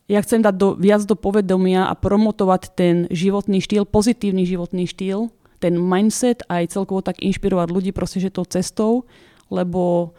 ja 0.08 0.24
chcem 0.24 0.40
dať 0.40 0.56
do, 0.56 0.70
viac 0.80 1.04
do 1.04 1.20
povedomia 1.20 1.92
a 1.92 1.94
promotovať 1.94 2.72
ten 2.72 2.96
životný 3.12 3.60
štýl, 3.60 3.84
pozitívny 3.84 4.48
životný 4.48 4.88
štýl, 4.88 5.28
ten 5.58 5.78
mindset 5.78 6.46
aj 6.48 6.74
celkovo 6.74 7.02
tak 7.02 7.22
inšpirovať 7.22 7.68
ľudí 7.74 7.92
proste, 7.94 8.22
že 8.22 8.34
tou 8.34 8.46
cestou, 8.46 9.10
lebo 9.50 10.14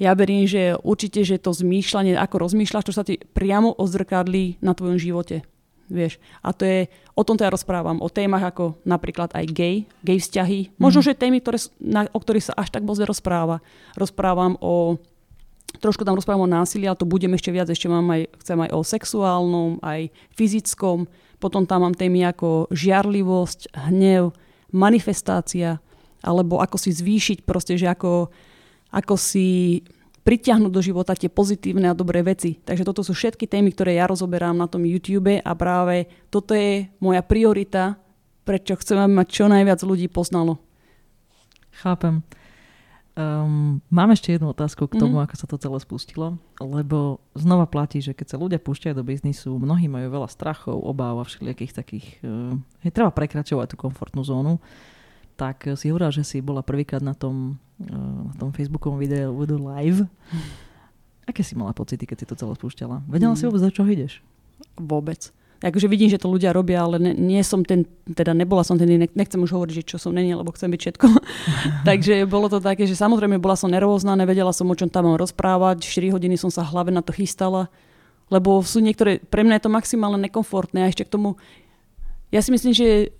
ja 0.00 0.16
verím, 0.16 0.48
že 0.48 0.80
určite, 0.80 1.20
že 1.28 1.36
to 1.36 1.52
zmýšľanie, 1.52 2.16
ako 2.16 2.40
rozmýšľaš, 2.40 2.88
to 2.88 2.96
sa 2.96 3.04
ti 3.04 3.20
priamo 3.20 3.76
odzrkadlí 3.76 4.64
na 4.64 4.72
tvojom 4.72 4.96
živote. 4.96 5.44
Vieš. 5.90 6.22
A 6.40 6.54
to 6.54 6.62
je, 6.62 6.78
o 7.18 7.26
tomto 7.26 7.42
ja 7.42 7.50
rozprávam, 7.50 7.98
o 7.98 8.06
témach 8.06 8.46
ako 8.54 8.78
napríklad 8.86 9.34
aj 9.34 9.44
gay, 9.50 9.76
gay 10.06 10.22
vzťahy. 10.22 10.78
Možno, 10.78 11.02
mm. 11.02 11.06
že 11.10 11.18
témy, 11.18 11.42
ktoré, 11.42 11.58
na, 11.82 12.06
o 12.14 12.18
ktorých 12.22 12.46
sa 12.46 12.54
až 12.54 12.70
tak 12.70 12.86
moc 12.86 12.96
rozpráva. 13.02 13.58
Rozprávam 13.98 14.56
o 14.62 14.96
Trošku 15.78 16.02
tam 16.02 16.18
rozprávam 16.18 16.50
o 16.50 16.50
násilí, 16.50 16.82
ale 16.82 16.98
to 16.98 17.06
budem 17.06 17.30
ešte 17.38 17.54
viac, 17.54 17.70
ešte 17.70 17.86
mám 17.86 18.02
aj, 18.10 18.26
chcem 18.42 18.58
aj 18.58 18.70
o 18.74 18.82
sexuálnom, 18.82 19.78
aj 19.78 20.10
fyzickom. 20.34 21.06
Potom 21.38 21.62
tam 21.62 21.86
mám 21.86 21.94
témy 21.94 22.26
ako 22.26 22.66
žiarlivosť, 22.74 23.78
hnev, 23.86 24.34
manifestácia, 24.72 25.78
alebo 26.20 26.60
ako 26.60 26.76
si 26.76 26.90
zvýšiť 26.92 27.44
proste, 27.44 27.76
že 27.76 27.88
ako, 27.88 28.28
ako 28.92 29.14
si 29.16 29.80
pritiahnuť 30.20 30.72
do 30.72 30.82
života 30.84 31.16
tie 31.16 31.32
pozitívne 31.32 31.88
a 31.88 31.96
dobré 31.96 32.20
veci. 32.20 32.60
Takže 32.60 32.84
toto 32.84 33.00
sú 33.00 33.16
všetky 33.16 33.48
témy, 33.48 33.72
ktoré 33.72 33.96
ja 33.96 34.06
rozoberám 34.06 34.54
na 34.54 34.68
tom 34.68 34.84
YouTube 34.84 35.40
a 35.40 35.52
práve 35.56 36.06
toto 36.28 36.52
je 36.52 36.86
moja 37.00 37.24
priorita, 37.24 37.96
prečo 38.44 38.76
chcem, 38.76 39.00
aby 39.00 39.12
ma 39.16 39.24
čo 39.24 39.48
najviac 39.48 39.80
ľudí 39.80 40.12
poznalo. 40.12 40.60
Chápem. 41.80 42.20
Um, 43.18 43.82
mám 43.90 44.14
ešte 44.14 44.38
jednu 44.38 44.54
otázku 44.54 44.86
k 44.86 44.96
tomu, 44.96 45.18
mm-hmm. 45.18 45.26
ako 45.26 45.34
sa 45.34 45.46
to 45.50 45.58
celé 45.58 45.78
spustilo, 45.82 46.38
lebo 46.62 47.18
znova 47.34 47.66
platí, 47.66 47.98
že 47.98 48.14
keď 48.14 48.26
sa 48.32 48.36
ľudia 48.38 48.62
púšťajú 48.62 48.94
do 48.94 49.02
biznisu, 49.02 49.58
mnohí 49.58 49.90
majú 49.90 50.14
veľa 50.14 50.30
strachov, 50.30 50.78
obáv 50.78 51.18
a 51.18 51.24
všelijakých 51.26 51.72
takých... 51.74 52.06
Uh, 52.22 52.54
je 52.86 52.94
treba 52.94 53.10
prekračovať 53.10 53.74
tú 53.74 53.76
komfortnú 53.76 54.22
zónu. 54.22 54.62
Tak 55.34 55.74
si 55.74 55.90
hovorila, 55.90 56.14
že 56.14 56.22
si 56.22 56.38
bola 56.38 56.62
prvýkrát 56.62 57.02
na 57.02 57.12
tom, 57.12 57.58
uh, 57.82 58.20
na 58.30 58.34
tom 58.38 58.54
Facebookovom 58.54 59.02
videu, 59.02 59.34
videu 59.34 59.58
live. 59.58 60.06
Aké 61.26 61.42
si 61.42 61.58
mala 61.58 61.74
pocity, 61.74 62.06
keď 62.06 62.16
si 62.22 62.26
to 62.30 62.38
celé 62.38 62.54
spúšťala? 62.54 63.04
Vedela 63.10 63.34
mm. 63.34 63.38
si 63.38 63.44
vôbec, 63.50 63.62
do 63.62 63.74
čoho 63.74 63.90
ideš? 63.90 64.22
Vôbec 64.78 65.34
akože 65.60 65.86
vidím, 65.92 66.08
že 66.08 66.16
to 66.16 66.32
ľudia 66.32 66.56
robia, 66.56 66.80
ale 66.80 66.96
ne, 66.96 67.12
nie 67.12 67.44
som 67.44 67.60
ten, 67.60 67.84
teda 68.08 68.32
nebola 68.32 68.64
som 68.64 68.80
ten, 68.80 68.88
nechcem 69.12 69.40
už 69.40 69.52
hovoriť, 69.52 69.84
že 69.84 69.84
čo 69.84 69.96
som 70.00 70.16
není, 70.16 70.32
lebo 70.32 70.52
chcem 70.56 70.72
byť 70.72 70.80
všetko. 70.80 71.06
Takže 71.88 72.24
bolo 72.24 72.48
to 72.48 72.64
také, 72.64 72.88
že 72.88 72.96
samozrejme 72.96 73.36
bola 73.36 73.60
som 73.60 73.68
nervózna, 73.68 74.16
nevedela 74.16 74.56
som, 74.56 74.68
o 74.68 74.74
čom 74.74 74.88
tam 74.88 75.12
mám 75.12 75.20
rozprávať, 75.20 75.84
4 75.84 76.16
hodiny 76.16 76.40
som 76.40 76.48
sa 76.48 76.64
hlave 76.64 76.88
na 76.88 77.04
to 77.04 77.12
chystala, 77.12 77.68
lebo 78.32 78.64
sú 78.64 78.80
niektoré, 78.80 79.20
pre 79.20 79.44
mňa 79.44 79.60
je 79.60 79.64
to 79.68 79.76
maximálne 79.76 80.18
nekomfortné 80.24 80.86
a 80.86 80.90
ešte 80.90 81.04
k 81.04 81.12
tomu, 81.12 81.36
ja 82.32 82.40
si 82.40 82.54
myslím, 82.54 82.72
že 82.72 83.12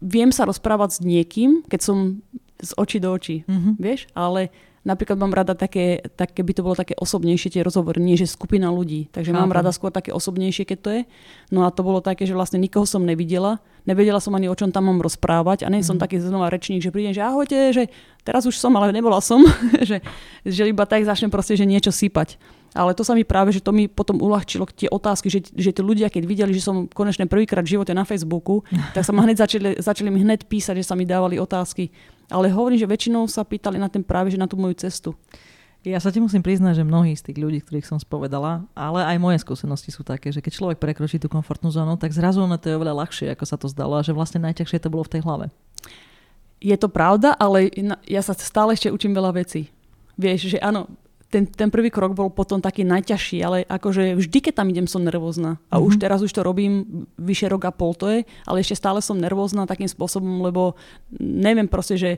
viem 0.00 0.30
sa 0.30 0.46
rozprávať 0.48 0.98
s 0.98 1.00
niekým, 1.04 1.66
keď 1.66 1.80
som 1.84 2.24
z 2.58 2.72
očí 2.74 2.98
do 2.98 3.12
očí, 3.12 3.46
mm-hmm. 3.46 3.74
vieš, 3.78 4.06
ale 4.14 4.50
Napríklad 4.86 5.18
mám 5.18 5.34
rada 5.34 5.58
také, 5.58 6.00
tak 6.14 6.32
keby 6.32 6.54
to 6.54 6.62
bolo 6.62 6.78
také 6.78 6.94
osobnejšie 6.94 7.58
tie 7.58 7.62
rozhovory, 7.66 7.98
nie 7.98 8.14
že 8.14 8.30
skupina 8.30 8.70
ľudí. 8.70 9.10
Takže 9.10 9.34
Chápem. 9.34 9.42
mám 9.42 9.50
rada 9.50 9.74
skôr 9.74 9.90
také 9.90 10.14
osobnejšie, 10.14 10.64
keď 10.64 10.78
to 10.78 10.90
je. 10.94 11.02
No 11.50 11.66
a 11.66 11.74
to 11.74 11.82
bolo 11.82 11.98
také, 11.98 12.24
že 12.24 12.32
vlastne 12.32 12.62
nikoho 12.62 12.86
som 12.86 13.02
nevidela, 13.02 13.58
nevedela 13.88 14.22
som 14.22 14.36
ani 14.38 14.46
o 14.46 14.54
čom 14.54 14.70
tam 14.70 14.86
mám 14.86 15.02
rozprávať 15.02 15.66
a 15.66 15.68
nie 15.72 15.82
som 15.82 15.98
mm. 15.98 16.02
taký 16.06 16.16
znova 16.22 16.52
rečník, 16.52 16.84
že 16.84 16.94
prídem, 16.94 17.16
že 17.16 17.26
ahojte, 17.26 17.56
že 17.74 17.90
teraz 18.22 18.46
už 18.46 18.54
som, 18.54 18.70
ale 18.78 18.94
nebola 18.94 19.18
som, 19.18 19.42
že, 19.88 19.98
že 20.46 20.62
iba 20.68 20.86
tak 20.86 21.02
začnem 21.02 21.32
proste, 21.32 21.58
že 21.58 21.66
niečo 21.66 21.90
sypať. 21.90 22.38
Ale 22.76 22.92
to 22.92 23.00
sa 23.00 23.16
mi 23.16 23.24
práve, 23.24 23.48
že 23.48 23.64
to 23.64 23.72
mi 23.72 23.88
potom 23.88 24.20
uľahčilo 24.20 24.68
tie 24.68 24.92
otázky, 24.92 25.32
že, 25.32 25.40
že 25.56 25.72
tí 25.72 25.80
ľudia, 25.80 26.12
keď 26.12 26.22
videli, 26.28 26.52
že 26.52 26.60
som 26.60 26.84
konečne 26.84 27.24
prvýkrát 27.24 27.64
v 27.64 27.80
živote 27.80 27.96
na 27.96 28.04
Facebooku, 28.04 28.60
tak 28.94 29.02
sa 29.08 29.12
ma 29.16 29.24
hneď 29.24 29.48
začali, 29.48 29.68
začali 29.80 30.08
mi 30.12 30.20
hneď 30.20 30.44
písať, 30.44 30.78
že 30.78 30.84
sa 30.84 30.94
mi 30.94 31.08
dávali 31.08 31.40
otázky. 31.40 31.88
Ale 32.28 32.52
hovorím, 32.52 32.76
že 32.76 32.88
väčšinou 32.88 33.24
sa 33.26 33.44
pýtali 33.44 33.80
na 33.80 33.88
ten 33.88 34.04
práve, 34.04 34.28
že 34.28 34.40
na 34.40 34.44
tú 34.44 34.60
moju 34.60 34.76
cestu. 34.76 35.16
Ja 35.86 36.02
sa 36.02 36.10
ti 36.12 36.18
musím 36.18 36.42
priznať, 36.42 36.82
že 36.82 36.84
mnohí 36.84 37.14
z 37.14 37.30
tých 37.30 37.38
ľudí, 37.38 37.62
ktorých 37.62 37.86
som 37.86 38.02
spovedala, 38.02 38.66
ale 38.74 39.00
aj 39.14 39.16
moje 39.22 39.38
skúsenosti 39.40 39.94
sú 39.94 40.02
také, 40.02 40.34
že 40.34 40.42
keď 40.42 40.52
človek 40.52 40.78
prekročí 40.82 41.22
tú 41.22 41.30
komfortnú 41.30 41.70
zónu, 41.70 41.94
tak 41.96 42.10
zrazu 42.10 42.42
ono 42.42 42.58
to 42.58 42.68
je 42.68 42.76
oveľa 42.76 43.06
ľahšie, 43.06 43.30
ako 43.32 43.44
sa 43.46 43.56
to 43.56 43.70
zdalo 43.70 43.96
a 43.96 44.04
že 44.04 44.12
vlastne 44.12 44.42
najťažšie 44.42 44.82
to 44.82 44.90
bolo 44.90 45.06
v 45.06 45.12
tej 45.16 45.22
hlave. 45.22 45.46
Je 46.58 46.74
to 46.74 46.90
pravda, 46.90 47.38
ale 47.38 47.70
ja 48.10 48.20
sa 48.20 48.34
stále 48.34 48.74
ešte 48.74 48.90
učím 48.90 49.14
veľa 49.14 49.38
vecí. 49.38 49.70
Vieš, 50.18 50.50
že 50.50 50.58
áno, 50.58 50.90
ten, 51.28 51.44
ten 51.44 51.68
prvý 51.68 51.92
krok 51.92 52.16
bol 52.16 52.32
potom 52.32 52.56
taký 52.64 52.88
najťažší, 52.88 53.38
ale 53.44 53.58
akože 53.68 54.16
vždy, 54.16 54.38
keď 54.48 54.64
tam 54.64 54.72
idem, 54.72 54.88
som 54.88 55.04
nervózna. 55.04 55.60
A 55.68 55.76
mm-hmm. 55.76 55.86
už 55.86 55.94
teraz 56.00 56.24
už 56.24 56.32
to 56.32 56.40
robím 56.40 57.04
vyše 57.20 57.52
rok 57.52 57.68
a 57.68 57.72
pol 57.72 57.92
to 57.92 58.08
je, 58.08 58.18
ale 58.48 58.64
ešte 58.64 58.80
stále 58.80 59.04
som 59.04 59.20
nervózna 59.20 59.68
takým 59.68 59.88
spôsobom, 59.88 60.40
lebo 60.40 60.72
neviem 61.20 61.68
proste, 61.68 62.00
že 62.00 62.10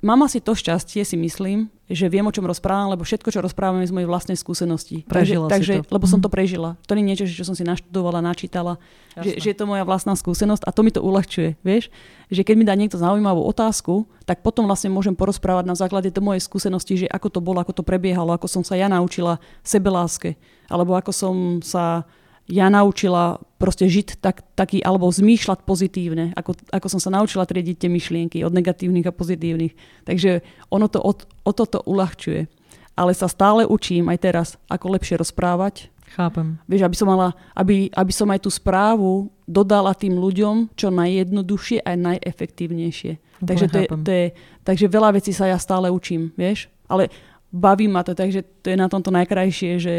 Mám 0.00 0.24
asi 0.24 0.40
to 0.40 0.56
šťastie, 0.56 1.04
si 1.04 1.12
myslím, 1.20 1.68
že 1.84 2.08
viem, 2.08 2.24
o 2.24 2.32
čom 2.32 2.48
rozprávam, 2.48 2.88
lebo 2.96 3.04
všetko, 3.04 3.28
čo 3.28 3.44
rozprávame, 3.44 3.84
je 3.84 3.92
z 3.92 3.96
mojej 4.00 4.08
vlastnej 4.08 4.38
skúsenosti. 4.38 5.04
Prežila 5.04 5.44
takže, 5.44 5.84
takže, 5.84 5.88
to. 5.88 5.92
Lebo 5.92 6.08
som 6.08 6.22
mhm. 6.22 6.24
to 6.24 6.30
prežila. 6.32 6.70
To 6.88 6.96
nie 6.96 7.04
je 7.04 7.08
niečo, 7.12 7.24
čo 7.28 7.44
som 7.44 7.52
si 7.52 7.68
naštudovala, 7.68 8.24
načítala. 8.24 8.80
Že, 9.20 9.36
že 9.36 9.48
je 9.52 9.56
to 9.60 9.68
moja 9.68 9.84
vlastná 9.84 10.16
skúsenosť 10.16 10.64
a 10.64 10.70
to 10.72 10.80
mi 10.80 10.88
to 10.88 11.04
uľahčuje. 11.04 11.60
Vieš? 11.60 11.92
Že 12.32 12.42
keď 12.48 12.54
mi 12.56 12.64
dá 12.64 12.72
niekto 12.72 12.96
zaujímavú 12.96 13.44
otázku, 13.44 14.08
tak 14.24 14.40
potom 14.40 14.64
vlastne 14.64 14.88
môžem 14.88 15.12
porozprávať 15.12 15.68
na 15.68 15.76
základe 15.76 16.08
tej 16.08 16.24
mojej 16.24 16.40
skúsenosti, 16.40 17.04
že 17.04 17.06
ako 17.12 17.28
to 17.28 17.40
bolo, 17.44 17.60
ako 17.60 17.76
to 17.76 17.84
prebiehalo, 17.84 18.32
ako 18.32 18.48
som 18.48 18.62
sa 18.64 18.80
ja 18.80 18.88
naučila 18.88 19.36
sebeláske, 19.60 20.40
alebo 20.72 20.96
ako 20.96 21.12
som 21.12 21.34
sa 21.60 22.08
ja 22.48 22.72
naučila 22.72 23.42
proste 23.60 23.84
žiť 23.84 24.24
tak, 24.24 24.40
taký, 24.56 24.80
alebo 24.80 25.12
zmýšľať 25.12 25.68
pozitívne, 25.68 26.32
ako, 26.32 26.56
ako 26.72 26.86
som 26.88 27.00
sa 27.04 27.12
naučila 27.12 27.44
triediť 27.44 27.76
tie 27.84 27.90
myšlienky 27.92 28.40
od 28.40 28.56
negatívnych 28.56 29.04
a 29.04 29.12
pozitívnych. 29.12 29.76
Takže 30.08 30.40
ono 30.72 30.88
to 30.88 31.04
o, 31.04 31.12
o 31.44 31.52
toto 31.52 31.84
uľahčuje. 31.84 32.48
Ale 32.96 33.12
sa 33.12 33.28
stále 33.28 33.68
učím 33.68 34.08
aj 34.08 34.18
teraz, 34.24 34.48
ako 34.72 34.96
lepšie 34.96 35.20
rozprávať. 35.20 35.92
Chápem. 36.16 36.58
Vieš, 36.66 36.88
aby 36.88 36.96
som, 36.96 37.06
mala, 37.06 37.36
aby, 37.52 37.92
aby 37.92 38.12
som 38.16 38.26
aj 38.32 38.40
tú 38.42 38.50
správu 38.50 39.30
dodala 39.44 39.92
tým 39.94 40.16
ľuďom 40.16 40.74
čo 40.74 40.88
najjednoduchšie 40.90 41.84
a 41.84 41.94
najefektívnejšie. 41.94 43.12
takže, 43.44 43.66
to 43.70 43.78
je, 43.78 43.86
to 43.92 44.10
je, 44.10 44.26
takže 44.64 44.86
veľa 44.90 45.20
vecí 45.20 45.30
sa 45.36 45.46
ja 45.46 45.60
stále 45.60 45.92
učím, 45.92 46.32
vieš. 46.34 46.66
Ale 46.90 47.12
baví 47.54 47.86
ma 47.86 48.02
to, 48.02 48.16
takže 48.16 48.42
to 48.64 48.72
je 48.72 48.76
na 48.80 48.90
tomto 48.90 49.14
najkrajšie, 49.14 49.78
že 49.78 49.94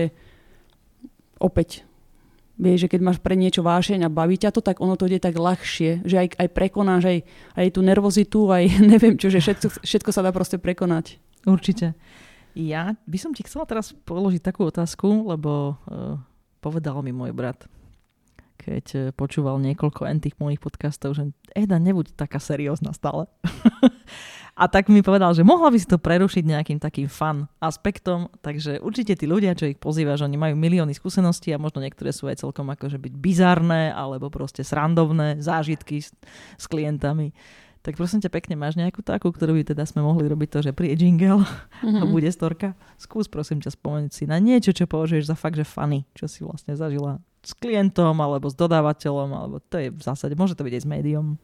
opäť 1.40 1.88
Vieš, 2.62 2.86
že 2.86 2.92
keď 2.94 3.02
máš 3.02 3.18
pre 3.18 3.34
niečo 3.34 3.66
vášeň 3.66 4.06
a 4.06 4.14
baví 4.14 4.38
ťa 4.38 4.54
to, 4.54 4.62
tak 4.62 4.78
ono 4.86 4.94
to 4.94 5.10
ide 5.10 5.18
tak 5.18 5.34
ľahšie, 5.34 6.06
že 6.06 6.16
aj, 6.22 6.28
aj 6.38 6.48
prekonáš 6.54 7.04
aj, 7.10 7.18
aj 7.58 7.68
tú 7.74 7.82
nervozitu, 7.82 8.54
aj 8.54 8.64
neviem 8.94 9.18
čo, 9.18 9.34
že 9.34 9.42
všetko, 9.42 9.82
všetko 9.82 10.10
sa 10.14 10.22
dá 10.22 10.30
proste 10.30 10.62
prekonať. 10.62 11.18
Určite. 11.50 11.98
Ja 12.54 12.94
by 13.10 13.18
som 13.18 13.34
ti 13.34 13.42
chcela 13.42 13.66
teraz 13.66 13.98
položiť 14.06 14.46
takú 14.46 14.70
otázku, 14.70 15.26
lebo 15.26 15.82
uh, 15.90 16.22
povedal 16.62 17.02
mi 17.02 17.10
môj 17.10 17.34
brat, 17.34 17.66
keď 18.62 18.86
uh, 18.94 19.02
počúval 19.18 19.58
niekoľko 19.58 20.06
tých 20.22 20.38
mojich 20.38 20.62
podcastov, 20.62 21.18
že 21.18 21.34
Eda, 21.58 21.82
nebuď 21.82 22.14
taká 22.14 22.38
seriózna 22.38 22.94
stále. 22.94 23.26
A 24.52 24.68
tak 24.68 24.92
mi 24.92 25.00
povedal, 25.02 25.32
že 25.32 25.48
mohla 25.48 25.72
by 25.72 25.78
si 25.80 25.88
to 25.88 25.98
prerušiť 25.98 26.44
nejakým 26.44 26.78
takým 26.78 27.08
fun 27.08 27.48
aspektom, 27.64 28.30
takže 28.44 28.84
určite 28.84 29.16
tí 29.16 29.26
ľudia, 29.26 29.56
čo 29.56 29.66
ich 29.66 29.80
pozývaš, 29.80 30.28
oni 30.28 30.36
majú 30.36 30.60
milióny 30.60 30.92
skúseností 30.92 31.56
a 31.56 31.62
možno 31.62 31.82
niektoré 31.82 32.12
sú 32.12 32.28
aj 32.28 32.44
celkom 32.44 32.68
akože 32.70 33.00
byť 33.00 33.14
bizarné 33.16 33.96
alebo 33.96 34.28
proste 34.28 34.62
srandovné 34.62 35.40
zážitky 35.40 36.04
s, 36.04 36.12
s 36.60 36.66
klientami. 36.68 37.32
Tak 37.82 37.98
prosím 37.98 38.22
ťa 38.22 38.30
pekne, 38.30 38.54
máš 38.54 38.78
nejakú 38.78 39.02
takú, 39.02 39.34
ktorú 39.34 39.58
by 39.58 39.74
teda 39.74 39.90
sme 39.90 40.06
mohli 40.06 40.30
robiť 40.30 40.50
to, 40.54 40.60
že 40.70 40.72
príde 40.76 41.02
jingle 41.02 41.42
mm-hmm. 41.42 41.98
a 42.02 42.04
bude 42.06 42.30
storka? 42.30 42.78
Skús 43.02 43.26
prosím 43.32 43.64
ťa 43.64 43.74
spomenúť 43.74 44.12
si 44.14 44.24
na 44.30 44.38
niečo, 44.38 44.76
čo 44.76 44.86
považuješ 44.86 45.32
za 45.32 45.36
fakt, 45.40 45.58
že 45.58 45.66
funny, 45.66 46.06
čo 46.14 46.30
si 46.30 46.46
vlastne 46.46 46.78
zažila 46.78 47.24
s 47.42 47.58
klientom 47.58 48.14
alebo 48.22 48.50
s 48.50 48.56
dodávateľom, 48.56 49.30
alebo 49.34 49.56
to 49.66 49.82
je 49.82 49.90
v 49.90 50.02
zásade, 50.02 50.38
môže 50.38 50.54
to 50.54 50.66
byť 50.66 50.74
aj 50.78 50.84
s 50.86 50.90
médium 50.90 51.42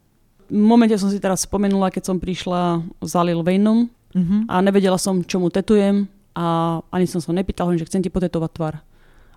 momente 0.51 0.95
som 0.95 1.11
si 1.11 1.19
teraz 1.19 1.43
spomenula, 1.43 1.91
keď 1.91 2.13
som 2.13 2.17
prišla 2.17 2.83
za 3.03 3.21
Lil 3.23 3.43
Wayneom 3.43 3.87
uh-huh. 3.87 4.41
a 4.47 4.63
nevedela 4.63 4.95
som, 4.99 5.19
čo 5.23 5.39
mu 5.39 5.51
tetujem 5.51 6.07
a 6.37 6.79
ani 6.93 7.05
som 7.09 7.19
sa 7.19 7.35
nepýtal, 7.35 7.73
že 7.75 7.87
chcem 7.87 8.03
ti 8.03 8.09
potetovať 8.11 8.51
tvar. 8.53 8.75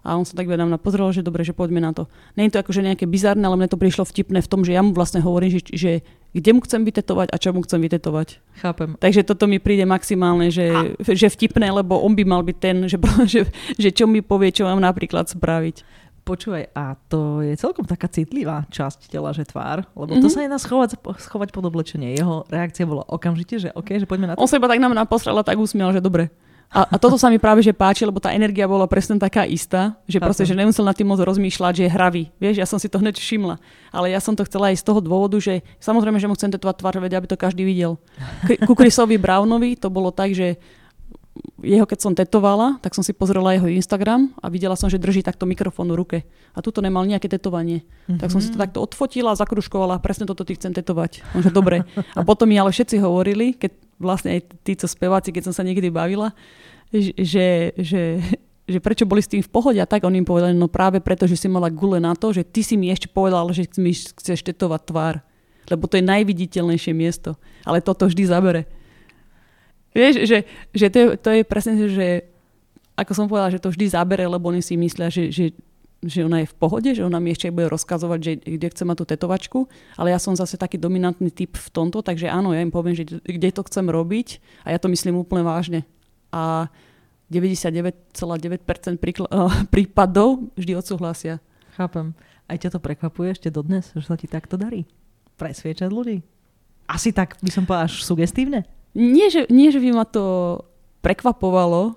A 0.00 0.16
on 0.16 0.24
sa 0.24 0.32
tak 0.32 0.48
vedám 0.48 0.72
na 0.72 0.80
pozrel, 0.80 1.12
že 1.12 1.20
dobre, 1.20 1.44
že 1.44 1.52
poďme 1.52 1.84
na 1.84 1.92
to. 1.92 2.08
Nie 2.32 2.48
je 2.48 2.56
to 2.56 2.64
akože 2.64 2.80
nejaké 2.80 3.04
bizarné, 3.04 3.44
ale 3.44 3.60
mne 3.60 3.68
to 3.68 3.76
prišlo 3.76 4.08
vtipné 4.08 4.40
v 4.40 4.48
tom, 4.48 4.64
že 4.64 4.72
ja 4.72 4.80
mu 4.80 4.96
vlastne 4.96 5.20
hovorím, 5.20 5.60
že, 5.60 5.60
že 5.76 5.92
kde 6.32 6.56
mu 6.56 6.64
chcem 6.64 6.88
vytetovať 6.88 7.28
a 7.28 7.36
čo 7.36 7.52
mu 7.52 7.60
chcem 7.60 7.84
vytetovať. 7.84 8.40
Chápem. 8.64 8.96
Takže 8.96 9.28
toto 9.28 9.44
mi 9.44 9.60
príde 9.60 9.84
maximálne, 9.84 10.48
že, 10.48 10.72
a... 10.72 10.96
že 11.04 11.28
vtipné, 11.28 11.68
lebo 11.68 12.00
on 12.00 12.16
by 12.16 12.24
mal 12.24 12.40
byť 12.40 12.56
ten, 12.56 12.88
že, 12.88 12.96
že, 13.32 13.40
že 13.76 13.88
čo 13.92 14.08
mi 14.08 14.24
povie, 14.24 14.56
čo 14.56 14.64
mám 14.64 14.80
napríklad 14.80 15.28
spraviť. 15.28 15.99
Počúvaj, 16.30 16.70
a 16.78 16.94
to 17.10 17.42
je 17.42 17.58
celkom 17.58 17.82
taká 17.82 18.06
citlivá 18.06 18.62
časť 18.70 19.10
tela, 19.10 19.34
že 19.34 19.42
tvár, 19.42 19.82
lebo 19.98 20.14
mm-hmm. 20.14 20.22
to 20.22 20.28
mhm. 20.30 20.34
sa 20.38 20.38
nedá 20.46 20.58
schovať, 20.62 21.02
schovať 21.26 21.50
pod 21.50 21.66
oblečenie. 21.66 22.14
Jeho 22.14 22.46
reakcia 22.46 22.86
bola 22.86 23.02
okamžite, 23.10 23.58
že 23.58 23.68
OK, 23.74 23.98
že 23.98 24.06
poďme 24.06 24.30
na 24.30 24.32
to. 24.34 24.38
On 24.38 24.46
sa 24.46 24.62
iba 24.62 24.70
tak 24.70 24.78
na 24.78 24.86
mňa 24.86 25.10
a 25.10 25.42
tak 25.42 25.58
usmiel, 25.58 25.90
že 25.90 25.98
dobre. 25.98 26.30
A, 26.70 26.86
a 26.86 26.96
toto 27.02 27.18
sa 27.18 27.26
mi 27.26 27.42
práve 27.42 27.66
že 27.66 27.74
páči, 27.74 28.06
lebo 28.06 28.22
tá 28.22 28.30
energia 28.30 28.62
bola 28.70 28.86
presne 28.86 29.18
taká 29.18 29.42
istá, 29.42 29.98
že 30.06 30.22
proste, 30.22 30.46
že 30.46 30.54
nemusel 30.54 30.86
na 30.86 30.94
tým 30.94 31.10
moc 31.10 31.18
rozmýšľať, 31.18 31.82
že 31.82 31.82
je 31.82 31.90
hravý. 31.90 32.22
Vieš, 32.38 32.62
ja 32.62 32.66
som 32.70 32.78
si 32.78 32.86
to 32.86 33.02
hneď 33.02 33.18
všimla. 33.18 33.58
Ale 33.90 34.14
ja 34.14 34.22
som 34.22 34.38
to 34.38 34.46
chcela 34.46 34.70
aj 34.70 34.78
z 34.78 34.86
toho 34.86 35.02
dôvodu, 35.02 35.34
že 35.42 35.66
samozrejme, 35.82 36.22
že 36.22 36.30
mu 36.30 36.38
chcem 36.38 36.54
tetovať 36.54 36.78
tvár, 36.78 36.94
aby 37.02 37.26
to 37.26 37.34
každý 37.34 37.66
videl. 37.66 37.98
Ku 38.70 38.78
Chrisovi 38.78 39.18
Brownovi 39.18 39.74
to 39.74 39.90
bolo 39.90 40.14
tak, 40.14 40.30
že 40.30 40.62
jeho 41.62 41.86
keď 41.86 41.98
som 42.00 42.12
tetovala, 42.16 42.82
tak 42.82 42.96
som 42.96 43.06
si 43.06 43.14
pozrela 43.14 43.54
jeho 43.54 43.70
Instagram 43.70 44.34
a 44.42 44.50
videla 44.50 44.74
som, 44.74 44.90
že 44.90 44.98
drží 44.98 45.22
takto 45.22 45.46
mikrofón 45.46 45.92
v 45.92 45.96
ruke. 45.96 46.18
A 46.56 46.58
tuto 46.64 46.82
nemal 46.82 47.06
nejaké 47.06 47.30
tetovanie. 47.30 47.86
Mm-hmm. 47.86 48.18
Tak 48.18 48.28
som 48.34 48.40
si 48.42 48.50
to 48.50 48.58
mhm. 48.58 48.64
takto 48.66 48.78
odfotila 48.82 49.36
zakruškovala, 49.38 50.02
presne 50.02 50.26
toto 50.26 50.42
ty 50.42 50.58
chcem 50.58 50.74
tetovať. 50.74 51.22
Môže 51.36 51.54
dobre. 51.54 51.86
A 52.18 52.26
potom 52.26 52.50
mi 52.50 52.58
ale 52.58 52.74
všetci 52.74 52.98
hovorili, 52.98 53.54
keď 53.54 53.72
vlastne 54.00 54.34
aj 54.34 54.40
títo 54.64 54.90
speváci, 54.90 55.30
keď 55.30 55.52
som 55.52 55.54
sa 55.54 55.62
niekedy 55.62 55.92
bavila, 55.92 56.32
že, 56.90 57.76
že, 57.78 58.18
že 58.66 58.78
prečo 58.82 59.06
boli 59.06 59.22
s 59.22 59.30
tým 59.30 59.44
v 59.44 59.52
pohode 59.52 59.78
a 59.78 59.86
tak 59.86 60.02
on 60.02 60.16
im 60.16 60.26
povedal, 60.26 60.50
no 60.56 60.66
práve 60.66 60.98
preto, 60.98 61.28
že 61.28 61.38
si 61.38 61.46
mala 61.46 61.70
gule 61.70 62.02
na 62.02 62.16
to, 62.16 62.34
že 62.34 62.42
ty 62.42 62.64
si 62.64 62.74
mi 62.74 62.90
ešte 62.90 63.06
povedal, 63.06 63.46
že 63.54 63.68
mi 63.78 63.94
chceš 63.94 64.42
tetovať 64.42 64.82
tvár. 64.88 65.14
Lebo 65.70 65.86
to 65.86 66.00
je 66.00 66.04
najviditeľnejšie 66.08 66.92
miesto. 66.96 67.38
Ale 67.62 67.78
toto 67.78 68.10
vždy 68.10 68.26
zabere. 68.26 68.66
Vieš, 69.90 70.22
že, 70.26 70.38
že 70.70 70.86
to, 70.86 70.96
je, 70.98 71.06
to 71.18 71.28
je 71.34 71.42
presne, 71.42 71.74
že 71.90 72.30
ako 72.94 73.12
som 73.16 73.26
povedala, 73.26 73.50
že 73.50 73.62
to 73.62 73.72
vždy 73.72 73.90
zabere, 73.90 74.28
lebo 74.28 74.52
oni 74.52 74.62
si 74.62 74.76
myslia, 74.76 75.08
že, 75.08 75.32
že, 75.32 75.56
že 76.04 76.20
ona 76.24 76.44
je 76.44 76.52
v 76.52 76.56
pohode, 76.56 76.90
že 76.92 77.02
ona 77.02 77.16
mi 77.16 77.32
ešte 77.32 77.48
bude 77.48 77.72
rozkazovať, 77.72 78.18
že 78.20 78.32
kde 78.44 78.68
chce 78.70 78.82
mať 78.84 78.96
tú 79.00 79.04
tetovačku, 79.08 79.58
ale 79.96 80.12
ja 80.12 80.20
som 80.20 80.36
zase 80.36 80.60
taký 80.60 80.76
dominantný 80.76 81.32
typ 81.32 81.56
v 81.56 81.68
tomto, 81.72 82.04
takže 82.04 82.28
áno, 82.28 82.52
ja 82.52 82.60
im 82.60 82.70
poviem, 82.70 82.94
že 82.94 83.08
kde 83.08 83.50
to 83.50 83.64
chcem 83.66 83.88
robiť 83.88 84.38
a 84.62 84.76
ja 84.76 84.78
to 84.78 84.92
myslím 84.92 85.20
úplne 85.20 85.42
vážne. 85.42 85.88
A 86.30 86.68
99,9% 87.30 88.98
príkl- 88.98 89.30
prípadov 89.74 90.50
vždy 90.58 90.72
odsúhlasia. 90.74 91.38
Chápem. 91.78 92.12
Aj 92.50 92.58
ťa 92.58 92.74
to 92.74 92.80
prekvapuje 92.82 93.38
ešte 93.38 93.48
dodnes, 93.48 93.94
že 93.94 94.02
sa 94.02 94.18
ti 94.18 94.26
takto 94.26 94.58
darí? 94.58 94.82
Presviečať 95.38 95.88
ľudí? 95.88 96.20
Asi 96.90 97.14
tak 97.14 97.38
by 97.38 97.50
som 97.54 97.62
povedal 97.62 97.86
až 97.86 98.02
sugestívne? 98.02 98.66
Nie, 98.94 99.26
že, 99.30 99.46
nie, 99.50 99.70
že 99.70 99.78
by 99.78 99.90
ma 99.94 100.04
to 100.06 100.24
prekvapovalo, 101.00 101.94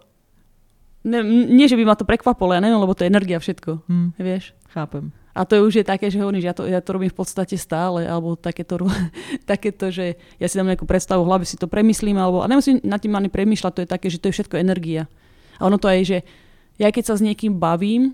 ne, 1.04 1.20
nie, 1.26 1.66
že 1.66 1.78
by 1.78 1.84
ma 1.84 1.96
to 1.98 2.08
prekvapilo, 2.08 2.54
ja 2.54 2.62
neviem, 2.62 2.80
lebo 2.80 2.94
to 2.94 3.04
je 3.04 3.12
energia 3.12 3.38
všetko, 3.42 3.84
hmm. 3.90 4.10
vieš. 4.22 4.54
Chápem. 4.72 5.14
A 5.34 5.50
to 5.50 5.58
je 5.58 5.66
už 5.66 5.74
je 5.82 5.86
také, 5.86 6.14
že 6.14 6.22
hovorím, 6.22 6.46
že 6.46 6.50
ja 6.50 6.56
to, 6.56 6.64
ja 6.70 6.82
to 6.82 6.94
robím 6.94 7.10
v 7.10 7.18
podstate 7.18 7.58
stále, 7.58 8.06
alebo 8.06 8.38
takéto, 8.38 8.78
takéto, 9.50 9.90
že 9.90 10.18
ja 10.38 10.46
si 10.46 10.58
dám 10.58 10.70
nejakú 10.70 10.86
predstavu 10.86 11.26
v 11.26 11.30
hlave, 11.30 11.44
si 11.50 11.58
to 11.58 11.66
premyslím, 11.66 12.18
alebo, 12.22 12.46
a 12.46 12.50
nemusím 12.50 12.78
nad 12.86 13.02
tým 13.02 13.14
ani 13.18 13.34
premyšľať, 13.34 13.72
to 13.74 13.84
je 13.86 13.90
také, 13.90 14.08
že 14.14 14.22
to 14.22 14.30
je 14.30 14.36
všetko 14.38 14.62
energia. 14.62 15.10
A 15.58 15.66
ono 15.66 15.82
to 15.82 15.90
aj, 15.90 16.02
že 16.06 16.18
ja 16.78 16.90
keď 16.90 17.14
sa 17.14 17.16
s 17.18 17.26
niekým 17.26 17.58
bavím 17.58 18.14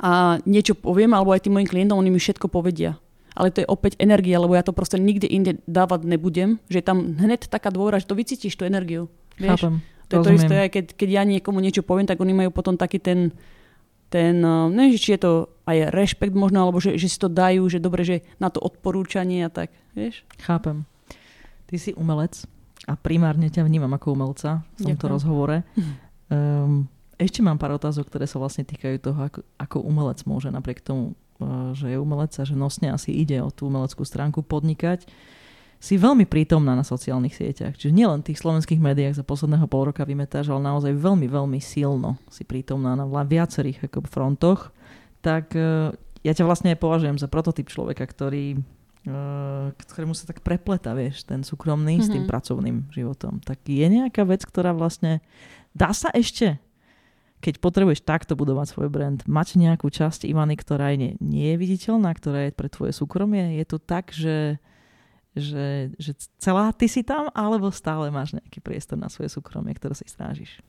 a 0.00 0.40
niečo 0.48 0.76
poviem, 0.76 1.12
alebo 1.12 1.32
aj 1.32 1.44
tým 1.44 1.60
mojim 1.60 1.68
klientom, 1.68 2.00
oni 2.00 2.12
mi 2.12 2.20
všetko 2.20 2.48
povedia 2.48 2.96
ale 3.34 3.50
to 3.50 3.66
je 3.66 3.68
opäť 3.68 3.98
energia, 3.98 4.38
lebo 4.38 4.54
ja 4.54 4.62
to 4.62 4.70
proste 4.70 4.96
nikde 4.96 5.26
inde 5.26 5.58
dávať 5.66 6.06
nebudem, 6.06 6.62
že 6.70 6.80
je 6.80 6.86
tam 6.86 7.18
hneď 7.18 7.50
taká 7.50 7.74
dôvera, 7.74 7.98
že 7.98 8.06
to 8.06 8.14
vycítiš, 8.14 8.54
tú 8.54 8.62
energiu. 8.62 9.10
Vieš? 9.36 9.58
Chápem. 9.58 9.74
To 10.08 10.12
je 10.20 10.24
to 10.24 10.32
isté, 10.36 10.54
aj 10.68 10.70
keď, 10.70 10.84
keď 10.94 11.08
ja 11.10 11.22
niekomu 11.26 11.58
niečo 11.58 11.82
poviem, 11.82 12.06
tak 12.06 12.20
oni 12.22 12.36
majú 12.36 12.50
potom 12.54 12.78
taký 12.78 13.02
ten, 13.02 13.34
ten 14.12 14.38
uh, 14.44 14.70
neviem, 14.70 14.94
či 14.94 15.16
je 15.18 15.20
to 15.26 15.32
aj 15.66 15.90
rešpekt 15.90 16.36
možno, 16.36 16.62
alebo 16.62 16.78
že, 16.78 16.94
že 16.94 17.08
si 17.08 17.18
to 17.18 17.26
dajú, 17.26 17.66
že 17.66 17.82
dobre, 17.82 18.04
že 18.06 18.22
na 18.38 18.52
to 18.52 18.62
odporúčanie 18.62 19.42
a 19.42 19.50
tak, 19.50 19.72
vieš? 19.96 20.22
Chápem. 20.44 20.86
Ty 21.66 21.74
si 21.80 21.90
umelec 21.96 22.46
a 22.84 22.94
primárne 23.00 23.48
ťa 23.48 23.64
vnímam 23.64 23.90
ako 23.96 24.12
umelca 24.12 24.62
v 24.78 24.92
tomto 24.92 25.08
Ďakujem. 25.08 25.14
rozhovore. 25.16 25.56
Um, 26.28 26.86
ešte 27.24 27.40
mám 27.40 27.56
pár 27.56 27.74
otázok, 27.80 28.12
ktoré 28.12 28.28
sa 28.28 28.36
vlastne 28.36 28.68
týkajú 28.68 28.96
toho, 29.00 29.18
ako, 29.24 29.40
ako 29.56 29.76
umelec 29.82 30.20
môže 30.28 30.52
napriek 30.52 30.84
tomu 30.84 31.16
že 31.74 31.94
je 31.94 31.98
umelec 31.98 32.32
a 32.38 32.44
že 32.46 32.54
nosne 32.54 32.94
asi 32.94 33.10
ide 33.10 33.42
o 33.42 33.50
tú 33.50 33.66
umeleckú 33.66 34.06
stránku 34.06 34.46
podnikať, 34.46 35.06
si 35.84 36.00
veľmi 36.00 36.24
prítomná 36.24 36.72
na 36.72 36.80
sociálnych 36.80 37.36
sieťach. 37.36 37.76
Čiže 37.76 37.92
nielen 37.92 38.24
v 38.24 38.32
tých 38.32 38.40
slovenských 38.40 38.80
médiách 38.80 39.20
za 39.20 39.24
posledného 39.26 39.68
pol 39.68 39.92
roka 39.92 40.08
vymetáš, 40.08 40.48
ale 40.48 40.64
naozaj 40.64 40.96
veľmi, 40.96 41.28
veľmi 41.28 41.60
silno 41.60 42.16
si 42.32 42.40
prítomná 42.48 42.96
na 42.96 43.04
viacerých 43.04 43.84
ako 43.84 44.08
frontoch. 44.08 44.72
Tak 45.20 45.52
e, 45.52 45.92
ja 46.24 46.32
ťa 46.32 46.48
vlastne 46.48 46.72
považujem 46.72 47.20
za 47.20 47.28
prototyp 47.28 47.68
človeka, 47.68 48.08
ktorý 48.08 48.56
e, 48.56 48.58
ktorému 49.76 50.16
sa 50.16 50.24
tak 50.24 50.40
prepleta, 50.40 50.96
vieš, 50.96 51.28
ten 51.28 51.44
súkromný 51.44 52.00
mm-hmm. 52.00 52.08
s 52.08 52.12
tým 52.16 52.24
mhm. 52.24 52.30
pracovným 52.32 52.76
životom. 52.88 53.44
Tak 53.44 53.68
je 53.68 53.84
nejaká 53.84 54.24
vec, 54.24 54.40
ktorá 54.40 54.72
vlastne 54.72 55.20
dá 55.76 55.92
sa 55.92 56.08
ešte 56.16 56.56
keď 57.44 57.60
potrebuješ 57.60 58.08
takto 58.08 58.32
budovať 58.32 58.72
svoj 58.72 58.88
brand, 58.88 59.20
mať 59.28 59.60
nejakú 59.60 59.92
časť 59.92 60.24
Ivany, 60.24 60.56
ktorá 60.56 60.96
nie, 60.96 61.20
nie 61.20 61.52
je 61.52 61.60
viditeľná, 61.60 62.16
ktorá 62.16 62.48
je 62.48 62.56
pre 62.56 62.72
tvoje 62.72 62.96
súkromie, 62.96 63.60
je 63.60 63.64
to 63.68 63.76
tak, 63.76 64.16
že, 64.16 64.56
že, 65.36 65.92
že 66.00 66.16
celá 66.40 66.72
ty 66.72 66.88
si 66.88 67.04
tam, 67.04 67.28
alebo 67.36 67.68
stále 67.68 68.08
máš 68.08 68.32
nejaký 68.32 68.64
priestor 68.64 68.96
na 68.96 69.12
svoje 69.12 69.28
súkromie, 69.28 69.76
ktoré 69.76 69.92
si 69.92 70.08
strážiš? 70.08 70.64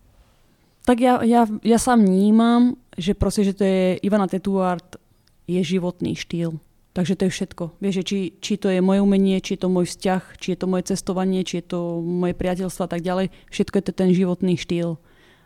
Tak 0.83 0.99
ja, 0.99 1.23
ja, 1.23 1.47
ja 1.63 1.79
sám 1.79 2.03
vnímam, 2.03 2.75
že 2.99 3.15
proste, 3.15 3.47
že 3.47 3.55
to 3.55 3.63
je 3.63 3.97
Ivana 4.03 4.27
Tetuard 4.27 4.99
je 5.47 5.61
životný 5.63 6.13
štýl. 6.13 6.59
Takže 6.95 7.19
to 7.19 7.27
je 7.27 7.35
všetko. 7.35 7.63
Vieš, 7.83 8.07
či, 8.07 8.39
či 8.39 8.55
to 8.55 8.71
je 8.71 8.79
moje 8.79 9.03
umenie, 9.03 9.43
či 9.43 9.59
je 9.59 9.67
to 9.67 9.73
môj 9.73 9.83
vzťah, 9.91 10.39
či 10.39 10.55
je 10.55 10.57
to 10.63 10.71
moje 10.71 10.87
cestovanie, 10.87 11.43
či 11.43 11.59
je 11.59 11.75
to 11.75 11.99
moje 11.99 12.31
priateľstvo 12.39 12.87
a 12.87 12.89
tak 12.91 13.03
ďalej. 13.03 13.35
Všetko 13.51 13.75
je 13.75 13.83
to 13.83 13.91
ten 13.91 14.09
životný 14.15 14.55
štýl. 14.55 14.95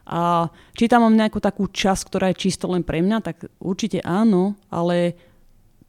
A 0.09 0.49
či 0.73 0.89
tam 0.89 1.05
mám 1.05 1.13
nejakú 1.13 1.37
takú 1.37 1.69
časť, 1.69 2.09
ktorá 2.09 2.25
je 2.33 2.41
čisto 2.49 2.65
len 2.65 2.81
pre 2.81 3.05
mňa, 3.05 3.21
tak 3.21 3.45
určite 3.61 4.01
áno, 4.01 4.57
ale 4.73 5.13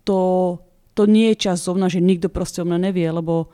to, 0.05 0.61
to 0.93 1.09
nie 1.09 1.33
je 1.33 1.49
čas 1.49 1.65
zovna, 1.65 1.89
že 1.89 2.05
nikto 2.05 2.29
proste 2.29 2.61
o 2.61 2.69
mňa 2.69 2.93
nevie, 2.93 3.09
lebo 3.09 3.49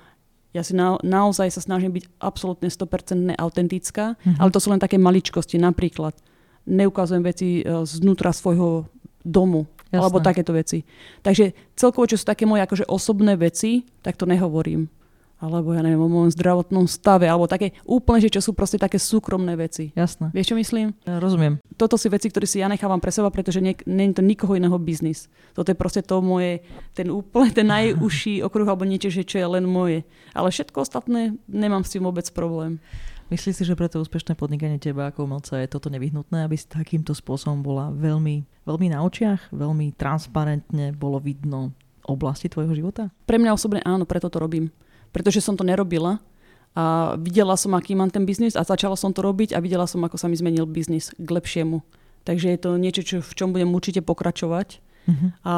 ja 0.51 0.67
si 0.67 0.75
na, 0.75 0.99
naozaj 1.07 1.55
sa 1.55 1.63
snažím 1.63 1.95
byť 1.95 2.19
absolútne 2.19 2.67
100% 2.67 3.39
autentická, 3.39 4.19
mm-hmm. 4.19 4.43
ale 4.43 4.51
to 4.51 4.59
sú 4.59 4.75
len 4.75 4.83
také 4.83 4.99
maličkosti. 4.99 5.55
Napríklad 5.63 6.19
neukazujem 6.67 7.23
veci 7.23 7.63
e, 7.63 7.87
znútra 7.87 8.35
svojho 8.35 8.91
domu, 9.23 9.71
Jasné. 9.95 10.03
alebo 10.03 10.19
takéto 10.19 10.51
veci. 10.51 10.83
Takže 11.23 11.55
celkovo, 11.79 12.11
čo 12.11 12.19
sú 12.19 12.27
také 12.27 12.43
moje 12.43 12.67
akože 12.67 12.91
osobné 12.91 13.39
veci, 13.39 13.87
tak 14.03 14.19
to 14.19 14.27
nehovorím 14.27 14.91
alebo 15.37 15.77
ja 15.77 15.85
neviem, 15.85 16.01
o 16.01 16.09
môjom 16.09 16.33
zdravotnom 16.33 16.89
stave, 16.89 17.29
alebo 17.29 17.45
také 17.45 17.77
úplne, 17.85 18.25
že 18.25 18.33
čo 18.33 18.41
sú 18.41 18.57
proste 18.57 18.81
také 18.81 18.97
súkromné 18.97 19.53
veci. 19.53 19.93
Jasné. 19.93 20.33
Vieš, 20.33 20.53
čo 20.53 20.57
myslím? 20.57 20.97
Ja, 21.05 21.21
rozumiem. 21.21 21.61
Toto 21.77 22.01
sú 22.01 22.09
veci, 22.09 22.33
ktoré 22.33 22.49
si 22.49 22.65
ja 22.65 22.73
nechávam 22.73 23.01
pre 23.01 23.13
seba, 23.13 23.29
pretože 23.29 23.61
nie, 23.61 23.77
nie 23.85 24.09
je 24.09 24.17
to 24.17 24.25
nikoho 24.25 24.57
iného 24.57 24.77
biznis. 24.81 25.29
Toto 25.53 25.69
je 25.69 25.77
proste 25.77 26.01
to 26.01 26.25
moje, 26.25 26.65
ten 26.97 27.13
úplne, 27.13 27.53
ten 27.53 27.69
najužší 27.69 28.41
okruh, 28.49 28.65
alebo 28.65 28.89
niečo, 28.89 29.13
že 29.13 29.29
čo 29.29 29.37
je 29.37 29.47
len 29.61 29.69
moje. 29.69 30.09
Ale 30.33 30.49
všetko 30.49 30.81
ostatné, 30.81 31.37
nemám 31.45 31.85
s 31.85 31.93
tým 31.93 32.09
vôbec 32.09 32.25
problém. 32.33 32.81
Myslíš 33.27 33.59
si, 33.59 33.65
že 33.67 33.75
pre 33.75 33.91
to 33.91 33.99
úspešné 33.99 34.39
podnikanie 34.39 34.79
teba 34.79 35.11
ako 35.11 35.27
umelca 35.27 35.59
je 35.59 35.67
toto 35.67 35.91
nevyhnutné, 35.91 36.47
aby 36.47 36.55
si 36.55 36.71
takýmto 36.71 37.11
spôsobom 37.11 37.59
bola 37.59 37.91
veľmi, 37.91 38.47
veľmi 38.63 38.87
na 38.95 39.03
očiach, 39.03 39.51
veľmi 39.51 39.99
transparentne 39.99 40.95
bolo 40.95 41.19
vidno 41.19 41.75
oblasti 42.07 42.47
tvojho 42.47 42.71
života? 42.79 43.11
Pre 43.27 43.35
mňa 43.35 43.51
osobne 43.51 43.83
áno, 43.83 44.07
preto 44.07 44.31
to 44.31 44.39
robím 44.39 44.71
pretože 45.17 45.41
som 45.41 45.57
to 45.57 45.65
nerobila 45.65 46.21
a 46.77 47.17
videla 47.17 47.57
som, 47.57 47.73
aký 47.73 47.97
mám 47.97 48.13
ten 48.13 48.29
biznis 48.29 48.53
a 48.53 48.61
začala 48.61 49.01
som 49.01 49.09
to 49.09 49.25
robiť 49.25 49.57
a 49.57 49.65
videla 49.65 49.89
som, 49.89 50.05
ako 50.05 50.21
sa 50.21 50.29
mi 50.29 50.37
zmenil 50.37 50.69
biznis 50.69 51.09
k 51.17 51.25
lepšiemu. 51.25 51.81
Takže 52.29 52.53
je 52.53 52.59
to 52.61 52.71
niečo, 52.77 53.01
čo, 53.01 53.17
v 53.25 53.33
čom 53.33 53.57
budem 53.57 53.73
určite 53.73 54.05
pokračovať. 54.05 54.85
Uh-huh. 55.09 55.29
A 55.41 55.55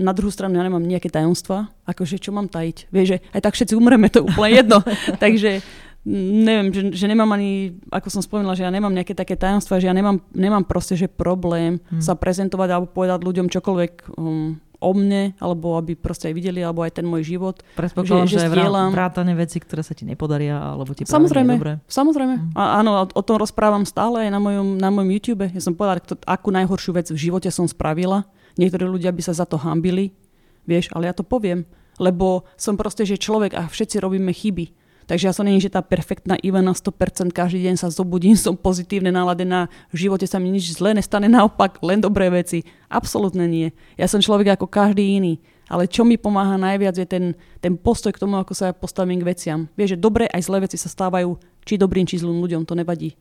na 0.00 0.12
druhú 0.16 0.32
stranu 0.32 0.56
ja 0.56 0.64
nemám 0.64 0.80
nejaké 0.80 1.12
tajomstva, 1.12 1.68
akože 1.84 2.16
čo 2.16 2.32
mám 2.32 2.48
tajiť. 2.48 2.88
Vieš, 2.88 3.06
že 3.06 3.18
aj 3.36 3.40
tak 3.44 3.52
všetci 3.52 3.76
umreme, 3.76 4.08
to 4.08 4.24
je 4.24 4.28
úplne 4.32 4.64
jedno. 4.64 4.78
Takže 5.24 5.60
neviem, 6.08 6.72
že, 6.72 6.80
že 6.96 7.04
nemám 7.04 7.28
ani, 7.36 7.76
ako 7.92 8.08
som 8.08 8.24
spomínala, 8.24 8.56
že 8.56 8.64
ja 8.64 8.72
nemám 8.72 8.96
nejaké 8.96 9.12
také 9.12 9.36
tajomstva, 9.36 9.76
že 9.76 9.92
ja 9.92 9.94
nemám, 9.96 10.24
nemám 10.32 10.64
proste, 10.64 10.96
že 10.96 11.04
problém 11.04 11.84
hmm. 11.92 12.00
sa 12.00 12.16
prezentovať 12.16 12.68
alebo 12.72 12.88
povedať 12.88 13.20
ľuďom 13.20 13.52
čokoľvek 13.52 13.92
um, 14.16 14.56
o 14.84 14.92
mne, 14.92 15.32
alebo 15.40 15.80
aby 15.80 15.96
proste 15.96 16.28
aj 16.28 16.34
videli, 16.36 16.60
alebo 16.60 16.84
aj 16.84 17.00
ten 17.00 17.06
môj 17.08 17.24
život. 17.24 17.64
Predpokladám, 17.72 18.28
že, 18.28 18.36
že, 18.36 18.44
že 18.44 18.52
zdieľam. 18.52 18.92
vrátane 18.92 19.32
veci, 19.32 19.56
ktoré 19.56 19.80
sa 19.80 19.96
ti 19.96 20.04
nepodaria, 20.04 20.60
alebo 20.60 20.92
ti 20.92 21.08
samozrejme, 21.08 21.56
dobre. 21.56 21.72
Samozrejme. 21.88 22.34
Mm. 22.36 22.48
A, 22.52 22.84
áno, 22.84 23.08
o 23.08 23.22
tom 23.24 23.40
rozprávam 23.40 23.88
stále 23.88 24.28
aj 24.28 24.30
na 24.30 24.40
mojom, 24.44 24.76
na 24.76 24.92
mojom 24.92 25.08
YouTube. 25.08 25.48
Ja 25.48 25.62
som 25.64 25.72
povedala, 25.72 26.04
akú 26.28 26.52
najhoršiu 26.52 26.92
vec 26.92 27.08
v 27.08 27.16
živote 27.16 27.48
som 27.48 27.64
spravila. 27.64 28.28
Niektorí 28.60 28.84
ľudia 28.84 29.10
by 29.10 29.22
sa 29.24 29.32
za 29.32 29.48
to 29.48 29.56
hambili, 29.56 30.12
vieš, 30.68 30.92
ale 30.92 31.08
ja 31.08 31.14
to 31.16 31.24
poviem. 31.24 31.64
Lebo 31.96 32.44
som 32.60 32.76
proste, 32.76 33.08
že 33.08 33.16
človek 33.16 33.56
a 33.56 33.64
všetci 33.66 34.02
robíme 34.02 34.30
chyby 34.30 34.83
Takže 35.04 35.28
ja 35.28 35.36
som 35.36 35.44
není, 35.44 35.60
že 35.60 35.72
tá 35.72 35.84
perfektná 35.84 36.40
Ivana 36.40 36.72
100%, 36.72 37.32
každý 37.32 37.68
deň 37.68 37.76
sa 37.76 37.92
zobudím, 37.92 38.36
som 38.40 38.56
pozitívne 38.56 39.12
naladená, 39.12 39.68
v 39.92 40.08
živote 40.08 40.24
sa 40.24 40.40
mi 40.40 40.52
nič 40.52 40.76
zlé 40.76 40.96
nestane, 40.96 41.28
naopak 41.28 41.80
len 41.84 42.00
dobré 42.00 42.32
veci. 42.32 42.64
Absolútne 42.88 43.44
nie. 43.44 43.72
Ja 44.00 44.08
som 44.08 44.24
človek 44.24 44.56
ako 44.56 44.66
každý 44.68 45.20
iný. 45.20 45.40
Ale 45.64 45.88
čo 45.88 46.04
mi 46.04 46.20
pomáha 46.20 46.60
najviac 46.60 46.92
je 47.00 47.08
ten, 47.08 47.24
ten 47.64 47.72
postoj 47.80 48.12
k 48.12 48.20
tomu, 48.20 48.36
ako 48.36 48.52
sa 48.52 48.76
postavím 48.76 49.24
k 49.24 49.32
veciam. 49.32 49.60
Vieš, 49.80 49.96
že 49.96 49.98
dobré 50.04 50.28
aj 50.28 50.44
zlé 50.44 50.68
veci 50.68 50.76
sa 50.76 50.92
stávajú 50.92 51.40
či 51.64 51.80
dobrým, 51.80 52.04
či 52.04 52.20
zlým 52.20 52.36
ľuďom, 52.44 52.68
to 52.68 52.76
nevadí. 52.76 53.16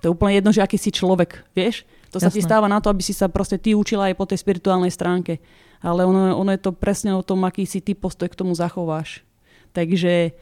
To 0.00 0.08
je 0.08 0.14
úplne 0.16 0.40
jedno, 0.40 0.50
že 0.50 0.64
aký 0.64 0.80
si 0.80 0.88
človek, 0.88 1.44
vieš? 1.52 1.84
To 2.10 2.18
Jasné. 2.18 2.26
sa 2.26 2.34
ti 2.34 2.40
stáva 2.42 2.66
na 2.66 2.80
to, 2.80 2.88
aby 2.90 3.04
si 3.04 3.14
sa 3.14 3.30
proste 3.30 3.60
ty 3.60 3.76
učila 3.76 4.10
aj 4.10 4.18
po 4.18 4.24
tej 4.24 4.40
spirituálnej 4.40 4.90
stránke. 4.90 5.38
Ale 5.84 6.02
ono, 6.02 6.34
ono 6.34 6.50
je 6.50 6.60
to 6.64 6.72
presne 6.74 7.12
o 7.12 7.22
tom, 7.22 7.44
aký 7.44 7.68
si 7.68 7.78
ty 7.84 7.94
postoj 7.94 8.26
k 8.26 8.38
tomu 8.40 8.56
zachováš. 8.56 9.22
Takže 9.76 10.32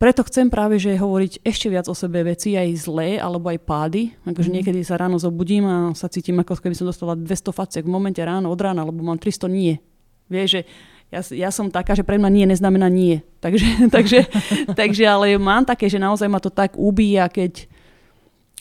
preto 0.00 0.24
chcem 0.24 0.48
práve, 0.48 0.80
že 0.80 0.96
hovoriť 0.96 1.44
ešte 1.44 1.68
viac 1.68 1.84
o 1.84 1.92
sebe 1.92 2.24
veci, 2.24 2.56
aj 2.56 2.88
zlé, 2.88 3.20
alebo 3.20 3.52
aj 3.52 3.60
pády. 3.60 4.16
Akože 4.24 4.48
mm. 4.48 4.54
niekedy 4.56 4.80
sa 4.80 4.96
ráno 4.96 5.20
zobudím 5.20 5.68
a 5.68 5.92
sa 5.92 6.08
cítim, 6.08 6.40
ako 6.40 6.56
keby 6.56 6.72
som 6.72 6.88
dostala 6.88 7.12
200 7.12 7.52
facek 7.52 7.84
v 7.84 7.92
momente 7.92 8.16
ráno 8.24 8.48
od 8.48 8.56
rána, 8.56 8.80
alebo 8.80 9.04
mám 9.04 9.20
300 9.20 9.52
nie. 9.52 9.76
Vieš, 10.32 10.48
že 10.48 10.60
ja, 11.12 11.20
ja 11.44 11.50
som 11.52 11.68
taká, 11.68 11.92
že 11.92 12.00
pre 12.00 12.16
mňa 12.16 12.30
nie 12.32 12.48
neznamená 12.48 12.88
nie. 12.88 13.20
Takže, 13.44 13.68
takže, 13.94 14.24
takže 14.72 15.04
ale 15.04 15.36
mám 15.36 15.68
také, 15.68 15.92
že 15.92 16.00
naozaj 16.00 16.32
ma 16.32 16.40
to 16.40 16.48
tak 16.48 16.80
ubíja, 16.80 17.28
keď, 17.28 17.68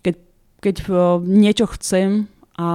keď, 0.03 0.15
keď 0.59 0.75
niečo 1.23 1.71
chcem 1.71 2.27
a 2.59 2.67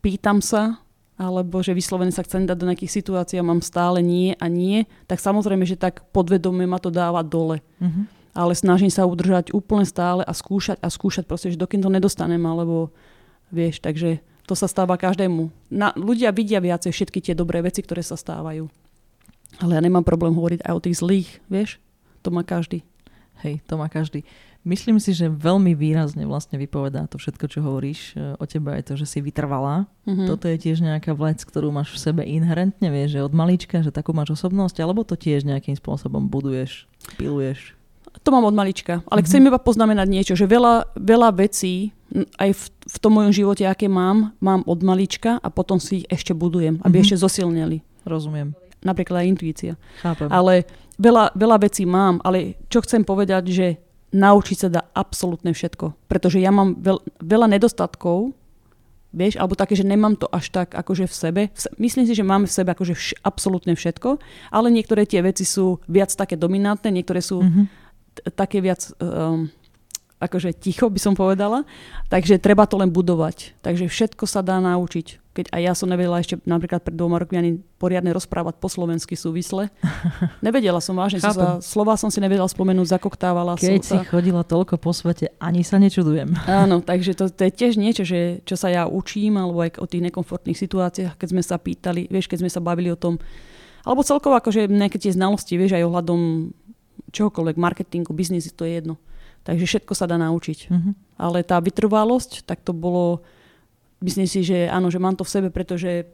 pýtam 0.00 0.40
sa, 0.40 0.80
alebo 1.16 1.64
že 1.64 1.72
vyslovene 1.72 2.12
sa 2.12 2.20
chcem 2.20 2.44
dať 2.44 2.56
do 2.60 2.68
nejakých 2.68 2.92
situácií 3.00 3.40
a 3.40 3.48
mám 3.48 3.64
stále 3.64 4.04
nie 4.04 4.36
a 4.36 4.46
nie, 4.52 4.84
tak 5.08 5.20
samozrejme, 5.20 5.64
že 5.64 5.80
tak 5.80 6.04
podvedome 6.12 6.68
ma 6.68 6.76
to 6.76 6.92
dáva 6.92 7.24
dole. 7.24 7.64
Uh-huh. 7.80 8.04
Ale 8.36 8.52
snažím 8.52 8.92
sa 8.92 9.08
udržať 9.08 9.56
úplne 9.56 9.88
stále 9.88 10.20
a 10.20 10.32
skúšať 10.36 10.76
a 10.84 10.92
skúšať 10.92 11.24
proste, 11.24 11.48
že 11.48 11.60
dokým 11.60 11.80
to 11.80 11.88
nedostanem, 11.88 12.44
alebo 12.44 12.92
vieš, 13.48 13.80
takže 13.80 14.20
to 14.44 14.52
sa 14.52 14.68
stáva 14.68 15.00
každému. 15.00 15.48
Na, 15.72 15.96
ľudia 15.96 16.30
vidia 16.36 16.60
viacej 16.60 16.92
všetky 16.92 17.18
tie 17.24 17.34
dobré 17.34 17.64
veci, 17.64 17.80
ktoré 17.80 18.04
sa 18.04 18.14
stávajú. 18.14 18.68
Ale 19.56 19.72
ja 19.72 19.80
nemám 19.80 20.04
problém 20.04 20.36
hovoriť 20.36 20.68
aj 20.68 20.72
o 20.76 20.84
tých 20.84 21.00
zlých, 21.00 21.30
vieš? 21.48 21.80
To 22.22 22.28
má 22.28 22.44
každý. 22.44 22.84
Hej, 23.40 23.64
to 23.64 23.80
má 23.80 23.88
každý. 23.88 24.22
Myslím 24.66 24.98
si, 24.98 25.14
že 25.14 25.30
veľmi 25.30 25.78
výrazne 25.78 26.26
vlastne 26.26 26.58
vypovedá 26.58 27.06
to 27.06 27.22
všetko, 27.22 27.46
čo 27.46 27.62
hovoríš 27.62 28.18
e, 28.18 28.34
o 28.34 28.44
tebe, 28.50 28.74
aj 28.74 28.90
to, 28.90 28.98
že 28.98 29.06
si 29.06 29.18
vytrvalá. 29.22 29.86
Mm-hmm. 30.10 30.26
Toto 30.26 30.50
je 30.50 30.58
tiež 30.58 30.82
nejaká 30.82 31.14
vec, 31.14 31.38
ktorú 31.46 31.70
máš 31.70 31.94
v 31.94 32.02
sebe 32.02 32.22
inherentne, 32.26 32.90
vieš, 32.90 33.14
že 33.14 33.22
od 33.22 33.30
malička, 33.30 33.78
že 33.86 33.94
takú 33.94 34.10
máš 34.10 34.34
osobnosť, 34.34 34.82
alebo 34.82 35.06
to 35.06 35.14
tiež 35.14 35.46
nejakým 35.46 35.78
spôsobom 35.78 36.26
buduješ, 36.26 36.90
piluješ? 37.14 37.78
To 38.26 38.34
mám 38.34 38.42
od 38.42 38.58
malička, 38.58 39.06
ale 39.06 39.22
mm-hmm. 39.22 39.28
chcem 39.30 39.46
iba 39.46 39.60
poznamenať 39.62 40.06
niečo, 40.10 40.34
že 40.34 40.50
veľa, 40.50 40.98
veľa 40.98 41.30
vecí 41.38 41.94
aj 42.34 42.50
v, 42.50 42.62
v 42.90 42.96
tom 42.98 43.22
mojom 43.22 43.30
živote, 43.30 43.62
aké 43.70 43.86
mám, 43.86 44.34
mám 44.42 44.66
od 44.66 44.82
malička 44.82 45.38
a 45.38 45.46
potom 45.46 45.78
si 45.78 46.02
ich 46.02 46.06
ešte 46.10 46.34
budujem, 46.34 46.82
aby 46.82 46.98
mm-hmm. 46.98 47.06
ešte 47.06 47.22
zosilneli. 47.22 47.86
Rozumiem. 48.02 48.50
Napríklad 48.82 49.22
aj 49.22 49.30
intuícia. 49.30 49.72
Chápem. 50.02 50.26
Ale 50.26 50.66
veľa, 50.98 51.38
veľa 51.38 51.56
vecí 51.62 51.86
mám, 51.86 52.18
ale 52.26 52.58
čo 52.66 52.82
chcem 52.82 53.06
povedať, 53.06 53.54
že 53.54 53.66
naučiť 54.16 54.56
sa 54.56 54.68
dá 54.72 54.82
absolútne 54.96 55.52
všetko. 55.52 56.08
Pretože 56.08 56.40
ja 56.40 56.48
mám 56.48 56.80
veľ, 56.80 57.04
veľa 57.20 57.52
nedostatkov, 57.52 58.32
vieš, 59.12 59.36
alebo 59.40 59.56
také, 59.56 59.76
že 59.76 59.84
nemám 59.84 60.16
to 60.16 60.28
až 60.28 60.52
tak 60.52 60.72
akože 60.76 61.08
v 61.08 61.14
sebe. 61.14 61.42
Myslím 61.76 62.04
si, 62.04 62.12
že 62.16 62.24
máme 62.24 62.48
v 62.48 62.56
sebe 62.56 62.72
akože 62.72 62.94
vš- 62.96 63.18
absolútne 63.24 63.72
všetko, 63.72 64.20
ale 64.52 64.68
niektoré 64.68 65.08
tie 65.08 65.24
veci 65.24 65.44
sú 65.48 65.80
viac 65.88 66.12
také 66.12 66.36
dominantné, 66.36 66.92
niektoré 66.92 67.24
sú 67.24 67.40
mm-hmm. 67.40 67.64
t- 68.20 68.24
také 68.32 68.60
viac 68.60 68.92
um, 69.00 69.48
akože 70.26 70.50
ticho 70.58 70.90
by 70.90 71.00
som 71.00 71.14
povedala. 71.14 71.62
Takže 72.10 72.42
treba 72.42 72.66
to 72.66 72.76
len 72.76 72.90
budovať. 72.90 73.56
Takže 73.62 73.86
všetko 73.86 74.26
sa 74.26 74.42
dá 74.42 74.58
naučiť 74.58 75.26
keď 75.36 75.52
aj 75.52 75.60
ja 75.60 75.72
som 75.76 75.92
nevedela 75.92 76.16
ešte 76.16 76.40
napríklad 76.48 76.80
pred 76.80 76.96
dvoma 76.96 77.20
rokmi 77.20 77.36
ani 77.36 77.50
poriadne 77.76 78.08
rozprávať 78.16 78.56
po 78.56 78.72
slovensky 78.72 79.20
súvisle. 79.20 79.68
Nevedela 80.46 80.80
som 80.80 80.96
vážne, 80.96 81.20
som 81.20 81.36
sa, 81.36 81.60
slova 81.60 81.92
som 82.00 82.08
si 82.08 82.24
nevedela 82.24 82.48
spomenúť, 82.48 82.96
zakoktávala 82.96 83.60
keď 83.60 83.84
som 83.84 83.84
si 83.84 83.96
sa. 84.00 84.08
chodila 84.08 84.40
toľko 84.40 84.80
po 84.80 84.96
svete, 84.96 85.28
ani 85.36 85.60
sa 85.60 85.76
nečudujem. 85.76 86.32
Áno, 86.48 86.80
takže 86.80 87.12
to, 87.12 87.28
to 87.28 87.44
je 87.44 87.52
tiež 87.52 87.76
niečo, 87.76 88.08
že, 88.08 88.40
čo 88.48 88.56
sa 88.56 88.72
ja 88.72 88.88
učím, 88.88 89.36
alebo 89.36 89.60
aj 89.60 89.76
o 89.76 89.84
tých 89.84 90.08
nekomfortných 90.08 90.56
situáciách, 90.56 91.20
keď 91.20 91.28
sme 91.28 91.42
sa 91.44 91.60
pýtali, 91.60 92.08
vieš, 92.08 92.32
keď 92.32 92.40
sme 92.40 92.48
sa 92.48 92.64
bavili 92.64 92.88
o 92.88 92.96
tom, 92.96 93.20
alebo 93.84 94.00
celkovo 94.00 94.40
akože 94.40 94.72
nejaké 94.72 94.96
tie 94.96 95.12
znalosti, 95.12 95.60
vieš, 95.60 95.76
aj 95.76 95.84
ohľadom 95.84 96.48
čohokoľvek, 97.12 97.60
marketingu, 97.60 98.16
biznisu, 98.16 98.56
to 98.56 98.64
je 98.64 98.80
jedno. 98.80 98.96
Takže 99.46 99.64
všetko 99.64 99.94
sa 99.94 100.10
dá 100.10 100.18
naučiť. 100.18 100.58
Uh-huh. 100.68 100.92
Ale 101.16 101.46
tá 101.46 101.62
vytrvalosť, 101.62 102.42
tak 102.42 102.66
to 102.66 102.74
bolo 102.74 103.22
myslím 104.02 104.28
si, 104.28 104.44
že 104.44 104.68
áno, 104.68 104.92
že 104.92 105.00
mám 105.00 105.16
to 105.16 105.24
v 105.24 105.32
sebe, 105.32 105.48
pretože 105.48 106.04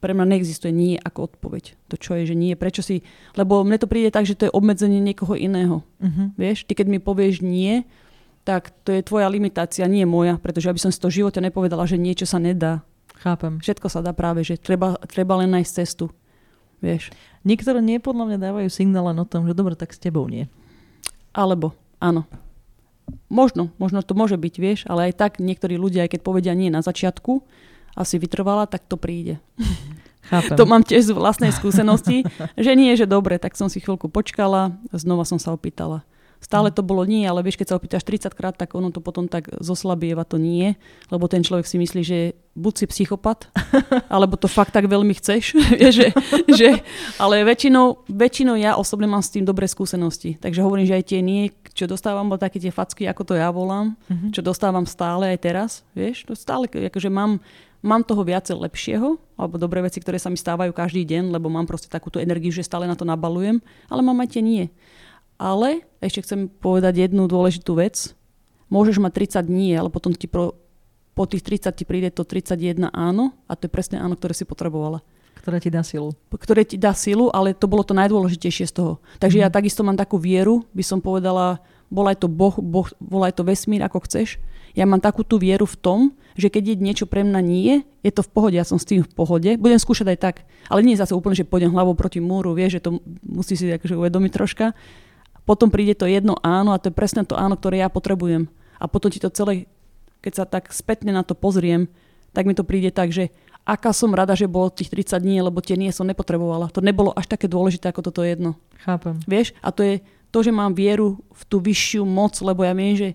pre 0.00 0.16
mňa 0.16 0.26
neexistuje 0.32 0.72
nie 0.72 0.96
ako 0.96 1.28
odpoveď. 1.28 1.76
To 1.92 1.96
čo 2.00 2.16
je, 2.16 2.32
že 2.32 2.36
nie. 2.36 2.56
Prečo 2.56 2.80
si... 2.80 3.04
Lebo 3.36 3.60
mne 3.60 3.76
to 3.76 3.88
príde 3.88 4.08
tak, 4.08 4.24
že 4.24 4.36
to 4.36 4.48
je 4.48 4.56
obmedzenie 4.56 4.96
niekoho 4.96 5.36
iného. 5.36 5.84
Uh-huh. 6.00 6.32
Vieš, 6.40 6.64
ty 6.64 6.72
keď 6.72 6.88
mi 6.88 6.98
povieš 6.98 7.44
nie, 7.44 7.84
tak 8.48 8.72
to 8.82 8.96
je 8.96 9.04
tvoja 9.04 9.28
limitácia, 9.28 9.84
nie 9.84 10.08
moja. 10.08 10.40
Pretože 10.40 10.72
aby 10.72 10.80
som 10.80 10.88
si 10.88 10.96
to 10.96 11.12
v 11.12 11.20
živote 11.20 11.44
nepovedala, 11.44 11.84
že 11.84 12.00
niečo 12.00 12.24
sa 12.24 12.40
nedá. 12.40 12.80
Chápem. 13.20 13.60
Všetko 13.60 13.92
sa 13.92 14.00
dá 14.00 14.16
práve, 14.16 14.40
že 14.40 14.56
treba, 14.56 14.96
treba 15.04 15.36
len 15.36 15.52
nájsť 15.52 15.72
cestu. 15.84 16.08
Vieš. 16.80 17.12
Niektoré 17.44 17.84
nie 17.84 18.00
podľa 18.00 18.24
mňa 18.32 18.38
dávajú 18.40 18.68
signál 18.72 19.12
len 19.12 19.20
o 19.20 19.28
tom, 19.28 19.44
že 19.44 19.52
dobre, 19.52 19.76
tak 19.76 19.92
s 19.92 20.00
tebou 20.00 20.24
nie. 20.24 20.48
Alebo, 21.36 21.76
áno. 22.00 22.24
Možno, 23.28 23.70
možno 23.78 24.02
to 24.02 24.14
môže 24.14 24.36
byť, 24.36 24.54
vieš, 24.58 24.80
ale 24.90 25.10
aj 25.10 25.18
tak 25.18 25.32
niektorí 25.38 25.78
ľudia, 25.78 26.06
aj 26.06 26.18
keď 26.18 26.20
povedia 26.22 26.52
nie 26.56 26.68
na 26.68 26.82
začiatku, 26.82 27.42
asi 27.98 28.16
vytrvala, 28.18 28.70
tak 28.70 28.86
to 28.86 28.94
príde. 28.94 29.42
Chápem. 30.30 30.54
To 30.54 30.64
mám 30.68 30.86
tiež 30.86 31.10
z 31.10 31.16
vlastnej 31.16 31.50
skúsenosti, 31.50 32.22
že 32.56 32.72
nie, 32.78 32.94
že 32.94 33.10
dobre, 33.10 33.40
tak 33.40 33.58
som 33.58 33.66
si 33.66 33.82
chvíľku 33.82 34.06
počkala, 34.06 34.78
znova 34.94 35.26
som 35.26 35.42
sa 35.42 35.50
opýtala. 35.50 36.06
Stále 36.40 36.72
to 36.72 36.80
bolo 36.80 37.04
nie, 37.04 37.28
ale 37.28 37.44
vieš, 37.44 37.60
keď 37.60 37.66
sa 37.68 37.76
opýtaš 37.76 38.00
30 38.08 38.32
krát, 38.32 38.56
tak 38.56 38.72
ono 38.72 38.88
to 38.88 39.04
potom 39.04 39.28
tak 39.28 39.52
zoslabieva 39.60 40.24
to 40.24 40.40
nie, 40.40 40.72
lebo 41.12 41.28
ten 41.28 41.44
človek 41.44 41.68
si 41.68 41.76
myslí, 41.76 42.00
že 42.00 42.32
buď 42.56 42.74
si 42.80 42.84
psychopat, 42.88 43.52
alebo 44.14 44.40
to 44.40 44.48
fakt 44.48 44.72
tak 44.72 44.88
veľmi 44.88 45.12
chceš. 45.20 45.52
že, 45.92 46.16
že, 46.48 46.68
ale 47.20 47.44
väčšinou, 47.44 48.08
väčšinou 48.08 48.56
ja 48.56 48.80
osobne 48.80 49.04
mám 49.04 49.20
s 49.20 49.36
tým 49.36 49.44
dobré 49.44 49.68
skúsenosti. 49.68 50.40
Takže 50.40 50.64
hovorím, 50.64 50.88
že 50.88 50.96
aj 50.96 51.04
tie 51.12 51.20
nie, 51.20 51.52
čo 51.74 51.86
dostávam, 51.86 52.26
bol 52.26 52.40
také 52.40 52.58
tie 52.58 52.74
facky, 52.74 53.06
ako 53.06 53.22
to 53.22 53.34
ja 53.38 53.48
volám, 53.50 53.94
mm-hmm. 54.10 54.30
čo 54.34 54.42
dostávam 54.42 54.84
stále 54.84 55.34
aj 55.34 55.38
teraz, 55.38 55.70
vieš, 55.94 56.26
to 56.26 56.34
stále, 56.34 56.66
akože 56.66 57.08
mám, 57.08 57.38
mám 57.80 58.02
toho 58.02 58.26
viacej 58.26 58.58
lepšieho, 58.58 59.16
alebo 59.38 59.56
dobré 59.56 59.80
veci, 59.80 60.02
ktoré 60.02 60.18
sa 60.18 60.28
mi 60.28 60.36
stávajú 60.36 60.74
každý 60.74 61.06
deň, 61.06 61.30
lebo 61.30 61.46
mám 61.48 61.64
proste 61.70 61.86
takúto 61.86 62.18
energiu, 62.18 62.50
že 62.50 62.66
stále 62.66 62.90
na 62.90 62.98
to 62.98 63.06
nabalujem, 63.06 63.62
ale 63.86 64.00
mám 64.02 64.18
aj 64.20 64.36
tie 64.36 64.42
nie. 64.42 64.64
Ale 65.40 65.86
ešte 66.04 66.26
chcem 66.26 66.52
povedať 66.52 67.08
jednu 67.08 67.24
dôležitú 67.24 67.72
vec. 67.78 68.12
Môžeš 68.68 69.00
mať 69.00 69.40
30 69.40 69.48
dní, 69.48 69.72
ale 69.72 69.88
potom 69.88 70.12
ti 70.12 70.28
pro, 70.28 70.52
po 71.16 71.24
tých 71.24 71.42
30 71.42 71.72
ti 71.72 71.84
príde 71.88 72.12
to 72.12 72.28
31 72.28 72.92
áno 72.92 73.32
a 73.48 73.56
to 73.56 73.66
je 73.66 73.72
presne 73.72 73.96
áno, 73.96 74.20
ktoré 74.20 74.36
si 74.36 74.44
potrebovala. 74.44 75.00
Ktoré 75.40 75.56
ti 75.56 75.72
dá 75.72 75.80
silu. 75.80 76.12
Ktoré 76.28 76.68
ti 76.68 76.76
dá 76.76 76.92
silu, 76.92 77.32
ale 77.32 77.56
to 77.56 77.64
bolo 77.64 77.80
to 77.80 77.96
najdôležitejšie 77.96 78.68
z 78.68 78.76
toho. 78.76 78.92
Takže 79.16 79.40
mm. 79.40 79.42
ja 79.42 79.48
takisto 79.48 79.80
mám 79.80 79.96
takú 79.96 80.20
vieru, 80.20 80.68
by 80.76 80.84
som 80.84 81.00
povedala, 81.00 81.64
volaj 81.88 82.20
to 82.20 82.28
Boh, 82.28 82.52
boh 82.60 82.92
volaj 83.00 83.32
to 83.32 83.42
vesmír, 83.42 83.80
ako 83.80 84.04
chceš. 84.04 84.36
Ja 84.76 84.86
mám 84.86 85.02
takú 85.02 85.26
tú 85.26 85.40
vieru 85.40 85.66
v 85.66 85.74
tom, 85.80 85.98
že 86.38 86.46
keď 86.46 86.76
je 86.76 86.84
niečo 86.84 87.06
pre 87.08 87.26
mňa 87.26 87.40
nie, 87.42 87.82
je 88.06 88.12
to 88.14 88.22
v 88.22 88.30
pohode, 88.30 88.54
ja 88.54 88.62
som 88.62 88.78
s 88.78 88.86
tým 88.86 89.02
v 89.02 89.10
pohode. 89.10 89.50
Budem 89.58 89.82
skúšať 89.82 90.14
aj 90.14 90.18
tak, 90.20 90.36
ale 90.70 90.86
nie 90.86 90.94
zase 90.94 91.16
úplne, 91.16 91.34
že 91.34 91.48
pôjdem 91.48 91.74
hlavou 91.74 91.98
proti 91.98 92.22
múru, 92.22 92.54
vieš, 92.54 92.78
že 92.78 92.84
to 92.86 92.90
musí 93.26 93.58
si 93.58 93.66
akože 93.66 93.98
uvedomiť 93.98 94.30
troška 94.30 94.76
potom 95.50 95.66
príde 95.66 95.98
to 95.98 96.06
jedno 96.06 96.38
áno 96.46 96.70
a 96.70 96.78
to 96.78 96.94
je 96.94 96.94
presne 96.94 97.26
to 97.26 97.34
áno, 97.34 97.58
ktoré 97.58 97.82
ja 97.82 97.90
potrebujem. 97.90 98.46
A 98.78 98.86
potom 98.86 99.10
ti 99.10 99.18
to 99.18 99.34
celé, 99.34 99.66
keď 100.22 100.32
sa 100.38 100.44
tak 100.46 100.70
spätne 100.70 101.10
na 101.10 101.26
to 101.26 101.34
pozriem, 101.34 101.90
tak 102.30 102.46
mi 102.46 102.54
to 102.54 102.62
príde 102.62 102.94
tak, 102.94 103.10
že 103.10 103.34
aká 103.70 103.94
som 103.94 104.10
rada, 104.10 104.34
že 104.34 104.50
bolo 104.50 104.66
tých 104.74 104.90
30 104.90 105.22
dní, 105.22 105.38
lebo 105.38 105.62
tie 105.62 105.78
nie 105.78 105.94
som 105.94 106.02
nepotrebovala. 106.02 106.74
To 106.74 106.82
nebolo 106.82 107.14
až 107.14 107.30
také 107.30 107.46
dôležité 107.46 107.94
ako 107.94 108.10
toto 108.10 108.26
jedno. 108.26 108.58
Chápem. 108.82 109.14
Vieš? 109.30 109.54
A 109.62 109.70
to 109.70 109.86
je 109.86 110.02
to, 110.34 110.42
že 110.42 110.50
mám 110.50 110.74
vieru 110.74 111.22
v 111.30 111.42
tú 111.46 111.62
vyššiu 111.62 112.02
moc, 112.02 112.34
lebo 112.42 112.66
ja 112.66 112.74
viem, 112.74 112.98
že 112.98 113.08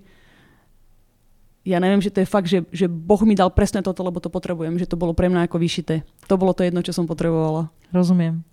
ja 1.65 1.81
neviem, 1.81 1.99
že 1.99 2.13
to 2.13 2.21
je 2.21 2.29
fakt, 2.29 2.47
že, 2.47 2.63
že 2.71 2.85
Boh 2.87 3.19
mi 3.25 3.33
dal 3.33 3.49
presne 3.49 3.81
toto, 3.81 4.05
lebo 4.05 4.21
to 4.21 4.29
potrebujem, 4.29 4.77
že 4.77 4.87
to 4.87 4.95
bolo 4.95 5.17
pre 5.17 5.27
mňa 5.27 5.49
ako 5.49 5.57
vyšité. 5.57 6.05
To 6.29 6.37
bolo 6.37 6.53
to 6.53 6.61
jedno, 6.61 6.85
čo 6.85 6.93
som 6.93 7.09
potrebovala. 7.09 7.73
Rozumiem. 7.89 8.45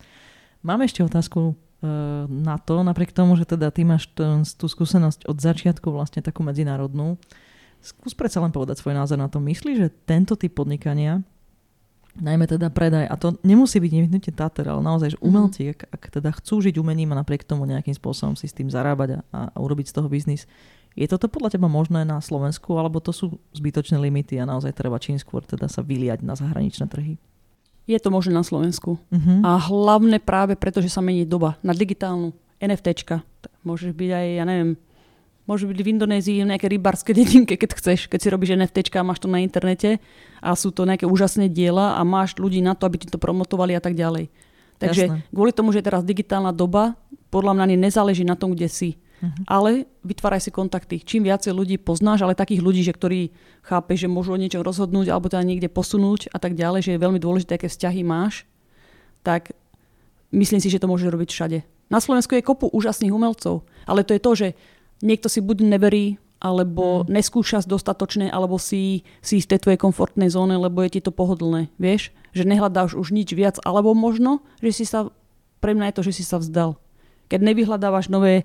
Mám 0.64 0.80
ešte 0.86 1.04
otázku 1.04 1.52
Eh, 1.82 2.24
na 2.30 2.62
to, 2.62 2.86
napriek 2.86 3.10
tomu, 3.10 3.34
že 3.34 3.42
teda 3.42 3.74
ty 3.74 3.82
máš 3.82 4.06
ten, 4.14 4.46
tú 4.46 4.70
skúsenosť 4.70 5.26
od 5.26 5.34
začiatku 5.34 5.90
vlastne 5.90 6.22
takú 6.22 6.46
medzinárodnú. 6.46 7.18
Skús 7.82 8.14
predsa 8.14 8.38
len 8.38 8.54
povedať 8.54 8.78
svoj 8.78 8.94
názor 8.94 9.18
na 9.18 9.26
to. 9.26 9.42
Myslíš, 9.42 9.76
že 9.82 9.88
tento 10.06 10.38
typ 10.38 10.54
podnikania, 10.54 11.26
najmä 12.18 12.44
teda 12.44 12.68
predaj, 12.68 13.08
a 13.08 13.14
to 13.16 13.40
nemusí 13.40 13.80
byť 13.80 13.92
nevyhnutne 13.92 14.32
táter, 14.36 14.68
ale 14.68 14.84
naozaj, 14.84 15.16
že 15.16 15.18
mhm. 15.18 15.24
umelci, 15.24 15.60
ak, 15.72 15.80
ak 15.88 16.02
teda 16.20 16.30
chcú 16.36 16.60
žiť 16.60 16.76
umením 16.76 17.16
a 17.16 17.20
napriek 17.20 17.46
tomu 17.46 17.64
nejakým 17.64 17.96
spôsobom 17.96 18.36
si 18.36 18.48
s 18.48 18.56
tým 18.56 18.68
zarábať 18.68 19.24
a, 19.32 19.52
a 19.52 19.56
urobiť 19.60 19.88
z 19.88 19.94
toho 19.96 20.08
biznis, 20.12 20.44
je 20.92 21.08
toto 21.08 21.24
podľa 21.24 21.56
teba 21.56 21.72
možné 21.72 22.04
na 22.04 22.20
Slovensku, 22.20 22.76
alebo 22.76 23.00
to 23.00 23.16
sú 23.16 23.40
zbytočné 23.56 23.96
limity 23.96 24.36
a 24.36 24.44
naozaj 24.44 24.76
treba 24.76 25.00
čím 25.00 25.16
skôr 25.16 25.40
teda 25.40 25.64
sa 25.64 25.80
vyliať 25.80 26.20
na 26.20 26.36
zahraničné 26.36 26.84
trhy? 26.84 27.16
Je 27.88 27.98
to 27.98 28.12
možné 28.12 28.36
na 28.36 28.44
Slovensku. 28.44 29.00
Uh-huh. 29.00 29.38
A 29.42 29.58
hlavne 29.58 30.20
práve 30.22 30.54
preto, 30.54 30.78
že 30.84 30.92
sa 30.92 31.02
mení 31.02 31.24
doba 31.26 31.56
na 31.64 31.72
digitálnu 31.72 32.36
NFTčka. 32.62 33.24
Môžeš 33.66 33.96
byť 33.96 34.10
aj, 34.12 34.26
ja 34.38 34.44
neviem, 34.46 34.70
môže 35.52 35.68
byť 35.68 35.80
v 35.84 35.90
Indonézii 35.92 36.40
v 36.40 36.50
nejaké 36.56 36.66
rybárske 36.72 37.12
dedinke, 37.18 37.60
keď 37.60 37.76
chceš, 37.76 38.08
keď 38.08 38.18
si 38.24 38.28
robíš 38.32 38.56
NFTčka 38.56 39.04
a 39.04 39.06
máš 39.06 39.20
to 39.20 39.28
na 39.28 39.44
internete 39.44 40.00
a 40.40 40.56
sú 40.56 40.72
to 40.72 40.88
nejaké 40.88 41.04
úžasné 41.04 41.52
diela 41.52 42.00
a 42.00 42.00
máš 42.00 42.40
ľudí 42.40 42.64
na 42.64 42.72
to, 42.72 42.88
aby 42.88 43.04
ti 43.04 43.12
to 43.12 43.20
promotovali 43.20 43.76
a 43.76 43.82
tak 43.84 43.92
ďalej. 43.92 44.32
Takže 44.80 45.02
Jasne. 45.06 45.20
kvôli 45.30 45.52
tomu, 45.54 45.70
že 45.70 45.84
je 45.84 45.86
teraz 45.92 46.02
digitálna 46.02 46.50
doba, 46.50 46.98
podľa 47.30 47.54
mňa 47.54 47.78
nezáleží 47.78 48.26
na 48.26 48.34
tom, 48.34 48.56
kde 48.56 48.66
si. 48.66 48.98
Uh-huh. 49.22 49.30
Ale 49.46 49.86
vytváraj 50.02 50.42
si 50.42 50.50
kontakty. 50.50 50.98
Čím 50.98 51.30
viacej 51.30 51.54
ľudí 51.54 51.78
poznáš, 51.78 52.26
ale 52.26 52.34
takých 52.34 52.58
ľudí, 52.58 52.82
že 52.82 52.90
ktorí 52.90 53.30
chápe, 53.62 53.94
že 53.94 54.10
môžu 54.10 54.34
o 54.34 54.40
niečom 54.40 54.66
rozhodnúť 54.66 55.14
alebo 55.14 55.30
teda 55.30 55.46
niekde 55.46 55.70
posunúť 55.70 56.34
a 56.34 56.42
tak 56.42 56.58
ďalej, 56.58 56.82
že 56.82 56.92
je 56.98 57.02
veľmi 57.06 57.22
dôležité, 57.22 57.54
aké 57.54 57.70
vzťahy 57.70 58.02
máš, 58.02 58.42
tak 59.22 59.54
myslím 60.34 60.58
si, 60.58 60.66
že 60.66 60.82
to 60.82 60.90
môže 60.90 61.06
robiť 61.06 61.30
všade. 61.30 61.58
Na 61.86 62.02
Slovensku 62.02 62.34
je 62.34 62.42
kopu 62.42 62.66
úžasných 62.74 63.14
umelcov, 63.14 63.62
ale 63.86 64.02
to 64.02 64.18
je 64.18 64.20
to, 64.24 64.32
že 64.34 64.48
niekto 65.02 65.28
si 65.28 65.42
buď 65.42 65.66
neverí, 65.66 66.16
alebo 66.42 67.06
mm. 67.06 67.14
neskúšaš 67.14 67.70
dostatočne, 67.70 68.26
alebo 68.26 68.58
si, 68.58 69.06
si 69.22 69.38
v 69.38 69.48
tej 69.50 69.58
tvojej 69.62 69.78
komfortnej 69.78 70.26
zóne, 70.26 70.58
lebo 70.58 70.82
je 70.82 70.98
ti 70.98 71.00
to 71.02 71.14
pohodlné. 71.14 71.70
Vieš, 71.78 72.10
že 72.34 72.42
nehľadáš 72.42 72.98
už 72.98 73.14
nič 73.14 73.30
viac, 73.34 73.62
alebo 73.62 73.94
možno, 73.94 74.42
že 74.58 74.82
si 74.82 74.84
sa, 74.86 75.10
pre 75.62 75.78
mňa 75.78 75.90
je 75.90 75.96
to, 75.98 76.02
že 76.10 76.12
si 76.18 76.24
sa 76.26 76.42
vzdal. 76.42 76.74
Keď 77.30 77.40
nevyhľadávaš 77.46 78.10
nové 78.10 78.42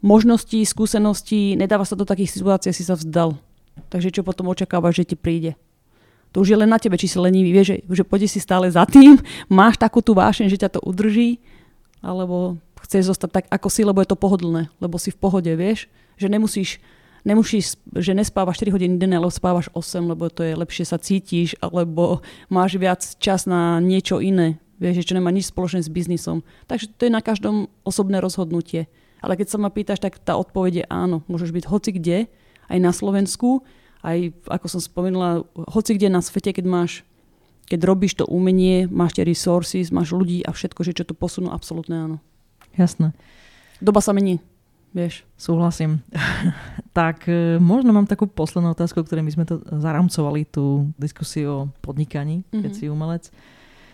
možnosti, 0.00 0.62
skúsenosti, 0.62 1.58
nedáva 1.58 1.82
sa 1.82 1.98
do 1.98 2.06
takých 2.06 2.38
situácií, 2.38 2.70
si 2.70 2.86
sa 2.86 2.94
vzdal. 2.94 3.34
Takže 3.90 4.14
čo 4.14 4.22
potom 4.22 4.48
očakávaš, 4.48 5.02
že 5.02 5.14
ti 5.14 5.16
príde? 5.18 5.58
To 6.30 6.46
už 6.46 6.54
je 6.54 6.60
len 6.62 6.70
na 6.70 6.78
tebe, 6.78 6.94
či 6.94 7.10
si 7.10 7.18
lenivý, 7.18 7.50
vieš, 7.50 7.74
že, 7.74 7.76
že 7.82 8.06
pôjde 8.06 8.30
si 8.30 8.38
stále 8.38 8.70
za 8.70 8.86
tým, 8.86 9.18
máš 9.50 9.74
takú 9.82 9.98
tú 9.98 10.14
vášeň, 10.14 10.46
že 10.46 10.60
ťa 10.62 10.78
to 10.78 10.80
udrží, 10.86 11.42
alebo 12.00 12.62
chceš 12.84 13.12
zostať 13.12 13.30
tak, 13.30 13.44
ako 13.52 13.68
si, 13.68 13.84
lebo 13.84 14.00
je 14.00 14.10
to 14.10 14.18
pohodlné, 14.18 14.72
lebo 14.80 14.96
si 14.96 15.12
v 15.12 15.20
pohode, 15.20 15.52
vieš, 15.54 15.86
že 16.16 16.28
nemusíš 16.28 16.80
nemusíš, 17.24 17.76
že 17.92 18.16
nespávaš 18.16 18.64
4 18.64 18.74
hodiny 18.76 18.94
denne, 18.96 19.20
ale 19.20 19.32
spávaš 19.32 19.68
8, 19.76 20.08
lebo 20.08 20.32
to 20.32 20.40
je 20.40 20.56
lepšie 20.56 20.84
sa 20.88 20.96
cítiš, 20.96 21.56
alebo 21.60 22.24
máš 22.48 22.80
viac 22.80 23.04
čas 23.20 23.44
na 23.44 23.76
niečo 23.80 24.24
iné, 24.24 24.56
vieš, 24.80 25.04
čo 25.04 25.16
nemá 25.16 25.28
nič 25.28 25.52
spoločné 25.52 25.84
s 25.84 25.92
biznisom. 25.92 26.40
Takže 26.64 26.92
to 26.96 27.08
je 27.08 27.12
na 27.12 27.20
každom 27.20 27.68
osobné 27.84 28.24
rozhodnutie. 28.24 28.88
Ale 29.20 29.36
keď 29.36 29.52
sa 29.52 29.60
ma 29.60 29.68
pýtaš, 29.68 30.00
tak 30.00 30.16
tá 30.16 30.32
odpoveď 30.40 30.72
je 30.80 30.84
áno. 30.88 31.20
Môžeš 31.28 31.52
byť 31.52 31.64
hoci 31.68 31.90
kde, 31.92 32.18
aj 32.72 32.78
na 32.80 32.92
Slovensku, 32.94 33.68
aj 34.00 34.32
ako 34.48 34.66
som 34.72 34.80
spomenula, 34.80 35.44
hoci 35.68 36.00
kde 36.00 36.08
na 36.08 36.24
svete, 36.24 36.56
keď 36.56 36.66
máš 36.66 36.92
keď 37.70 37.86
robíš 37.86 38.18
to 38.18 38.26
umenie, 38.26 38.90
máš 38.90 39.14
tie 39.14 39.22
resources, 39.22 39.94
máš 39.94 40.10
ľudí 40.10 40.42
a 40.42 40.50
všetko, 40.50 40.82
že 40.82 40.90
čo 40.90 41.04
to 41.06 41.14
posunú, 41.14 41.54
absolútne 41.54 42.02
áno. 42.02 42.16
Jasné. 42.76 43.14
Doba 43.80 44.04
sa 44.04 44.12
mení. 44.12 44.38
Vieš. 44.90 45.22
Súhlasím. 45.38 46.02
tak 46.98 47.30
e, 47.30 47.62
možno 47.62 47.94
mám 47.94 48.10
takú 48.10 48.26
poslednú 48.26 48.74
otázku, 48.74 49.06
ktorej 49.06 49.22
my 49.22 49.32
sme 49.32 49.44
to 49.46 49.62
zaramcovali, 49.70 50.50
tú 50.50 50.90
diskusiu 50.98 51.48
o 51.48 51.68
podnikaní, 51.78 52.42
mm-hmm. 52.42 52.62
keď 52.62 52.72
mhm. 52.74 52.78
si 52.78 52.84
umelec. 52.90 53.24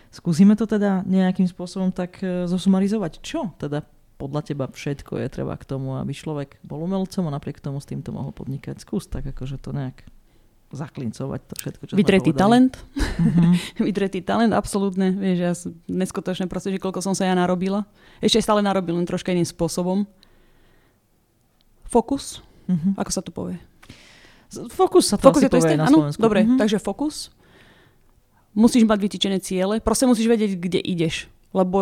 Skúsime 0.09 0.57
to 0.57 0.65
teda 0.65 1.05
nejakým 1.05 1.45
spôsobom 1.45 1.93
tak 1.93 2.17
e, 2.25 2.49
zosumarizovať. 2.49 3.21
Čo 3.21 3.53
teda 3.61 3.85
podľa 4.17 4.41
teba 4.49 4.65
všetko 4.65 5.21
je 5.21 5.27
treba 5.29 5.53
k 5.53 5.67
tomu, 5.69 5.93
aby 6.01 6.09
človek 6.09 6.57
bol 6.65 6.81
umelcom 6.81 7.29
a 7.29 7.35
napriek 7.37 7.61
tomu 7.61 7.77
s 7.77 7.85
týmto 7.85 8.09
mohol 8.09 8.33
podnikať? 8.33 8.81
Skús 8.81 9.05
tak 9.05 9.29
akože 9.29 9.61
to 9.61 9.77
nejak 9.77 10.01
zaklincovať 10.71 11.41
to 11.47 11.53
všetko, 11.63 11.83
čo 11.87 11.93
Vydretý 11.95 12.31
talent. 12.35 12.75
Uh-huh. 13.17 13.57
Vydretý 13.81 14.21
talent, 14.21 14.53
absolútne. 14.53 15.09
Vieš, 15.09 15.37
ja 15.41 15.53
neskutočne 15.89 16.45
proste, 16.45 16.69
že 16.69 16.77
koľko 16.77 17.01
som 17.01 17.17
sa 17.17 17.25
ja 17.25 17.33
narobila. 17.33 17.89
Ešte 18.21 18.45
stále 18.45 18.61
narobil, 18.61 18.93
len 18.93 19.09
troška 19.09 19.33
iným 19.33 19.41
spôsobom. 19.41 20.05
Fokus. 21.89 22.45
Uh-huh. 22.69 22.93
Ako 22.93 23.09
sa 23.09 23.25
to 23.25 23.33
povie? 23.33 23.57
Fokus 24.69 25.09
sa 25.09 25.17
to 25.17 25.33
fokus 25.33 25.41
asi 25.41 25.49
je 25.49 25.51
to 25.51 25.59
isté? 25.65 25.73
na 25.81 25.89
ano? 25.89 26.13
Dobre, 26.13 26.45
uh-huh. 26.45 26.61
takže 26.61 26.77
fokus. 26.77 27.33
Musíš 28.53 28.85
mať 28.85 29.01
vytýčené 29.01 29.41
ciele. 29.41 29.81
Proste 29.81 30.05
musíš 30.05 30.29
vedieť, 30.29 30.53
kde 30.53 30.77
ideš. 30.77 31.25
Lebo 31.57 31.79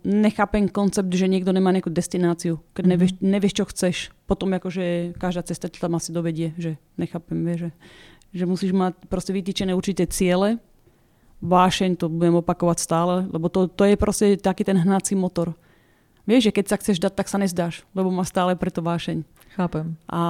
nechápem 0.00 0.64
koncept, 0.64 1.12
že 1.12 1.28
niekto 1.28 1.52
nemá 1.52 1.76
nejakú 1.76 1.92
destináciu. 1.92 2.56
Keď 2.72 2.82
uh-huh. 2.82 2.92
nevieš, 2.96 3.12
nevieš, 3.20 3.52
čo 3.52 3.64
chceš. 3.68 3.96
Potom 4.24 4.48
akože 4.56 5.12
každá 5.20 5.44
cesta 5.44 5.68
tam 5.68 6.00
asi 6.00 6.08
dovedie. 6.08 6.56
Že 6.56 6.80
nechápem, 6.96 7.36
vieš, 7.44 7.68
že, 7.68 7.70
že 8.30 8.44
musíš 8.46 8.70
mať 8.70 8.94
proste 9.10 9.34
vytýčené 9.34 9.74
určité 9.74 10.06
ciele. 10.06 10.62
Vášeň, 11.40 11.96
to 11.98 12.06
budem 12.12 12.38
opakovať 12.38 12.78
stále. 12.78 13.26
Lebo 13.30 13.50
to, 13.50 13.66
to 13.66 13.88
je 13.88 13.96
proste 13.96 14.38
taký 14.38 14.62
ten 14.62 14.78
hnací 14.78 15.18
motor. 15.18 15.56
Vieš, 16.28 16.52
že 16.52 16.54
keď 16.54 16.64
sa 16.68 16.76
chceš 16.78 17.02
dať, 17.02 17.12
tak 17.16 17.26
sa 17.26 17.40
nezdáš, 17.40 17.82
lebo 17.96 18.12
má 18.12 18.22
stále 18.22 18.54
preto 18.54 18.84
vášeň. 18.84 19.24
Chápem. 19.56 19.98
A 20.06 20.20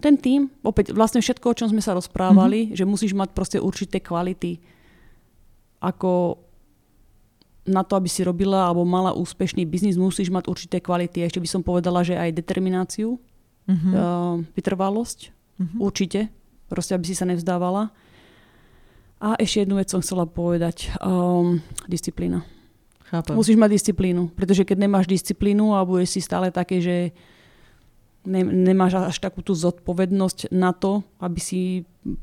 ten 0.00 0.16
tým, 0.16 0.48
opäť 0.64 0.92
vlastne 0.92 1.20
všetko, 1.20 1.44
o 1.44 1.56
čom 1.56 1.68
sme 1.72 1.82
sa 1.84 1.96
rozprávali, 1.96 2.68
mm-hmm. 2.68 2.76
že 2.76 2.84
musíš 2.88 3.12
mať 3.16 3.32
proste 3.32 3.58
určité 3.60 4.00
kvality 4.00 4.60
ako 5.80 6.40
na 7.66 7.82
to, 7.82 7.98
aby 7.98 8.08
si 8.08 8.22
robila 8.22 8.70
alebo 8.70 8.86
mala 8.86 9.12
úspešný 9.12 9.66
biznis, 9.66 9.98
musíš 9.98 10.30
mať 10.30 10.46
určité 10.46 10.78
kvality. 10.78 11.26
Ešte 11.26 11.42
by 11.42 11.48
som 11.50 11.60
povedala, 11.66 12.06
že 12.06 12.14
aj 12.14 12.38
determináciu, 12.38 13.18
mm-hmm. 13.66 13.92
uh, 13.92 14.40
vytrvalosť, 14.54 15.18
mm-hmm. 15.58 15.78
určite, 15.82 16.20
proste 16.66 16.94
aby 16.94 17.04
si 17.06 17.14
sa 17.14 17.26
nevzdávala. 17.26 17.90
A 19.16 19.32
ešte 19.40 19.64
jednu 19.64 19.80
vec 19.80 19.88
som 19.88 20.04
chcela 20.04 20.28
povedať, 20.28 20.92
um, 21.00 21.64
disciplína. 21.88 22.44
Chápem. 23.06 23.38
Musíš 23.38 23.56
mať 23.56 23.70
disciplínu, 23.78 24.34
pretože 24.34 24.66
keď 24.66 24.82
nemáš 24.82 25.06
disciplínu 25.06 25.72
a 25.72 25.86
budeš 25.86 26.18
si 26.18 26.20
stále 26.20 26.50
také, 26.50 26.82
že 26.82 27.14
ne, 28.26 28.42
nemáš 28.42 28.98
až 28.98 29.16
takú 29.22 29.40
tú 29.40 29.54
zodpovednosť 29.54 30.50
na 30.50 30.74
to, 30.74 31.06
aby 31.22 31.38
si 31.38 31.60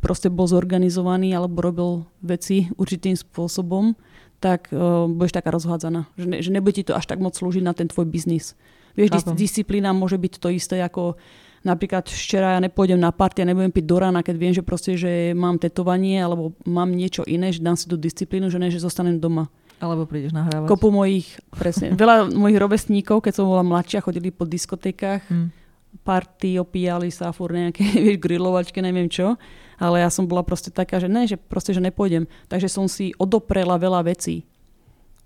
proste 0.03 0.27
bol 0.27 0.45
zorganizovaný 0.45 1.31
alebo 1.33 1.63
robil 1.63 1.91
veci 2.19 2.67
určitým 2.75 3.15
spôsobom, 3.15 3.95
tak 4.43 4.67
uh, 4.75 5.07
budeš 5.07 5.39
taká 5.39 5.55
rozhádzaná. 5.55 6.11
Že, 6.19 6.25
ne, 6.27 6.37
že 6.43 6.51
nebude 6.51 6.75
ti 6.75 6.83
to 6.83 6.93
až 6.93 7.07
tak 7.07 7.23
moc 7.23 7.31
slúžiť 7.33 7.63
na 7.63 7.71
ten 7.71 7.87
tvoj 7.87 8.03
biznis. 8.03 8.59
Vieš, 8.93 9.09
dis- 9.09 9.49
disciplína 9.49 9.95
môže 9.95 10.19
byť 10.19 10.33
to 10.37 10.51
isté 10.51 10.83
ako 10.83 11.15
napríklad 11.63 12.05
včera 12.07 12.55
ja 12.55 12.59
nepôjdem 12.59 12.99
na 12.99 13.09
party 13.09 13.43
a 13.43 13.49
nebudem 13.49 13.71
piť 13.71 13.85
do 13.87 13.97
rána, 13.99 14.19
keď 14.21 14.35
viem, 14.35 14.53
že 14.53 14.63
proste, 14.63 14.99
že 14.99 15.33
mám 15.33 15.57
tetovanie 15.57 16.19
alebo 16.19 16.53
mám 16.67 16.91
niečo 16.91 17.23
iné, 17.23 17.49
že 17.49 17.63
dám 17.63 17.79
si 17.79 17.87
tú 17.87 17.95
disciplínu, 17.95 18.51
že 18.51 18.59
ne, 18.59 18.69
že 18.69 18.83
zostanem 18.83 19.17
doma. 19.17 19.47
Alebo 19.81 20.07
prídeš 20.07 20.31
nahrávať. 20.31 20.69
Kopu 20.69 20.93
mojich, 20.93 21.39
presne. 21.51 21.95
Veľa 21.99 22.31
mojich 22.31 22.59
rovesníkov, 22.59 23.23
keď 23.25 23.33
som 23.41 23.49
bola 23.49 23.65
mladšia, 23.65 24.05
chodili 24.05 24.29
po 24.29 24.47
diskotékach. 24.47 25.25
Hmm 25.27 25.63
party, 26.01 26.57
opíjali 26.57 27.13
sa 27.13 27.29
fur 27.29 27.53
nejaké 27.53 27.85
vieš, 28.03 28.17
grilovačke, 28.17 28.81
neviem 28.81 29.05
čo. 29.05 29.37
Ale 29.77 30.01
ja 30.01 30.09
som 30.09 30.25
bola 30.25 30.41
proste 30.41 30.73
taká, 30.73 30.97
že 30.97 31.05
ne, 31.05 31.29
že 31.29 31.37
proste, 31.37 31.75
že 31.75 31.83
nepôjdem. 31.83 32.25
Takže 32.49 32.65
som 32.71 32.89
si 32.89 33.13
odoprela 33.21 33.77
veľa 33.77 34.09
vecí. 34.09 34.49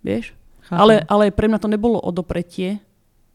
Vieš? 0.04 0.36
Ale, 0.68 1.08
ale 1.08 1.32
pre 1.32 1.48
mňa 1.48 1.60
to 1.64 1.72
nebolo 1.72 1.96
odopretie. 2.04 2.84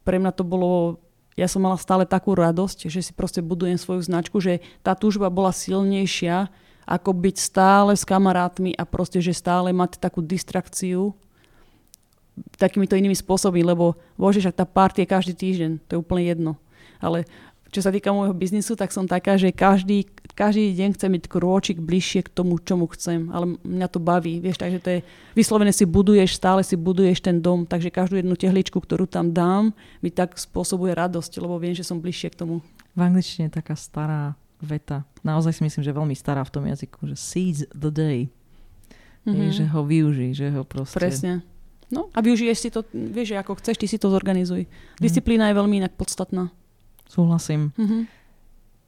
Pre 0.04 0.16
mňa 0.20 0.32
to 0.36 0.44
bolo 0.44 1.00
ja 1.36 1.48
som 1.48 1.64
mala 1.64 1.80
stále 1.80 2.04
takú 2.04 2.36
radosť, 2.36 2.92
že 2.92 3.00
si 3.00 3.12
proste 3.16 3.40
budujem 3.40 3.80
svoju 3.80 4.04
značku, 4.04 4.36
že 4.38 4.60
tá 4.84 4.92
túžba 4.92 5.32
bola 5.32 5.52
silnejšia, 5.52 6.52
ako 6.84 7.10
byť 7.14 7.36
stále 7.38 7.92
s 7.94 8.04
kamarátmi 8.04 8.74
a 8.74 8.82
proste, 8.84 9.22
že 9.22 9.32
stále 9.32 9.70
mať 9.70 10.02
takú 10.02 10.20
distrakciu 10.20 11.14
takýmito 12.56 12.96
inými 12.96 13.16
spôsobmi, 13.16 13.60
lebo 13.60 13.98
bože, 14.16 14.40
že 14.40 14.54
tá 14.54 14.64
party 14.64 15.04
je 15.04 15.12
každý 15.12 15.32
týždeň, 15.36 15.70
to 15.84 15.90
je 15.96 16.00
úplne 16.00 16.24
jedno. 16.24 16.52
Ale 17.02 17.28
čo 17.72 17.80
sa 17.80 17.88
týka 17.88 18.12
môjho 18.12 18.36
biznisu, 18.36 18.76
tak 18.76 18.92
som 18.92 19.08
taká, 19.08 19.40
že 19.40 19.48
každý, 19.48 20.04
každý 20.36 20.76
deň 20.76 20.92
chcem 20.92 21.10
byť 21.16 21.24
krôčik 21.24 21.80
bližšie 21.80 22.28
k 22.28 22.28
tomu, 22.28 22.60
čomu 22.60 22.84
chcem. 22.92 23.32
Ale 23.32 23.56
mňa 23.64 23.88
to 23.88 23.96
baví, 23.96 24.44
vieš, 24.44 24.60
takže 24.60 24.78
to 24.84 24.88
je 24.92 24.98
vyslovene 25.32 25.72
si 25.72 25.88
buduješ, 25.88 26.36
stále 26.36 26.60
si 26.60 26.76
buduješ 26.76 27.24
ten 27.24 27.40
dom, 27.40 27.64
takže 27.64 27.88
každú 27.88 28.20
jednu 28.20 28.36
tehličku, 28.36 28.76
ktorú 28.76 29.08
tam 29.08 29.32
dám, 29.32 29.72
mi 30.04 30.12
tak 30.12 30.36
spôsobuje 30.36 30.92
radosť, 30.92 31.40
lebo 31.40 31.56
viem, 31.56 31.72
že 31.72 31.80
som 31.80 31.96
bližšie 31.96 32.36
k 32.36 32.44
tomu. 32.44 32.60
V 32.92 33.00
angličtine 33.00 33.48
je 33.48 33.56
taká 33.56 33.72
stará 33.72 34.36
veta. 34.60 35.08
Naozaj 35.24 35.56
si 35.56 35.64
myslím, 35.64 35.82
že 35.82 35.96
veľmi 35.96 36.12
stará 36.12 36.44
v 36.44 36.52
tom 36.52 36.68
jazyku, 36.68 37.08
že 37.08 37.16
seize 37.16 37.64
the 37.72 37.88
day. 37.88 38.28
Mm-hmm. 39.24 39.48
Je, 39.48 39.64
že 39.64 39.64
ho 39.72 39.80
využij, 39.80 40.30
že 40.36 40.46
ho 40.52 40.60
proste... 40.68 41.00
Presne. 41.00 41.40
No 41.88 42.12
a 42.12 42.20
využiješ 42.20 42.58
si 42.60 42.68
to, 42.68 42.84
vieš, 42.92 43.36
ako 43.36 43.56
chceš, 43.60 43.80
ty 43.80 43.86
si 43.88 43.96
to 43.96 44.12
zorganizuj. 44.12 44.68
Mhm. 44.68 45.00
Disciplína 45.00 45.44
mm. 45.44 45.50
je 45.52 45.58
veľmi 45.60 45.74
inak 45.80 45.92
podstatná. 45.96 46.52
Súhlasím. 47.12 47.76
Mm-hmm. 47.76 48.02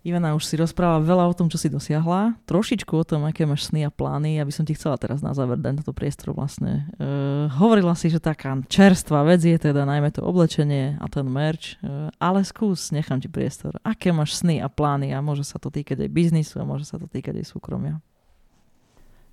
Ivana, 0.05 0.37
už 0.37 0.45
si 0.45 0.61
rozprávala 0.61 1.01
veľa 1.01 1.25
o 1.33 1.37
tom, 1.37 1.49
čo 1.49 1.57
si 1.57 1.73
dosiahla. 1.73 2.37
Trošičku 2.45 2.93
o 2.93 3.05
tom, 3.09 3.25
aké 3.25 3.49
máš 3.49 3.73
sny 3.73 3.89
a 3.89 3.91
plány. 3.93 4.37
Ja 4.37 4.45
by 4.45 4.53
som 4.53 4.69
ti 4.69 4.77
chcela 4.77 5.01
teraz 5.01 5.25
na 5.25 5.33
záver 5.33 5.57
dať 5.57 5.81
toto 5.81 5.97
priestor 5.97 6.37
vlastne. 6.37 6.93
Uh, 7.01 7.49
hovorila 7.57 7.97
si, 7.97 8.13
že 8.13 8.21
taká 8.21 8.53
čerstvá 8.69 9.25
vec 9.25 9.41
je 9.41 9.57
teda 9.57 9.89
najmä 9.89 10.13
to 10.13 10.21
oblečenie 10.21 11.01
a 11.01 11.09
ten 11.09 11.25
merch. 11.25 11.81
Uh, 11.81 12.13
ale 12.21 12.45
skús, 12.45 12.93
nechám 12.93 13.17
ti 13.17 13.33
priestor. 13.33 13.81
Aké 13.81 14.13
máš 14.13 14.37
sny 14.45 14.61
a 14.61 14.69
plány 14.69 15.17
a 15.17 15.25
môže 15.25 15.49
sa 15.49 15.57
to 15.57 15.73
týkať 15.73 16.05
aj 16.05 16.11
biznisu 16.13 16.61
a 16.61 16.69
môže 16.69 16.85
sa 16.85 17.01
to 17.01 17.09
týkať 17.09 17.41
aj 17.41 17.47
súkromia. 17.49 18.05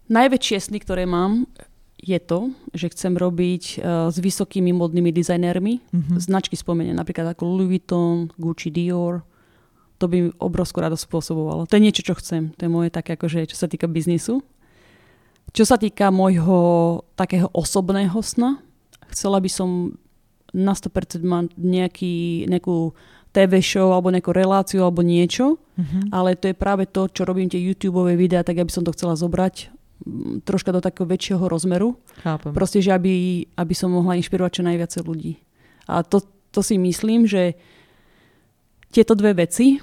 Najväčšie 0.07 0.71
sny, 0.71 0.79
ktoré 0.87 1.03
mám, 1.03 1.51
je 2.01 2.17
to, 2.17 2.49
že 2.73 2.89
chcem 2.91 3.13
robiť 3.13 3.63
uh, 3.77 4.09
s 4.09 4.17
vysokými 4.17 4.73
modnými 4.73 5.13
dizajnérmi. 5.13 5.73
Mm-hmm. 5.79 6.17
Značky 6.17 6.57
spomeniem 6.57 6.97
napríklad 6.97 7.37
ako 7.37 7.45
Louis 7.45 7.77
Vuitton, 7.77 8.33
Gucci, 8.41 8.73
Dior. 8.73 9.21
To 10.01 10.09
by 10.09 10.15
mi 10.17 10.29
obrovskú 10.41 10.81
radosť 10.81 11.05
spôsobovalo. 11.05 11.69
To 11.69 11.77
je 11.77 11.85
niečo, 11.85 12.01
čo 12.01 12.17
chcem. 12.17 12.57
To 12.57 12.65
je 12.65 12.73
moje 12.73 12.89
také, 12.89 13.13
akože, 13.13 13.45
čo 13.45 13.53
sa 13.53 13.69
týka 13.69 13.85
biznisu. 13.85 14.41
Čo 15.53 15.63
sa 15.63 15.77
týka 15.77 16.09
môjho 16.09 16.59
takého 17.13 17.53
osobného 17.53 18.17
sna, 18.25 18.57
chcela 19.13 19.37
by 19.37 19.49
som 19.51 19.93
na 20.51 20.73
100% 20.73 21.21
má 21.21 21.45
nejaký, 21.53 22.49
nejakú 22.49 22.97
TV 23.31 23.63
show 23.63 23.93
alebo 23.95 24.11
nejakú 24.11 24.35
reláciu 24.35 24.83
alebo 24.83 24.99
niečo, 25.05 25.55
uh-huh. 25.55 26.11
ale 26.11 26.35
to 26.35 26.51
je 26.51 26.55
práve 26.55 26.83
to, 26.89 27.07
čo 27.07 27.23
robím 27.23 27.47
tie 27.47 27.61
YouTube 27.61 28.03
videá, 28.15 28.43
tak 28.43 28.59
aby 28.59 28.67
som 28.67 28.83
to 28.83 28.91
chcela 28.91 29.15
zobrať 29.15 29.71
troška 30.45 30.73
do 30.73 30.81
takého 30.81 31.05
väčšieho 31.05 31.45
rozmeru. 31.45 31.97
Chápem. 32.25 32.51
Proste, 32.53 32.81
že 32.81 32.93
aby, 32.93 33.45
aby 33.53 33.73
som 33.77 33.93
mohla 33.93 34.17
inšpirovať 34.17 34.51
čo 34.61 34.63
najviac 34.65 34.91
ľudí. 35.01 35.41
A 35.85 36.01
to, 36.01 36.21
to 36.49 36.61
si 36.65 36.77
myslím, 36.77 37.29
že 37.29 37.57
tieto 38.91 39.15
dve 39.15 39.37
veci 39.37 39.79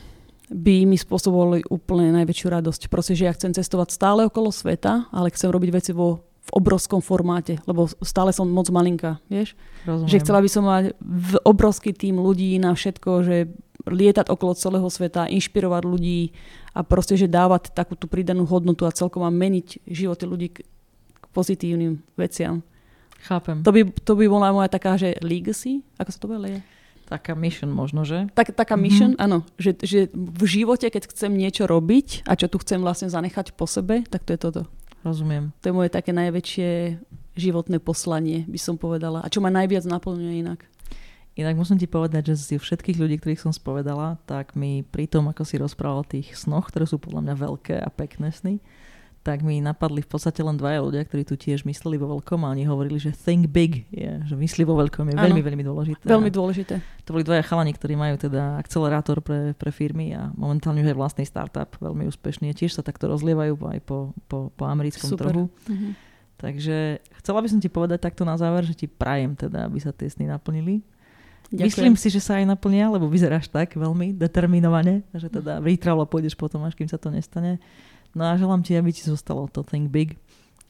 by 0.48 0.88
mi 0.88 0.96
spôsobovali 0.96 1.68
úplne 1.68 2.12
najväčšiu 2.12 2.48
radosť. 2.48 2.82
Proste, 2.88 3.12
že 3.12 3.28
ja 3.28 3.36
chcem 3.36 3.52
cestovať 3.52 3.92
stále 3.92 4.24
okolo 4.24 4.48
sveta, 4.48 5.08
ale 5.12 5.32
chcem 5.32 5.52
robiť 5.52 5.70
veci 5.72 5.92
vo 5.92 6.28
v 6.48 6.64
obrovskom 6.64 7.04
formáte, 7.04 7.60
lebo 7.68 7.84
stále 8.00 8.32
som 8.32 8.48
moc 8.48 8.72
malinká, 8.72 9.20
vieš? 9.28 9.52
Rozumiem. 9.84 10.08
Že 10.08 10.20
chcela 10.24 10.40
by 10.40 10.48
som 10.48 10.64
mať 10.64 10.84
v 10.96 11.32
obrovský 11.44 11.92
tým 11.92 12.16
ľudí 12.16 12.56
na 12.56 12.72
všetko, 12.72 13.10
že 13.20 13.52
lietať 13.84 14.32
okolo 14.32 14.56
celého 14.56 14.88
sveta, 14.88 15.28
inšpirovať 15.28 15.82
ľudí 15.84 16.32
a 16.78 16.86
proste, 16.86 17.18
že 17.18 17.26
dávať 17.26 17.74
takú 17.74 17.98
tú 17.98 18.06
pridanú 18.06 18.46
hodnotu 18.46 18.86
a 18.86 18.94
celkom 18.94 19.26
a 19.26 19.34
meniť 19.34 19.82
životy 19.82 20.24
ľudí 20.30 20.48
k, 20.54 20.62
k 21.18 21.24
pozitívnym 21.34 21.98
veciam. 22.14 22.62
Chápem. 23.26 23.66
To 23.66 23.74
by, 23.74 23.90
to 24.06 24.14
by 24.14 24.30
bola 24.30 24.54
moja 24.54 24.70
taká, 24.70 24.94
že 24.94 25.18
legacy, 25.18 25.82
ako 25.98 26.10
sa 26.14 26.18
to 26.22 26.30
bude 26.30 26.62
Taká 27.08 27.32
mission 27.32 27.72
možno, 27.72 28.04
že? 28.04 28.28
Tak, 28.36 28.52
taká 28.52 28.76
mm-hmm. 28.76 28.84
mission, 28.84 29.10
áno. 29.16 29.42
Že, 29.56 29.70
že 29.80 30.00
v 30.12 30.44
živote, 30.44 30.92
keď 30.92 31.08
chcem 31.08 31.32
niečo 31.32 31.64
robiť 31.64 32.28
a 32.28 32.36
čo 32.36 32.52
tu 32.52 32.60
chcem 32.60 32.84
vlastne 32.84 33.08
zanechať 33.08 33.56
po 33.56 33.64
sebe, 33.64 34.04
tak 34.06 34.28
to 34.28 34.36
je 34.36 34.38
toto. 34.38 34.62
Rozumiem. 35.08 35.56
To 35.64 35.72
je 35.72 35.74
moje 35.74 35.90
také 35.90 36.12
najväčšie 36.12 37.00
životné 37.32 37.80
poslanie, 37.80 38.44
by 38.44 38.60
som 38.60 38.76
povedala. 38.76 39.24
A 39.24 39.32
čo 39.32 39.40
ma 39.40 39.48
najviac 39.48 39.88
naplňuje 39.88 40.44
inak. 40.44 40.60
Inak 41.38 41.54
musím 41.54 41.78
ti 41.78 41.86
povedať, 41.86 42.34
že 42.34 42.58
z 42.58 42.58
všetkých 42.58 42.98
ľudí, 42.98 43.22
ktorých 43.22 43.38
som 43.38 43.54
spovedala, 43.54 44.18
tak 44.26 44.58
mi 44.58 44.82
pri 44.82 45.06
tom, 45.06 45.30
ako 45.30 45.46
si 45.46 45.54
rozprával 45.54 46.02
o 46.02 46.10
tých 46.10 46.34
snoch, 46.34 46.66
ktoré 46.66 46.82
sú 46.82 46.98
podľa 46.98 47.30
mňa 47.30 47.34
veľké 47.38 47.78
a 47.78 47.86
pekné 47.94 48.34
sny, 48.34 48.58
tak 49.22 49.46
mi 49.46 49.62
napadli 49.62 50.02
v 50.02 50.10
podstate 50.10 50.42
len 50.42 50.58
dvaja 50.58 50.82
ľudia, 50.82 51.06
ktorí 51.06 51.22
tu 51.22 51.38
tiež 51.38 51.62
mysleli 51.62 51.94
vo 51.94 52.10
veľkom 52.18 52.42
a 52.42 52.50
oni 52.50 52.66
hovorili, 52.66 52.98
že 52.98 53.14
think 53.14 53.46
big, 53.54 53.86
je, 53.94 54.18
že 54.26 54.34
myslí 54.34 54.66
vo 54.66 54.82
veľkom 54.82 55.04
je 55.04 55.14
ano, 55.14 55.30
veľmi, 55.30 55.42
veľmi 55.46 55.62
dôležité. 55.62 56.04
Veľmi 56.10 56.30
dôležité. 56.34 56.74
To 57.06 57.14
boli 57.14 57.22
dvaja 57.22 57.46
chalani, 57.46 57.70
ktorí 57.70 57.94
majú 57.94 58.18
teda 58.18 58.58
akcelerátor 58.58 59.22
pre, 59.22 59.54
pre 59.54 59.70
firmy 59.70 60.18
a 60.18 60.34
momentálne 60.34 60.82
už 60.82 60.90
je 60.90 60.98
vlastný 60.98 61.22
startup, 61.22 61.70
veľmi 61.78 62.08
úspešný. 62.10 62.50
Tiež 62.50 62.74
sa 62.74 62.82
takto 62.82 63.06
rozlievajú 63.06 63.62
aj 63.62 63.78
po, 63.86 64.10
po, 64.26 64.50
po 64.58 64.64
americkom 64.66 65.06
Super. 65.06 65.30
trhu. 65.30 65.44
Mhm. 65.70 65.88
Takže 66.38 67.02
chcela 67.18 67.42
by 67.42 67.48
som 67.50 67.58
ti 67.58 67.66
povedať 67.66 67.98
takto 67.98 68.22
na 68.22 68.38
záver, 68.38 68.62
že 68.62 68.74
ti 68.74 68.86
prajem 68.86 69.34
teda, 69.34 69.66
aby 69.66 69.82
sa 69.82 69.90
tie 69.90 70.06
sny 70.06 70.30
naplnili. 70.30 70.86
Ďakujem. 71.48 71.64
Myslím 71.64 71.94
si, 71.96 72.08
že 72.12 72.20
sa 72.20 72.36
aj 72.36 72.44
naplnia, 72.44 72.92
lebo 72.92 73.08
vyzeráš 73.08 73.48
tak 73.48 73.72
veľmi 73.72 74.12
determinovane, 74.12 75.00
že 75.16 75.32
teda 75.32 75.64
vytralo 75.64 76.04
pôjdeš 76.04 76.36
potom, 76.36 76.60
až 76.68 76.76
kým 76.76 76.88
sa 76.88 77.00
to 77.00 77.08
nestane. 77.08 77.56
No 78.12 78.28
a 78.28 78.36
želám 78.36 78.60
ti, 78.60 78.76
aby 78.76 78.92
ti 78.92 79.00
zostalo 79.00 79.48
to 79.48 79.64
Think 79.64 79.88
Big, 79.88 80.20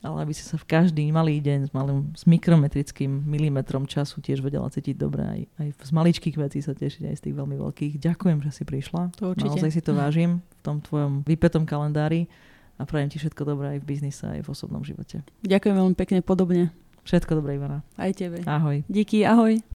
ale 0.07 0.23
aby 0.23 0.31
si 0.31 0.47
sa 0.47 0.55
v 0.55 0.71
každý 0.71 1.11
malý 1.11 1.43
deň 1.43 1.59
s, 1.67 1.71
malým, 1.75 2.15
s 2.15 2.23
mikrometrickým 2.31 3.11
milimetrom 3.11 3.91
času 3.91 4.23
tiež 4.23 4.39
vedela 4.39 4.71
cítiť 4.71 4.95
dobre. 4.95 5.23
Aj, 5.27 5.41
aj 5.59 5.69
z 5.83 5.91
maličkých 5.91 6.39
vecí 6.39 6.63
sa 6.63 6.79
tešiť, 6.79 7.11
aj 7.11 7.17
z 7.19 7.23
tých 7.27 7.35
veľmi 7.35 7.59
veľkých. 7.59 7.99
Ďakujem, 7.99 8.39
že 8.47 8.51
si 8.55 8.63
prišla. 8.63 9.11
To 9.19 9.35
určite. 9.35 9.59
Naozaj 9.59 9.71
si 9.75 9.83
to 9.83 9.99
vážim 9.99 10.39
v 10.39 10.61
tom 10.63 10.79
tvojom 10.79 11.27
vypetom 11.27 11.67
kalendári 11.67 12.31
a 12.79 12.87
prajem 12.87 13.11
ti 13.11 13.19
všetko 13.19 13.43
dobré 13.43 13.75
aj 13.75 13.79
v 13.83 13.87
biznise, 13.91 14.23
aj 14.23 14.47
v 14.47 14.49
osobnom 14.55 14.87
živote. 14.87 15.27
Ďakujem 15.43 15.75
veľmi 15.75 15.97
pekne, 15.99 16.23
podobne. 16.23 16.71
Všetko 17.03 17.43
dobré, 17.43 17.59
Ivana. 17.59 17.83
Aj 17.99 18.15
tebe. 18.15 18.47
Ahoj. 18.47 18.87
Díky, 18.87 19.27
ahoj. 19.27 19.78